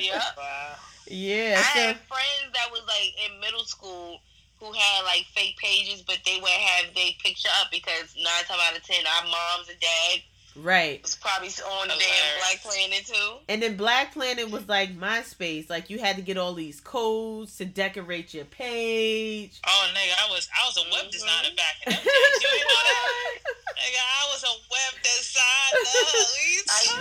yeah. 0.00 0.22
Wow. 0.36 0.74
Yeah. 1.06 1.54
I 1.64 1.72
so, 1.72 1.80
had 1.86 1.96
friends 1.98 2.52
that 2.52 2.68
was 2.72 2.82
like 2.88 3.30
in 3.30 3.40
middle 3.40 3.64
school 3.64 4.18
who 4.64 4.72
had 4.72 5.04
like 5.04 5.26
fake 5.34 5.56
pages, 5.58 6.02
but 6.02 6.18
they 6.24 6.38
would 6.40 6.48
have 6.48 6.94
their 6.94 7.12
picture 7.22 7.52
up 7.60 7.68
because 7.70 8.16
nine 8.16 8.44
times 8.48 8.60
out 8.64 8.76
of 8.76 8.82
ten, 8.82 9.04
our 9.04 9.24
moms 9.24 9.68
and 9.68 9.80
dad 9.80 10.22
Right. 10.56 11.02
Was 11.02 11.16
probably 11.16 11.48
on 11.48 11.88
the 11.88 11.94
damn 11.94 12.38
Black 12.38 12.62
Planet 12.62 13.06
too. 13.06 13.32
And 13.48 13.60
then 13.60 13.76
Black 13.76 14.12
Planet 14.12 14.50
was 14.50 14.68
like 14.68 14.96
MySpace. 14.96 15.68
Like 15.68 15.90
you 15.90 15.98
had 15.98 16.16
to 16.16 16.22
get 16.22 16.36
all 16.36 16.54
these 16.54 16.80
codes 16.80 17.56
to 17.56 17.64
decorate 17.64 18.32
your 18.32 18.44
page. 18.44 19.60
Oh 19.66 19.90
nigga, 19.92 20.14
I 20.26 20.30
was 20.30 20.48
I 20.54 20.66
was 20.68 20.76
a 20.76 20.82
web 20.92 21.02
mm-hmm. 21.02 21.10
designer 21.10 21.56
back 21.56 21.74
in 21.86 21.92
them 21.92 22.02
days. 22.02 22.42
You, 22.42 22.48
you 22.52 22.64
know 22.64 22.82
that? 22.84 23.08
nigga, 23.82 23.98
I 23.98 24.22
was 24.32 24.44
a 24.44 24.54
web 24.70 25.02
designer. 25.02 25.54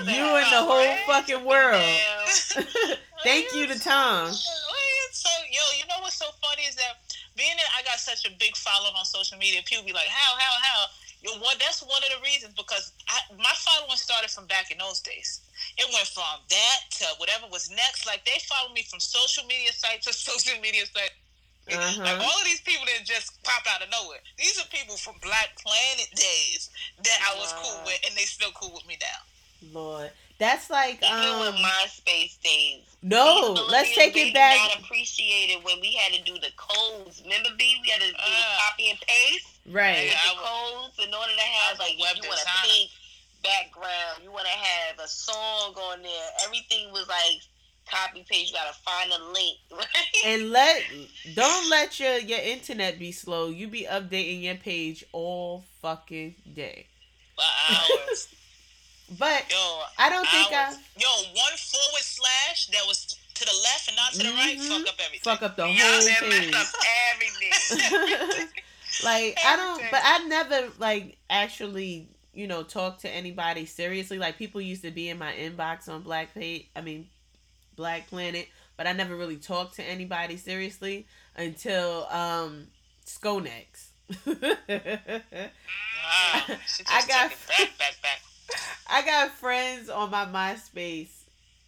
you 0.16 0.36
in 0.38 0.50
the 0.50 0.64
whole 0.64 0.96
fucking 1.06 1.46
world. 1.46 1.84
Thank 3.24 3.54
you 3.54 3.68
to 3.68 3.80
Tom. 3.80 4.32
So 4.32 5.30
yo, 5.52 5.62
you 5.78 5.86
know 5.88 6.02
what's 6.02 6.16
so 6.16 6.26
funny 6.42 6.64
is 6.64 6.76
that 6.76 7.03
being 7.36 7.56
that 7.58 7.70
I 7.78 7.82
got 7.84 8.00
such 8.00 8.26
a 8.26 8.32
big 8.38 8.56
following 8.56 8.94
on 8.98 9.06
social 9.06 9.38
media, 9.38 9.62
people 9.66 9.86
be 9.86 9.94
like, 9.94 10.10
how, 10.10 10.38
how, 10.38 10.54
how? 10.62 10.80
You 11.24 11.32
know, 11.32 11.40
what? 11.40 11.58
That's 11.58 11.82
one 11.82 12.04
of 12.04 12.12
the 12.12 12.22
reasons 12.22 12.54
because 12.54 12.92
I, 13.08 13.18
my 13.38 13.56
following 13.56 13.96
started 13.96 14.30
from 14.30 14.46
back 14.48 14.72
in 14.72 14.78
those 14.78 15.00
days. 15.00 15.40
It 15.78 15.88
went 15.94 16.08
from 16.12 16.44
that 16.50 16.80
to 17.00 17.06
whatever 17.18 17.48
was 17.48 17.72
next. 17.72 18.06
Like 18.06 18.26
they 18.26 18.44
followed 18.44 18.76
me 18.76 18.84
from 18.84 19.00
social 19.00 19.48
media 19.48 19.72
site 19.72 20.02
to 20.04 20.14
social 20.14 20.60
media 20.60 20.86
site. 20.86 21.16
Uh-huh. 21.72 22.04
Like 22.04 22.20
all 22.20 22.38
of 22.40 22.44
these 22.44 22.60
people 22.60 22.86
didn't 22.86 23.08
just 23.08 23.42
pop 23.44 23.64
out 23.72 23.82
of 23.82 23.88
nowhere. 23.90 24.20
These 24.38 24.60
are 24.60 24.68
people 24.68 24.98
from 24.98 25.16
Black 25.24 25.56
Planet 25.64 26.12
days 26.12 26.70
that 27.02 27.20
I 27.24 27.40
was 27.40 27.56
wow. 27.56 27.62
cool 27.64 27.80
with, 27.86 28.00
and 28.06 28.18
they 28.18 28.28
still 28.28 28.52
cool 28.52 28.76
with 28.76 28.86
me 28.86 28.98
now. 29.00 29.24
Lord, 29.72 30.12
that's 30.44 30.70
like 30.70 31.00
even 31.02 31.16
um, 31.16 31.40
with 31.40 31.56
MySpace 31.56 32.42
days. 32.44 32.84
No, 33.02 33.56
let's 33.70 33.96
take 33.96 34.16
it 34.18 34.34
back. 34.34 34.58
Not 34.58 34.84
appreciated 34.84 35.64
when 35.64 35.80
we 35.80 35.94
had 35.94 36.14
to 36.14 36.24
do 36.24 36.34
the 36.34 36.52
codes. 36.58 37.22
Remember, 37.24 37.50
B, 37.58 37.80
we 37.82 37.90
had 37.90 38.02
to 38.02 38.08
do 38.08 38.16
uh, 38.18 38.28
the 38.28 38.60
copy 38.68 38.90
and 38.90 39.00
paste. 39.00 39.48
Right. 39.72 40.08
Yeah, 40.08 40.34
the 40.34 40.40
codes 40.40 41.00
in 41.00 41.14
order 41.14 41.32
to 41.32 41.42
have 41.42 41.80
like 41.80 41.98
you 41.98 42.04
want 42.04 42.20
a 42.20 42.68
pink 42.68 42.90
background, 43.44 44.24
you 44.24 44.32
want 44.32 44.46
to 44.46 44.52
have 44.52 45.00
a 45.00 45.08
song 45.08 45.76
on 45.76 46.02
there. 46.02 46.30
Everything 46.46 46.92
was 46.92 47.08
like 47.08 47.40
copy 47.90 48.26
paste. 48.30 48.52
You 48.52 48.58
gotta 48.58 48.76
find 48.84 49.12
a 49.12 49.24
link. 49.32 49.58
Right? 49.72 50.26
And 50.26 50.52
let 50.52 50.84
don't 51.36 51.70
let 51.70 52.00
your 52.00 52.18
your 52.18 52.40
internet 52.40 53.00
be 53.00 53.12
slow. 53.12 53.50
You 53.50 53.68
be 53.68 53.88
updating 53.90 54.44
your 54.44 54.56
page 54.56 55.06
all 55.14 55.64
fucking 55.82 56.36
day. 56.54 56.88
For 57.36 57.76
hours. 57.76 58.28
but 59.18 59.52
yo, 59.52 59.82
I 59.98 60.10
don't 60.10 60.28
think 60.28 60.48
I. 60.52 60.72
Yo, 60.98 61.08
one 61.34 61.58
forward 61.58 62.02
slash 62.02 62.68
that 62.68 62.86
was 62.88 63.18
to 63.34 63.46
the 63.46 63.52
left 63.64 63.88
and 63.88 63.98
not 63.98 64.12
to 64.14 64.18
the 64.20 64.24
mm-hmm. 64.26 64.38
right. 64.38 64.60
Fuck 64.62 64.88
up 64.88 65.00
everything. 65.00 65.24
Fuck 65.24 65.42
up 65.44 65.56
the 65.56 65.66
whole 65.66 65.74
page. 66.30 66.54
everything. 67.14 68.48
like 69.04 69.38
I 69.46 69.56
don't, 69.56 69.84
but 69.92 70.02
I 70.04 70.28
never 70.28 70.70
like 70.80 71.18
actually, 71.30 72.08
you 72.34 72.48
know, 72.48 72.64
talk 72.64 73.00
to 73.00 73.10
anybody 73.10 73.66
seriously. 73.66 74.18
Like 74.18 74.38
people 74.38 74.62
used 74.62 74.84
to 74.84 74.92
be 74.92 75.10
in 75.10 75.18
my 75.18 75.34
inbox 75.34 75.90
on 75.90 76.02
Black 76.02 76.34
Page. 76.34 76.68
I 76.76 76.82
mean, 76.82 77.08
Black 77.76 78.08
Planet, 78.08 78.48
but 78.78 78.88
I 78.88 78.94
never 78.94 79.16
really 79.16 79.38
talked 79.38 79.76
to 79.76 79.84
anybody 79.84 80.38
seriously 80.38 81.08
until 81.36 82.08
um 82.10 82.68
Sconex. 83.06 83.90
wow, 84.26 84.36
I 86.88 87.02
got 87.08 87.32
back, 87.48 87.78
back, 87.78 87.96
back. 88.02 88.22
I 88.90 89.04
got 89.04 89.32
friends 89.32 89.90
on 89.90 90.12
my 90.12 90.26
MySpace. 90.26 91.10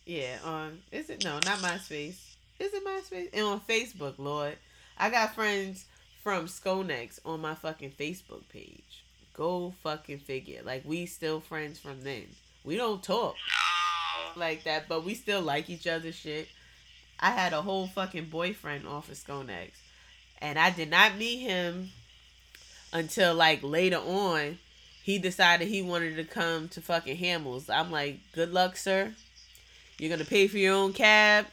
Yeah, 0.05 0.38
on 0.43 0.80
is 0.91 1.09
it 1.09 1.23
no, 1.23 1.36
not 1.36 1.59
MySpace. 1.59 2.19
Is 2.59 2.73
it 2.73 2.86
MySpace? 2.86 3.30
And 3.34 3.45
on 3.45 3.61
Facebook, 3.61 4.15
Lord. 4.17 4.57
I 4.97 5.09
got 5.09 5.36
friends 5.36 5.86
from 6.23 6.45
Sconex 6.45 7.19
on 7.26 7.41
my 7.41 7.55
fucking 7.55 7.91
Facebook 7.91 8.47
page. 8.49 9.03
Go 9.34 9.73
fucking 9.84 10.19
figure. 10.19 10.61
Like 10.63 10.84
we 10.86 11.05
still 11.05 11.39
friends 11.39 11.80
from 11.80 12.03
then. 12.03 12.28
We 12.63 12.78
don't 12.78 13.03
talk 13.03 13.36
like 14.36 14.63
that, 14.63 14.88
but 14.88 15.03
we 15.03 15.13
still 15.13 15.41
like 15.41 15.69
each 15.69 15.88
other 15.88 16.11
shit. 16.11 16.47
I 17.19 17.32
had 17.32 17.53
a 17.53 17.61
whole 17.61 17.88
fucking 17.88 18.26
boyfriend 18.26 18.88
off 18.88 19.09
of 19.09 19.15
Sconex. 19.15 19.71
And 20.41 20.59
I 20.59 20.69
did 20.69 20.89
not 20.89 21.17
meet 21.17 21.39
him 21.39 21.91
until 22.91 23.36
like 23.36 23.61
later 23.63 23.97
on. 23.97 24.59
He 25.06 25.20
decided 25.20 25.68
he 25.68 25.84
wanted 25.84 26.16
to 26.16 26.24
come 26.24 26.68
to 26.70 26.82
fucking 26.82 27.18
Hammels. 27.18 27.70
I'm 27.70 27.91
like, 27.91 28.18
good 28.34 28.51
luck, 28.51 28.76
sir. 28.76 29.14
You're 29.99 30.10
gonna 30.10 30.26
pay 30.26 30.47
for 30.47 30.58
your 30.58 30.74
own 30.74 30.93
cab. 30.93 31.45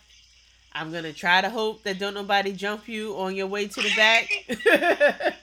I'm 0.73 0.91
gonna 0.91 1.13
try 1.13 1.43
to 1.43 1.51
hope 1.51 1.83
that 1.83 1.99
don't 1.99 2.15
nobody 2.15 2.55
jump 2.55 2.89
you 2.89 3.15
on 3.19 3.37
your 3.37 3.49
way 3.49 3.67
to 3.67 3.83
the 3.83 3.93
back. 3.95 4.27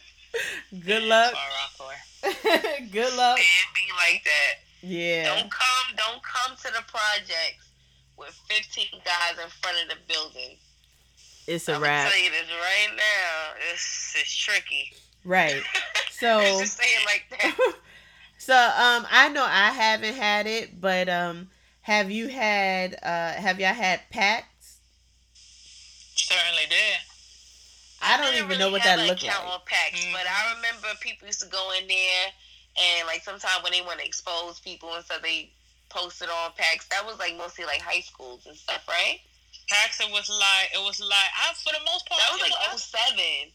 good 0.83 1.03
luck. 1.03 1.35
Good 2.91 3.15
luck. 3.15 3.37
It 3.37 3.67
be 3.75 3.87
like 3.95 4.23
that. 4.23 4.55
Yeah. 4.81 5.25
Don't 5.25 5.51
come. 5.51 5.95
Don't 5.95 6.21
come 6.23 6.57
to 6.57 6.63
the 6.63 6.83
projects 6.87 7.69
with 8.17 8.33
15 8.49 8.85
guys 9.05 9.43
in 9.43 9.49
front 9.61 9.77
of 9.83 9.89
the 9.89 9.95
building. 10.11 10.57
It's 11.45 11.69
I'm 11.69 11.75
a 11.75 11.79
wrap. 11.79 12.11
you 12.17 12.31
this 12.31 12.49
right 12.49 12.95
now. 12.97 13.53
It's 13.71 14.15
it's 14.19 14.35
tricky. 14.35 14.93
Right. 15.23 15.61
So 16.11 16.41
just 16.41 16.75
say 16.75 16.83
it 16.83 17.05
like 17.05 17.25
that. 17.29 17.75
So 18.39 18.55
um 18.55 19.05
I 19.11 19.29
know 19.29 19.43
I 19.45 19.69
haven't 19.71 20.15
had 20.15 20.47
it, 20.47 20.79
but 20.81 21.07
um 21.09 21.49
have 21.81 22.09
you 22.09 22.29
had 22.29 22.95
uh 23.03 23.33
have 23.33 23.59
y'all 23.59 23.73
had 23.73 24.01
packs? 24.09 24.79
Certainly 26.15 26.65
did. 26.69 26.97
I 28.01 28.17
don't 28.17 28.31
didn't 28.31 28.45
even 28.45 28.57
know 28.59 28.65
really 28.67 28.71
what 28.73 28.81
have 28.81 28.97
that 28.97 29.03
an 29.03 29.07
looked 29.09 29.23
account 29.23 29.45
like. 29.45 29.53
on 29.53 29.61
packs, 29.65 30.05
but 30.13 30.25
Mhm. 30.25 30.31
I 30.31 30.55
remember 30.55 30.87
people 31.01 31.27
used 31.27 31.41
to 31.41 31.47
go 31.47 31.71
in 31.79 31.87
there 31.87 32.25
and 32.79 33.07
like 33.07 33.23
sometimes 33.23 33.61
when 33.63 33.71
they 33.73 33.81
want 33.81 33.99
to 33.99 34.05
expose 34.05 34.59
people 34.59 34.93
and 34.95 35.03
stuff, 35.03 35.21
they 35.21 35.51
posted 35.89 36.29
on 36.29 36.51
packs. 36.55 36.87
That 36.87 37.05
was 37.05 37.19
like 37.19 37.35
mostly 37.35 37.65
like 37.65 37.81
high 37.81 38.01
schools 38.01 38.45
and 38.45 38.55
stuff, 38.55 38.87
right? 38.87 39.19
Paxton 39.67 40.11
was 40.11 40.29
like 40.29 40.69
it 40.73 40.81
was 40.81 40.99
like 40.99 41.29
I 41.35 41.53
for 41.53 41.73
the 41.73 41.83
most 41.85 42.07
part 42.07 42.21
That 42.21 42.31
was 42.33 42.41
like 42.41 42.51
know, 42.51 42.77
07. 42.77 43.51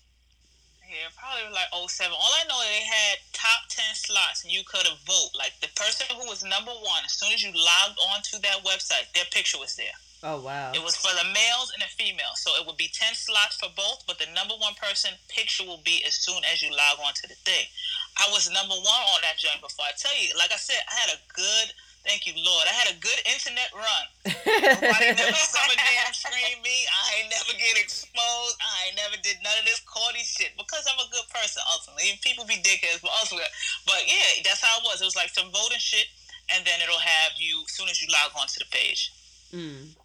Yeah, 0.84 1.10
probably 1.16 1.48
like 1.50 1.72
07. 1.72 2.12
All 2.12 2.34
I 2.38 2.44
know 2.46 2.60
is 2.62 2.68
they 2.68 2.84
had 2.84 3.16
top 3.32 3.66
10 3.68 3.96
slots 3.96 4.44
and 4.44 4.52
you 4.52 4.62
could 4.64 4.86
have 4.86 5.00
vote. 5.08 5.32
Like 5.34 5.56
the 5.60 5.72
person 5.74 6.06
who 6.12 6.28
was 6.28 6.44
number 6.44 6.72
one, 6.72 7.02
as 7.04 7.16
soon 7.16 7.32
as 7.32 7.42
you 7.42 7.50
logged 7.50 7.98
onto 8.12 8.38
that 8.44 8.62
website, 8.62 9.10
their 9.12 9.26
picture 9.32 9.58
was 9.58 9.76
there. 9.76 9.96
Oh 10.24 10.40
wow. 10.40 10.72
It 10.72 10.80
was 10.80 10.96
for 10.96 11.12
the 11.12 11.28
males 11.36 11.68
and 11.76 11.84
the 11.84 11.92
females. 11.92 12.40
So 12.40 12.56
it 12.56 12.64
would 12.64 12.80
be 12.80 12.88
10 12.88 13.12
slots 13.12 13.60
for 13.60 13.68
both, 13.76 14.08
but 14.08 14.16
the 14.16 14.28
number 14.32 14.56
one 14.56 14.72
person 14.76 15.12
picture 15.28 15.64
will 15.64 15.84
be 15.84 16.00
as 16.08 16.16
soon 16.16 16.40
as 16.48 16.64
you 16.64 16.72
log 16.72 16.96
onto 17.00 17.28
the 17.28 17.36
thing. 17.44 17.68
I 18.16 18.28
was 18.32 18.48
number 18.48 18.76
one 18.76 19.04
on 19.12 19.20
that 19.20 19.36
joint 19.36 19.60
before. 19.60 19.84
I 19.84 19.92
tell 19.96 20.16
you, 20.16 20.32
like 20.36 20.52
I 20.52 20.60
said, 20.60 20.80
I 20.88 20.94
had 20.96 21.12
a 21.12 21.20
good, 21.28 21.76
thank 22.04 22.28
you, 22.28 22.36
Lord, 22.36 22.64
I 22.68 22.74
had 22.76 22.88
a 22.92 22.96
good 23.00 23.20
internet 23.24 23.72
run. 23.72 24.04
Nobody 24.84 25.16
never 25.16 25.34
summer 25.34 25.74
damn 25.74 26.12
scream 26.12 26.60
me. 26.62 26.84
I 26.86 27.20
ain't 27.20 27.32
never 27.32 27.56
get 27.56 27.80
exposed. 27.80 28.56
I 28.60 28.88
ain't 28.88 28.96
never 29.00 29.16
did 29.24 29.40
none 29.42 29.56
of 29.58 29.64
this 29.64 29.80
corny 29.88 30.22
shit 30.22 30.52
because 30.56 30.84
I'm 30.86 31.00
a 31.00 31.08
good 31.10 31.26
person 31.32 31.64
ultimately. 31.72 32.12
And 32.12 32.20
people 32.20 32.44
be 32.44 32.60
dickheads, 32.60 33.00
but 33.00 33.10
ultimately, 33.18 33.50
but 33.88 34.04
yeah, 34.06 34.44
that's 34.44 34.62
how 34.62 34.78
it 34.78 34.84
was. 34.84 35.00
It 35.00 35.08
was 35.08 35.16
like 35.16 35.32
some 35.32 35.50
voting 35.50 35.80
shit, 35.80 36.06
and 36.52 36.64
then 36.64 36.78
it'll 36.84 37.00
have 37.00 37.32
you 37.40 37.64
as 37.64 37.72
soon 37.72 37.88
as 37.88 38.00
you 38.00 38.08
log 38.12 38.36
onto 38.36 38.60
the 38.60 38.68
page. 38.70 39.12
Mm. 39.50 39.96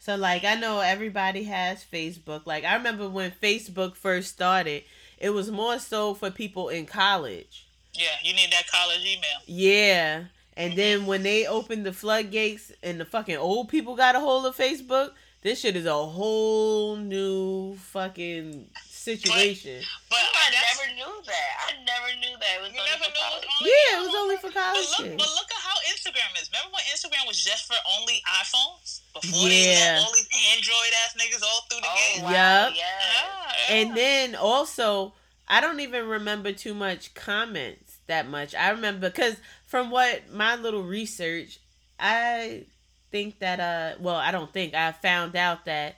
So 0.00 0.16
like 0.16 0.44
I 0.44 0.54
know 0.54 0.80
everybody 0.80 1.44
has 1.44 1.84
Facebook. 1.84 2.46
Like 2.46 2.64
I 2.64 2.74
remember 2.76 3.08
when 3.08 3.30
Facebook 3.30 3.96
first 3.96 4.32
started, 4.32 4.84
it 5.18 5.30
was 5.30 5.50
more 5.50 5.78
so 5.78 6.14
for 6.14 6.30
people 6.30 6.68
in 6.68 6.86
college. 6.86 7.66
Yeah, 7.92 8.16
you 8.22 8.34
need 8.34 8.52
that 8.52 8.66
college 8.70 9.00
email. 9.00 9.40
Yeah. 9.46 10.24
And 10.56 10.74
then 10.76 11.06
when 11.06 11.22
they 11.22 11.46
opened 11.46 11.84
the 11.84 11.92
floodgates 11.92 12.72
and 12.82 12.98
the 12.98 13.04
fucking 13.04 13.36
old 13.36 13.68
people 13.68 13.94
got 13.94 14.14
a 14.16 14.20
hold 14.20 14.46
of 14.46 14.56
Facebook, 14.56 15.10
this 15.42 15.60
shit 15.60 15.76
is 15.76 15.84
a 15.86 15.92
whole 15.94 16.96
new 16.96 17.76
fucking 17.76 18.66
situation. 18.88 19.82
But 20.10 20.18
I 20.18 20.50
never 20.50 20.94
knew 20.96 21.22
that. 21.26 21.50
I 21.68 21.72
never 21.84 22.08
knew 22.20 22.36
that. 22.40 22.56
It 22.56 22.62
was 22.62 22.72
you 22.72 22.80
only 22.80 22.90
never 22.90 23.04
knew 23.04 23.20
it 23.20 23.34
was 23.36 23.44
only 23.60 23.70
Yeah, 23.70 23.98
it 24.00 24.06
was 24.06 24.14
only 24.16 24.36
for 24.36 24.48
But 24.48 24.54
college 24.54 24.88
look, 24.98 25.18
but 25.18 25.28
look 25.36 25.50
at 25.52 25.60
how 25.62 25.76
Instagram 25.92 26.40
is. 26.40 26.50
Remember 26.50 26.72
when 26.74 26.84
Instagram 26.90 27.26
was 27.28 27.38
just 27.42 27.66
for 27.66 27.76
only 27.98 28.22
iPhones 28.26 29.00
before 29.12 29.48
Yeah. 29.48 29.58
they 29.60 29.74
let 29.76 30.02
all 30.06 30.12
these 30.14 30.28
Android 30.56 30.92
ass 31.04 31.14
niggas 31.20 31.42
all 31.42 31.60
through 31.70 31.80
the 31.82 31.88
Oh, 31.88 32.14
game? 32.14 32.24
wow. 32.24 32.30
Yup. 32.30 32.72
Yeah. 32.74 32.82
Ah, 32.82 33.52
yeah, 33.68 33.74
yeah. 33.76 33.82
And 33.82 33.96
then 33.96 34.34
also, 34.34 35.12
I 35.48 35.60
don't 35.60 35.80
even 35.80 36.08
remember 36.08 36.50
too 36.52 36.74
much 36.74 37.14
comments 37.14 37.98
that 38.08 38.26
much. 38.28 38.54
I 38.54 38.70
remember 38.70 39.10
because 39.10 39.36
from 39.66 39.90
what 39.90 40.32
my 40.32 40.56
little 40.56 40.82
research, 40.82 41.58
I 41.98 42.64
think 43.10 43.38
that 43.40 43.60
uh, 43.60 43.98
well, 44.00 44.16
I 44.16 44.30
don't 44.30 44.52
think 44.52 44.74
I 44.74 44.92
found 44.92 45.36
out 45.36 45.64
that 45.66 45.96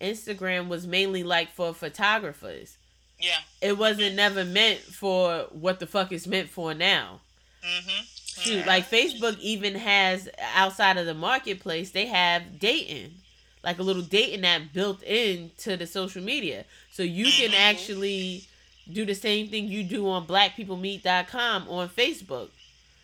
Instagram 0.00 0.68
was 0.68 0.86
mainly 0.86 1.22
like 1.22 1.50
for 1.52 1.74
photographers. 1.74 2.76
yeah. 3.18 3.38
It 3.60 3.76
wasn't 3.76 4.14
never 4.16 4.44
meant 4.44 4.78
for 4.80 5.46
what 5.52 5.78
the 5.80 5.86
fuck 5.86 6.10
it's 6.12 6.26
meant 6.26 6.48
for 6.48 6.72
now. 6.74 7.20
Mm-hmm. 7.62 8.04
Shoot, 8.40 8.66
like 8.66 8.88
Facebook 8.90 9.38
even 9.40 9.74
has 9.74 10.28
outside 10.54 10.96
of 10.96 11.04
the 11.04 11.12
marketplace, 11.12 11.90
they 11.90 12.06
have 12.06 12.58
dating, 12.58 13.12
like 13.62 13.78
a 13.78 13.82
little 13.82 14.00
dating 14.02 14.46
app 14.46 14.62
built 14.72 15.02
into 15.02 15.76
the 15.76 15.86
social 15.86 16.22
media, 16.22 16.64
so 16.90 17.02
you 17.02 17.26
can 17.26 17.50
Mhm. 17.50 17.58
actually 17.60 18.44
do 18.90 19.04
the 19.04 19.14
same 19.14 19.48
thing 19.48 19.68
you 19.68 19.82
do 19.84 20.08
on 20.08 20.26
BlackPeopleMeet.com 20.26 21.68
on 21.68 21.88
Facebook, 21.90 22.48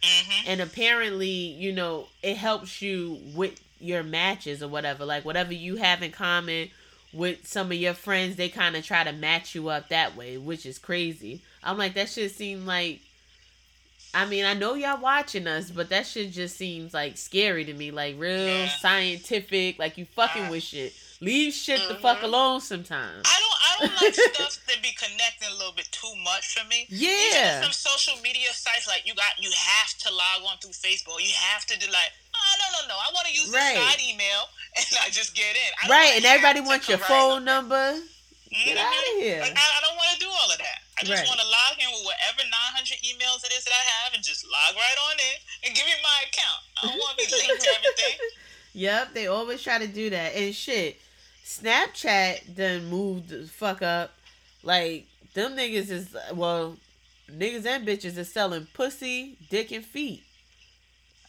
Mm-hmm. 0.06 0.48
and 0.48 0.60
apparently, 0.60 1.28
you 1.28 1.72
know, 1.72 2.06
it 2.22 2.36
helps 2.36 2.80
you 2.80 3.18
with 3.34 3.60
your 3.80 4.02
matches 4.02 4.62
or 4.62 4.68
whatever, 4.68 5.04
like 5.04 5.24
whatever 5.24 5.52
you 5.52 5.76
have 5.76 6.02
in 6.02 6.10
common 6.12 6.70
with 7.12 7.46
some 7.46 7.66
of 7.72 7.76
your 7.78 7.94
friends, 7.94 8.36
they 8.36 8.48
kind 8.48 8.76
of 8.76 8.84
try 8.84 9.04
to 9.04 9.12
match 9.12 9.54
you 9.54 9.68
up 9.68 9.88
that 9.88 10.16
way, 10.16 10.36
which 10.38 10.64
is 10.66 10.78
crazy. 10.78 11.40
I'm 11.62 11.76
like, 11.78 11.94
that 11.94 12.08
shit 12.08 12.30
seem 12.32 12.64
like 12.66 13.00
I 14.14 14.24
mean, 14.24 14.46
I 14.46 14.54
know 14.54 14.72
y'all 14.74 14.98
watching 15.00 15.46
us, 15.46 15.70
but 15.70 15.90
that 15.90 16.06
shit 16.06 16.30
just 16.32 16.56
seems 16.56 16.94
like 16.94 17.18
scary 17.18 17.66
to 17.66 17.74
me. 17.74 17.90
Like 17.90 18.14
real 18.18 18.46
Yeah. 18.46 18.68
scientific, 18.78 19.78
like 19.78 19.98
you 19.98 20.06
fucking 20.06 20.46
Uh, 20.46 20.50
with 20.52 20.62
shit. 20.62 20.94
Leave 21.20 21.52
shit 21.52 21.80
the 21.88 21.96
fuck 21.96 22.20
Mhm. 22.20 22.24
alone 22.24 22.60
sometimes. 22.62 23.22
I 23.26 23.35
don't 23.80 23.92
I 23.92 24.00
don't 24.00 24.16
like 24.16 24.34
stuff 24.34 24.58
that 24.68 24.82
be 24.82 24.92
connecting 24.96 25.48
a 25.48 25.54
little 25.56 25.72
bit 25.72 25.88
too 25.92 26.12
much 26.24 26.54
for 26.54 26.66
me. 26.68 26.86
Yeah. 26.88 27.60
Some 27.62 27.72
social 27.72 28.16
media 28.22 28.48
sites 28.52 28.86
like 28.88 29.02
you 29.06 29.14
got 29.14 29.36
you 29.38 29.50
have 29.54 29.90
to 30.04 30.08
log 30.12 30.44
on 30.48 30.58
through 30.58 30.72
Facebook. 30.76 31.20
You 31.20 31.32
have 31.52 31.64
to 31.66 31.78
do 31.78 31.86
like 31.92 32.12
oh 32.34 32.52
no 32.60 32.66
no 32.80 32.80
no 32.88 32.96
I 32.96 33.08
want 33.12 33.26
to 33.28 33.34
use 33.34 33.48
Right. 33.52 33.74
this 33.74 33.84
side 33.84 34.00
email 34.04 34.48
and 34.76 34.86
I 35.04 35.08
just 35.10 35.34
get 35.34 35.56
in. 35.56 35.70
Right, 35.90 36.12
and 36.16 36.24
everybody 36.24 36.60
wants 36.60 36.88
your 36.88 36.98
phone 36.98 37.44
number. 37.44 38.00
Get 38.50 38.78
Mhm. 38.78 38.80
outta 38.80 39.12
here. 39.18 39.40
Like, 39.42 39.58
I, 39.58 39.66
I 39.76 39.80
don't 39.82 39.96
want 39.98 40.10
to 40.14 40.18
do 40.22 40.30
all 40.30 40.48
of 40.50 40.56
that. 40.58 40.78
I 40.96 41.02
just 41.02 41.18
Right. 41.18 41.28
want 41.28 41.40
to 41.40 41.46
log 41.50 41.74
in 41.82 41.90
with 41.92 42.04
whatever 42.06 42.46
900 42.46 43.02
emails 43.02 43.42
it 43.44 43.52
is 43.52 43.64
that 43.66 43.74
I 43.74 43.84
have 44.00 44.14
and 44.14 44.22
just 44.22 44.46
log 44.46 44.76
right 44.78 44.98
on 45.10 45.18
in 45.18 45.36
and 45.66 45.70
give 45.74 45.84
me 45.84 45.92
my 46.00 46.24
account. 46.30 46.62
I 46.78 46.86
don't 46.88 46.96
want 46.96 47.18
to 47.18 47.26
be 47.26 47.32
linked 47.36 47.62
to 47.62 47.70
everything. 47.74 48.18
Yep, 48.76 49.14
they 49.14 49.26
always 49.26 49.62
try 49.62 49.78
to 49.78 49.86
do 49.86 50.10
that. 50.10 50.34
And 50.36 50.54
shit, 50.54 51.00
Snapchat 51.46 52.56
done 52.56 52.86
moved 52.86 53.28
the 53.28 53.46
fuck 53.46 53.80
up. 53.80 54.10
Like, 54.64 55.06
them 55.32 55.52
niggas 55.56 55.90
is, 55.90 56.16
well, 56.34 56.76
niggas 57.30 57.64
and 57.64 57.86
bitches 57.86 58.18
is 58.18 58.32
selling 58.32 58.66
pussy, 58.74 59.38
dick, 59.48 59.70
and 59.70 59.84
feet. 59.84 60.24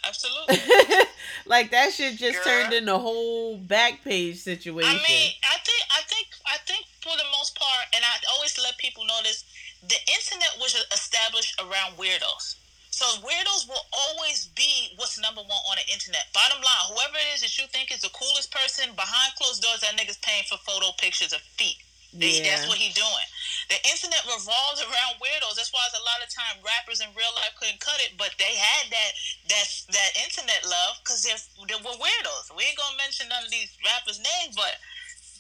Absolutely. 0.04 0.58
like, 1.46 1.70
that 1.70 1.94
shit 1.94 2.18
just 2.18 2.44
Girl. 2.44 2.64
turned 2.64 2.74
into 2.74 2.96
a 2.96 2.98
whole 2.98 3.60
Backpage 3.60 4.38
situation. 4.38 4.90
I 4.90 4.94
mean, 4.94 5.32
I 5.44 5.58
think, 5.64 5.82
I 5.92 6.02
think, 6.08 6.28
I 6.48 6.58
think 6.66 6.86
for 7.02 7.16
the 7.16 7.24
most 7.38 7.56
part, 7.56 7.86
and 7.94 8.04
I 8.04 8.18
always 8.34 8.58
let 8.58 8.76
people 8.80 9.06
know 9.06 9.20
this: 9.22 9.46
the 9.84 10.00
internet 10.18 10.58
was 10.60 10.76
established 10.92 11.62
around 11.62 11.96
weirdos. 11.98 12.57
So 12.98 13.06
weirdos 13.22 13.70
will 13.70 13.86
always 13.94 14.50
be 14.58 14.90
what's 14.98 15.22
number 15.22 15.46
one 15.46 15.64
on 15.70 15.78
the 15.78 15.86
internet. 15.94 16.34
Bottom 16.34 16.58
line, 16.66 16.86
whoever 16.90 17.22
it 17.22 17.30
is 17.38 17.46
that 17.46 17.54
you 17.62 17.70
think 17.70 17.94
is 17.94 18.02
the 18.02 18.10
coolest 18.10 18.50
person 18.50 18.90
behind 18.98 19.38
closed 19.38 19.62
doors, 19.62 19.86
that 19.86 19.94
nigga's 19.94 20.18
paying 20.26 20.42
for 20.50 20.58
photo 20.66 20.90
pictures 20.98 21.30
of 21.30 21.38
feet. 21.62 21.78
Yeah. 22.18 22.42
That's 22.50 22.66
what 22.66 22.82
he 22.82 22.90
doing. 22.98 23.28
The 23.70 23.78
internet 23.86 24.26
revolves 24.26 24.82
around 24.82 25.22
weirdos. 25.22 25.62
That's 25.62 25.70
why 25.70 25.86
it's 25.86 25.94
a 25.94 26.02
lot 26.10 26.26
of 26.26 26.34
time 26.34 26.58
rappers 26.66 26.98
in 26.98 27.14
real 27.14 27.30
life 27.38 27.54
couldn't 27.62 27.78
cut 27.78 28.02
it, 28.02 28.18
but 28.18 28.34
they 28.42 28.58
had 28.58 28.90
that 28.90 29.12
that 29.54 29.68
that 29.94 30.12
internet 30.18 30.66
love 30.66 30.98
because 31.06 31.22
they're 31.22 31.38
they 31.70 31.78
were 31.78 32.02
weirdos. 32.02 32.50
We 32.58 32.66
ain't 32.66 32.82
gonna 32.82 32.98
mention 32.98 33.30
none 33.30 33.46
of 33.46 33.54
these 33.54 33.70
rappers' 33.86 34.18
names, 34.18 34.58
but 34.58 34.74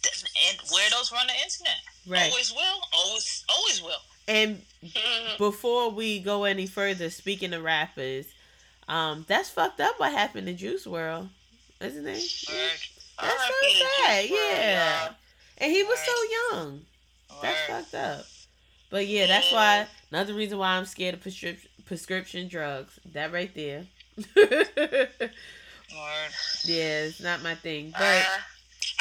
th- 0.05 0.30
and 0.45 0.62
weirdos 0.70 1.10
run 1.10 1.26
the 1.26 1.38
internet. 1.41 1.82
right. 2.05 2.30
Always 2.30 2.53
will. 2.53 2.80
Always 2.93 3.41
always 3.49 3.82
will. 3.82 4.03
And 4.28 4.61
before 5.38 5.89
we 5.91 6.19
go 6.19 6.43
any 6.43 6.67
further, 6.67 7.09
speaking 7.09 7.53
of 7.53 7.63
rappers, 7.63 8.25
um, 8.88 9.25
that's 9.28 9.49
fucked 9.49 9.80
up 9.82 9.99
what 9.99 10.11
happened 10.11 10.47
to 10.47 10.53
Juice 10.53 10.86
WRLD, 10.86 11.30
isn't 11.82 12.07
it? 12.07 12.13
That's 12.13 13.47
so 13.47 13.86
sad, 14.05 14.30
yeah. 14.30 15.09
And 15.57 15.71
he 15.71 15.84
was 15.84 15.99
so 15.99 16.55
young. 16.55 16.82
That's 17.41 17.59
fucked 17.67 17.95
up. 17.95 18.25
But 18.89 19.07
yeah, 19.07 19.28
that's 19.28 19.51
why 19.51 19.88
another 20.11 20.34
reason 20.34 20.57
why 20.59 20.78
I'm 20.78 20.86
scared 20.86 21.15
of 21.15 21.21
prescription 21.21 21.69
prescription 21.86 22.47
drugs. 22.47 22.99
That 23.13 23.32
right 23.34 23.53
there. 23.55 23.86
Yeah, 26.65 27.05
it's 27.07 27.21
not 27.21 27.41
my 27.43 27.55
thing. 27.55 27.91
But 27.91 28.01
Uh, 28.01 28.23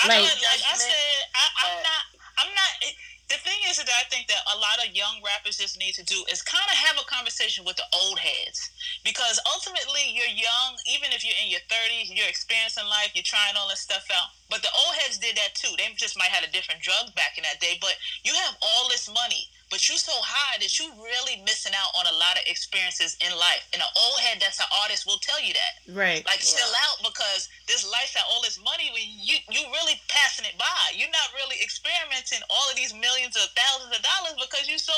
I 0.04 0.08
Like- 0.08 0.22
like 0.22 0.62
I 0.70 0.76
said, 0.76 0.92
I, 1.34 1.48
I'm 1.64 1.76
but- 1.76 1.82
not. 1.82 2.02
I'm 2.38 2.54
not. 2.54 2.92
The 3.26 3.42
thing 3.42 3.58
is 3.66 3.82
that 3.82 3.90
I 3.90 4.06
think 4.06 4.30
that 4.30 4.46
a 4.46 4.54
lot 4.54 4.78
of 4.78 4.94
young 4.94 5.18
rappers 5.18 5.58
just 5.58 5.78
need 5.82 5.98
to 5.98 6.06
do 6.06 6.22
is 6.30 6.46
kind 6.46 6.62
of 6.70 6.78
have 6.78 6.94
a 6.94 7.10
conversation 7.10 7.66
with 7.66 7.74
the 7.74 7.88
old 7.90 8.22
heads 8.22 8.70
because 9.02 9.42
ultimately 9.50 10.06
you're 10.14 10.30
young. 10.30 10.78
Even 10.86 11.10
if 11.10 11.26
you're 11.26 11.34
in 11.42 11.50
your 11.50 11.64
30s, 11.66 12.06
you're 12.14 12.30
experiencing 12.30 12.86
life, 12.86 13.10
you're 13.18 13.26
trying 13.26 13.58
all 13.58 13.66
this 13.66 13.82
stuff 13.82 14.06
out. 14.14 14.30
But 14.46 14.62
the 14.62 14.70
old 14.70 14.94
heads 15.02 15.18
did 15.18 15.34
that 15.36 15.58
too. 15.58 15.74
They 15.74 15.90
just 15.98 16.14
might 16.14 16.30
have 16.30 16.46
a 16.46 16.54
different 16.54 16.86
drug 16.86 17.10
back 17.18 17.34
in 17.34 17.42
that 17.42 17.58
day. 17.58 17.82
But 17.82 17.98
you 18.22 18.30
have 18.46 18.54
all 18.62 18.86
this 18.88 19.10
money, 19.10 19.50
but 19.70 19.82
you're 19.88 19.98
so 19.98 20.14
high 20.22 20.58
that 20.62 20.70
you 20.78 20.86
really 21.02 21.42
missing 21.42 21.74
out 21.74 21.90
on 21.98 22.06
a 22.06 22.16
lot 22.16 22.38
of 22.38 22.44
experiences 22.46 23.16
in 23.18 23.34
life. 23.34 23.66
And 23.74 23.82
an 23.82 23.90
old 23.98 24.18
head 24.22 24.38
that's 24.38 24.60
an 24.62 24.70
artist 24.82 25.06
will 25.06 25.18
tell 25.18 25.42
you 25.42 25.52
that 25.54 25.72
right. 25.90 26.22
like 26.26 26.38
Yeah. 26.42 26.54
chill 26.58 26.72
out 26.86 27.02
because 27.10 27.48
this 27.66 27.82
lifestyle, 27.86 28.26
all 28.30 28.42
this 28.42 28.58
money, 28.62 28.90
when 28.94 29.02
you 29.06 29.36
you 29.50 29.62
really 29.74 29.98
passing 30.06 30.46
it 30.46 30.54
by. 30.58 30.94
You're 30.94 31.10
not 31.10 31.28
really 31.34 31.58
experimenting 31.62 32.40
all 32.50 32.66
of 32.70 32.76
these 32.78 32.94
millions 32.94 33.34
of 33.34 33.50
thousands 33.58 33.90
of 33.96 34.02
dollars 34.02 34.36
because 34.38 34.68
you're 34.70 34.78
so 34.82 34.94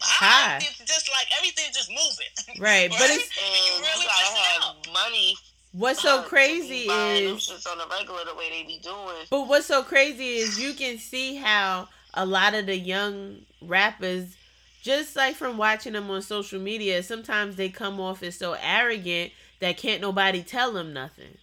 high. 0.00 0.60
High. 0.60 0.68
It's 0.68 0.78
just 0.84 1.08
like 1.12 1.28
everything's 1.36 1.76
just 1.76 1.88
moving. 1.90 2.32
Right. 2.60 2.90
But 3.00 3.08
it's 3.10 3.28
And 3.40 3.50
you 3.56 3.72
mm, 3.72 3.76
and 3.76 3.82
really 3.88 4.04
you 4.04 4.12
gotta 4.12 4.30
missing 4.36 4.52
have 4.52 4.62
out. 4.62 4.76
money. 4.92 5.36
what's 5.72 6.02
so 6.02 6.22
crazy 6.22 6.86
buying 6.86 7.24
them 7.26 7.36
is 7.36 7.66
on 7.70 7.78
the 7.78 7.86
regular 7.88 8.24
the 8.24 8.34
way 8.34 8.50
they 8.50 8.62
be 8.66 8.78
doing. 8.82 9.24
But 9.30 9.46
what's 9.48 9.66
so 9.66 9.82
crazy 9.82 10.36
is 10.44 10.58
you 10.60 10.74
can 10.74 10.98
see 10.98 11.36
how 11.36 11.88
a 12.14 12.26
lot 12.26 12.54
of 12.54 12.66
the 12.66 12.76
young 12.76 13.42
rappers, 13.60 14.36
just 14.82 15.16
like 15.16 15.36
from 15.36 15.56
watching 15.58 15.92
them 15.92 16.10
on 16.10 16.22
social 16.22 16.60
media, 16.60 17.02
sometimes 17.02 17.56
they 17.56 17.68
come 17.68 18.00
off 18.00 18.22
as 18.22 18.36
so 18.36 18.56
arrogant 18.60 19.32
that 19.60 19.76
can't 19.76 20.00
nobody 20.00 20.42
tell 20.42 20.72
them 20.72 20.92
nothing. 20.92 21.36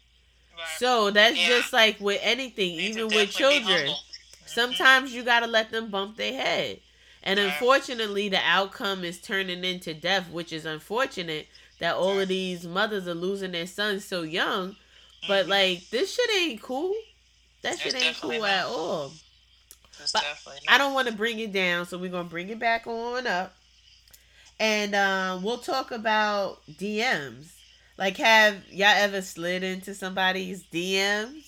Right. 0.57 0.67
So 0.77 1.11
that's 1.11 1.37
Yeah. 1.37 1.47
just 1.47 1.73
like 1.73 1.99
with 1.99 2.19
anything, 2.23 2.77
to 2.77 2.83
even 2.83 3.11
with 3.11 3.31
children. 3.31 3.95
Sometimes 4.45 5.13
you 5.13 5.23
gotta 5.23 5.47
let 5.47 5.71
them 5.71 5.89
bump 5.89 6.17
their 6.17 6.33
head. 6.33 6.79
And 7.23 7.39
Right. 7.39 7.45
unfortunately, 7.47 8.29
the 8.29 8.39
outcome 8.39 9.03
is 9.03 9.19
turning 9.19 9.63
into 9.63 9.93
death, 9.93 10.29
which 10.31 10.53
is 10.53 10.65
unfortunate 10.65 11.47
that 11.79 11.95
all 11.95 12.19
of 12.19 12.27
these 12.27 12.65
mothers 12.65 13.07
are 13.07 13.13
losing 13.13 13.51
their 13.51 13.67
sons 13.67 14.05
so 14.05 14.21
young. 14.23 14.75
But 15.27 15.45
Mhm. 15.45 15.49
like, 15.49 15.89
this 15.91 16.15
shit 16.15 16.29
ain't 16.37 16.61
cool. 16.61 16.95
That 17.61 17.73
It's 17.73 17.83
shit 17.83 17.95
ain't 17.95 18.17
cool 18.17 18.41
not. 18.41 18.49
at 18.49 18.65
all. 18.65 19.13
But 20.13 20.23
I 20.67 20.77
don't 20.77 20.93
want 20.93 21.07
to 21.07 21.13
bring 21.13 21.39
it 21.39 21.51
down, 21.51 21.85
so 21.85 21.97
we're 21.97 22.11
gonna 22.11 22.29
bring 22.29 22.49
it 22.49 22.59
back 22.59 22.87
on 22.87 23.27
up, 23.27 23.53
and 24.59 24.95
um, 24.95 25.43
we'll 25.43 25.57
talk 25.59 25.91
about 25.91 26.59
DMs. 26.69 27.53
Like, 27.97 28.17
have 28.17 28.63
y'all 28.69 28.87
ever 28.95 29.21
slid 29.21 29.63
into 29.63 29.95
somebody's 29.95 30.63
DMs? 30.63 31.43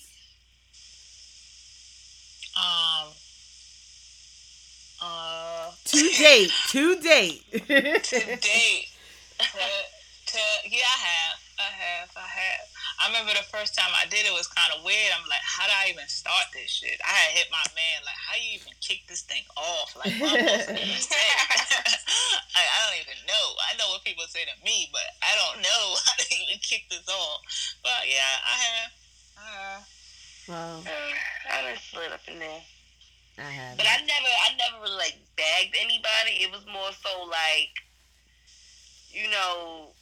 Um. 2.56 3.08
Uh. 5.02 5.70
To 5.84 6.10
date, 6.18 6.52
to 6.70 7.00
date. 7.00 7.44
to 7.52 7.60
date. 7.68 8.86
to, 9.38 9.46
to, 10.26 10.38
yeah, 10.68 10.82
I 10.84 10.98
have. 11.00 11.38
I 11.58 11.62
have. 11.62 12.10
I 12.16 12.28
have. 12.28 12.69
I 13.00 13.08
remember 13.08 13.32
the 13.32 13.48
first 13.48 13.72
time 13.72 13.88
I 13.96 14.04
did 14.12 14.28
it 14.28 14.32
was 14.36 14.44
kind 14.44 14.68
of 14.76 14.84
weird. 14.84 15.08
I'm 15.16 15.24
like, 15.24 15.40
how 15.40 15.64
do 15.64 15.72
I 15.72 15.88
even 15.88 16.04
start 16.04 16.52
this 16.52 16.68
shit? 16.68 17.00
I 17.00 17.16
had 17.16 17.32
hit 17.32 17.48
my 17.48 17.64
man, 17.72 18.04
like, 18.04 18.20
how 18.20 18.36
you 18.36 18.60
even 18.60 18.76
kick 18.84 19.08
this 19.08 19.24
thing 19.24 19.40
off? 19.56 19.96
Like, 19.96 20.12
what 20.20 20.36
am 20.36 20.44
I 20.44 20.60
supposed 20.60 20.76
to 20.76 20.84
even 20.84 21.00
say? 21.08 21.16
I, 22.52 22.60
I 22.60 22.76
don't 22.84 23.00
even 23.00 23.20
know. 23.24 23.46
I 23.56 23.72
know 23.80 23.88
what 23.96 24.04
people 24.04 24.28
say 24.28 24.44
to 24.44 24.52
me, 24.60 24.92
but 24.92 25.16
I 25.24 25.32
don't 25.32 25.64
know 25.64 25.84
how 25.96 26.12
to 26.12 26.28
even 26.28 26.60
kick 26.60 26.92
this 26.92 27.08
off. 27.08 27.40
But 27.80 28.04
yeah, 28.04 28.36
I 28.44 28.54
have. 28.68 28.90
I 29.32 29.48
have. 29.48 29.84
well, 30.44 30.76
I 31.48 31.56
done 31.72 31.80
slid 31.80 32.12
up 32.12 32.24
in 32.28 32.36
there. 32.36 32.64
I 33.40 33.48
have. 33.48 33.80
But 33.80 33.88
I 33.88 34.04
never, 34.04 34.28
I 34.28 34.48
never 34.60 34.76
really 34.84 35.00
like 35.00 35.16
bagged 35.40 35.72
anybody. 35.80 36.44
It 36.44 36.52
was 36.52 36.68
more 36.68 36.92
so 36.92 37.24
like, 37.24 37.72
you 39.08 39.24
know, 39.32 39.96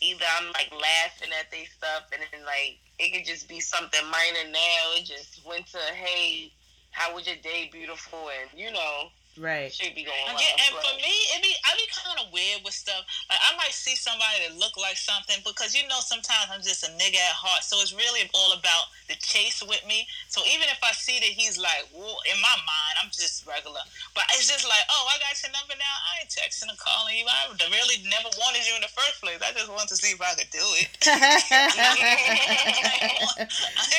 either 0.00 0.24
I'm 0.38 0.46
like 0.48 0.70
laughing 0.72 1.30
at 1.38 1.50
they 1.50 1.64
stuff, 1.64 2.10
and 2.12 2.22
then 2.32 2.44
like 2.44 2.78
it 2.98 3.12
could 3.12 3.26
just 3.26 3.48
be 3.48 3.60
something 3.60 4.04
minor. 4.10 4.50
Now 4.50 4.96
it 4.96 5.04
just 5.04 5.44
went 5.46 5.66
to, 5.68 5.78
hey, 5.78 6.52
how 6.90 7.14
was 7.14 7.26
your 7.26 7.36
day, 7.36 7.68
beautiful, 7.72 8.30
and 8.40 8.58
you 8.58 8.72
know, 8.72 9.08
Right. 9.38 9.70
should 9.72 9.94
be 9.94 10.02
going. 10.02 10.18
Yeah, 10.26 10.34
wild. 10.34 10.42
and 10.66 10.74
for 10.82 10.90
me, 10.98 11.14
it 11.34 11.38
be 11.42 11.54
I 11.62 11.70
be 11.78 11.86
kind 11.94 12.18
of 12.18 12.32
weird 12.34 12.64
with 12.66 12.74
stuff. 12.74 13.06
Like 13.30 13.38
I 13.38 13.54
might 13.56 13.70
see 13.72 13.94
somebody 13.94 14.42
that 14.46 14.56
look 14.58 14.74
like 14.76 14.96
something 14.98 15.38
because 15.46 15.74
you 15.78 15.86
know 15.86 16.00
sometimes 16.02 16.50
I'm 16.50 16.60
just 16.60 16.82
a 16.82 16.90
nigga 16.98 17.22
at 17.22 17.36
heart, 17.38 17.62
so 17.62 17.78
it's 17.78 17.94
really 17.94 18.26
all 18.34 18.50
about 18.52 18.90
the 19.06 19.14
chase 19.22 19.62
with 19.62 19.80
me. 19.86 20.08
So 20.26 20.42
even 20.44 20.66
if 20.68 20.82
I 20.82 20.90
see 20.92 21.20
that 21.22 21.30
he's 21.32 21.56
like, 21.56 21.86
well, 21.94 22.18
in 22.26 22.34
my 22.42 22.56
mind, 22.66 22.94
I'm 23.00 23.10
just 23.14 23.46
regular, 23.46 23.80
but 24.12 24.26
it's 24.34 24.50
just 24.50 24.66
like, 24.66 24.82
oh, 24.90 25.06
I 25.08 25.16
got 25.22 25.38
your 25.40 25.52
number 25.54 25.78
now. 25.78 25.94
I 26.10 26.18
ain't 26.26 26.34
texting 26.34 26.66
or 26.68 26.74
calling 26.76 27.14
you. 27.16 27.24
I 27.30 27.46
really 27.70 28.02
never 28.10 28.28
wanted 28.36 28.66
you 28.66 28.74
in 28.74 28.82
the 28.82 28.90
first 28.92 29.22
place. 29.22 29.38
I 29.40 29.54
just 29.54 29.70
wanted 29.70 29.94
to 29.94 29.98
see 29.98 30.10
if 30.12 30.20
I 30.20 30.34
could 30.34 30.50
do 30.50 30.66
it. 30.82 30.90
I 31.06 31.38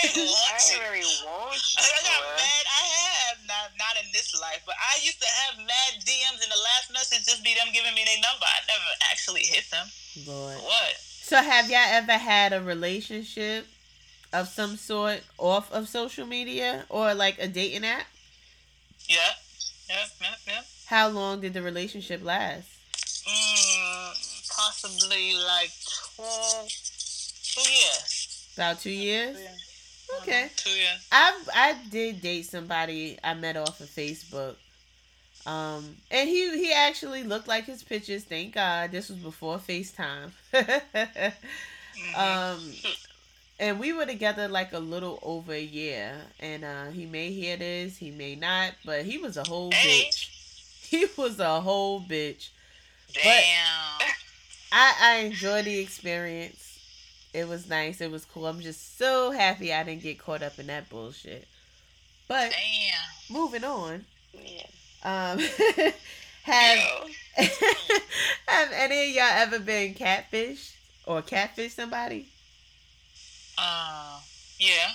ain't 0.03 0.19
want 0.19 0.27
I 0.51 0.59
to. 0.59 0.75
ain't 0.75 0.91
really 0.93 1.17
want 1.25 1.55
you. 1.57 1.79
I 1.79 1.81
got 2.03 2.21
mad. 2.37 2.65
I 2.67 2.83
have 2.85 3.08
not 3.79 3.89
not 3.89 4.03
in 4.03 4.11
this 4.11 4.35
life, 4.39 4.61
but 4.65 4.75
I 4.75 4.99
used 5.03 5.19
to 5.21 5.27
have 5.27 5.57
mad 5.57 6.03
DMs, 6.03 6.43
and 6.43 6.51
the 6.51 6.61
last 6.61 6.91
message 6.93 7.25
just 7.25 7.43
be 7.43 7.55
them 7.55 7.73
giving 7.73 7.95
me 7.95 8.03
their 8.05 8.21
number. 8.21 8.45
I 8.45 8.59
never 8.67 8.91
actually 9.09 9.41
hit 9.41 9.65
them. 9.71 9.87
Lord. 10.27 10.57
What? 10.57 10.95
So, 10.99 11.41
have 11.41 11.69
y'all 11.69 11.79
ever 11.87 12.13
had 12.13 12.53
a 12.53 12.61
relationship 12.61 13.65
of 14.33 14.47
some 14.47 14.75
sort 14.75 15.21
off 15.37 15.71
of 15.71 15.87
social 15.87 16.25
media 16.25 16.85
or 16.89 17.13
like 17.13 17.39
a 17.39 17.47
dating 17.47 17.85
app? 17.85 18.05
Yeah, 19.07 19.17
yeah, 19.89 20.05
yeah, 20.21 20.35
yeah. 20.47 20.61
How 20.85 21.07
long 21.07 21.41
did 21.41 21.53
the 21.53 21.61
relationship 21.61 22.23
last? 22.23 22.67
Mm, 23.25 24.49
possibly 24.55 25.35
like 25.35 25.71
two, 26.15 26.23
two 27.43 27.69
years. 27.71 28.49
About 28.55 28.79
two 28.79 28.89
years. 28.89 29.37
Two 29.37 29.43
years. 29.43 29.68
Okay. 30.17 30.49
Two. 30.55 30.69
I 31.11 31.33
I 31.53 31.75
did 31.89 32.21
date 32.21 32.45
somebody 32.45 33.17
I 33.23 33.33
met 33.33 33.55
off 33.57 33.79
of 33.81 33.87
Facebook. 33.89 34.55
Um, 35.45 35.95
and 36.11 36.27
he 36.29 36.57
he 36.57 36.73
actually 36.73 37.23
looked 37.23 37.47
like 37.47 37.65
his 37.65 37.81
pictures. 37.83 38.23
Thank 38.23 38.53
God, 38.55 38.91
this 38.91 39.09
was 39.09 39.17
before 39.19 39.57
FaceTime. 39.57 40.31
Mhm. 42.13 42.15
um, 42.15 42.73
and 43.59 43.79
we 43.79 43.91
were 43.91 44.05
together 44.05 44.47
like 44.47 44.71
a 44.73 44.79
little 44.79 45.19
over 45.21 45.51
a 45.53 45.61
year. 45.61 46.15
And 46.39 46.63
uh, 46.63 46.85
he 46.91 47.05
may 47.05 47.31
hear 47.31 47.57
this, 47.57 47.97
he 47.97 48.09
may 48.11 48.35
not, 48.35 48.73
but 48.85 49.03
he 49.05 49.17
was 49.17 49.35
a 49.37 49.43
whole 49.43 49.71
Hey. 49.71 50.03
bitch. 50.09 50.29
He 50.89 51.05
was 51.17 51.39
a 51.39 51.61
whole 51.61 52.01
bitch. 52.01 52.49
Damn. 53.13 54.01
I 54.71 54.93
I 55.01 55.15
enjoyed 55.25 55.65
the 55.65 55.77
experience. 55.79 56.68
It 57.33 57.47
was 57.47 57.69
nice. 57.69 58.01
It 58.01 58.11
was 58.11 58.25
cool. 58.25 58.47
I'm 58.47 58.61
just 58.61 58.97
so 58.97 59.31
happy 59.31 59.73
I 59.73 59.83
didn't 59.83 60.01
get 60.03 60.19
caught 60.19 60.41
up 60.41 60.57
in 60.57 60.67
that 60.67 60.89
bullshit. 60.89 61.47
But 62.27 62.51
Damn. 62.51 63.35
moving 63.35 63.63
on. 63.63 64.05
Yeah. 64.33 64.65
Um, 65.03 65.39
have 66.43 66.79
have 68.47 68.71
any 68.73 69.09
of 69.09 69.15
y'all 69.15 69.23
ever 69.31 69.59
been 69.59 69.93
catfish 69.93 70.75
or 71.05 71.21
catfish 71.21 71.73
somebody? 71.73 72.27
Uh, 73.57 74.19
yeah. 74.57 74.91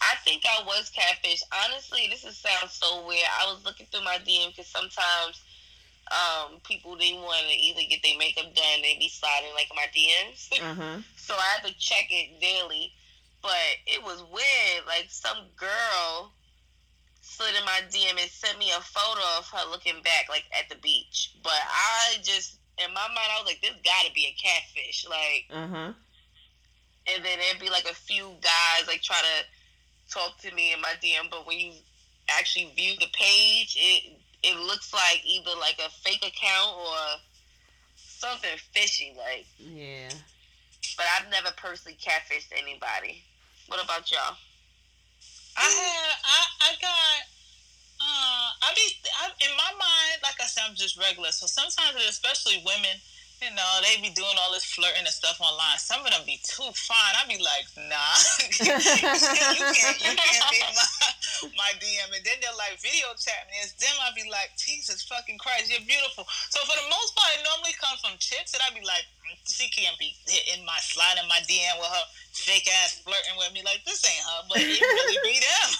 I 0.00 0.16
think 0.24 0.42
I 0.44 0.62
was 0.64 0.90
catfish. 0.90 1.42
Honestly, 1.64 2.08
this 2.10 2.24
is 2.24 2.36
sounds 2.36 2.72
so 2.72 3.06
weird. 3.06 3.24
I 3.40 3.52
was 3.52 3.64
looking 3.64 3.86
through 3.90 4.04
my 4.04 4.18
DM 4.26 4.50
because 4.50 4.66
sometimes 4.66 5.40
um, 6.12 6.60
people 6.64 6.96
they 6.96 7.12
want 7.12 7.46
to 7.48 7.54
either 7.54 7.80
get 7.88 8.02
their 8.02 8.18
makeup 8.18 8.54
done, 8.54 8.82
They'd 8.82 8.98
be 8.98 9.08
sliding 9.08 9.50
like 9.54 9.68
my 9.74 9.86
DMs. 9.94 10.48
Huh. 10.52 10.98
so 11.16 11.34
I 11.34 11.56
had 11.56 11.66
to 11.66 11.74
check 11.78 12.06
it 12.10 12.40
daily. 12.40 12.92
But 13.42 13.76
it 13.86 14.02
was 14.02 14.22
weird. 14.32 14.86
Like 14.86 15.06
some 15.08 15.36
girl 15.56 16.32
slid 17.20 17.54
in 17.58 17.64
my 17.64 17.80
DM 17.90 18.20
and 18.20 18.30
sent 18.30 18.58
me 18.58 18.70
a 18.70 18.80
photo 18.80 19.20
of 19.38 19.48
her 19.48 19.70
looking 19.70 20.02
back, 20.02 20.28
like 20.28 20.44
at 20.58 20.68
the 20.68 20.80
beach. 20.80 21.34
But 21.42 21.52
I 21.52 22.16
just, 22.22 22.58
in 22.78 22.92
my 22.92 23.06
mind, 23.08 23.30
I 23.32 23.40
was 23.40 23.46
like, 23.46 23.60
this 23.60 23.76
got 23.84 24.06
to 24.06 24.12
be 24.12 24.26
a 24.26 24.34
catfish. 24.40 25.06
Like, 25.08 25.44
huh. 25.50 25.92
and 27.12 27.24
then 27.24 27.38
it'd 27.48 27.60
be 27.60 27.70
like 27.70 27.88
a 27.90 27.94
few 27.94 28.30
guys 28.40 28.86
like 28.86 29.02
try 29.02 29.20
to 29.20 30.12
talk 30.12 30.38
to 30.40 30.54
me 30.54 30.72
in 30.72 30.80
my 30.80 30.92
DM, 31.02 31.30
but 31.30 31.46
when 31.46 31.58
you 31.58 31.72
actually 32.28 32.72
view 32.76 32.94
the 32.98 33.08
page, 33.12 33.76
it 33.78 34.18
it 34.44 34.58
looks 34.60 34.92
like 34.92 35.22
either 35.24 35.50
like 35.58 35.80
a 35.80 35.90
fake 35.90 36.24
account 36.24 36.76
or 36.76 37.20
something 37.96 38.56
fishy. 38.72 39.14
Like, 39.16 39.46
Yeah. 39.58 40.10
but 40.96 41.06
I've 41.16 41.30
never 41.30 41.50
personally 41.56 41.96
catfished 41.96 42.52
anybody. 42.52 43.22
What 43.66 43.82
about 43.82 44.10
y'all? 44.10 44.36
I 45.56 45.62
had 45.62 46.14
I 46.24 46.38
I 46.60 46.70
got 46.82 47.16
uh 48.00 48.48
I 48.62 48.74
be 48.74 48.86
I, 49.22 49.30
in 49.48 49.56
my 49.56 49.70
mind 49.78 50.18
like 50.22 50.34
I 50.40 50.46
said 50.46 50.64
I'm 50.68 50.74
just 50.74 50.98
regular 50.98 51.30
so 51.30 51.46
sometimes 51.46 51.94
especially 52.08 52.60
women 52.66 52.98
you 53.42 53.50
know, 53.54 53.80
they 53.82 54.00
be 54.00 54.14
doing 54.14 54.36
all 54.40 54.52
this 54.52 54.64
flirting 54.64 55.04
and 55.04 55.08
stuff 55.08 55.40
online. 55.40 55.76
Some 55.76 56.00
of 56.00 56.10
them 56.12 56.22
be 56.24 56.40
too 56.42 56.70
fine. 56.72 57.12
I 57.12 57.26
be 57.28 57.36
like, 57.42 57.66
nah, 57.76 58.16
you 58.64 58.72
can't, 58.72 60.00
you 60.00 60.16
can't 60.16 60.50
be 60.50 60.60
my, 60.64 60.86
my 61.60 61.70
DM. 61.78 62.08
And 62.12 62.22
then 62.24 62.38
they're 62.40 62.60
like 62.60 62.80
video 62.80 63.12
chat 63.16 63.46
me. 63.50 63.60
It's 63.62 63.76
them. 63.78 63.94
I 64.02 64.10
be 64.16 64.26
like, 64.28 64.56
Jesus 64.58 65.06
fucking 65.06 65.38
Christ, 65.38 65.70
you're 65.70 65.84
beautiful. 65.84 66.26
So 66.50 66.62
for 66.66 66.76
the 66.76 66.88
most 66.90 67.14
part, 67.14 67.36
it 67.38 67.42
normally 67.46 67.76
comes 67.78 68.00
from 68.02 68.16
chicks, 68.18 68.54
and 68.54 68.62
I 68.64 68.72
be 68.74 68.84
like, 68.84 69.06
mm, 69.24 69.38
she 69.46 69.70
can't 69.70 69.96
be 69.98 70.14
hitting 70.26 70.64
my 70.64 70.78
slide 70.80 71.20
in 71.20 71.26
my 71.28 71.40
DM 71.46 71.76
with 71.78 71.90
her 71.90 72.06
fake 72.32 72.68
ass 72.82 73.00
flirting 73.04 73.36
with 73.38 73.52
me. 73.54 73.62
Like 73.62 73.84
this 73.86 74.02
ain't 74.04 74.24
her, 74.24 74.40
but 74.48 74.58
it 74.60 74.80
really 74.80 75.18
be 75.22 75.36
them. 75.38 75.70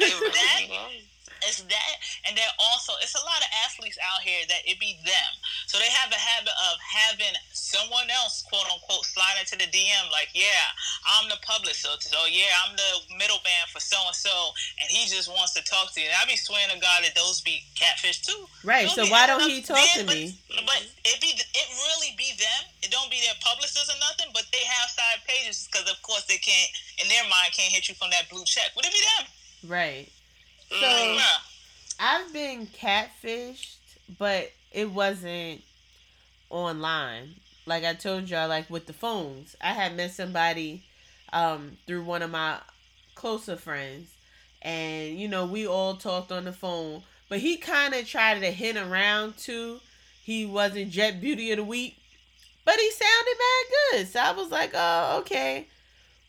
that 0.34 1.11
it's 1.48 1.62
that, 1.66 1.94
and 2.26 2.36
then 2.36 2.48
also 2.58 2.92
it's 3.02 3.14
a 3.14 3.24
lot 3.24 3.40
of 3.42 3.50
athletes 3.66 3.98
out 4.02 4.22
here 4.22 4.42
that 4.48 4.62
it 4.66 4.78
be 4.78 4.98
them. 5.04 5.32
So 5.66 5.78
they 5.78 5.90
have 5.90 6.10
a 6.12 6.18
habit 6.20 6.52
of 6.72 6.74
having 6.82 7.34
someone 7.52 8.08
else, 8.10 8.42
quote 8.46 8.66
unquote, 8.70 9.04
slide 9.06 9.40
into 9.40 9.56
the 9.56 9.66
DM 9.70 10.04
like, 10.12 10.30
yeah, 10.34 10.72
I'm 11.06 11.28
the 11.28 11.38
publicist, 11.42 12.06
so 12.08 12.18
yeah, 12.30 12.52
I'm 12.66 12.76
the 12.76 12.90
middleman 13.18 13.64
for 13.72 13.80
so 13.80 13.96
and 14.06 14.16
so, 14.16 14.30
and 14.80 14.86
he 14.90 15.08
just 15.08 15.28
wants 15.30 15.54
to 15.54 15.62
talk 15.64 15.92
to 15.94 16.00
you. 16.00 16.06
And 16.08 16.16
I 16.20 16.26
be 16.28 16.36
swearing 16.36 16.70
to 16.74 16.80
God 16.80 17.04
that 17.04 17.14
those 17.14 17.40
be 17.40 17.64
catfish 17.74 18.22
too. 18.22 18.46
Right. 18.64 18.86
Those 18.86 19.08
So 19.08 19.12
why 19.12 19.26
don't 19.26 19.42
he 19.48 19.62
talk 19.62 19.80
to 19.98 20.04
being- 20.04 20.36
me? 20.36 20.38
But, 20.48 20.64
but 20.66 20.80
it 21.04 21.20
be 21.20 21.32
it 21.34 21.66
really 21.88 22.14
be 22.16 22.32
them. 22.38 22.62
It 22.82 22.90
don't 22.90 23.10
be 23.10 23.20
their 23.24 23.36
publicists 23.40 23.88
or 23.90 23.98
nothing, 24.00 24.30
but 24.34 24.44
they 24.52 24.64
have 24.66 24.90
side 24.90 25.24
pages 25.26 25.68
because 25.70 25.88
of 25.90 26.00
course 26.02 26.24
they 26.26 26.38
can't 26.38 26.70
in 27.02 27.08
their 27.08 27.24
mind 27.24 27.52
can't 27.56 27.72
hit 27.72 27.88
you 27.88 27.94
from 27.94 28.10
that 28.10 28.28
blue 28.30 28.44
check. 28.44 28.70
Would 28.76 28.84
it 28.86 28.92
be 28.92 29.00
them? 29.18 29.26
Right. 29.70 30.08
So 30.80 30.86
Mm. 30.86 31.20
I've 32.00 32.32
been 32.32 32.66
catfished, 32.66 33.76
but 34.18 34.50
it 34.72 34.90
wasn't 34.90 35.62
online. 36.50 37.34
Like 37.66 37.84
I 37.84 37.94
told 37.94 38.28
y'all, 38.28 38.48
like 38.48 38.68
with 38.70 38.86
the 38.86 38.92
phones, 38.92 39.54
I 39.60 39.72
had 39.72 39.96
met 39.96 40.12
somebody 40.12 40.82
um, 41.32 41.76
through 41.86 42.02
one 42.04 42.22
of 42.22 42.30
my 42.30 42.58
closer 43.14 43.56
friends, 43.56 44.10
and 44.62 45.18
you 45.18 45.28
know 45.28 45.46
we 45.46 45.66
all 45.66 45.94
talked 45.96 46.32
on 46.32 46.44
the 46.44 46.52
phone. 46.52 47.02
But 47.28 47.38
he 47.40 47.56
kind 47.56 47.94
of 47.94 48.06
tried 48.06 48.40
to 48.40 48.50
hint 48.50 48.78
around 48.78 49.36
too. 49.38 49.80
He 50.24 50.44
wasn't 50.44 50.90
Jet 50.90 51.20
Beauty 51.20 51.50
of 51.52 51.58
the 51.58 51.64
Week, 51.64 51.96
but 52.64 52.74
he 52.78 52.90
sounded 52.90 53.38
bad 53.38 53.66
good. 53.92 54.08
So 54.08 54.20
I 54.20 54.32
was 54.32 54.50
like, 54.50 54.72
oh 54.74 55.18
okay. 55.20 55.68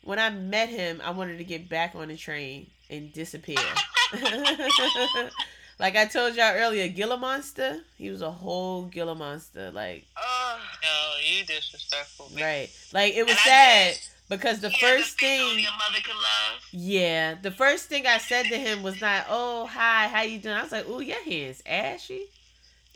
When 0.02 0.18
I 0.18 0.28
met 0.30 0.68
him, 0.68 1.00
I 1.02 1.10
wanted 1.10 1.38
to 1.38 1.44
get 1.44 1.68
back 1.68 1.94
on 1.94 2.08
the 2.08 2.16
train 2.16 2.66
and 2.90 3.12
disappear. 3.12 3.56
like 5.78 5.96
I 5.96 6.06
told 6.06 6.34
y'all 6.36 6.54
earlier, 6.54 6.88
Gila 6.88 7.16
Monster. 7.16 7.80
He 7.96 8.10
was 8.10 8.22
a 8.22 8.30
whole 8.30 8.82
Gila 8.86 9.14
Monster. 9.14 9.70
Like 9.70 10.06
Ugh. 10.16 10.60
No, 10.82 11.12
you 11.26 11.44
disrespectful. 11.44 12.26
bitch. 12.34 12.42
right. 12.42 12.70
Like 12.92 13.14
it 13.14 13.22
was 13.22 13.32
And 13.32 13.40
sad 13.40 13.96
because 14.28 14.60
the 14.60 14.70
first 14.70 15.14
a 15.22 15.26
face 15.26 15.40
only 15.40 15.56
thing 15.62 15.66
a 15.66 15.72
mother 15.72 16.00
can 16.02 16.16
love. 16.16 16.60
Yeah, 16.72 17.34
the 17.40 17.50
first 17.50 17.88
thing 17.88 18.06
I 18.06 18.18
said 18.18 18.44
to 18.46 18.56
him 18.58 18.82
was 18.82 19.00
not, 19.00 19.26
"Oh, 19.28 19.66
hi, 19.66 20.08
how 20.08 20.22
you 20.22 20.38
doing?" 20.38 20.54
I 20.54 20.62
was 20.62 20.72
like, 20.72 20.88
"Ooh, 20.88 21.00
your 21.00 21.22
hands 21.24 21.62
ashy." 21.66 22.26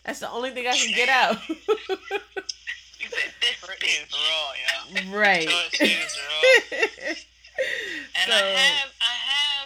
That's 0.04 0.20
the 0.20 0.30
only 0.30 0.50
thing 0.52 0.66
I 0.66 0.76
can 0.76 0.94
get 0.94 1.08
out. 1.08 1.36
He 2.98 3.06
said, 3.06 3.30
this 3.40 3.64
Brittany 3.64 3.90
is 3.92 4.10
raw, 4.12 4.52
yeah. 5.06 5.16
right. 5.16 5.48
She 5.72 5.84
is 5.84 6.18
raw. 6.18 7.14
And 8.14 8.30
so, 8.30 8.34
I 8.36 8.50
have, 8.50 8.90
I 9.02 9.14
have, 9.30 9.57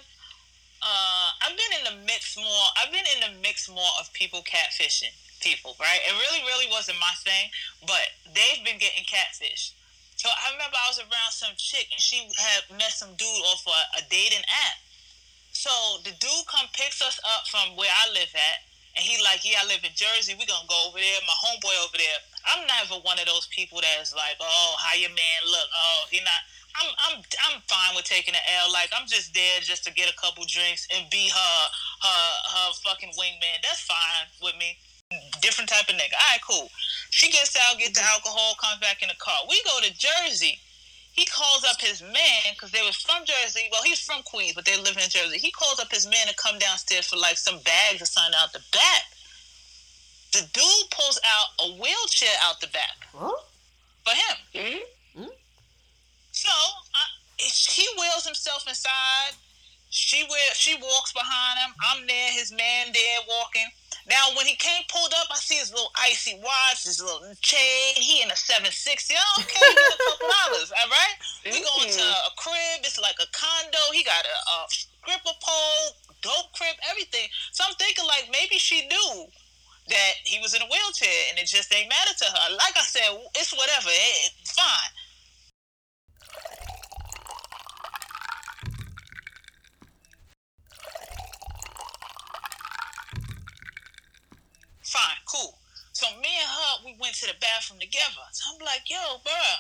uh, 0.83 1.29
I've 1.47 1.55
been 1.55 1.73
in 1.79 1.85
the 1.87 1.97
mix 2.05 2.37
more. 2.37 2.67
I've 2.77 2.91
been 2.91 3.07
in 3.15 3.21
the 3.23 3.33
mix 3.41 3.71
more 3.71 3.95
of 4.03 4.13
people 4.13 4.43
catfishing 4.43 5.15
people, 5.39 5.75
right? 5.79 6.03
It 6.03 6.15
really, 6.15 6.43
really 6.47 6.67
wasn't 6.71 6.99
my 6.99 7.15
thing, 7.23 7.51
but 7.87 8.15
they've 8.35 8.63
been 8.67 8.79
getting 8.79 9.07
catfished. 9.07 9.75
So 10.19 10.31
I 10.31 10.55
remember 10.55 10.79
I 10.79 10.91
was 10.91 11.03
around 11.03 11.35
some 11.35 11.55
chick 11.59 11.91
and 11.91 11.99
she 11.99 12.31
had 12.39 12.63
met 12.79 12.95
some 12.95 13.15
dude 13.19 13.43
off 13.51 13.67
a, 13.67 13.99
a 13.99 14.03
dating 14.07 14.47
app. 14.47 14.79
So 15.51 15.71
the 16.07 16.15
dude 16.19 16.47
come 16.47 16.71
picks 16.75 17.03
us 17.03 17.19
up 17.23 17.47
from 17.47 17.75
where 17.75 17.91
I 17.91 18.11
live 18.15 18.31
at, 18.35 18.59
and 18.95 19.03
he 19.03 19.23
like, 19.23 19.43
yeah, 19.43 19.63
I 19.63 19.67
live 19.67 19.83
in 19.83 19.95
Jersey. 19.95 20.35
We 20.35 20.47
gonna 20.47 20.69
go 20.69 20.79
over 20.89 20.99
there. 20.99 21.19
My 21.27 21.39
homeboy 21.47 21.77
over 21.85 21.97
there. 21.97 22.19
I'm 22.47 22.67
never 22.67 23.01
one 23.03 23.19
of 23.19 23.27
those 23.27 23.47
people 23.49 23.81
that's 23.81 24.15
like, 24.15 24.37
oh, 24.41 24.75
how 24.79 24.95
your 24.99 25.11
man 25.11 25.41
look? 25.47 25.69
Oh, 25.71 26.07
he 26.11 26.21
not. 26.21 26.43
I'm 26.77 26.91
I'm 27.09 27.17
I'm 27.21 27.61
fine 27.69 27.95
with 27.97 28.05
taking 28.05 28.35
an 28.35 28.41
L. 28.65 28.73
Like 28.73 28.91
I'm 28.97 29.07
just 29.07 29.35
there 29.35 29.61
just 29.61 29.85
to 29.85 29.93
get 29.93 30.11
a 30.11 30.17
couple 30.17 30.45
drinks 30.49 30.87
and 30.95 31.09
be 31.11 31.29
her 31.29 31.59
her 32.03 32.25
her 32.57 32.69
fucking 32.85 33.13
wingman. 33.19 33.61
That's 33.63 33.81
fine 33.83 34.27
with 34.43 34.57
me. 34.59 34.79
Different 35.43 35.69
type 35.69 35.89
of 35.89 35.95
nigga. 35.97 36.17
All 36.17 36.31
right, 36.33 36.41
cool. 36.49 36.71
She 37.11 37.31
gets 37.31 37.55
out, 37.57 37.79
get 37.79 37.93
the 37.93 38.01
alcohol, 38.01 38.57
comes 38.61 38.81
back 38.81 39.03
in 39.03 39.09
the 39.09 39.19
car. 39.21 39.45
We 39.49 39.61
go 39.65 39.81
to 39.85 39.93
Jersey. 39.93 40.59
He 41.13 41.27
calls 41.27 41.63
up 41.69 41.79
his 41.79 42.01
man 42.01 42.57
because 42.57 42.71
they 42.73 42.81
was 42.81 42.97
from 42.97 43.27
Jersey. 43.27 43.69
Well, 43.71 43.83
he's 43.85 44.01
from 44.01 44.23
Queens, 44.23 44.55
but 44.55 44.65
they 44.65 44.79
live 44.81 44.97
in 44.97 45.11
Jersey. 45.11 45.37
He 45.37 45.51
calls 45.51 45.79
up 45.79 45.93
his 45.93 46.07
man 46.07 46.27
to 46.29 46.35
come 46.37 46.59
downstairs 46.59 47.07
for 47.07 47.17
like 47.17 47.37
some 47.37 47.59
bags 47.61 48.01
or 48.01 48.07
something 48.07 48.33
out 48.41 48.55
the 48.55 48.65
back. 48.73 49.05
The 50.33 50.41
dude 50.55 50.91
pulls 50.91 51.21
out 51.21 51.49
a 51.69 51.73
wheelchair 51.77 52.33
out 52.41 52.63
the 52.63 52.69
back 52.69 52.97
Huh? 53.15 53.31
for 54.05 54.15
him. 54.15 54.37
Hmm? 54.57 54.79
So 56.43 56.51
I, 56.51 57.07
he 57.39 57.87
wheels 57.95 58.27
himself 58.27 58.67
inside. 58.67 59.39
She 59.95 60.25
will, 60.25 60.55
she 60.59 60.75
walks 60.75 61.13
behind 61.13 61.63
him. 61.63 61.71
I'm 61.87 62.03
there. 62.09 62.33
His 62.35 62.51
man 62.51 62.91
there 62.91 63.21
walking. 63.31 63.71
Now 64.11 64.35
when 64.35 64.51
he 64.51 64.59
came 64.59 64.83
pulled 64.91 65.15
up, 65.23 65.31
I 65.31 65.39
see 65.39 65.63
his 65.63 65.71
little 65.71 65.95
icy 65.95 66.35
watch, 66.43 66.83
his 66.83 66.99
little 66.99 67.23
chain. 67.39 67.95
He 67.95 68.27
in 68.27 68.31
a 68.33 68.35
seven 68.35 68.73
sixty. 68.73 69.15
Oh, 69.15 69.43
okay, 69.47 69.55
get 69.55 69.95
a 69.95 70.03
couple 70.03 70.35
dollars. 70.43 70.75
All 70.75 70.91
right. 70.91 71.15
We 71.47 71.63
going 71.63 71.95
to 71.95 72.03
mm-hmm. 72.11 72.27
a 72.27 72.33
crib. 72.35 72.83
It's 72.83 72.99
like 72.99 73.23
a 73.23 73.29
condo. 73.31 73.83
He 73.95 74.03
got 74.03 74.27
a, 74.27 74.35
a 74.35 74.59
stripper 74.67 75.37
pole, 75.39 75.95
dope 76.27 76.51
crib, 76.59 76.75
everything. 76.91 77.31
So 77.55 77.63
I'm 77.63 77.79
thinking 77.79 78.09
like 78.11 78.27
maybe 78.35 78.59
she 78.59 78.83
knew 78.91 79.31
that 79.95 80.13
he 80.27 80.43
was 80.43 80.59
in 80.59 80.63
a 80.63 80.67
wheelchair 80.67 81.31
and 81.31 81.39
it 81.39 81.47
just 81.47 81.71
ain't 81.71 81.87
matter 81.87 82.19
to 82.19 82.27
her. 82.27 82.47
Like 82.59 82.75
I 82.75 82.83
said, 82.83 83.07
it's 83.39 83.55
whatever. 83.55 83.95
It. 83.95 84.33
Fine, 94.93 95.25
cool. 95.25 95.57
So 95.93 96.07
me 96.21 96.29
and 96.29 96.49
her, 96.49 96.82
we 96.93 97.01
went 97.01 97.17
to 97.25 97.27
the 97.27 97.39
bathroom 97.41 97.81
together. 97.81 98.21
So 98.33 98.53
I'm 98.53 98.61
like, 98.61 98.85
yo, 98.89 99.01
bruh, 99.25 99.57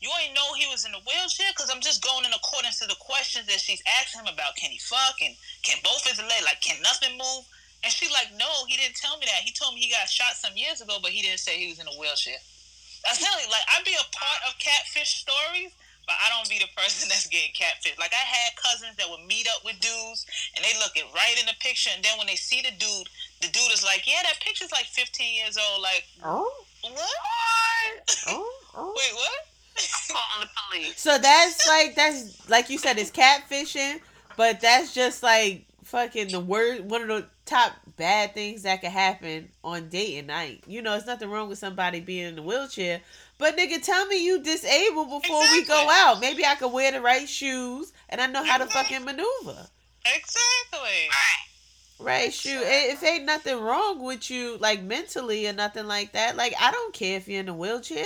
you 0.00 0.08
ain't 0.24 0.34
know 0.34 0.56
he 0.56 0.66
was 0.66 0.88
in 0.88 0.96
a 0.96 1.02
wheelchair? 1.04 1.52
Because 1.52 1.68
I'm 1.68 1.84
just 1.84 2.02
going 2.02 2.24
in 2.24 2.32
accordance 2.32 2.80
to 2.80 2.88
the 2.88 2.98
questions 2.98 3.46
that 3.46 3.60
she's 3.60 3.84
asking 4.00 4.24
him 4.24 4.32
about. 4.32 4.56
Can 4.56 4.72
he 4.72 4.80
fuck? 4.80 5.20
And 5.20 5.36
can 5.62 5.78
both 5.84 6.02
his 6.08 6.18
legs, 6.18 6.48
like, 6.48 6.64
can 6.64 6.80
nothing 6.80 7.14
move? 7.20 7.44
And 7.84 7.92
she 7.92 8.08
like, 8.08 8.30
no, 8.38 8.50
he 8.66 8.78
didn't 8.78 8.96
tell 8.96 9.18
me 9.18 9.26
that. 9.26 9.42
He 9.44 9.52
told 9.52 9.74
me 9.74 9.82
he 9.82 9.90
got 9.90 10.08
shot 10.08 10.38
some 10.38 10.56
years 10.56 10.80
ago, 10.80 10.98
but 11.02 11.10
he 11.10 11.20
didn't 11.20 11.42
say 11.42 11.58
he 11.58 11.68
was 11.68 11.82
in 11.82 11.90
a 11.90 11.96
wheelchair. 11.98 12.38
That's 13.02 13.18
really 13.18 13.50
like 13.50 13.66
I'd 13.74 13.82
be 13.82 13.98
a 13.98 14.08
part 14.14 14.40
of 14.46 14.54
catfish 14.62 15.26
stories, 15.26 15.74
but 16.06 16.14
I 16.22 16.30
don't 16.30 16.46
be 16.46 16.62
the 16.62 16.70
person 16.78 17.10
that's 17.10 17.26
getting 17.26 17.50
catfish. 17.50 17.98
Like 17.98 18.14
I 18.14 18.22
had 18.22 18.54
cousins 18.54 18.94
that 18.98 19.10
would 19.10 19.26
meet 19.26 19.50
up 19.50 19.66
with 19.66 19.82
dudes 19.82 20.22
and 20.54 20.62
they 20.62 20.74
look 20.78 20.94
it 20.94 21.10
right 21.10 21.34
in 21.34 21.46
the 21.50 21.58
picture, 21.58 21.90
and 21.90 22.02
then 22.02 22.14
when 22.18 22.30
they 22.30 22.38
see 22.38 22.62
the 22.62 22.70
dude, 22.78 23.10
the 23.42 23.48
dude 23.48 23.72
is 23.74 23.84
like, 23.84 24.06
yeah, 24.06 24.22
that 24.22 24.40
picture's 24.40 24.72
like 24.72 24.86
15 24.86 25.34
years 25.34 25.58
old. 25.58 25.82
Like 25.82 26.04
Oh, 26.24 26.64
what? 26.82 28.16
oh, 28.28 28.60
oh. 28.76 28.94
Wait, 28.96 29.14
what? 29.14 29.46
Calling 30.08 30.42
the 30.42 30.48
police. 30.70 31.00
So 31.00 31.18
that's 31.18 31.66
like 31.66 31.94
that's 31.94 32.48
like 32.48 32.70
you 32.70 32.78
said, 32.78 32.98
it's 32.98 33.10
catfishing, 33.10 34.00
but 34.36 34.60
that's 34.60 34.94
just 34.94 35.22
like 35.22 35.64
fucking 35.84 36.28
the 36.28 36.40
word 36.40 36.88
one 36.90 37.02
of 37.02 37.08
the 37.08 37.26
top 37.46 37.72
bad 37.96 38.34
things 38.34 38.62
that 38.62 38.80
could 38.80 38.90
happen 38.90 39.48
on 39.64 39.88
dating 39.88 40.26
night. 40.26 40.62
You 40.66 40.82
know, 40.82 40.94
it's 40.94 41.06
nothing 41.06 41.30
wrong 41.30 41.48
with 41.48 41.58
somebody 41.58 42.00
being 42.00 42.28
in 42.28 42.38
a 42.38 42.42
wheelchair, 42.42 43.00
but 43.38 43.56
nigga, 43.56 43.82
tell 43.82 44.06
me 44.06 44.24
you 44.24 44.42
disabled 44.42 45.22
before 45.22 45.40
we 45.52 45.64
go 45.64 45.88
out. 45.90 46.20
Maybe 46.20 46.44
I 46.44 46.54
could 46.54 46.72
wear 46.72 46.92
the 46.92 47.00
right 47.00 47.28
shoes 47.28 47.92
and 48.08 48.20
I 48.20 48.26
know 48.26 48.44
how 48.44 48.58
to 48.58 48.66
fucking 48.66 49.04
maneuver. 49.04 49.66
Exactly. 50.04 51.08
Right, 51.98 52.32
shoot. 52.32 52.62
If 52.64 53.02
ain't 53.02 53.24
nothing 53.24 53.60
wrong 53.60 54.02
with 54.02 54.30
you, 54.30 54.56
like 54.58 54.82
mentally 54.82 55.46
or 55.46 55.52
nothing 55.52 55.86
like 55.86 56.12
that, 56.12 56.36
like 56.36 56.54
I 56.60 56.70
don't 56.70 56.92
care 56.92 57.16
if 57.16 57.28
you're 57.28 57.40
in 57.40 57.48
a 57.48 57.54
wheelchair. 57.54 58.04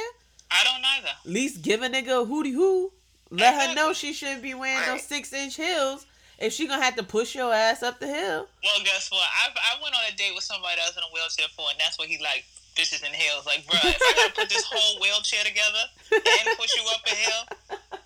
I 0.51 0.65
don't 0.65 0.85
either. 0.85 1.09
At 1.25 1.31
least 1.31 1.63
give 1.63 1.83
a 1.83 1.89
nigga 1.89 2.23
a 2.23 2.27
hootie 2.27 2.53
hoo. 2.53 2.93
Let 3.31 3.69
her 3.69 3.75
know 3.75 3.93
she 3.93 4.13
shouldn't 4.13 4.43
be 4.43 4.55
wearing 4.55 4.79
Right. 4.81 4.99
those 4.99 5.03
six 5.03 5.33
inch 5.33 5.57
heels 5.57 6.07
if 6.39 6.53
she 6.53 6.69
gonna 6.69 6.83
have 6.83 6.97
to 6.97 7.03
push 7.03 7.35
your 7.35 7.53
ass 7.53 7.83
up 7.83 7.99
the 7.99 8.07
hill. 8.07 8.49
Well, 8.63 8.85
guess 8.85 9.11
what? 9.11 9.21
I 9.23 9.49
I 9.51 9.83
went 9.83 9.95
on 9.95 10.03
a 10.13 10.17
date 10.17 10.35
with 10.35 10.45
somebody 10.45 10.77
that 10.77 10.87
was 10.87 10.97
in 10.97 11.03
a 11.03 11.13
wheelchair 11.13 11.47
for, 11.57 11.67
and 11.71 11.81
that's 11.81 11.99
what 11.99 12.09
he 12.09 12.19
like 12.19 12.45
bitches 12.77 13.01
in 13.01 13.13
heels. 13.17 13.49
Like, 13.49 13.65
bruh, 13.65 13.81
if 13.89 13.97
I 13.97 14.13
gotta 14.15 14.37
put 14.37 14.49
this 14.53 14.69
whole 14.69 15.01
wheelchair 15.01 15.43
together 15.43 15.85
and 16.13 16.45
push 16.61 16.77
you 16.77 16.85
up 16.93 17.01
a 17.09 17.17
hill, 17.17 17.43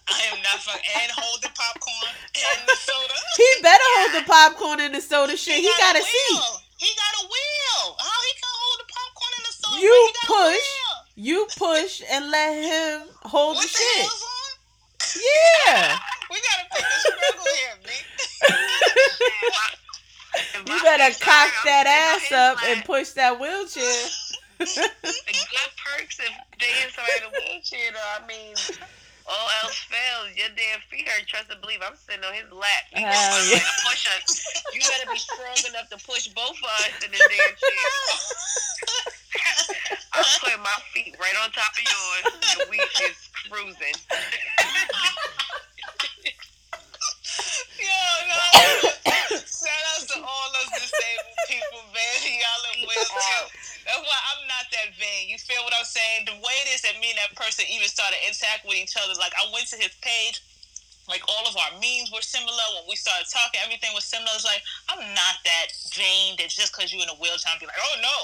I 0.06 0.18
am 0.30 0.38
not 0.46 0.62
fucking 0.62 0.94
and 1.02 1.10
hold 1.12 1.42
the 1.42 1.50
popcorn 1.50 2.14
and 2.14 2.58
the 2.70 2.78
soda. 2.78 3.18
He 3.36 3.50
better 3.62 3.90
hold 3.98 4.12
the 4.22 4.26
popcorn 4.26 4.78
and 4.80 4.94
the 4.94 5.02
soda 5.02 5.36
shit. 5.36 5.58
He, 5.58 5.70
got, 5.78 5.98
a 5.98 5.98
wheel. 5.98 6.06
seat. 6.06 6.42
He 6.78 6.90
got 6.94 7.12
a 7.20 7.24
wheel. 7.26 7.98
How 7.98 8.18
he 8.22 8.32
can 8.38 8.52
hold 8.54 8.78
the 8.78 8.88
popcorn 8.94 9.32
and 9.36 9.44
the 9.44 9.54
soda? 9.58 9.76
You 9.82 9.90
He 9.90 10.14
got 10.14 10.24
a 10.24 10.54
push. 10.54 10.68
You 11.18 11.38
push 11.58 12.02
and 12.10 12.30
let 12.30 12.54
him 12.54 13.10
hold 13.26 13.58
the 13.58 13.62
the 13.62 13.68
shit. 13.68 14.06
Yeah. 15.18 15.98
We 16.30 16.38
gotta 16.38 16.68
pick 16.70 16.86
a 16.86 17.00
struggle 17.00 17.44
here. 17.58 17.74
If 20.30 20.62
You 20.68 20.78
better 20.84 21.10
cock 21.18 21.50
that 21.64 21.86
ass 21.90 22.30
up 22.30 22.62
and 22.68 22.84
push 22.84 23.10
that 23.10 23.40
wheelchair. 23.40 24.06
The 24.60 25.32
good 25.32 25.72
perks 25.80 26.20
if 26.20 26.28
they 26.60 26.68
in 26.84 26.92
somebody 26.92 27.16
in 27.16 27.24
a 27.24 27.32
wheelchair, 27.32 27.96
though. 27.96 28.12
I 28.20 28.26
mean, 28.28 28.52
all 29.24 29.48
else 29.64 29.80
fails, 29.88 30.36
your 30.36 30.52
damn 30.52 30.84
feet 30.92 31.08
hurt. 31.08 31.24
Trust 31.26 31.48
and 31.48 31.60
believe. 31.64 31.80
I'm 31.80 31.96
sitting 31.96 32.20
on 32.24 32.34
his 32.36 32.52
lap. 32.52 32.84
He 32.92 33.00
Hell 33.00 33.08
gonna 33.08 33.56
yeah. 33.56 33.64
to 33.64 33.72
push 33.88 34.04
us. 34.20 34.44
You 34.76 34.80
better 34.84 35.08
be 35.08 35.16
strong 35.16 35.56
enough 35.72 35.88
to 35.96 35.98
push 36.04 36.28
both 36.36 36.60
of 36.60 36.68
us 36.76 36.92
in 37.00 37.08
this 37.08 37.24
damn 37.24 37.54
chair. 37.56 37.88
I'm 40.12 40.28
putting 40.44 40.60
my 40.60 40.76
feet 40.92 41.16
right 41.16 41.36
on 41.40 41.48
top 41.56 41.72
of 41.72 41.80
yours, 41.80 42.24
and 42.60 42.68
we 42.68 42.76
just 43.00 43.32
cruising. 43.48 43.96
Yo, 47.80 47.96
no. 48.28 48.44
Shout 49.40 49.84
out 49.96 50.04
to 50.04 50.20
all 50.20 50.48
those 50.52 50.68
disabled 50.76 51.40
people, 51.48 51.80
man. 51.96 52.18
Y'all 52.28 52.64
in 52.76 52.84
wheelchairs. 52.84 53.48
That's 53.48 53.59
why 54.06 54.18
I'm 54.34 54.46
not 54.46 54.70
that 54.70 54.94
vain. 54.94 55.26
You 55.26 55.38
feel 55.38 55.62
what 55.66 55.74
I'm 55.74 55.86
saying? 55.88 56.30
The 56.30 56.38
way 56.38 56.54
it 56.66 56.74
is 56.74 56.82
that 56.86 56.98
me 57.02 57.10
and 57.10 57.18
that 57.18 57.34
person 57.34 57.66
even 57.66 57.88
started 57.90 58.22
interact 58.22 58.62
with 58.66 58.78
each 58.78 58.94
other, 58.94 59.14
like 59.18 59.34
I 59.34 59.48
went 59.50 59.66
to 59.74 59.78
his 59.78 59.94
page, 60.04 60.42
like 61.10 61.26
all 61.26 61.44
of 61.48 61.58
our 61.58 61.74
memes 61.82 62.14
were 62.14 62.22
similar. 62.22 62.62
When 62.78 62.86
we 62.86 62.94
started 62.94 63.26
talking, 63.26 63.58
everything 63.62 63.90
was 63.94 64.06
similar. 64.06 64.30
It's 64.38 64.46
like 64.46 64.62
I'm 64.86 65.02
not 65.14 65.42
that 65.42 65.74
vain 65.94 66.38
that 66.38 66.54
just 66.54 66.70
because 66.70 66.94
you're 66.94 67.02
in 67.02 67.10
a 67.10 67.18
wheelchair, 67.18 67.50
I'm 67.50 67.58
be 67.58 67.66
like, 67.66 67.82
oh 67.82 67.96
no, 67.98 68.16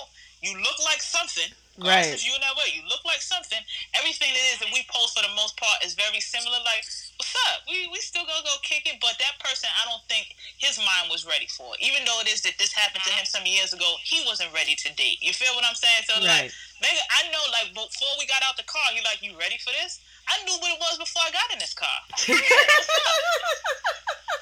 you 0.47 0.55
look 0.62 0.79
like 0.87 1.03
something. 1.03 1.51
Right. 1.77 2.09
If 2.09 2.24
you 2.24 2.33
in 2.33 2.41
that 2.41 2.57
way, 2.57 2.72
you 2.72 2.81
look 2.89 3.05
like 3.05 3.20
something. 3.20 3.61
Everything 3.93 4.33
that 4.33 4.47
is 4.53 4.59
that 4.64 4.72
we 4.72 4.81
post 4.89 5.12
for 5.12 5.20
the 5.20 5.33
most 5.37 5.61
part 5.61 5.85
is 5.85 5.93
very 5.93 6.20
similar. 6.24 6.57
Like, 6.64 6.89
what's 7.20 7.37
up? 7.53 7.68
We 7.68 7.85
we 7.93 8.01
still 8.01 8.24
gonna 8.24 8.45
go 8.49 8.57
kick 8.64 8.89
it, 8.89 8.97
but 9.01 9.20
that 9.20 9.37
person, 9.45 9.68
I 9.77 9.85
don't 9.85 10.01
think 10.09 10.33
his 10.57 10.81
mind 10.81 11.12
was 11.12 11.29
ready 11.29 11.49
for 11.53 11.77
it. 11.77 11.85
Even 11.85 12.09
though 12.09 12.20
it 12.24 12.33
is 12.33 12.41
that 12.49 12.57
this 12.57 12.72
happened 12.72 13.05
to 13.05 13.12
him 13.12 13.29
some 13.29 13.45
years 13.45 13.77
ago, 13.77 14.01
he 14.05 14.24
wasn't 14.24 14.53
ready 14.57 14.72
to 14.72 14.89
date. 14.97 15.20
You 15.20 15.37
feel 15.37 15.53
what 15.53 15.68
I'm 15.68 15.77
saying? 15.77 16.09
So 16.09 16.16
like, 16.24 16.49
Right. 16.49 16.53
nigga, 16.81 17.03
I 17.12 17.29
know 17.29 17.45
like 17.53 17.77
before 17.77 18.12
we 18.16 18.24
got 18.24 18.41
out 18.41 18.57
the 18.57 18.64
car, 18.64 18.89
he 18.97 19.05
like, 19.05 19.20
you 19.20 19.37
ready 19.37 19.61
for 19.61 19.72
this? 19.77 20.01
I 20.29 20.43
knew 20.45 20.57
what 20.61 20.72
it 20.72 20.79
was 20.81 20.99
before 20.99 21.22
I 21.27 21.31
got 21.31 21.53
in 21.53 21.59
this 21.59 21.74
car. 21.74 21.89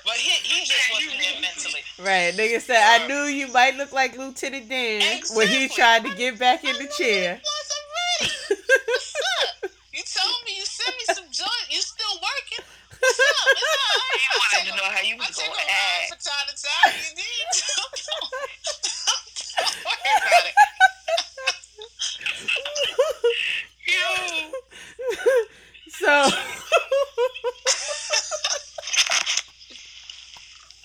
But 0.04 0.16
he, 0.16 0.30
he 0.44 0.66
just 0.66 0.90
wasn't 0.92 1.16
there 1.18 1.40
mentally. 1.40 1.80
Right. 1.98 2.34
Nigga 2.36 2.60
said, 2.60 2.76
I 2.76 3.06
knew 3.08 3.24
you 3.24 3.48
might 3.50 3.74
look 3.76 3.90
like 3.90 4.14
Lieutenant 4.18 4.68
Dan 4.68 5.22
when 5.34 5.48
he 5.48 5.66
tried 5.68 6.04
to 6.04 6.14
get 6.14 6.38
back 6.38 6.62
in 6.62 6.70
I 6.70 6.72
the 6.74 6.78
knew 6.84 6.90
chair. 6.98 7.40
What 7.40 7.40
it 7.40 7.48
was 7.48 7.70
already. 7.72 8.28
What's 8.84 9.14
up? 9.64 9.70
You 9.94 10.02
told 10.04 10.44
me 10.44 10.56
you 10.60 10.66
sent 10.66 10.94
me 10.98 11.04
some 11.14 11.24
joint. 11.32 11.66
You 11.70 11.80
still 11.80 12.20
working? 12.20 12.64
What's 13.00 13.16
up? 13.16 13.48
It's 13.48 13.64
all 13.64 13.96
right. 13.96 14.20
He 14.20 14.28
wanted 14.36 14.68
to 14.68 14.76
know 14.76 14.88
how 14.92 15.00
you 15.08 15.16
was 15.16 15.32
gonna 15.32 15.56
act. 15.72 16.12
for 16.12 16.20
time 16.20 16.46
to 16.52 16.56
time. 16.60 16.92
You 17.00 17.16
need. 17.16 17.48
Don't 17.64 18.28
worry 19.88 20.12
about 20.20 20.44
it. 20.44 20.54
You. 23.86 24.52
so 25.90 26.12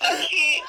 I 0.00 0.16
can't. 0.24 0.64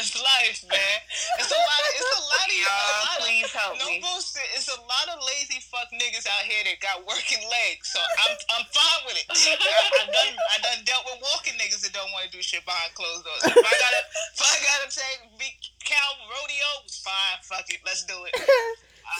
It's 0.00 0.16
life, 0.16 0.64
man. 0.64 0.96
It's 1.38 1.50
a 1.52 1.60
lot. 1.60 1.82
Of, 1.84 1.90
it's 1.92 2.08
a 2.16 2.22
lot 2.24 2.46
of. 2.48 2.56
It's 2.56 2.64
a 2.64 2.72
Y'all, 2.72 3.04
lot 3.04 3.20
of 3.20 3.26
please 3.26 3.50
help 3.52 3.74
no 3.76 3.86
me. 3.90 4.00
bullshit. 4.00 4.48
It's 4.56 4.70
a 4.72 4.80
lot 4.80 5.06
of 5.12 5.20
lazy 5.28 5.60
fuck 5.60 5.92
niggas 5.92 6.24
out 6.24 6.46
here 6.48 6.62
that 6.64 6.80
got 6.80 7.04
working 7.04 7.42
legs. 7.44 7.92
So 7.92 8.00
I'm 8.00 8.32
I'm 8.56 8.64
fine 8.72 9.00
with 9.04 9.18
it. 9.20 9.26
I, 9.28 9.36
I 9.36 10.06
done 10.08 10.34
I 10.40 10.56
done 10.64 10.80
dealt 10.88 11.04
with 11.04 11.20
walking 11.20 11.54
niggas 11.60 11.84
that 11.84 11.92
don't 11.92 12.08
want 12.16 12.30
to 12.30 12.32
do 12.32 12.40
shit 12.40 12.64
behind 12.64 12.94
closed 12.96 13.28
doors. 13.28 13.44
If 13.44 13.60
I 13.60 13.74
gotta 13.76 14.00
if 14.34 14.40
I 14.40 14.54
gotta 14.64 14.88
take 14.88 15.18
big 15.36 15.54
cow 15.84 16.08
rodeo, 16.32 16.70
fine. 17.04 17.38
Fuck 17.44 17.68
it. 17.68 17.84
Let's 17.84 18.06
do 18.08 18.16
it. 18.24 18.34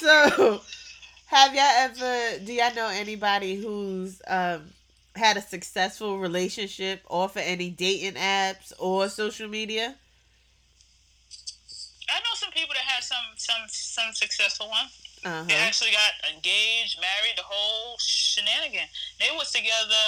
so 0.00 0.62
have 1.28 1.52
y'all 1.52 1.76
ever 1.92 2.40
do 2.40 2.52
y'all 2.56 2.72
know 2.74 2.88
anybody 3.14 3.56
who's 3.56 4.22
um 4.28 4.62
had 5.16 5.36
a 5.36 5.40
successful 5.42 6.20
relationship 6.20 7.02
off 7.08 7.34
of 7.34 7.42
any 7.44 7.68
dating 7.70 8.14
apps 8.14 8.72
or 8.78 9.08
social 9.08 9.48
media? 9.48 9.96
I 12.08 12.18
know 12.20 12.34
some 12.34 12.50
people 12.52 12.74
that 12.74 12.84
had 12.84 13.02
some 13.02 13.26
some 13.36 13.62
some 13.68 14.12
successful 14.12 14.68
ones. 14.68 14.92
They 15.22 15.28
Uh-huh. 15.28 15.52
actually 15.68 15.90
got 15.90 16.12
engaged, 16.34 16.98
married, 16.98 17.36
the 17.36 17.42
whole 17.42 17.98
shenanigan. 17.98 18.88
They 19.18 19.30
was 19.36 19.50
together 19.50 20.04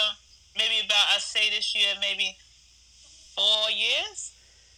maybe 0.57 0.79
about 0.87 1.07
I 1.15 1.19
say 1.19 1.51
this 1.51 1.75
year 1.75 1.95
maybe 2.01 2.37
four 3.37 3.71
years, 3.71 4.33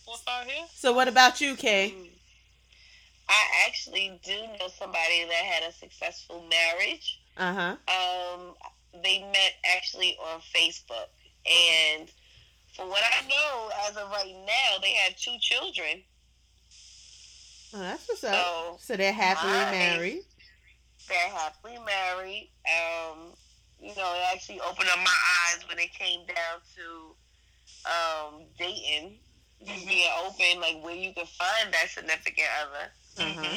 four 0.05 0.17
five 0.17 0.47
years. 0.49 0.69
So 0.75 0.93
what 0.93 1.09
about 1.09 1.41
you, 1.41 1.55
Kay? 1.57 1.95
I 3.29 3.43
actually 3.67 4.19
do 4.25 4.37
know 4.59 4.69
somebody 4.79 5.25
that 5.25 5.45
had 5.53 5.63
a 5.69 5.73
successful 5.73 6.45
marriage. 6.49 7.21
Uh-huh. 7.37 7.77
Um, 7.89 8.55
they 9.03 9.21
met 9.21 9.53
actually 9.77 10.17
on 10.33 10.41
Facebook, 10.41 11.09
and 11.47 12.09
from 12.77 12.89
what 12.91 13.03
I 13.03 13.27
know, 13.29 13.71
as 13.89 13.97
of 13.97 14.09
right 14.11 14.35
now, 14.47 14.79
they 14.83 14.93
have 14.95 15.17
two 15.17 15.37
children. 15.41 16.03
Oh, 17.75 17.81
that's 17.81 18.09
what's 18.09 18.23
up. 18.25 18.35
So 18.35 18.77
So 18.81 18.97
they're 18.97 19.13
happily 19.13 19.53
Nice. 19.53 19.73
married. 19.73 20.23
they're 21.09 21.29
happily 21.29 21.79
married. 21.85 22.51
Um, 22.67 23.19
you 23.81 23.95
know, 23.97 24.15
it 24.15 24.23
actually 24.33 24.61
opened 24.61 24.89
up 24.91 24.99
my 24.99 25.05
eyes 25.51 25.69
when 25.69 25.79
it 25.79 25.93
came 25.93 26.21
down 26.27 26.61
to 26.77 27.15
um, 27.91 28.45
dating, 28.59 29.19
just 29.67 29.87
being 29.87 30.09
open, 30.25 30.61
like 30.61 30.83
where 30.85 30.95
you 30.95 31.13
can 31.13 31.27
find 31.27 31.73
that 31.75 31.91
significant 31.91 32.47
other. 32.63 32.91
Uh-huh. 33.29 33.57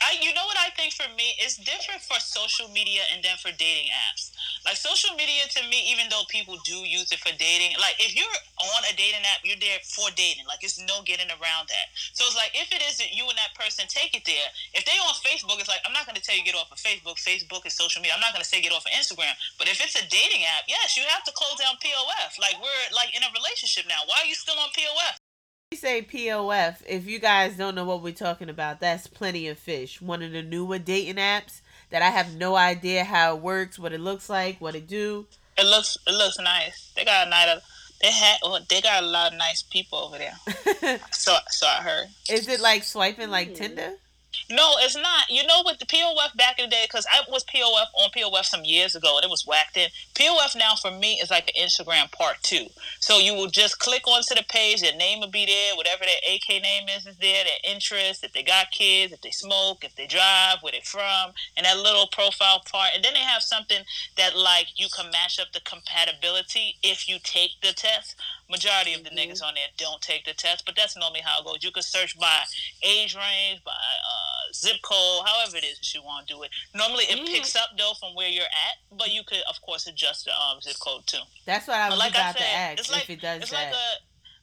I, 0.00 0.20
you 0.20 0.34
know 0.36 0.44
what 0.44 0.60
I 0.60 0.70
think 0.76 0.92
for 0.92 1.08
me 1.16 1.32
it's 1.40 1.56
different 1.56 2.04
for 2.04 2.20
social 2.20 2.68
media 2.68 3.02
and 3.12 3.24
then 3.24 3.40
for 3.40 3.48
dating 3.54 3.88
apps. 4.12 4.32
Like 4.64 4.76
social 4.76 5.14
media 5.16 5.46
to 5.56 5.60
me, 5.70 5.88
even 5.94 6.10
though 6.10 6.26
people 6.28 6.58
do 6.66 6.84
use 6.84 7.08
it 7.14 7.22
for 7.22 7.32
dating, 7.38 7.78
like 7.80 7.96
if 8.02 8.12
you're 8.12 8.38
on 8.58 8.82
a 8.84 8.94
dating 8.98 9.24
app, 9.24 9.40
you're 9.46 9.60
there 9.60 9.78
for 9.86 10.10
dating. 10.18 10.44
Like 10.44 10.60
it's 10.60 10.76
no 10.82 11.00
getting 11.06 11.30
around 11.30 11.70
that. 11.72 11.86
So 12.12 12.26
it's 12.26 12.36
like 12.36 12.52
if 12.52 12.68
it 12.74 12.82
isn't 12.82 13.14
you 13.14 13.24
and 13.24 13.38
that 13.38 13.56
person 13.56 13.86
take 13.88 14.12
it 14.12 14.26
there. 14.26 14.48
If 14.74 14.84
they 14.84 14.98
on 15.00 15.16
Facebook, 15.22 15.62
it's 15.62 15.70
like 15.70 15.80
I'm 15.86 15.94
not 15.96 16.04
going 16.04 16.18
to 16.18 16.24
tell 16.24 16.36
you 16.36 16.44
get 16.44 16.58
off 16.58 16.68
of 16.68 16.82
Facebook. 16.82 17.16
Facebook 17.16 17.64
is 17.64 17.72
social 17.72 18.02
media. 18.02 18.12
I'm 18.12 18.24
not 18.24 18.34
going 18.36 18.44
to 18.44 18.48
say 18.48 18.60
get 18.60 18.74
off 18.74 18.84
of 18.84 18.92
Instagram. 18.92 19.32
But 19.56 19.70
if 19.70 19.80
it's 19.80 19.96
a 19.96 20.04
dating 20.08 20.44
app, 20.44 20.68
yes, 20.68 20.96
you 20.96 21.04
have 21.08 21.24
to 21.24 21.32
close 21.32 21.56
down 21.62 21.80
POF. 21.80 22.36
Like 22.36 22.60
we're 22.60 22.86
like 22.92 23.14
in 23.16 23.22
a 23.24 23.30
relationship 23.32 23.86
now. 23.88 24.04
Why 24.04 24.26
are 24.26 24.28
you 24.28 24.36
still 24.36 24.58
on 24.58 24.68
POF? 24.76 25.25
We 25.72 25.78
say 25.78 26.00
POF. 26.00 26.76
If 26.86 27.08
you 27.08 27.18
guys 27.18 27.56
don't 27.56 27.74
know 27.74 27.84
what 27.84 28.00
we're 28.00 28.12
talking 28.12 28.48
about, 28.48 28.78
that's 28.78 29.08
Plenty 29.08 29.48
of 29.48 29.58
Fish, 29.58 30.00
one 30.00 30.22
of 30.22 30.30
the 30.30 30.40
newer 30.40 30.78
dating 30.78 31.16
apps 31.16 31.60
that 31.90 32.02
I 32.02 32.10
have 32.10 32.36
no 32.36 32.54
idea 32.54 33.02
how 33.02 33.34
it 33.34 33.42
works, 33.42 33.76
what 33.76 33.92
it 33.92 34.00
looks 34.00 34.30
like, 34.30 34.60
what 34.60 34.76
it 34.76 34.86
do. 34.86 35.26
It 35.58 35.66
looks 35.66 35.98
it 36.06 36.12
looks 36.12 36.38
nice. 36.38 36.92
They 36.94 37.04
got 37.04 37.26
a 37.26 37.30
nice. 37.30 37.58
They 38.00 38.12
had 38.12 38.38
well, 38.44 38.60
they 38.70 38.80
got 38.80 39.02
a 39.02 39.06
lot 39.06 39.32
of 39.32 39.38
nice 39.38 39.62
people 39.62 39.98
over 39.98 40.18
there. 40.18 41.00
So 41.10 41.36
so 41.48 41.66
I 41.66 41.82
heard. 41.82 42.06
Is 42.30 42.46
it 42.46 42.60
like 42.60 42.84
swiping 42.84 43.30
like. 43.30 43.56
Tinder? 43.56 43.94
No, 44.48 44.74
it's 44.78 44.94
not. 44.94 45.28
You 45.28 45.44
know 45.44 45.62
what 45.62 45.80
the 45.80 45.86
POF 45.86 46.36
back 46.36 46.60
in 46.60 46.66
the 46.66 46.70
day? 46.70 46.84
Because 46.86 47.06
I 47.10 47.28
was 47.28 47.44
POF 47.44 47.86
on 47.94 48.10
POF 48.10 48.44
some 48.44 48.64
years 48.64 48.94
ago, 48.94 49.16
and 49.16 49.24
it 49.24 49.30
was 49.30 49.44
whacked 49.44 49.76
in. 49.76 49.88
POF 50.14 50.54
now 50.56 50.74
for 50.76 50.92
me 50.92 51.14
is 51.14 51.30
like 51.30 51.50
an 51.54 51.66
Instagram 51.66 52.12
part 52.12 52.36
two. 52.42 52.66
So 53.00 53.18
you 53.18 53.34
will 53.34 53.48
just 53.48 53.80
click 53.80 54.06
onto 54.06 54.36
the 54.36 54.44
page, 54.48 54.82
their 54.82 54.96
name 54.96 55.18
will 55.20 55.30
be 55.30 55.46
there, 55.46 55.74
whatever 55.74 56.04
their 56.04 56.34
AK 56.34 56.62
name 56.62 56.88
is 56.96 57.06
is 57.06 57.16
there, 57.16 57.42
their 57.42 57.72
interest, 57.74 58.22
if 58.22 58.32
they 58.32 58.44
got 58.44 58.70
kids, 58.70 59.12
if 59.12 59.20
they 59.20 59.32
smoke, 59.32 59.84
if 59.84 59.96
they 59.96 60.06
drive, 60.06 60.58
where 60.60 60.72
they 60.72 60.80
from, 60.84 61.32
and 61.56 61.66
that 61.66 61.78
little 61.78 62.06
profile 62.06 62.62
part. 62.70 62.90
And 62.94 63.04
then 63.04 63.14
they 63.14 63.20
have 63.20 63.42
something 63.42 63.82
that 64.16 64.36
like 64.36 64.68
you 64.76 64.86
can 64.94 65.10
match 65.10 65.40
up 65.40 65.52
the 65.52 65.60
compatibility 65.60 66.76
if 66.84 67.08
you 67.08 67.18
take 67.22 67.60
the 67.62 67.72
test. 67.72 68.14
Majority 68.48 68.94
of 68.94 69.02
the 69.02 69.10
Mhm. 69.10 69.16
niggas 69.30 69.42
on 69.42 69.54
there 69.54 69.66
don't 69.76 70.00
take 70.00 70.24
the 70.24 70.32
test, 70.34 70.64
but 70.64 70.76
that's 70.76 70.94
normally 70.96 71.20
how 71.20 71.40
it 71.40 71.44
goes. 71.44 71.58
You 71.62 71.72
can 71.72 71.82
search 71.82 72.16
by 72.18 72.44
age 72.82 73.14
range, 73.14 73.64
by 73.64 73.72
uh, 73.72 74.52
zip 74.52 74.80
code, 74.82 75.26
however 75.26 75.56
it 75.56 75.64
is 75.64 75.78
that 75.78 75.92
you 75.94 76.02
want 76.02 76.28
to 76.28 76.34
do 76.34 76.42
it. 76.44 76.50
Normally, 76.72 77.04
it 77.06 77.18
Mhm. 77.18 77.26
picks 77.26 77.56
up 77.56 77.70
though 77.76 77.94
from 77.94 78.14
where 78.14 78.28
you're 78.28 78.44
at, 78.44 78.78
but 78.92 79.10
you 79.10 79.24
could, 79.24 79.42
of 79.42 79.60
course, 79.62 79.86
adjust 79.88 80.26
the 80.26 80.40
um, 80.40 80.60
zip 80.60 80.78
code 80.78 81.06
too. 81.08 81.22
That's 81.44 81.66
what 81.66 81.76
I 81.76 81.88
was 81.90 81.98
like 81.98 82.14
I 82.14 82.18
about 82.30 82.36
to 82.36 82.44
ask 82.46 82.78
it's 82.80 82.90
if 82.90 83.10
it 83.10 83.20
does 83.20 83.42
It's 83.42 83.50
that. 83.50 83.72
like 83.72 83.74
a, 83.74 83.98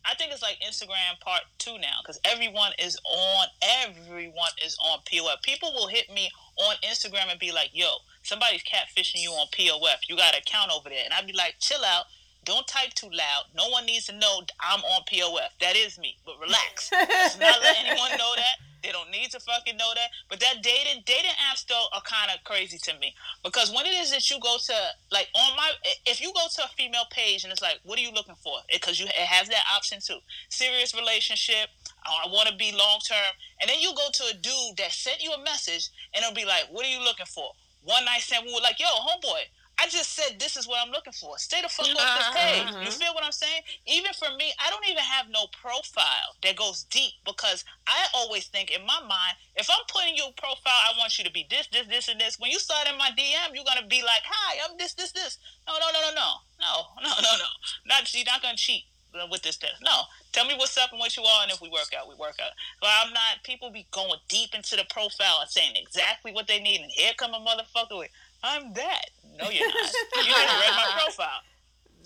I 0.06 0.16
think 0.16 0.34
it's 0.34 0.41
like 0.41 0.60
Instagram 0.60 1.18
part 1.22 1.43
two 1.58 1.78
now 1.78 1.99
because 2.01 2.20
everyone 2.26 2.74
is 2.78 2.99
on, 3.06 3.47
everyone 3.62 4.51
is 4.62 4.78
on 4.84 5.01
POF. 5.04 5.41
People 5.43 5.72
will 5.74 5.88
hit 5.88 6.10
me 6.12 6.30
on 6.58 6.76
Instagram 6.84 7.30
and 7.32 7.39
be 7.39 7.54
like, 7.54 7.70
"Yo, 7.74 7.99
somebody's 8.22 8.64
catfishing 8.64 9.22
you 9.22 9.32
on 9.32 9.47
POF. 9.47 9.99
You 10.10 10.18
got 10.18 10.34
an 10.36 10.41
account 10.41 10.72
over 10.72 10.89
there," 10.89 11.06
and 11.06 11.14
I'd 11.14 11.26
be 11.26 11.32
like, 11.32 11.60
"Chill 11.62 11.86
out." 11.86 12.08
Don't 12.45 12.67
type 12.67 12.93
too 12.93 13.09
loud. 13.09 13.45
No 13.55 13.69
one 13.69 13.85
needs 13.85 14.07
to 14.07 14.13
know 14.13 14.41
I'm 14.59 14.81
on 14.81 15.01
POF. 15.11 15.49
That 15.61 15.75
is 15.75 15.97
me. 15.97 16.17
But 16.25 16.39
relax. 16.41 16.91
Let's 16.91 17.39
not 17.39 17.61
let 17.61 17.77
anyone 17.85 18.11
know 18.17 18.33
that. 18.35 18.55
They 18.83 18.91
don't 18.91 19.09
need 19.11 19.31
to 19.31 19.39
fucking 19.39 19.77
know 19.77 19.91
that. 19.95 20.09
But 20.29 20.41
that 20.41 20.61
dating 20.61 21.03
dating 21.05 21.31
apps 21.49 21.65
though 21.65 21.85
are 21.93 22.01
kind 22.01 22.29
of 22.35 22.43
crazy 22.43 22.77
to 22.79 22.99
me 22.99 23.15
because 23.41 23.71
when 23.73 23.85
it 23.85 23.93
is 23.95 24.11
that 24.11 24.29
you 24.29 24.39
go 24.41 24.57
to 24.59 24.73
like 25.09 25.29
on 25.33 25.55
my 25.55 25.71
if 26.05 26.19
you 26.19 26.33
go 26.33 26.45
to 26.53 26.63
a 26.65 26.67
female 26.67 27.05
page 27.09 27.45
and 27.45 27.53
it's 27.53 27.61
like, 27.61 27.79
what 27.83 27.97
are 27.97 28.01
you 28.01 28.11
looking 28.11 28.35
for? 28.35 28.59
Because 28.71 28.99
you 28.99 29.05
it 29.05 29.15
has 29.15 29.47
that 29.47 29.63
option 29.73 29.99
too. 30.05 30.19
Serious 30.49 30.93
relationship. 30.93 31.69
I 32.03 32.27
want 32.27 32.49
to 32.49 32.55
be 32.55 32.73
long 32.73 32.99
term. 33.07 33.31
And 33.61 33.69
then 33.69 33.79
you 33.79 33.93
go 33.95 34.07
to 34.11 34.23
a 34.31 34.33
dude 34.33 34.77
that 34.77 34.91
sent 34.91 35.23
you 35.23 35.31
a 35.31 35.41
message 35.41 35.87
and 36.13 36.21
it'll 36.21 36.35
be 36.35 36.45
like, 36.45 36.67
what 36.69 36.85
are 36.85 36.89
you 36.89 37.01
looking 37.01 37.25
for? 37.25 37.53
One 37.83 38.03
night 38.03 38.21
stand. 38.21 38.45
We 38.45 38.53
were 38.53 38.61
like, 38.61 38.79
yo, 38.79 38.87
homeboy. 38.87 39.47
I 39.80 39.88
just 39.88 40.13
said 40.13 40.39
this 40.39 40.55
is 40.55 40.67
what 40.67 40.80
I'm 40.86 40.91
looking 40.91 41.13
for. 41.13 41.38
Stay 41.38 41.61
the 41.61 41.69
fuck 41.69 41.88
off 41.88 41.93
this 41.93 41.99
uh-huh, 41.99 42.38
page. 42.38 42.69
You 42.71 42.88
uh-huh. 42.88 42.91
feel 42.91 43.13
what 43.13 43.24
I'm 43.24 43.34
saying? 43.34 43.61
Even 43.88 44.13
for 44.13 44.30
me, 44.38 44.53
I 44.63 44.69
don't 44.69 44.86
even 44.88 45.03
have 45.03 45.28
no 45.30 45.47
profile 45.49 46.38
that 46.43 46.55
goes 46.55 46.84
deep 46.89 47.13
because 47.26 47.65
I 47.88 48.07
always 48.13 48.47
think 48.47 48.71
in 48.71 48.86
my 48.86 48.99
mind, 49.01 49.36
if 49.55 49.69
I'm 49.69 49.84
putting 49.89 50.15
your 50.15 50.32
profile, 50.38 50.78
I 50.88 50.93
want 50.97 51.17
you 51.17 51.24
to 51.26 51.32
be 51.32 51.47
this, 51.49 51.67
this, 51.71 51.88
this, 51.88 52.07
and 52.07 52.19
this. 52.19 52.39
When 52.39 52.51
you 52.51 52.59
start 52.59 52.88
in 52.88 52.97
my 52.97 53.09
DM, 53.17 53.53
you're 53.53 53.65
gonna 53.65 53.88
be 53.88 54.01
like, 54.01 54.24
"Hi, 54.26 54.59
I'm 54.63 54.78
this, 54.78 54.93
this, 54.93 55.11
this." 55.11 55.38
No, 55.67 55.74
no, 55.80 55.88
no, 55.91 55.99
no, 55.99 56.11
no, 56.15 56.30
no, 56.59 56.74
no, 57.03 57.09
no, 57.21 57.32
no. 57.38 57.49
Not 57.86 58.13
you're 58.13 58.26
not 58.26 58.41
gonna 58.41 58.57
cheat 58.57 58.86
with 59.30 59.41
this, 59.41 59.57
this. 59.57 59.78
No, 59.84 60.03
tell 60.32 60.45
me 60.45 60.55
what's 60.57 60.78
up 60.78 60.91
and 60.91 60.99
what 60.99 61.15
you 61.15 61.24
are, 61.24 61.43
and 61.43 61.51
if 61.51 61.61
we 61.61 61.69
work 61.69 61.93
out, 61.97 62.09
we 62.09 62.15
work 62.15 62.38
out. 62.41 62.51
But 62.82 62.89
I'm 63.01 63.13
not. 63.13 63.43
People 63.43 63.69
be 63.69 63.86
going 63.91 64.19
deep 64.28 64.53
into 64.55 64.76
the 64.76 64.86
profile 64.89 65.39
and 65.41 65.49
saying 65.49 65.74
exactly 65.76 66.32
what 66.32 66.47
they 66.47 66.59
need, 66.59 66.82
and 66.82 66.91
here 66.91 67.11
come 67.17 67.34
a 67.34 67.39
motherfucker 67.39 67.97
with, 67.97 68.09
"I'm 68.43 68.73
that." 68.73 69.05
No, 69.39 69.49
you're 69.49 69.67
not. 69.67 69.75
you 69.77 69.81
just 69.83 69.95
read 70.15 70.71
my 70.75 70.91
profile. 71.03 71.41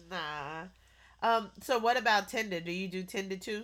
Nah. 0.09 0.63
Um. 1.21 1.51
So 1.61 1.77
what 1.79 1.97
about 1.97 2.29
Tinder? 2.29 2.59
Do 2.61 2.71
you 2.71 2.87
do 2.87 3.03
Tinder 3.03 3.35
too? 3.37 3.63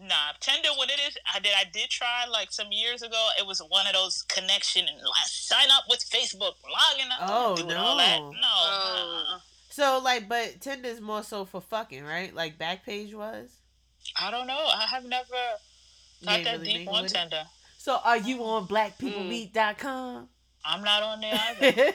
Nah, 0.00 0.32
Tinder. 0.40 0.70
When 0.76 0.88
it 0.90 1.00
is, 1.06 1.16
I 1.32 1.38
did. 1.38 1.52
I 1.56 1.64
did 1.72 1.88
try 1.90 2.24
like 2.28 2.50
some 2.50 2.72
years 2.72 3.02
ago. 3.02 3.28
It 3.38 3.46
was 3.46 3.60
one 3.68 3.86
of 3.86 3.92
those 3.92 4.22
connection 4.22 4.86
and 4.88 4.96
like, 4.96 5.26
sign 5.26 5.68
up 5.70 5.84
with 5.88 6.00
Facebook, 6.10 6.54
logging 6.64 7.12
up, 7.20 7.28
Oh, 7.30 7.54
doing 7.56 7.68
no. 7.68 7.76
all 7.76 7.96
that. 7.98 8.18
No. 8.18 8.30
Oh. 8.42 9.24
uh-uh. 9.34 9.38
So 9.68 10.00
like, 10.02 10.28
but 10.28 10.60
Tinder's 10.60 11.00
more 11.00 11.22
so 11.22 11.44
for 11.44 11.60
fucking, 11.60 12.04
right? 12.04 12.34
Like 12.34 12.58
Backpage 12.58 13.14
was. 13.14 13.56
I 14.20 14.30
don't 14.32 14.48
know. 14.48 14.66
I 14.66 14.86
have 14.90 15.04
never 15.04 15.28
You 16.20 16.26
got 16.26 16.44
that 16.44 16.58
really 16.60 16.72
deep 16.78 16.88
on 16.88 17.02
with 17.04 17.12
it? 17.12 17.16
Tinder. 17.16 17.44
So 17.78 17.98
are 18.04 18.16
you 18.16 18.42
on 18.42 18.66
BlackPeopleMeet.com? 18.66 20.28
I'm 20.64 20.82
not 20.82 21.02
on 21.02 21.20
there 21.20 21.34
either. 21.60 21.92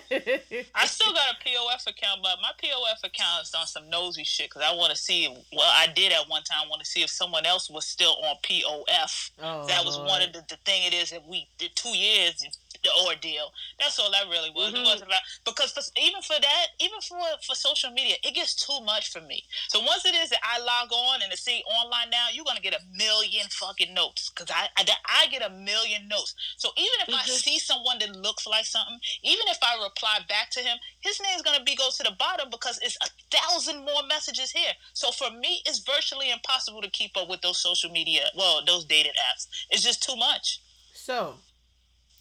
I 0.75 0.85
still 0.85 1.13
got 1.13 1.35
a 1.35 1.43
POF 1.43 1.87
account, 1.87 2.21
but 2.21 2.37
my 2.41 2.51
POF 2.61 3.03
account 3.03 3.43
is 3.43 3.53
on 3.57 3.65
some 3.65 3.89
nosy 3.89 4.23
shit 4.23 4.49
because 4.49 4.61
I 4.61 4.75
want 4.75 4.91
to 4.91 4.97
see. 4.97 5.27
Well, 5.53 5.71
I 5.73 5.87
did 5.87 6.11
at 6.11 6.27
one 6.27 6.43
time 6.43 6.69
want 6.69 6.81
to 6.81 6.85
see 6.87 7.01
if 7.01 7.09
someone 7.09 7.45
else 7.45 7.69
was 7.69 7.85
still 7.85 8.17
on 8.23 8.35
POF. 8.43 9.31
oh, 9.41 9.67
that 9.67 9.85
was 9.85 9.97
Lord. 9.97 10.09
one 10.09 10.21
of 10.21 10.33
the, 10.33 10.43
the 10.49 10.57
thing 10.65 10.83
it 10.83 10.93
is 10.93 11.11
that 11.11 11.25
we 11.27 11.47
did 11.57 11.75
two 11.75 11.95
years 11.97 12.43
the 12.83 12.89
ordeal. 13.05 13.51
That's 13.79 13.99
all 13.99 14.11
that 14.11 14.27
really 14.29 14.49
was. 14.51 14.73
It 14.73 14.77
Mhm. 14.77 14.85
wasn't 14.85 15.09
about 15.09 15.21
because 15.45 15.71
for, 15.71 15.81
even 15.99 16.21
for 16.21 16.39
that, 16.39 16.67
even 16.79 16.99
for 17.01 17.17
for 17.45 17.55
social 17.55 17.91
media, 17.91 18.15
it 18.23 18.33
gets 18.35 18.55
too 18.55 18.79
much 18.81 19.09
for 19.09 19.21
me. 19.21 19.43
So 19.69 19.79
once 19.79 20.05
it 20.05 20.15
is 20.15 20.29
that 20.29 20.39
I 20.43 20.59
log 20.59 20.91
on 20.91 21.21
and 21.21 21.31
to 21.31 21.37
see 21.37 21.63
online 21.79 22.09
now, 22.09 22.27
you're 22.31 22.45
gonna 22.45 22.59
get 22.61 22.73
a 22.73 22.83
million 22.95 23.47
fucking 23.49 23.93
notes 23.93 24.29
because 24.29 24.53
I, 24.53 24.69
I 24.77 24.85
I 25.05 25.27
get 25.27 25.41
a 25.41 25.49
million 25.49 26.07
notes. 26.07 26.33
So 26.57 26.71
even 26.77 26.99
if 27.07 27.13
I 27.13 27.23
Mhm. 27.23 27.39
see 27.41 27.59
someone 27.59 27.99
that 27.99 28.15
looks 28.15 28.45
like 28.45 28.65
something, 28.65 28.99
even 29.23 29.47
if 29.47 29.57
I 29.61 29.81
reply 29.83 30.19
back 30.27 30.49
to 30.51 30.61
him, 30.61 30.77
his 30.99 31.19
name's 31.21 31.41
gonna 31.41 31.63
be 31.63 31.75
go 31.75 31.89
to 31.89 32.03
the 32.03 32.11
bottom 32.11 32.49
because 32.49 32.77
it's 32.81 32.97
a 33.01 33.09
thousand 33.31 33.85
more 33.85 34.03
messages 34.03 34.51
here. 34.51 34.73
So 34.93 35.11
for 35.11 35.31
me, 35.31 35.61
it's 35.65 35.79
virtually 35.79 36.29
impossible 36.31 36.81
to 36.81 36.89
keep 36.89 37.15
up 37.17 37.27
with 37.29 37.41
those 37.41 37.59
social 37.59 37.89
media, 37.89 38.29
well, 38.35 38.63
those 38.65 38.85
dated 38.85 39.15
apps. 39.31 39.47
It's 39.69 39.83
just 39.83 40.03
too 40.03 40.15
much. 40.15 40.61
So 40.93 41.39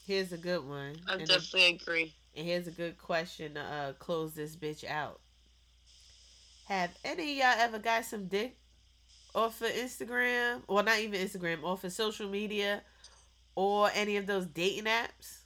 here's 0.06 0.32
a 0.32 0.38
good 0.38 0.66
one. 0.66 0.96
I 1.08 1.14
and, 1.14 1.22
a- 1.22 1.26
definitely 1.26 1.76
agree. 1.76 2.14
and 2.34 2.46
here's 2.46 2.66
a 2.66 2.72
good 2.72 2.98
question 2.98 3.54
to 3.54 3.60
uh, 3.60 3.92
close 3.94 4.34
this 4.34 4.56
bitch 4.56 4.84
out. 4.84 5.20
Have 6.68 6.90
any 7.04 7.32
of 7.32 7.38
y'all 7.38 7.64
ever 7.64 7.78
got 7.78 8.04
some 8.04 8.26
dick 8.26 8.56
off 9.34 9.60
of 9.60 9.68
Instagram? 9.68 10.62
Well, 10.68 10.82
not 10.82 10.98
even 10.98 11.20
Instagram, 11.20 11.62
off 11.62 11.84
of 11.84 11.92
social 11.92 12.28
media 12.28 12.82
or 13.54 13.90
any 13.94 14.16
of 14.16 14.26
those 14.26 14.46
dating 14.46 14.84
apps? 14.84 15.40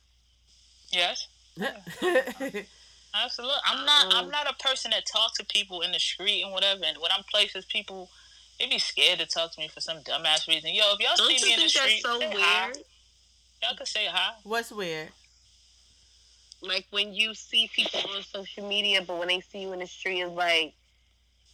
Yes. 0.91 1.29
Absolutely. 3.13 3.57
I'm 3.67 3.85
not. 3.85 4.15
I'm 4.15 4.31
not 4.31 4.49
a 4.49 4.55
person 4.63 4.93
that 4.93 5.05
talks 5.05 5.39
to 5.39 5.45
people 5.45 5.81
in 5.83 5.93
the 5.93 5.99
street 5.99 6.43
and 6.43 6.53
whatever. 6.53 6.83
And 6.85 6.97
when 6.99 7.11
I'm 7.17 7.25
places, 7.25 7.65
people 7.65 8.09
they 8.59 8.69
be 8.69 8.79
scared 8.79 9.19
to 9.19 9.27
talk 9.27 9.53
to 9.53 9.61
me 9.61 9.69
for 9.69 9.81
some 9.81 9.99
dumbass 9.99 10.47
reason. 10.47 10.75
Yo, 10.75 10.83
if 10.93 11.01
y'all 11.01 11.17
Don't 11.17 11.29
see 11.29 11.39
you 11.39 11.47
me 11.47 11.55
in 11.55 11.61
the 11.61 11.69
think 11.69 11.73
that's 11.75 11.87
street, 11.87 12.03
so 12.03 12.19
say 12.19 12.33
hi. 12.37 12.73
Weird? 13.63 13.71
Y'all 13.71 13.77
can 13.77 13.87
say 13.87 14.07
hi. 14.11 14.35
What's 14.45 14.71
weird? 14.71 15.09
Like 16.63 16.87
when 16.91 17.15
you 17.15 17.35
see 17.35 17.71
people 17.75 18.01
on 18.15 18.23
social 18.23 18.69
media, 18.69 19.03
but 19.07 19.19
when 19.19 19.29
they 19.29 19.41
see 19.41 19.61
you 19.63 19.73
in 19.73 19.79
the 19.81 19.87
street, 19.87 20.21
it's 20.21 20.31
like 20.33 20.75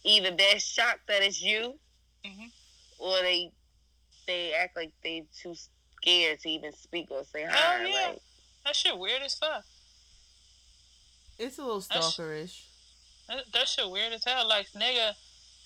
either 0.03 0.31
they're 0.35 0.59
shocked 0.59 1.07
that 1.07 1.21
it's 1.23 1.41
you, 1.41 1.79
Mhm. 2.25 2.51
or 2.99 3.21
they 3.21 3.51
they 4.25 4.53
act 4.53 4.75
like 4.75 4.91
they 5.03 5.25
too 5.41 5.55
scared 6.01 6.41
to 6.41 6.49
even 6.49 6.73
speak 6.73 7.09
or 7.09 7.23
say 7.31 7.43
Hell 7.43 7.51
hi. 7.53 7.85
yeah. 7.85 8.07
Like, 8.09 8.21
That 8.65 8.75
shit 8.75 8.97
weird 8.97 9.21
as 9.21 9.35
fuck. 9.35 9.63
It's 11.37 11.57
a 11.57 11.61
little 11.61 11.79
That's- 11.79 12.15
stalkerish. 12.17 12.63
That, 13.29 13.49
that 13.53 13.67
shit 13.69 13.89
weird 13.89 14.11
as 14.11 14.25
hell. 14.25 14.45
Like 14.47 14.69
nigga, 14.73 15.15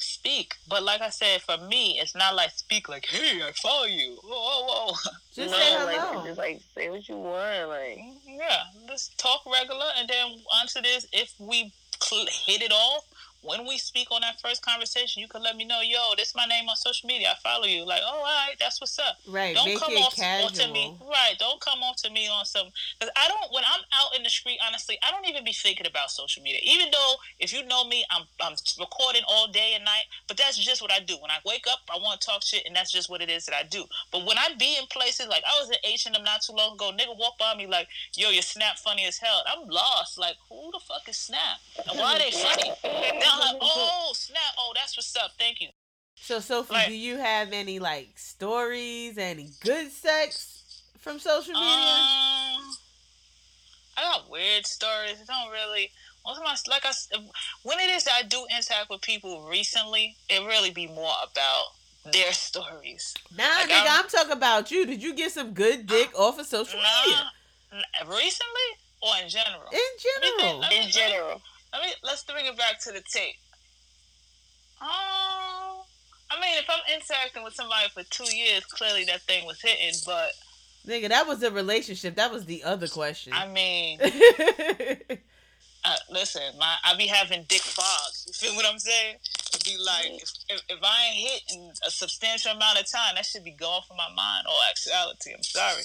speak. 0.02 0.56
But 0.68 0.84
like 0.84 1.02
I 1.02 1.10
said, 1.10 1.42
for 1.42 1.58
me, 1.58 2.00
it's 2.00 2.16
not 2.16 2.36
like 2.36 2.52
speak 2.52 2.90
like, 2.90 3.06
hey, 3.06 3.42
I 3.42 3.52
follow 3.54 3.86
you. 3.86 4.18
Whoa, 4.24 4.66
whoa, 4.66 4.86
whoa. 4.86 4.94
Just 5.34 5.52
no, 5.52 5.58
say 5.58 5.84
like, 5.86 6.00
hello. 6.00 6.26
just 6.26 6.38
like 6.38 6.62
say 6.76 6.90
what 6.90 7.08
you 7.08 7.18
want. 7.18 7.70
Like 7.70 8.00
Yeah, 8.28 8.64
let's 8.90 9.10
talk 9.16 9.42
regular, 9.46 9.86
and 9.98 10.08
then 10.08 10.26
onto 10.60 10.82
this. 10.82 11.08
If 11.14 11.34
we 11.40 11.72
cl- 12.02 12.26
hit 12.30 12.62
it 12.62 12.72
off 12.72 13.06
when 13.44 13.66
we 13.68 13.78
speak 13.78 14.12
on 14.12 14.22
that 14.22 14.40
first 14.40 14.64
conversation, 14.64 15.22
you 15.22 15.28
can 15.28 15.42
let 15.42 15.56
me 15.56 15.66
know, 15.66 15.82
yo, 15.82 16.14
this 16.18 16.30
is 16.30 16.36
my 16.36 16.46
name 16.46 16.70
on 16.70 16.76
social 16.76 17.08
media. 17.08 17.30
I 17.32 17.36
follow 17.42 17.66
you. 17.66 17.86
Like, 17.86 18.02
oh, 18.06 18.18
all 18.18 18.24
right, 18.24 18.56
that's 18.60 18.80
what's 18.80 18.98
up. 19.00 19.18
right. 19.28 19.56
Don't 19.56 19.66
Make 19.66 19.80
come 19.80 19.94
off 19.98 20.16
casual. 20.16 20.48
onto 20.48 20.72
me, 20.72 20.96
right? 21.02 21.34
Don't 21.40 21.60
come 21.60 21.80
off 21.82 21.98
to 22.04 22.10
me 22.12 22.28
on 22.28 22.46
some 22.46 22.68
because 23.00 23.12
I 23.18 23.28
don't. 23.28 23.52
When 23.52 23.64
I'm 23.66 23.82
out 23.94 24.16
in 24.16 24.24
the 24.24 24.30
street, 24.30 24.60
honestly, 24.66 24.98
I 25.02 25.12
don't 25.12 25.28
even 25.28 25.44
be 25.44 25.54
thinking 25.54 25.88
about 25.88 26.12
social 26.12 26.44
media. 26.44 26.62
Even 26.64 26.90
though 26.92 27.16
if 27.40 27.52
you 27.52 27.66
know 27.66 27.84
me, 27.86 28.06
I'm 28.12 28.24
I'm 28.40 28.54
recording 28.80 29.24
all 29.28 29.48
day 29.48 29.74
and 29.76 29.84
night. 29.84 30.06
But 30.28 30.38
that's 30.38 30.58
just 30.58 30.82
what 30.82 30.92
I 30.92 31.00
do. 31.00 31.16
When 31.22 31.32
I 31.32 31.38
wake 31.46 31.66
up, 31.70 31.80
I 31.92 31.98
want 31.98 32.22
to 32.22 32.28
talk 32.28 32.44
shit, 32.44 32.64
and 32.66 32.76
that's 32.76 32.92
just 32.92 33.10
what 33.10 33.22
it 33.22 33.30
is 33.30 33.46
that 33.48 33.56
I 33.56 33.64
do. 33.64 33.86
But 34.12 34.26
when 34.26 34.38
I 34.38 34.50
be 34.58 34.78
in 34.78 34.86
places 34.88 35.28
like 35.28 35.44
I 35.50 35.60
was 35.60 35.70
at 35.72 35.80
H 35.84 36.06
and 36.06 36.16
M 36.16 36.24
not 36.24 36.42
too 36.42 36.54
long 36.54 36.76
ago, 36.76 36.92
nigga 36.92 37.18
walk 37.18 37.38
by 37.40 37.56
me 37.56 37.66
like, 37.68 37.88
yo, 38.16 38.30
your 38.30 38.44
snap 38.44 38.78
funny 38.78 39.06
as 39.06 39.18
hell. 39.18 39.44
I'm 39.48 39.68
lost. 39.68 40.18
Like, 40.20 40.36
who 40.50 40.70
the 40.72 40.80
fuck 40.80 41.08
is 41.10 41.18
snap? 41.18 41.58
And 41.90 41.98
why 42.00 42.16
are 42.16 42.20
they 42.20 42.32
funny? 42.32 42.72
Then 42.84 43.31
I'm 43.32 43.40
like, 43.40 43.58
oh 43.62 44.12
snap, 44.16 44.42
oh 44.58 44.72
that's 44.76 44.98
what's 44.98 45.16
up. 45.16 45.32
Thank 45.40 45.62
you. 45.62 45.70
So, 46.16 46.40
Sophie, 46.40 46.74
Like- 46.74 46.88
do 46.88 46.94
you 46.94 47.18
have 47.18 47.52
any 47.52 47.80
like 47.80 48.18
stories, 48.18 49.18
any 49.18 49.50
good 49.64 49.92
sex 49.92 50.84
from 51.00 51.20
social 51.20 51.54
media? 51.54 51.68
Um, 51.68 52.76
I 53.98 54.02
got 54.04 54.30
weird 54.30 54.66
stories. 54.66 55.18
I 55.30 55.44
don't 55.44 55.52
really. 55.52 55.92
Most 56.26 56.38
of 56.38 56.44
my 56.44 56.56
like 56.70 56.86
I 56.86 56.92
when 57.64 57.80
it 57.80 57.90
is 57.90 58.04
that 58.04 58.14
I 58.14 58.24
do 58.24 58.46
interact 58.56 58.90
with 58.92 59.02
people 59.02 59.48
recently, 59.50 60.16
it 60.30 60.46
really 60.46 60.70
be 60.70 60.88
more 60.88 61.14
about 61.24 62.12
their 62.14 62.32
stories. 62.32 63.14
nah, 63.36 63.44
like, 63.44 63.70
nigga, 63.70 63.74
I'm- 63.74 64.04
I'm, 64.04 64.10
talking 64.10 64.32
about 64.32 64.72
you. 64.72 64.86
Did 64.86 65.02
you 65.04 65.14
get 65.16 65.32
some 65.32 65.54
good 65.54 65.86
dick 65.88 66.12
off 66.18 66.40
of 66.40 66.46
social 66.46 66.80
media? 66.80 67.32
Nah, 67.72 67.78
n- 67.78 68.08
recently 68.08 68.70
or 69.02 69.14
in 69.24 69.30
general. 69.30 69.64
In 69.72 69.80
Let 69.80 70.02
think. 70.02 70.40
general. 70.40 70.64
In 70.72 70.90
general. 70.90 71.42
Let 71.74 71.82
me 71.84 71.94
let's 72.04 72.24
bring 72.24 72.46
it 72.46 72.58
back 72.58 72.80
to 72.82 72.92
the 72.92 73.02
tape. 73.14 73.36
Um, 74.82 75.84
I 76.32 76.40
mean, 76.42 76.58
if 76.58 76.66
I'm 76.70 76.82
interacting 76.94 77.44
with 77.44 77.54
somebody 77.54 77.88
for 77.90 78.04
two 78.10 78.36
years, 78.36 78.66
clearly 78.66 79.04
that 79.06 79.22
thing 79.22 79.46
was 79.46 79.62
hitting. 79.62 80.00
But 80.06 80.32
Nigga, 80.88 81.10
that 81.10 81.28
was 81.28 81.44
a 81.44 81.52
relationship. 81.52 82.16
That 82.16 82.32
was 82.32 82.46
the 82.46 82.64
other 82.64 82.88
question. 82.88 83.34
I 83.34 83.48
mean, 83.48 84.00
uh, 84.02 84.08
listen, 86.10 86.42
my 86.58 86.76
I 86.84 86.96
be 86.98 87.06
having 87.06 87.46
dick 87.48 87.62
fogs. 87.62 88.26
You 88.28 88.34
feel 88.34 88.56
what 88.56 88.66
I'm 88.66 88.80
saying? 88.80 89.18
It 89.54 89.64
be 89.64 89.78
like 89.78 90.22
if, 90.22 90.32
if, 90.50 90.62
if 90.70 90.80
I 90.82 91.06
ain't 91.06 91.30
hit 91.30 91.42
in 91.54 91.72
a 91.86 91.92
substantial 91.92 92.54
amount 92.54 92.80
of 92.80 92.92
time, 92.92 93.14
that 93.16 93.26
should 93.26 93.44
be 93.44 93.52
gone 93.52 93.84
from 93.88 93.98
my 93.98 94.10
mind. 94.16 94.48
All 94.50 94.60
actuality, 94.70 95.34
I'm 95.36 95.44
sorry. 95.44 95.84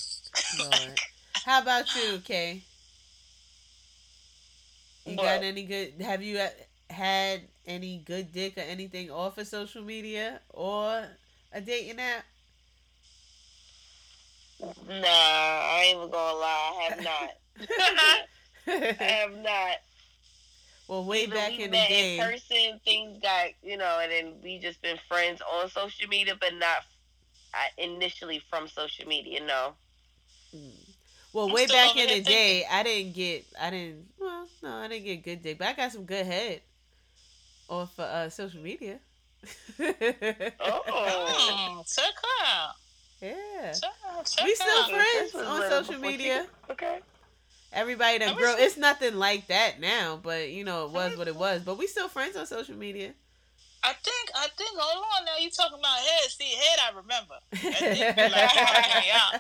Lord. 0.59 0.99
How 1.45 1.61
about 1.61 1.95
you, 1.95 2.19
Kay? 2.25 2.63
You 5.07 5.17
got 5.17 5.43
any 5.43 5.63
good? 5.63 5.95
Have 6.01 6.23
you 6.23 6.39
uh, 6.39 6.49
had 6.91 7.43
any 7.67 8.03
good 8.05 8.33
dick 8.33 8.59
or 8.59 8.63
anything 8.63 9.11
off 9.11 9.39
of 9.39 9.47
social 9.47 9.83
media 9.83 10.41
or 10.51 11.05
a 11.53 11.61
dating 11.61 12.01
app? 12.01 12.25
Nah, 14.61 14.67
I 14.89 15.85
ain't 15.87 15.97
even 15.99 16.11
gonna 16.11 16.39
lie. 16.39 16.73
I 16.77 16.83
have 16.89 17.05
not. 17.05 17.31
I 19.01 19.05
have 19.05 19.37
not. 19.39 19.77
well, 20.89 21.05
way 21.05 21.27
back 21.27 21.51
we 21.51 21.65
in 21.65 21.71
the 21.71 21.77
met 21.77 21.89
day. 21.89 22.19
in 22.19 22.25
person, 22.25 22.81
things 22.85 23.19
got 23.23 23.51
you 23.63 23.77
know, 23.77 24.01
and 24.03 24.11
then 24.11 24.33
we 24.43 24.59
just 24.59 24.83
been 24.83 24.99
friends 25.09 25.41
on 25.41 25.69
social 25.69 26.09
media, 26.09 26.35
but 26.41 26.53
not 26.55 26.79
initially 27.79 28.43
from 28.51 28.67
social 28.67 29.07
media. 29.07 29.41
No. 29.45 29.75
Well, 31.37 31.49
I'm 31.49 31.53
way 31.53 31.67
back 31.67 31.95
in 31.97 32.07
the 32.09 32.15
here 32.15 32.23
day, 32.23 32.65
I 32.71 32.83
didn't 32.83 33.13
get, 33.13 33.45
I 33.61 33.69
didn't, 33.69 34.07
well, 34.19 34.47
no, 34.63 34.71
I 34.77 34.89
didn't 34.89 35.05
get 35.05 35.23
good 35.23 35.43
dick, 35.43 35.59
but 35.59 35.69
I 35.69 35.75
got 35.75 35.93
some 35.93 36.05
good 36.05 36.25
head 36.25 36.63
off 37.69 37.93
of 37.99 38.01
uh, 38.01 38.31
social 38.31 38.63
media. 38.63 38.99
Oh. 39.79 40.83
Mm, 41.79 41.95
check 41.95 42.15
out. 42.43 42.71
yeah. 43.21 43.73
Check, 43.73 43.91
check 44.25 44.45
We 44.47 44.55
still 44.55 44.79
out. 44.83 44.91
friends 44.91 45.35
on 45.35 45.61
little 45.61 45.69
social 45.69 45.95
before 45.95 46.11
she- 46.11 46.17
media. 46.17 46.47
Okay. 46.71 47.01
Everybody 47.73 48.19
that 48.19 48.31
I 48.31 48.35
grow, 48.35 48.55
it's 48.57 48.79
nothing 48.79 49.17
like 49.17 49.49
that 49.49 49.79
now, 49.79 50.19
but 50.23 50.49
you 50.51 50.65
know, 50.65 50.87
it 50.87 50.93
was 50.93 51.19
what 51.19 51.29
it 51.29 51.37
was. 51.37 51.61
But 51.63 51.77
we 51.77 51.87
still 51.87 52.09
friends 52.09 52.35
on 52.37 52.47
social 52.47 52.77
media. 52.77 53.13
I 53.87 53.95
think, 54.03 54.27
I 54.35 54.49
think, 54.59 54.75
hold 54.75 55.07
on 55.15 55.25
now, 55.25 55.39
you 55.39 55.49
talking 55.49 55.79
about 55.79 56.03
head. 56.03 56.27
See, 56.27 56.51
head 56.59 56.79
I 56.83 56.91
remember. 56.91 57.39
That 58.19 58.33
like, 58.35 58.51
help 58.51 58.83
me 58.99 59.15
out. 59.15 59.39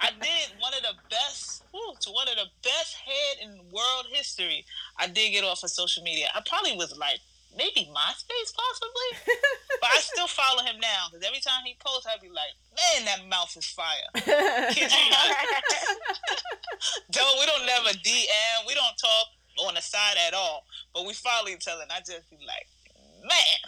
I 0.00 0.10
did 0.20 0.52
one 0.60 0.74
of 0.76 0.82
the 0.84 0.92
best, 1.08 1.64
whew, 1.72 1.94
to 2.00 2.10
one 2.10 2.28
of 2.28 2.36
the 2.36 2.44
best 2.62 3.00
head 3.00 3.48
in 3.48 3.56
world 3.72 4.06
history. 4.12 4.66
I 5.00 5.06
did 5.06 5.32
get 5.32 5.44
off 5.44 5.64
of 5.64 5.70
social 5.70 6.02
media. 6.02 6.28
I 6.34 6.42
probably 6.44 6.76
was 6.76 6.92
like, 6.98 7.20
maybe 7.56 7.88
MySpace 7.88 8.52
possibly, 8.52 9.32
but 9.80 9.88
I 9.88 9.98
still 10.04 10.28
follow 10.28 10.62
him 10.62 10.76
now 10.76 11.08
because 11.08 11.24
every 11.24 11.40
time 11.40 11.64
he 11.64 11.74
posts, 11.80 12.04
I'd 12.04 12.20
be 12.20 12.28
like, 12.28 12.52
man, 12.76 13.08
that 13.08 13.24
mouth 13.32 13.56
is 13.56 13.64
fire. 13.64 14.12
Don't 17.10 17.40
we 17.40 17.46
don't 17.46 17.64
never 17.64 17.88
DM, 18.04 18.66
we 18.66 18.74
don't 18.74 18.96
talk 19.00 19.26
on 19.66 19.74
the 19.74 19.80
side 19.80 20.16
at 20.28 20.34
all, 20.34 20.64
but 20.92 21.06
we 21.06 21.14
follow 21.14 21.48
each 21.48 21.66
other, 21.66 21.82
and 21.82 21.90
I 21.90 22.00
just 22.00 22.28
be 22.28 22.36
like, 22.46 22.68
man, 23.26 23.58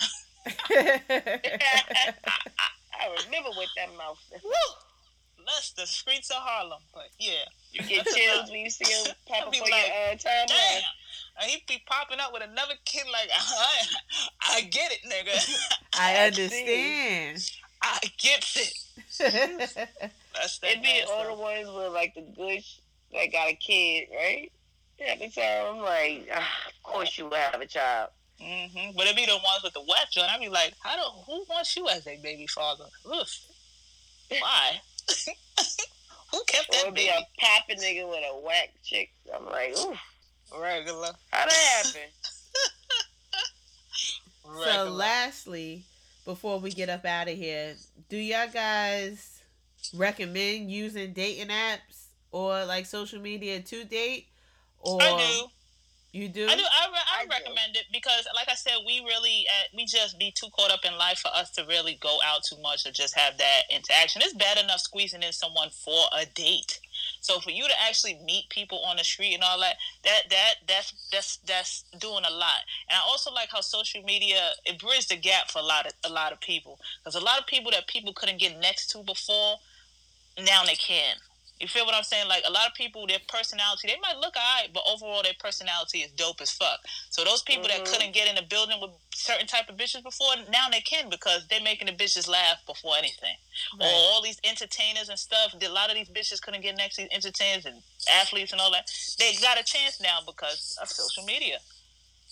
I 3.00 3.06
remember 3.24 3.50
what 3.54 3.68
that 3.76 3.88
mouth. 3.96 4.18
said. 4.30 4.40
woo, 4.44 4.52
that's 5.46 5.72
the 5.72 5.86
streets 5.86 6.30
of 6.30 6.36
Harlem. 6.38 6.80
But 6.92 7.08
yeah, 7.18 7.44
You 7.72 7.82
get 7.82 8.06
chills 8.06 8.50
when 8.50 8.60
you 8.60 8.70
see 8.70 8.90
him 8.92 9.14
pop 9.26 9.36
I'd 9.42 9.46
up 9.48 9.54
on 9.54 9.60
like, 9.70 9.70
your 9.70 9.80
uh, 9.80 10.14
timeline. 10.14 10.46
damn. 10.48 10.82
And 11.40 11.50
he 11.50 11.62
be 11.68 11.82
popping 11.86 12.18
up 12.20 12.32
with 12.32 12.42
another 12.42 12.74
kid 12.84 13.04
like, 13.12 13.30
I, 13.32 13.82
I 14.56 14.60
get 14.62 14.92
it, 14.92 14.98
nigga. 15.08 15.56
I 15.98 16.16
I 16.16 16.26
understand. 16.26 17.50
I 17.82 17.98
get 18.18 18.56
it. 18.56 18.74
That's 20.34 20.58
that 20.58 20.70
It 20.70 20.82
be 20.82 20.88
bad 20.88 21.08
all 21.10 21.24
the 21.36 21.40
ones 21.40 21.68
with 21.68 21.92
like 21.92 22.14
the 22.14 22.22
good 22.36 22.62
sh- 22.64 22.80
that 23.12 23.32
got 23.32 23.48
a 23.48 23.54
kid, 23.54 24.08
right? 24.14 24.50
Yeah, 24.98 25.14
the 25.16 25.28
time 25.30 25.76
I'm 25.76 25.78
like, 25.82 26.28
ah, 26.34 26.66
of 26.68 26.82
course 26.82 27.16
you 27.16 27.26
will 27.26 27.36
have 27.36 27.60
a 27.60 27.66
child. 27.66 28.10
Hmm 28.40 28.90
But 28.96 29.06
it 29.06 29.16
be 29.16 29.26
the 29.26 29.32
ones 29.32 29.62
with 29.62 29.74
the 29.74 29.80
wet 29.80 30.08
joint. 30.10 30.30
I'd 30.30 30.40
be 30.40 30.48
like, 30.48 30.74
how 30.80 30.96
do 30.96 31.02
who 31.26 31.44
wants 31.48 31.76
you 31.76 31.88
as 31.88 32.06
a 32.06 32.18
baby 32.22 32.46
father? 32.46 32.84
Ugh. 33.12 33.26
Why? 34.30 34.80
who 36.30 36.42
kept 36.46 36.70
that 36.70 36.82
it'd 36.82 36.94
be 36.94 37.08
a 37.08 37.26
popping 37.40 37.78
nigga 37.78 38.08
with 38.08 38.20
a 38.20 38.40
whack 38.44 38.74
chick. 38.84 39.10
I'm 39.34 39.46
like, 39.46 39.76
ooh, 39.78 39.96
Regular. 40.60 41.10
How'd 41.30 41.50
that 41.50 41.82
happen? 41.84 42.00
So, 44.64 44.84
lastly, 44.90 45.84
before 46.24 46.58
we 46.58 46.70
get 46.70 46.88
up 46.88 47.04
out 47.04 47.28
of 47.28 47.36
here, 47.36 47.76
do 48.08 48.16
y'all 48.16 48.48
guys 48.48 49.42
recommend 49.94 50.70
using 50.70 51.12
dating 51.12 51.48
apps 51.48 52.06
or 52.32 52.64
like 52.64 52.86
social 52.86 53.20
media 53.20 53.60
to 53.60 53.84
date? 53.84 54.26
Or 54.80 55.02
I 55.02 55.16
do. 55.16 55.48
You 56.12 56.28
do? 56.28 56.46
I 56.48 56.56
do. 56.56 56.62
I, 56.62 56.86
re- 56.88 57.10
I, 57.18 57.20
I 57.20 57.24
do. 57.24 57.30
recommend 57.30 57.76
it 57.76 57.84
because, 57.92 58.26
like 58.34 58.48
I 58.48 58.54
said, 58.54 58.76
we 58.86 59.00
really 59.00 59.44
uh, 59.48 59.68
we 59.76 59.84
just 59.84 60.18
be 60.18 60.32
too 60.34 60.48
caught 60.56 60.70
up 60.70 60.80
in 60.84 60.96
life 60.96 61.18
for 61.18 61.28
us 61.34 61.50
to 61.52 61.64
really 61.68 61.98
go 62.00 62.18
out 62.24 62.44
too 62.48 62.56
much 62.62 62.86
or 62.86 62.92
just 62.92 63.14
have 63.14 63.36
that 63.36 63.62
interaction. 63.70 64.22
It's 64.24 64.32
bad 64.32 64.58
enough 64.58 64.80
squeezing 64.80 65.22
in 65.22 65.32
someone 65.32 65.68
for 65.70 66.06
a 66.16 66.24
date. 66.24 66.80
So 67.20 67.40
for 67.40 67.50
you 67.50 67.64
to 67.64 67.74
actually 67.86 68.18
meet 68.24 68.48
people 68.48 68.82
on 68.86 68.96
the 68.96 69.04
street 69.04 69.34
and 69.34 69.42
all 69.42 69.60
that, 69.60 69.76
that 70.04 70.22
that 70.30 70.54
that's 70.66 70.94
that's 71.12 71.36
that's 71.46 71.84
doing 71.98 72.24
a 72.26 72.32
lot. 72.32 72.64
And 72.88 72.96
I 72.96 73.00
also 73.06 73.30
like 73.30 73.50
how 73.50 73.60
social 73.60 74.02
media 74.02 74.52
it 74.64 74.78
bridged 74.78 75.10
the 75.10 75.16
gap 75.16 75.50
for 75.50 75.58
a 75.58 75.62
lot 75.62 75.86
of 75.86 75.92
a 76.04 76.12
lot 76.12 76.32
of 76.32 76.40
people 76.40 76.78
because 77.00 77.16
a 77.16 77.24
lot 77.24 77.38
of 77.38 77.46
people 77.46 77.70
that 77.72 77.86
people 77.86 78.14
couldn't 78.14 78.40
get 78.40 78.58
next 78.60 78.88
to 78.90 79.02
before, 79.02 79.56
now 80.38 80.64
they 80.64 80.74
can. 80.74 81.16
You 81.60 81.66
feel 81.66 81.84
what 81.86 81.94
I'm 81.94 82.04
saying? 82.04 82.28
Like 82.28 82.44
a 82.46 82.52
lot 82.52 82.68
of 82.68 82.74
people, 82.74 83.06
their 83.06 83.18
personality, 83.26 83.88
they 83.88 83.98
might 84.00 84.16
look 84.18 84.36
alright, 84.36 84.72
but 84.72 84.84
overall 84.86 85.22
their 85.24 85.34
personality 85.40 85.98
is 86.00 86.12
dope 86.12 86.40
as 86.40 86.50
fuck. 86.52 86.78
So 87.10 87.24
those 87.24 87.42
people 87.42 87.66
that 87.68 87.80
Mhm. 87.80 87.90
couldn't 87.90 88.12
get 88.12 88.28
in 88.28 88.36
the 88.36 88.42
building 88.42 88.80
with 88.80 88.92
certain 89.12 89.46
type 89.48 89.68
of 89.68 89.76
bitches 89.76 90.02
before, 90.04 90.36
now 90.50 90.68
they 90.68 90.80
can 90.80 91.08
because 91.08 91.48
they're 91.48 91.60
making 91.60 91.86
the 91.86 91.92
bitches 91.92 92.28
laugh 92.28 92.64
before 92.64 92.96
anything. 92.96 93.36
Or 93.80 93.86
all 93.86 94.22
these 94.22 94.38
entertainers 94.44 95.08
and 95.08 95.18
stuff, 95.18 95.52
a 95.60 95.68
lot 95.68 95.90
of 95.90 95.96
these 95.96 96.08
bitches 96.08 96.40
couldn't 96.40 96.60
get 96.60 96.76
next 96.76 96.94
to 96.94 97.02
these 97.02 97.10
entertainers 97.10 97.66
and 97.66 97.82
athletes 98.08 98.52
and 98.52 98.60
all 98.60 98.70
that. 98.70 98.88
They 99.18 99.34
got 99.36 99.58
a 99.58 99.64
chance 99.64 100.00
now 100.00 100.20
because 100.24 100.78
of 100.80 100.88
social 100.88 101.24
media. 101.24 101.58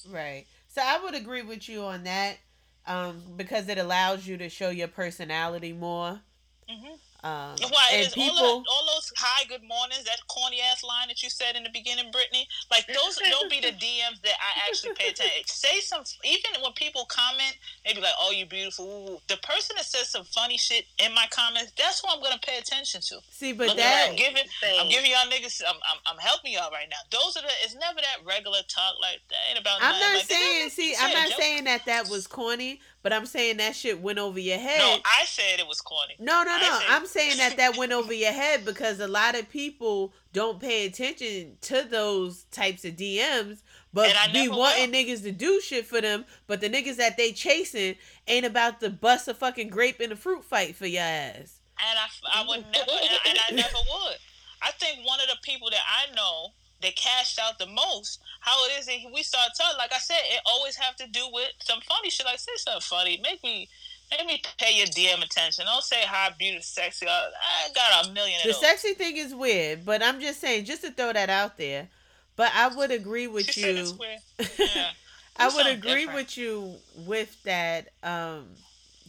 Right. 0.06 0.46
So 0.68 0.82
I 0.84 0.98
would 1.00 1.14
agree 1.14 1.42
with 1.42 1.68
you 1.68 1.82
on 1.82 2.04
that, 2.04 2.38
um, 2.86 3.36
because 3.36 3.68
it 3.68 3.78
allows 3.78 4.26
you 4.26 4.36
to 4.36 4.48
show 4.48 4.70
your 4.70 4.88
personality 4.88 5.72
more. 5.72 6.20
hmm 6.68 6.94
Um, 7.26 7.58
Why 7.74 7.86
and 7.90 8.06
is 8.06 8.14
all, 8.14 8.22
people, 8.22 8.62
the, 8.62 8.70
all 8.70 8.86
those 8.94 9.10
hi, 9.16 9.42
good 9.48 9.66
mornings, 9.66 10.04
that 10.04 10.22
corny 10.28 10.60
ass 10.62 10.84
line 10.84 11.08
that 11.08 11.22
you 11.22 11.30
said 11.30 11.56
in 11.56 11.64
the 11.64 11.70
beginning, 11.74 12.12
Brittany? 12.12 12.46
Like 12.70 12.86
those 12.86 13.18
don't 13.18 13.50
be 13.50 13.58
the 13.58 13.74
DMs 13.74 14.22
that 14.22 14.38
I 14.38 14.68
actually 14.70 14.94
pay 14.94 15.10
attention. 15.10 15.42
Say 15.46 15.80
some 15.80 16.02
even 16.22 16.62
when 16.62 16.72
people 16.72 17.04
comment, 17.10 17.58
they 17.84 17.94
be 17.94 18.00
like, 18.00 18.14
"Oh, 18.20 18.30
you 18.30 18.46
beautiful." 18.46 18.86
Ooh. 18.86 19.18
The 19.26 19.38
person 19.42 19.74
that 19.74 19.86
says 19.86 20.08
some 20.08 20.22
funny 20.24 20.56
shit 20.56 20.86
in 21.02 21.14
my 21.14 21.26
comments, 21.30 21.72
that's 21.76 21.98
who 22.00 22.08
I'm 22.14 22.22
gonna 22.22 22.38
pay 22.38 22.58
attention 22.58 23.00
to. 23.10 23.18
see, 23.30 23.52
but 23.52 23.68
Look, 23.68 23.76
that 23.78 24.10
I'm 24.10 24.16
giving, 24.16 24.46
I'm 24.78 24.88
giving 24.88 25.10
y'all 25.10 25.26
niggas, 25.26 25.62
I'm, 25.66 25.76
I'm, 25.76 25.98
I'm 26.06 26.18
helping 26.18 26.52
y'all 26.52 26.70
right 26.70 26.86
now. 26.88 27.02
Those 27.10 27.36
are 27.36 27.42
the. 27.42 27.50
It's 27.64 27.74
never 27.74 27.98
that 27.98 28.22
regular 28.24 28.62
talk. 28.68 28.94
Like 29.00 29.18
that 29.30 29.42
ain't 29.50 29.58
about. 29.58 29.82
I'm 29.82 29.98
nothing. 29.98 30.00
not 30.00 30.14
Like, 30.14 30.26
saying. 30.26 30.70
See, 30.70 30.94
I'm 30.98 31.12
not 31.12 31.30
saying 31.38 31.64
that 31.64 31.86
that 31.86 32.08
was 32.08 32.26
corny, 32.26 32.80
but 33.06 33.12
I'm 33.12 33.24
saying 33.24 33.58
that 33.58 33.76
shit 33.76 34.00
went 34.00 34.18
over 34.18 34.40
your 34.40 34.58
head. 34.58 34.80
No, 34.80 34.96
I 35.04 35.24
said 35.26 35.60
it 35.60 35.66
was 35.68 35.80
corny. 35.80 36.14
No, 36.18 36.42
no, 36.42 36.58
no. 36.58 36.78
said- 36.80 36.86
I'm 36.88 37.06
saying 37.06 37.36
that 37.36 37.56
that 37.56 37.76
went 37.76 37.92
over 37.92 38.12
your 38.12 38.32
head 38.32 38.64
because 38.64 38.98
a 38.98 39.06
lot 39.06 39.36
of 39.38 39.48
people 39.48 40.12
don't 40.32 40.58
pay 40.58 40.86
attention 40.86 41.56
to 41.60 41.86
those 41.88 42.46
types 42.50 42.84
of 42.84 42.94
DMs, 42.96 43.58
but 43.94 44.10
I 44.16 44.32
be 44.32 44.48
wanting 44.48 44.90
niggas 44.90 45.22
to 45.22 45.30
do 45.30 45.60
shit 45.60 45.86
for 45.86 46.00
them. 46.00 46.24
But 46.48 46.60
the 46.60 46.68
niggas 46.68 46.96
that 46.96 47.16
they 47.16 47.30
chasing 47.30 47.94
ain't 48.26 48.44
about 48.44 48.80
to 48.80 48.90
bust 48.90 49.28
a 49.28 49.34
fucking 49.34 49.68
grape 49.68 50.00
in 50.00 50.10
a 50.10 50.16
fruit 50.16 50.42
fight 50.44 50.74
for 50.74 50.86
your 50.86 51.02
ass. 51.04 51.60
and 51.78 51.96
I, 51.98 52.40
I 52.42 52.48
would 52.48 52.64
never, 52.72 52.90
and, 52.90 53.18
and 53.28 53.38
I 53.48 53.52
never 53.54 53.76
would. 53.76 54.16
I 54.62 54.72
think 54.72 55.06
one 55.06 55.20
of 55.20 55.28
the 55.28 55.36
people 55.42 55.70
that 55.70 55.78
I 55.86 56.12
know 56.16 56.48
that 56.86 56.96
cashed 56.96 57.38
out 57.42 57.58
the 57.58 57.66
most, 57.66 58.20
how 58.40 58.56
it 58.66 58.78
is 58.78 58.86
that 58.86 58.98
we 59.12 59.22
start 59.22 59.50
talking. 59.58 59.78
Like 59.78 59.92
I 59.92 59.98
said, 59.98 60.18
it 60.30 60.40
always 60.46 60.76
have 60.76 60.96
to 60.96 61.06
do 61.08 61.26
with 61.32 61.50
some 61.60 61.80
funny 61.80 62.10
shit. 62.10 62.26
Like 62.26 62.38
say 62.38 62.52
something 62.56 62.80
funny, 62.80 63.20
make 63.22 63.42
me, 63.42 63.68
make 64.10 64.26
me 64.26 64.42
pay 64.58 64.76
your 64.76 64.86
DM 64.86 65.22
attention. 65.22 65.66
Don't 65.66 65.82
say 65.82 66.02
hi, 66.04 66.32
beautiful, 66.38 66.62
sexy. 66.62 67.06
I 67.08 67.28
I 67.36 67.72
got 67.74 68.06
a 68.06 68.12
million 68.12 68.38
The 68.44 68.52
sexy 68.54 68.94
thing 68.94 69.16
is 69.16 69.34
weird, 69.34 69.84
but 69.84 70.02
I'm 70.02 70.20
just 70.20 70.40
saying, 70.40 70.64
just 70.64 70.82
to 70.82 70.92
throw 70.92 71.12
that 71.12 71.28
out 71.28 71.58
there. 71.58 71.88
But 72.36 72.52
I 72.54 72.68
would 72.68 72.90
agree 72.90 73.26
with 73.26 73.50
she 73.50 73.62
you. 73.62 73.92
Yeah. 74.58 74.90
I 75.38 75.48
would 75.48 75.66
agree 75.66 76.06
different. 76.06 76.14
with 76.14 76.38
you 76.38 76.74
with 77.06 77.42
that. 77.42 77.88
Um, 78.02 78.46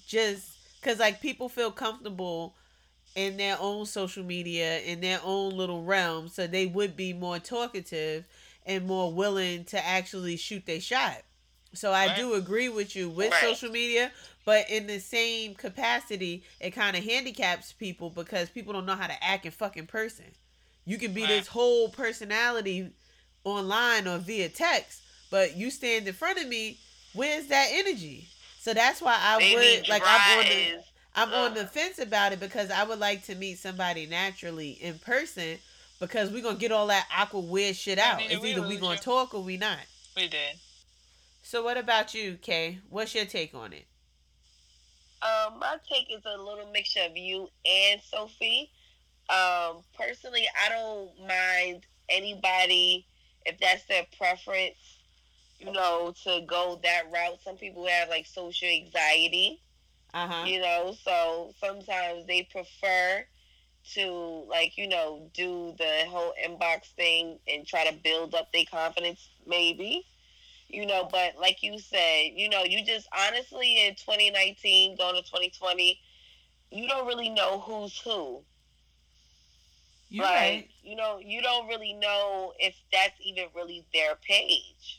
just 0.07 0.57
because 0.79 0.99
like 0.99 1.21
people 1.21 1.49
feel 1.49 1.71
comfortable 1.71 2.53
in 3.17 3.35
their 3.37 3.57
own 3.59 3.85
social 3.85 4.23
media 4.23 4.79
in 4.81 5.01
their 5.01 5.19
own 5.23 5.57
little 5.57 5.83
realm, 5.83 6.29
so 6.29 6.45
they 6.47 6.67
would 6.67 6.95
be 6.95 7.13
more 7.13 7.39
talkative 7.39 8.25
and 8.65 8.85
more 8.85 9.11
willing 9.11 9.65
to 9.65 9.85
actually 9.85 10.37
shoot 10.37 10.65
their 10.67 10.79
shot. 10.79 11.23
So 11.73 11.91
I 11.91 12.07
Right. 12.07 12.17
do 12.17 12.35
agree 12.35 12.69
with 12.69 12.95
you 12.95 13.09
with 13.09 13.31
Right. 13.31 13.41
social 13.41 13.71
media, 13.71 14.11
but 14.45 14.69
in 14.69 14.87
the 14.87 14.99
same 14.99 15.55
capacity, 15.55 16.43
it 16.59 16.71
kind 16.71 16.95
of 16.95 17.03
handicaps 17.03 17.73
people 17.73 18.11
because 18.11 18.49
people 18.51 18.73
don't 18.73 18.85
know 18.85 18.95
how 18.95 19.07
to 19.07 19.23
act 19.23 19.45
in 19.45 19.51
fucking 19.51 19.87
person. 19.87 20.25
You 20.85 20.97
can 20.97 21.13
be 21.13 21.21
Right. 21.21 21.29
this 21.29 21.47
whole 21.47 21.89
personality 21.89 22.91
online 23.43 24.07
or 24.07 24.19
via 24.19 24.49
text, 24.49 25.01
but 25.31 25.57
you 25.57 25.71
stand 25.71 26.07
in 26.07 26.13
front 26.13 26.39
of 26.39 26.47
me, 26.47 26.81
where's 27.13 27.47
that 27.47 27.69
energy? 27.71 28.29
So 28.57 28.73
that's 28.73 29.01
why 29.01 29.17
I 29.19 29.39
Baby 29.39 29.81
would 29.81 29.89
like 29.89 30.03
I'm 30.05 30.29
on 30.39 30.47
the 30.49 30.73
dry 31.25 31.37
I'm 31.37 31.45
on 31.45 31.53
the 31.53 31.65
fence 31.65 31.99
about 31.99 32.33
it 32.33 32.39
because 32.39 32.71
I 32.71 32.83
would 32.83 32.99
like 32.99 33.23
to 33.25 33.35
meet 33.35 33.59
somebody 33.59 34.05
naturally 34.05 34.71
in 34.71 34.99
person 34.99 35.57
because 35.99 36.31
we're 36.31 36.43
gonna 36.43 36.57
get 36.57 36.71
all 36.71 36.87
that 36.87 37.07
awkward 37.15 37.45
weird 37.45 37.75
shit 37.75 37.99
I 37.99 38.11
out. 38.11 38.17
mean, 38.17 38.31
It's 38.31 38.41
we 38.41 38.51
either 38.51 38.67
we 38.67 38.77
gonna 38.77 38.95
yeah. 38.95 38.99
talk 39.01 39.33
or 39.33 39.41
we 39.41 39.57
not. 39.57 39.79
We 40.15 40.27
did. 40.27 40.57
So 41.43 41.63
what 41.63 41.77
about 41.77 42.13
you, 42.13 42.37
Kay? 42.41 42.79
What's 42.89 43.15
your 43.15 43.25
take 43.25 43.53
on 43.55 43.73
it? 43.73 43.85
Um, 45.21 45.59
my 45.59 45.77
take 45.89 46.11
is 46.11 46.23
a 46.25 46.37
little 46.37 46.69
mixture 46.71 47.01
of 47.09 47.17
you 47.17 47.49
and 47.65 48.01
Sophie. 48.01 48.69
Um, 49.29 49.83
personally, 49.97 50.45
I 50.63 50.69
don't 50.69 51.27
mind 51.27 51.85
anybody 52.09 53.05
if 53.45 53.59
that's 53.59 53.85
their 53.85 54.05
preference, 54.17 54.75
you 55.59 55.71
know, 55.71 56.13
to 56.23 56.41
go 56.47 56.79
that 56.83 57.03
route. 57.11 57.39
Some 57.43 57.57
people 57.57 57.87
have 57.87 58.09
like 58.09 58.25
social 58.25 58.67
anxiety. 58.67 59.59
Uh-huh. 60.17 60.45
You 60.45 60.61
know, 60.61 60.95
so 61.03 61.53
sometimes 61.59 62.25
they 62.27 62.43
prefer 62.43 63.25
to 63.93 64.45
like 64.49 64.77
you 64.77 64.87
know 64.87 65.29
do 65.33 65.73
the 65.77 66.05
whole 66.09 66.33
inbox 66.45 66.87
thing 66.95 67.39
and 67.47 67.65
try 67.65 67.85
to 67.89 67.95
build 68.03 68.35
up 68.35 68.51
their 68.53 68.65
confidence 68.69 69.29
maybe 69.47 70.05
you 70.69 70.85
know 70.85 71.07
but 71.11 71.37
like 71.39 71.63
you 71.63 71.79
said 71.79 72.31
you 72.35 72.49
know 72.49 72.63
you 72.63 72.83
just 72.83 73.07
honestly 73.17 73.87
in 73.87 73.95
2019 73.95 74.97
going 74.97 75.15
to 75.15 75.21
2020 75.23 75.99
you 76.71 76.87
don't 76.87 77.07
really 77.07 77.29
know 77.29 77.59
who's 77.59 77.97
who 77.99 78.43
You 80.09 80.21
like 80.21 80.29
right. 80.29 80.69
you 80.83 80.95
know 80.95 81.19
you 81.19 81.41
don't 81.41 81.67
really 81.67 81.93
know 81.93 82.53
if 82.59 82.75
that's 82.91 83.19
even 83.21 83.45
really 83.55 83.85
their 83.93 84.15
page 84.15 84.96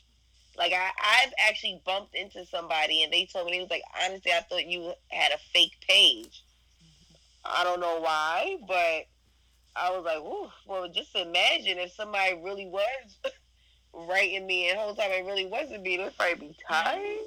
like 0.59 0.73
I, 0.73 0.89
I've 1.01 1.33
actually 1.47 1.81
bumped 1.85 2.13
into 2.13 2.45
somebody 2.45 3.03
and 3.03 3.11
they 3.11 3.25
told 3.25 3.45
me 3.45 3.53
they 3.53 3.61
was 3.61 3.69
like 3.69 3.81
honestly 4.03 4.31
I 4.31 4.41
thought 4.41 4.67
you 4.67 4.93
had 5.07 5.31
a 5.31 5.37
fake 5.53 5.77
page. 5.87 6.43
I 7.45 7.63
don't 7.63 7.79
know 7.79 8.01
why 8.01 8.57
but 8.67 9.05
I 9.75 9.89
was 9.91 10.03
like 10.03 10.19
Ooh, 10.19 10.49
well 10.67 10.89
just 10.89 11.15
imagine 11.15 11.79
if 11.79 11.93
somebody 11.93 12.33
really 12.43 12.67
was 12.67 13.17
writing 13.93 14.45
me 14.45 14.69
and 14.69 14.77
whole 14.77 14.93
time 14.93 15.11
it 15.11 15.25
really 15.25 15.45
wasn't 15.45 15.81
me 15.81 15.97
they'd 15.97 16.15
probably 16.17 16.49
be 16.49 16.55
tired 16.69 17.19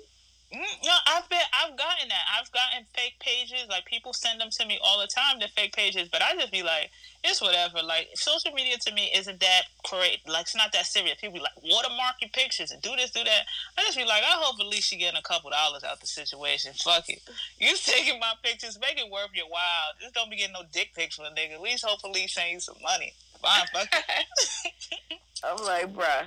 Mm, 0.53 0.85
no, 0.85 0.93
I've 1.07 1.29
been, 1.31 1.41
I've 1.53 1.77
gotten 1.79 2.09
that. 2.09 2.25
I've 2.39 2.53
gotten 2.53 2.85
fake 2.95 3.17
pages. 3.21 3.65
Like 3.71 3.87
people 3.87 4.13
send 4.13 4.41
them 4.41 4.51
to 4.51 4.67
me 4.67 4.79
all 4.85 5.01
the 5.01 5.07
time. 5.07 5.41
The 5.41 5.49
fake 5.49 5.75
pages, 5.75 6.09
but 6.09 6.21
I 6.21 6.35
just 6.35 6.53
be 6.53 6.63
like, 6.63 6.91
it's 7.25 7.41
whatever. 7.41 7.83
Like 7.83 8.11
social 8.15 8.53
media 8.53 8.77
to 8.85 8.93
me 8.93 9.11
isn't 9.15 9.41
that 9.41 9.63
great. 9.89 10.21
Like 10.29 10.43
it's 10.43 10.57
not 10.57 10.73
that 10.73 10.85
serious. 10.85 11.17
People 11.21 11.35
be 11.35 11.41
like, 11.41 11.57
watermark 11.65 12.17
your 12.21 12.31
pictures 12.31 12.71
and 12.71 12.83
do 12.83 12.91
this, 12.97 13.11
do 13.11 13.25
that. 13.25 13.45
I 13.79 13.83
just 13.83 13.97
be 13.97 14.05
like, 14.05 14.23
I 14.23 14.37
hope 14.37 14.61
at 14.61 14.67
least 14.67 14.93
you 14.93 14.99
getting 14.99 15.19
a 15.19 15.23
couple 15.23 15.49
dollars 15.49 15.85
out 15.85 16.01
the 16.01 16.07
situation. 16.07 16.73
Fuck 16.75 17.09
it. 17.09 17.23
You 17.59 17.75
taking 17.83 18.21
my 18.21 18.35
pictures, 18.43 18.79
make 18.79 18.99
it 18.99 19.11
worth 19.11 19.31
your 19.35 19.49
while. 19.49 19.97
Just 20.01 20.15
don't 20.15 20.31
be 20.31 20.37
getting 20.37 20.53
no 20.53 20.65
dick 20.71 20.91
pics 20.95 21.17
from 21.17 21.27
a 21.27 21.31
nigga. 21.31 21.55
At 21.55 21.63
least 21.63 21.85
hopefully 21.87 22.27
send 22.27 22.53
you 22.53 22.61
some 22.61 22.77
money. 22.83 23.15
Fine, 23.41 23.67
fuck 23.73 23.89
it. 23.91 25.19
I'm 25.45 25.57
like 25.65 25.93
bruh 25.93 26.27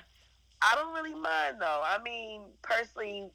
I 0.61 0.75
don't 0.75 0.93
really 0.93 1.13
mind 1.13 1.57
though 1.59 1.81
I 1.85 2.01
mean 2.03 2.41
personally 2.61 3.29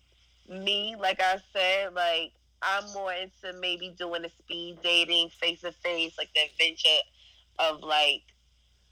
me 0.50 0.96
like 0.98 1.20
I 1.20 1.38
said 1.52 1.94
like 1.94 2.32
I'm 2.62 2.92
more 2.92 3.12
into 3.12 3.58
maybe 3.58 3.94
doing 3.98 4.22
the 4.22 4.30
speed 4.38 4.78
dating 4.82 5.30
face 5.40 5.60
to 5.62 5.72
face 5.72 6.14
like 6.18 6.28
the 6.34 6.40
adventure 6.52 7.00
of 7.58 7.82
like 7.82 8.22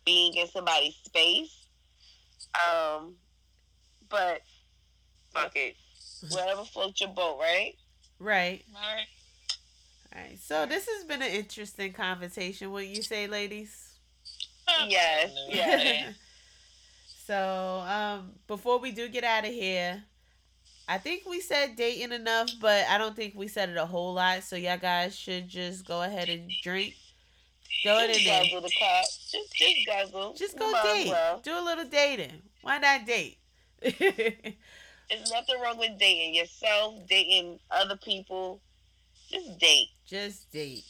being 0.06 0.35
in 0.35 0.47
somebody's 0.47 0.97
space 1.05 1.66
um 2.70 3.14
but 4.09 4.40
fuck 5.35 5.52
it 5.55 5.76
whatever 6.30 6.64
floats 6.64 7.01
your 7.01 7.10
boat 7.10 7.39
right 7.40 7.74
Right. 8.18 8.64
All 8.74 8.80
right. 8.80 9.06
All 10.14 10.22
right. 10.22 10.39
So 10.40 10.66
this 10.66 10.89
has 10.89 11.05
been 11.05 11.22
an 11.22 11.30
interesting 11.30 11.93
conversation. 11.93 12.72
What 12.72 12.86
you 12.86 13.02
say, 13.02 13.26
ladies? 13.26 13.94
Yes, 14.89 15.30
Absolutely. 15.52 16.14
so 17.26 17.85
um, 17.86 18.32
before 18.47 18.78
we 18.78 18.90
do 18.90 19.09
get 19.09 19.24
out 19.24 19.44
of 19.44 19.52
here, 19.52 20.02
I 20.90 20.97
think 20.97 21.24
we 21.28 21.40
said 21.40 21.77
dating 21.77 22.12
enough, 22.12 22.48
but 22.60 22.86
I 22.89 22.97
don't 22.97 23.15
think 23.15 23.35
we 23.36 23.47
said 23.47 23.69
it 23.69 23.77
a 23.77 23.85
whole 23.85 24.15
lot. 24.15 24.43
So 24.43 24.56
y'all 24.56 24.78
guys 24.78 25.15
should 25.15 25.47
just 25.48 25.86
go 25.86 26.02
ahead 26.02 26.31
and 26.31 26.51
drink. 26.62 26.94
Go 27.85 27.97
ahead 27.98 28.10
and 28.10 28.19
then. 28.27 28.43
guzzle 28.44 28.60
the 28.62 28.73
cup 28.81 29.05
just 29.31 29.55
just 29.55 29.86
guzzle 29.86 30.35
Just 30.35 30.59
go 30.59 30.74
as 30.74 30.82
date. 30.82 31.09
well. 31.10 31.40
Do 31.44 31.52
a 31.59 31.62
little 31.62 31.85
dating. 31.85 32.43
Why 32.62 32.78
not 32.78 33.06
date? 33.06 33.36
There's 33.82 35.31
nothing 35.32 35.60
wrong 35.62 35.78
with 35.78 35.98
dating 35.98 36.35
yourself, 36.35 36.94
dating 37.09 37.60
other 37.70 37.97
people. 37.97 38.60
Just 39.31 39.59
date. 39.59 39.89
just 40.06 40.51
date. 40.51 40.85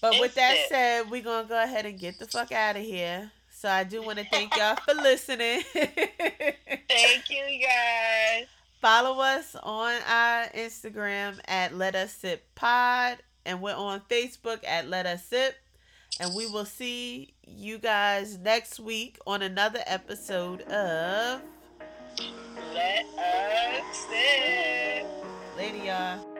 But 0.00 0.18
with 0.18 0.34
that 0.34 0.56
Instant. 0.56 0.68
said, 0.68 1.10
we're 1.10 1.22
gonna 1.22 1.46
go 1.48 1.62
ahead 1.62 1.86
and 1.86 1.96
get 1.98 2.18
the 2.18 2.26
fuck 2.26 2.50
out 2.50 2.76
of 2.76 2.82
here. 2.82 3.30
So 3.52 3.68
I 3.68 3.84
do 3.84 4.02
want 4.02 4.18
to 4.18 4.24
thank 4.28 4.56
y'all 4.56 4.76
for 4.76 4.92
listening. 5.02 5.62
Thank 5.72 7.30
you, 7.30 7.64
guys. 7.64 8.46
Follow 8.82 9.20
us 9.20 9.54
on 9.62 9.94
our 10.08 10.48
Instagram 10.56 11.38
at 11.46 11.72
Let 11.72 11.94
Us 11.94 12.12
Sip 12.12 12.52
Pod, 12.56 13.18
and 13.46 13.62
we're 13.62 13.76
on 13.76 14.00
Facebook 14.10 14.58
at 14.66 14.88
Let 14.88 15.06
Us 15.06 15.24
Sip. 15.24 15.54
And 16.18 16.34
we 16.34 16.48
will 16.48 16.64
see 16.64 17.32
you 17.46 17.78
guys 17.78 18.38
next 18.38 18.80
week 18.80 19.20
on 19.24 19.40
another 19.40 19.78
episode 19.86 20.62
of 20.62 21.42
Let 22.74 23.06
Us 23.06 23.96
Sip. 24.10 25.06
Later, 25.56 25.84
y'all. 25.84 26.32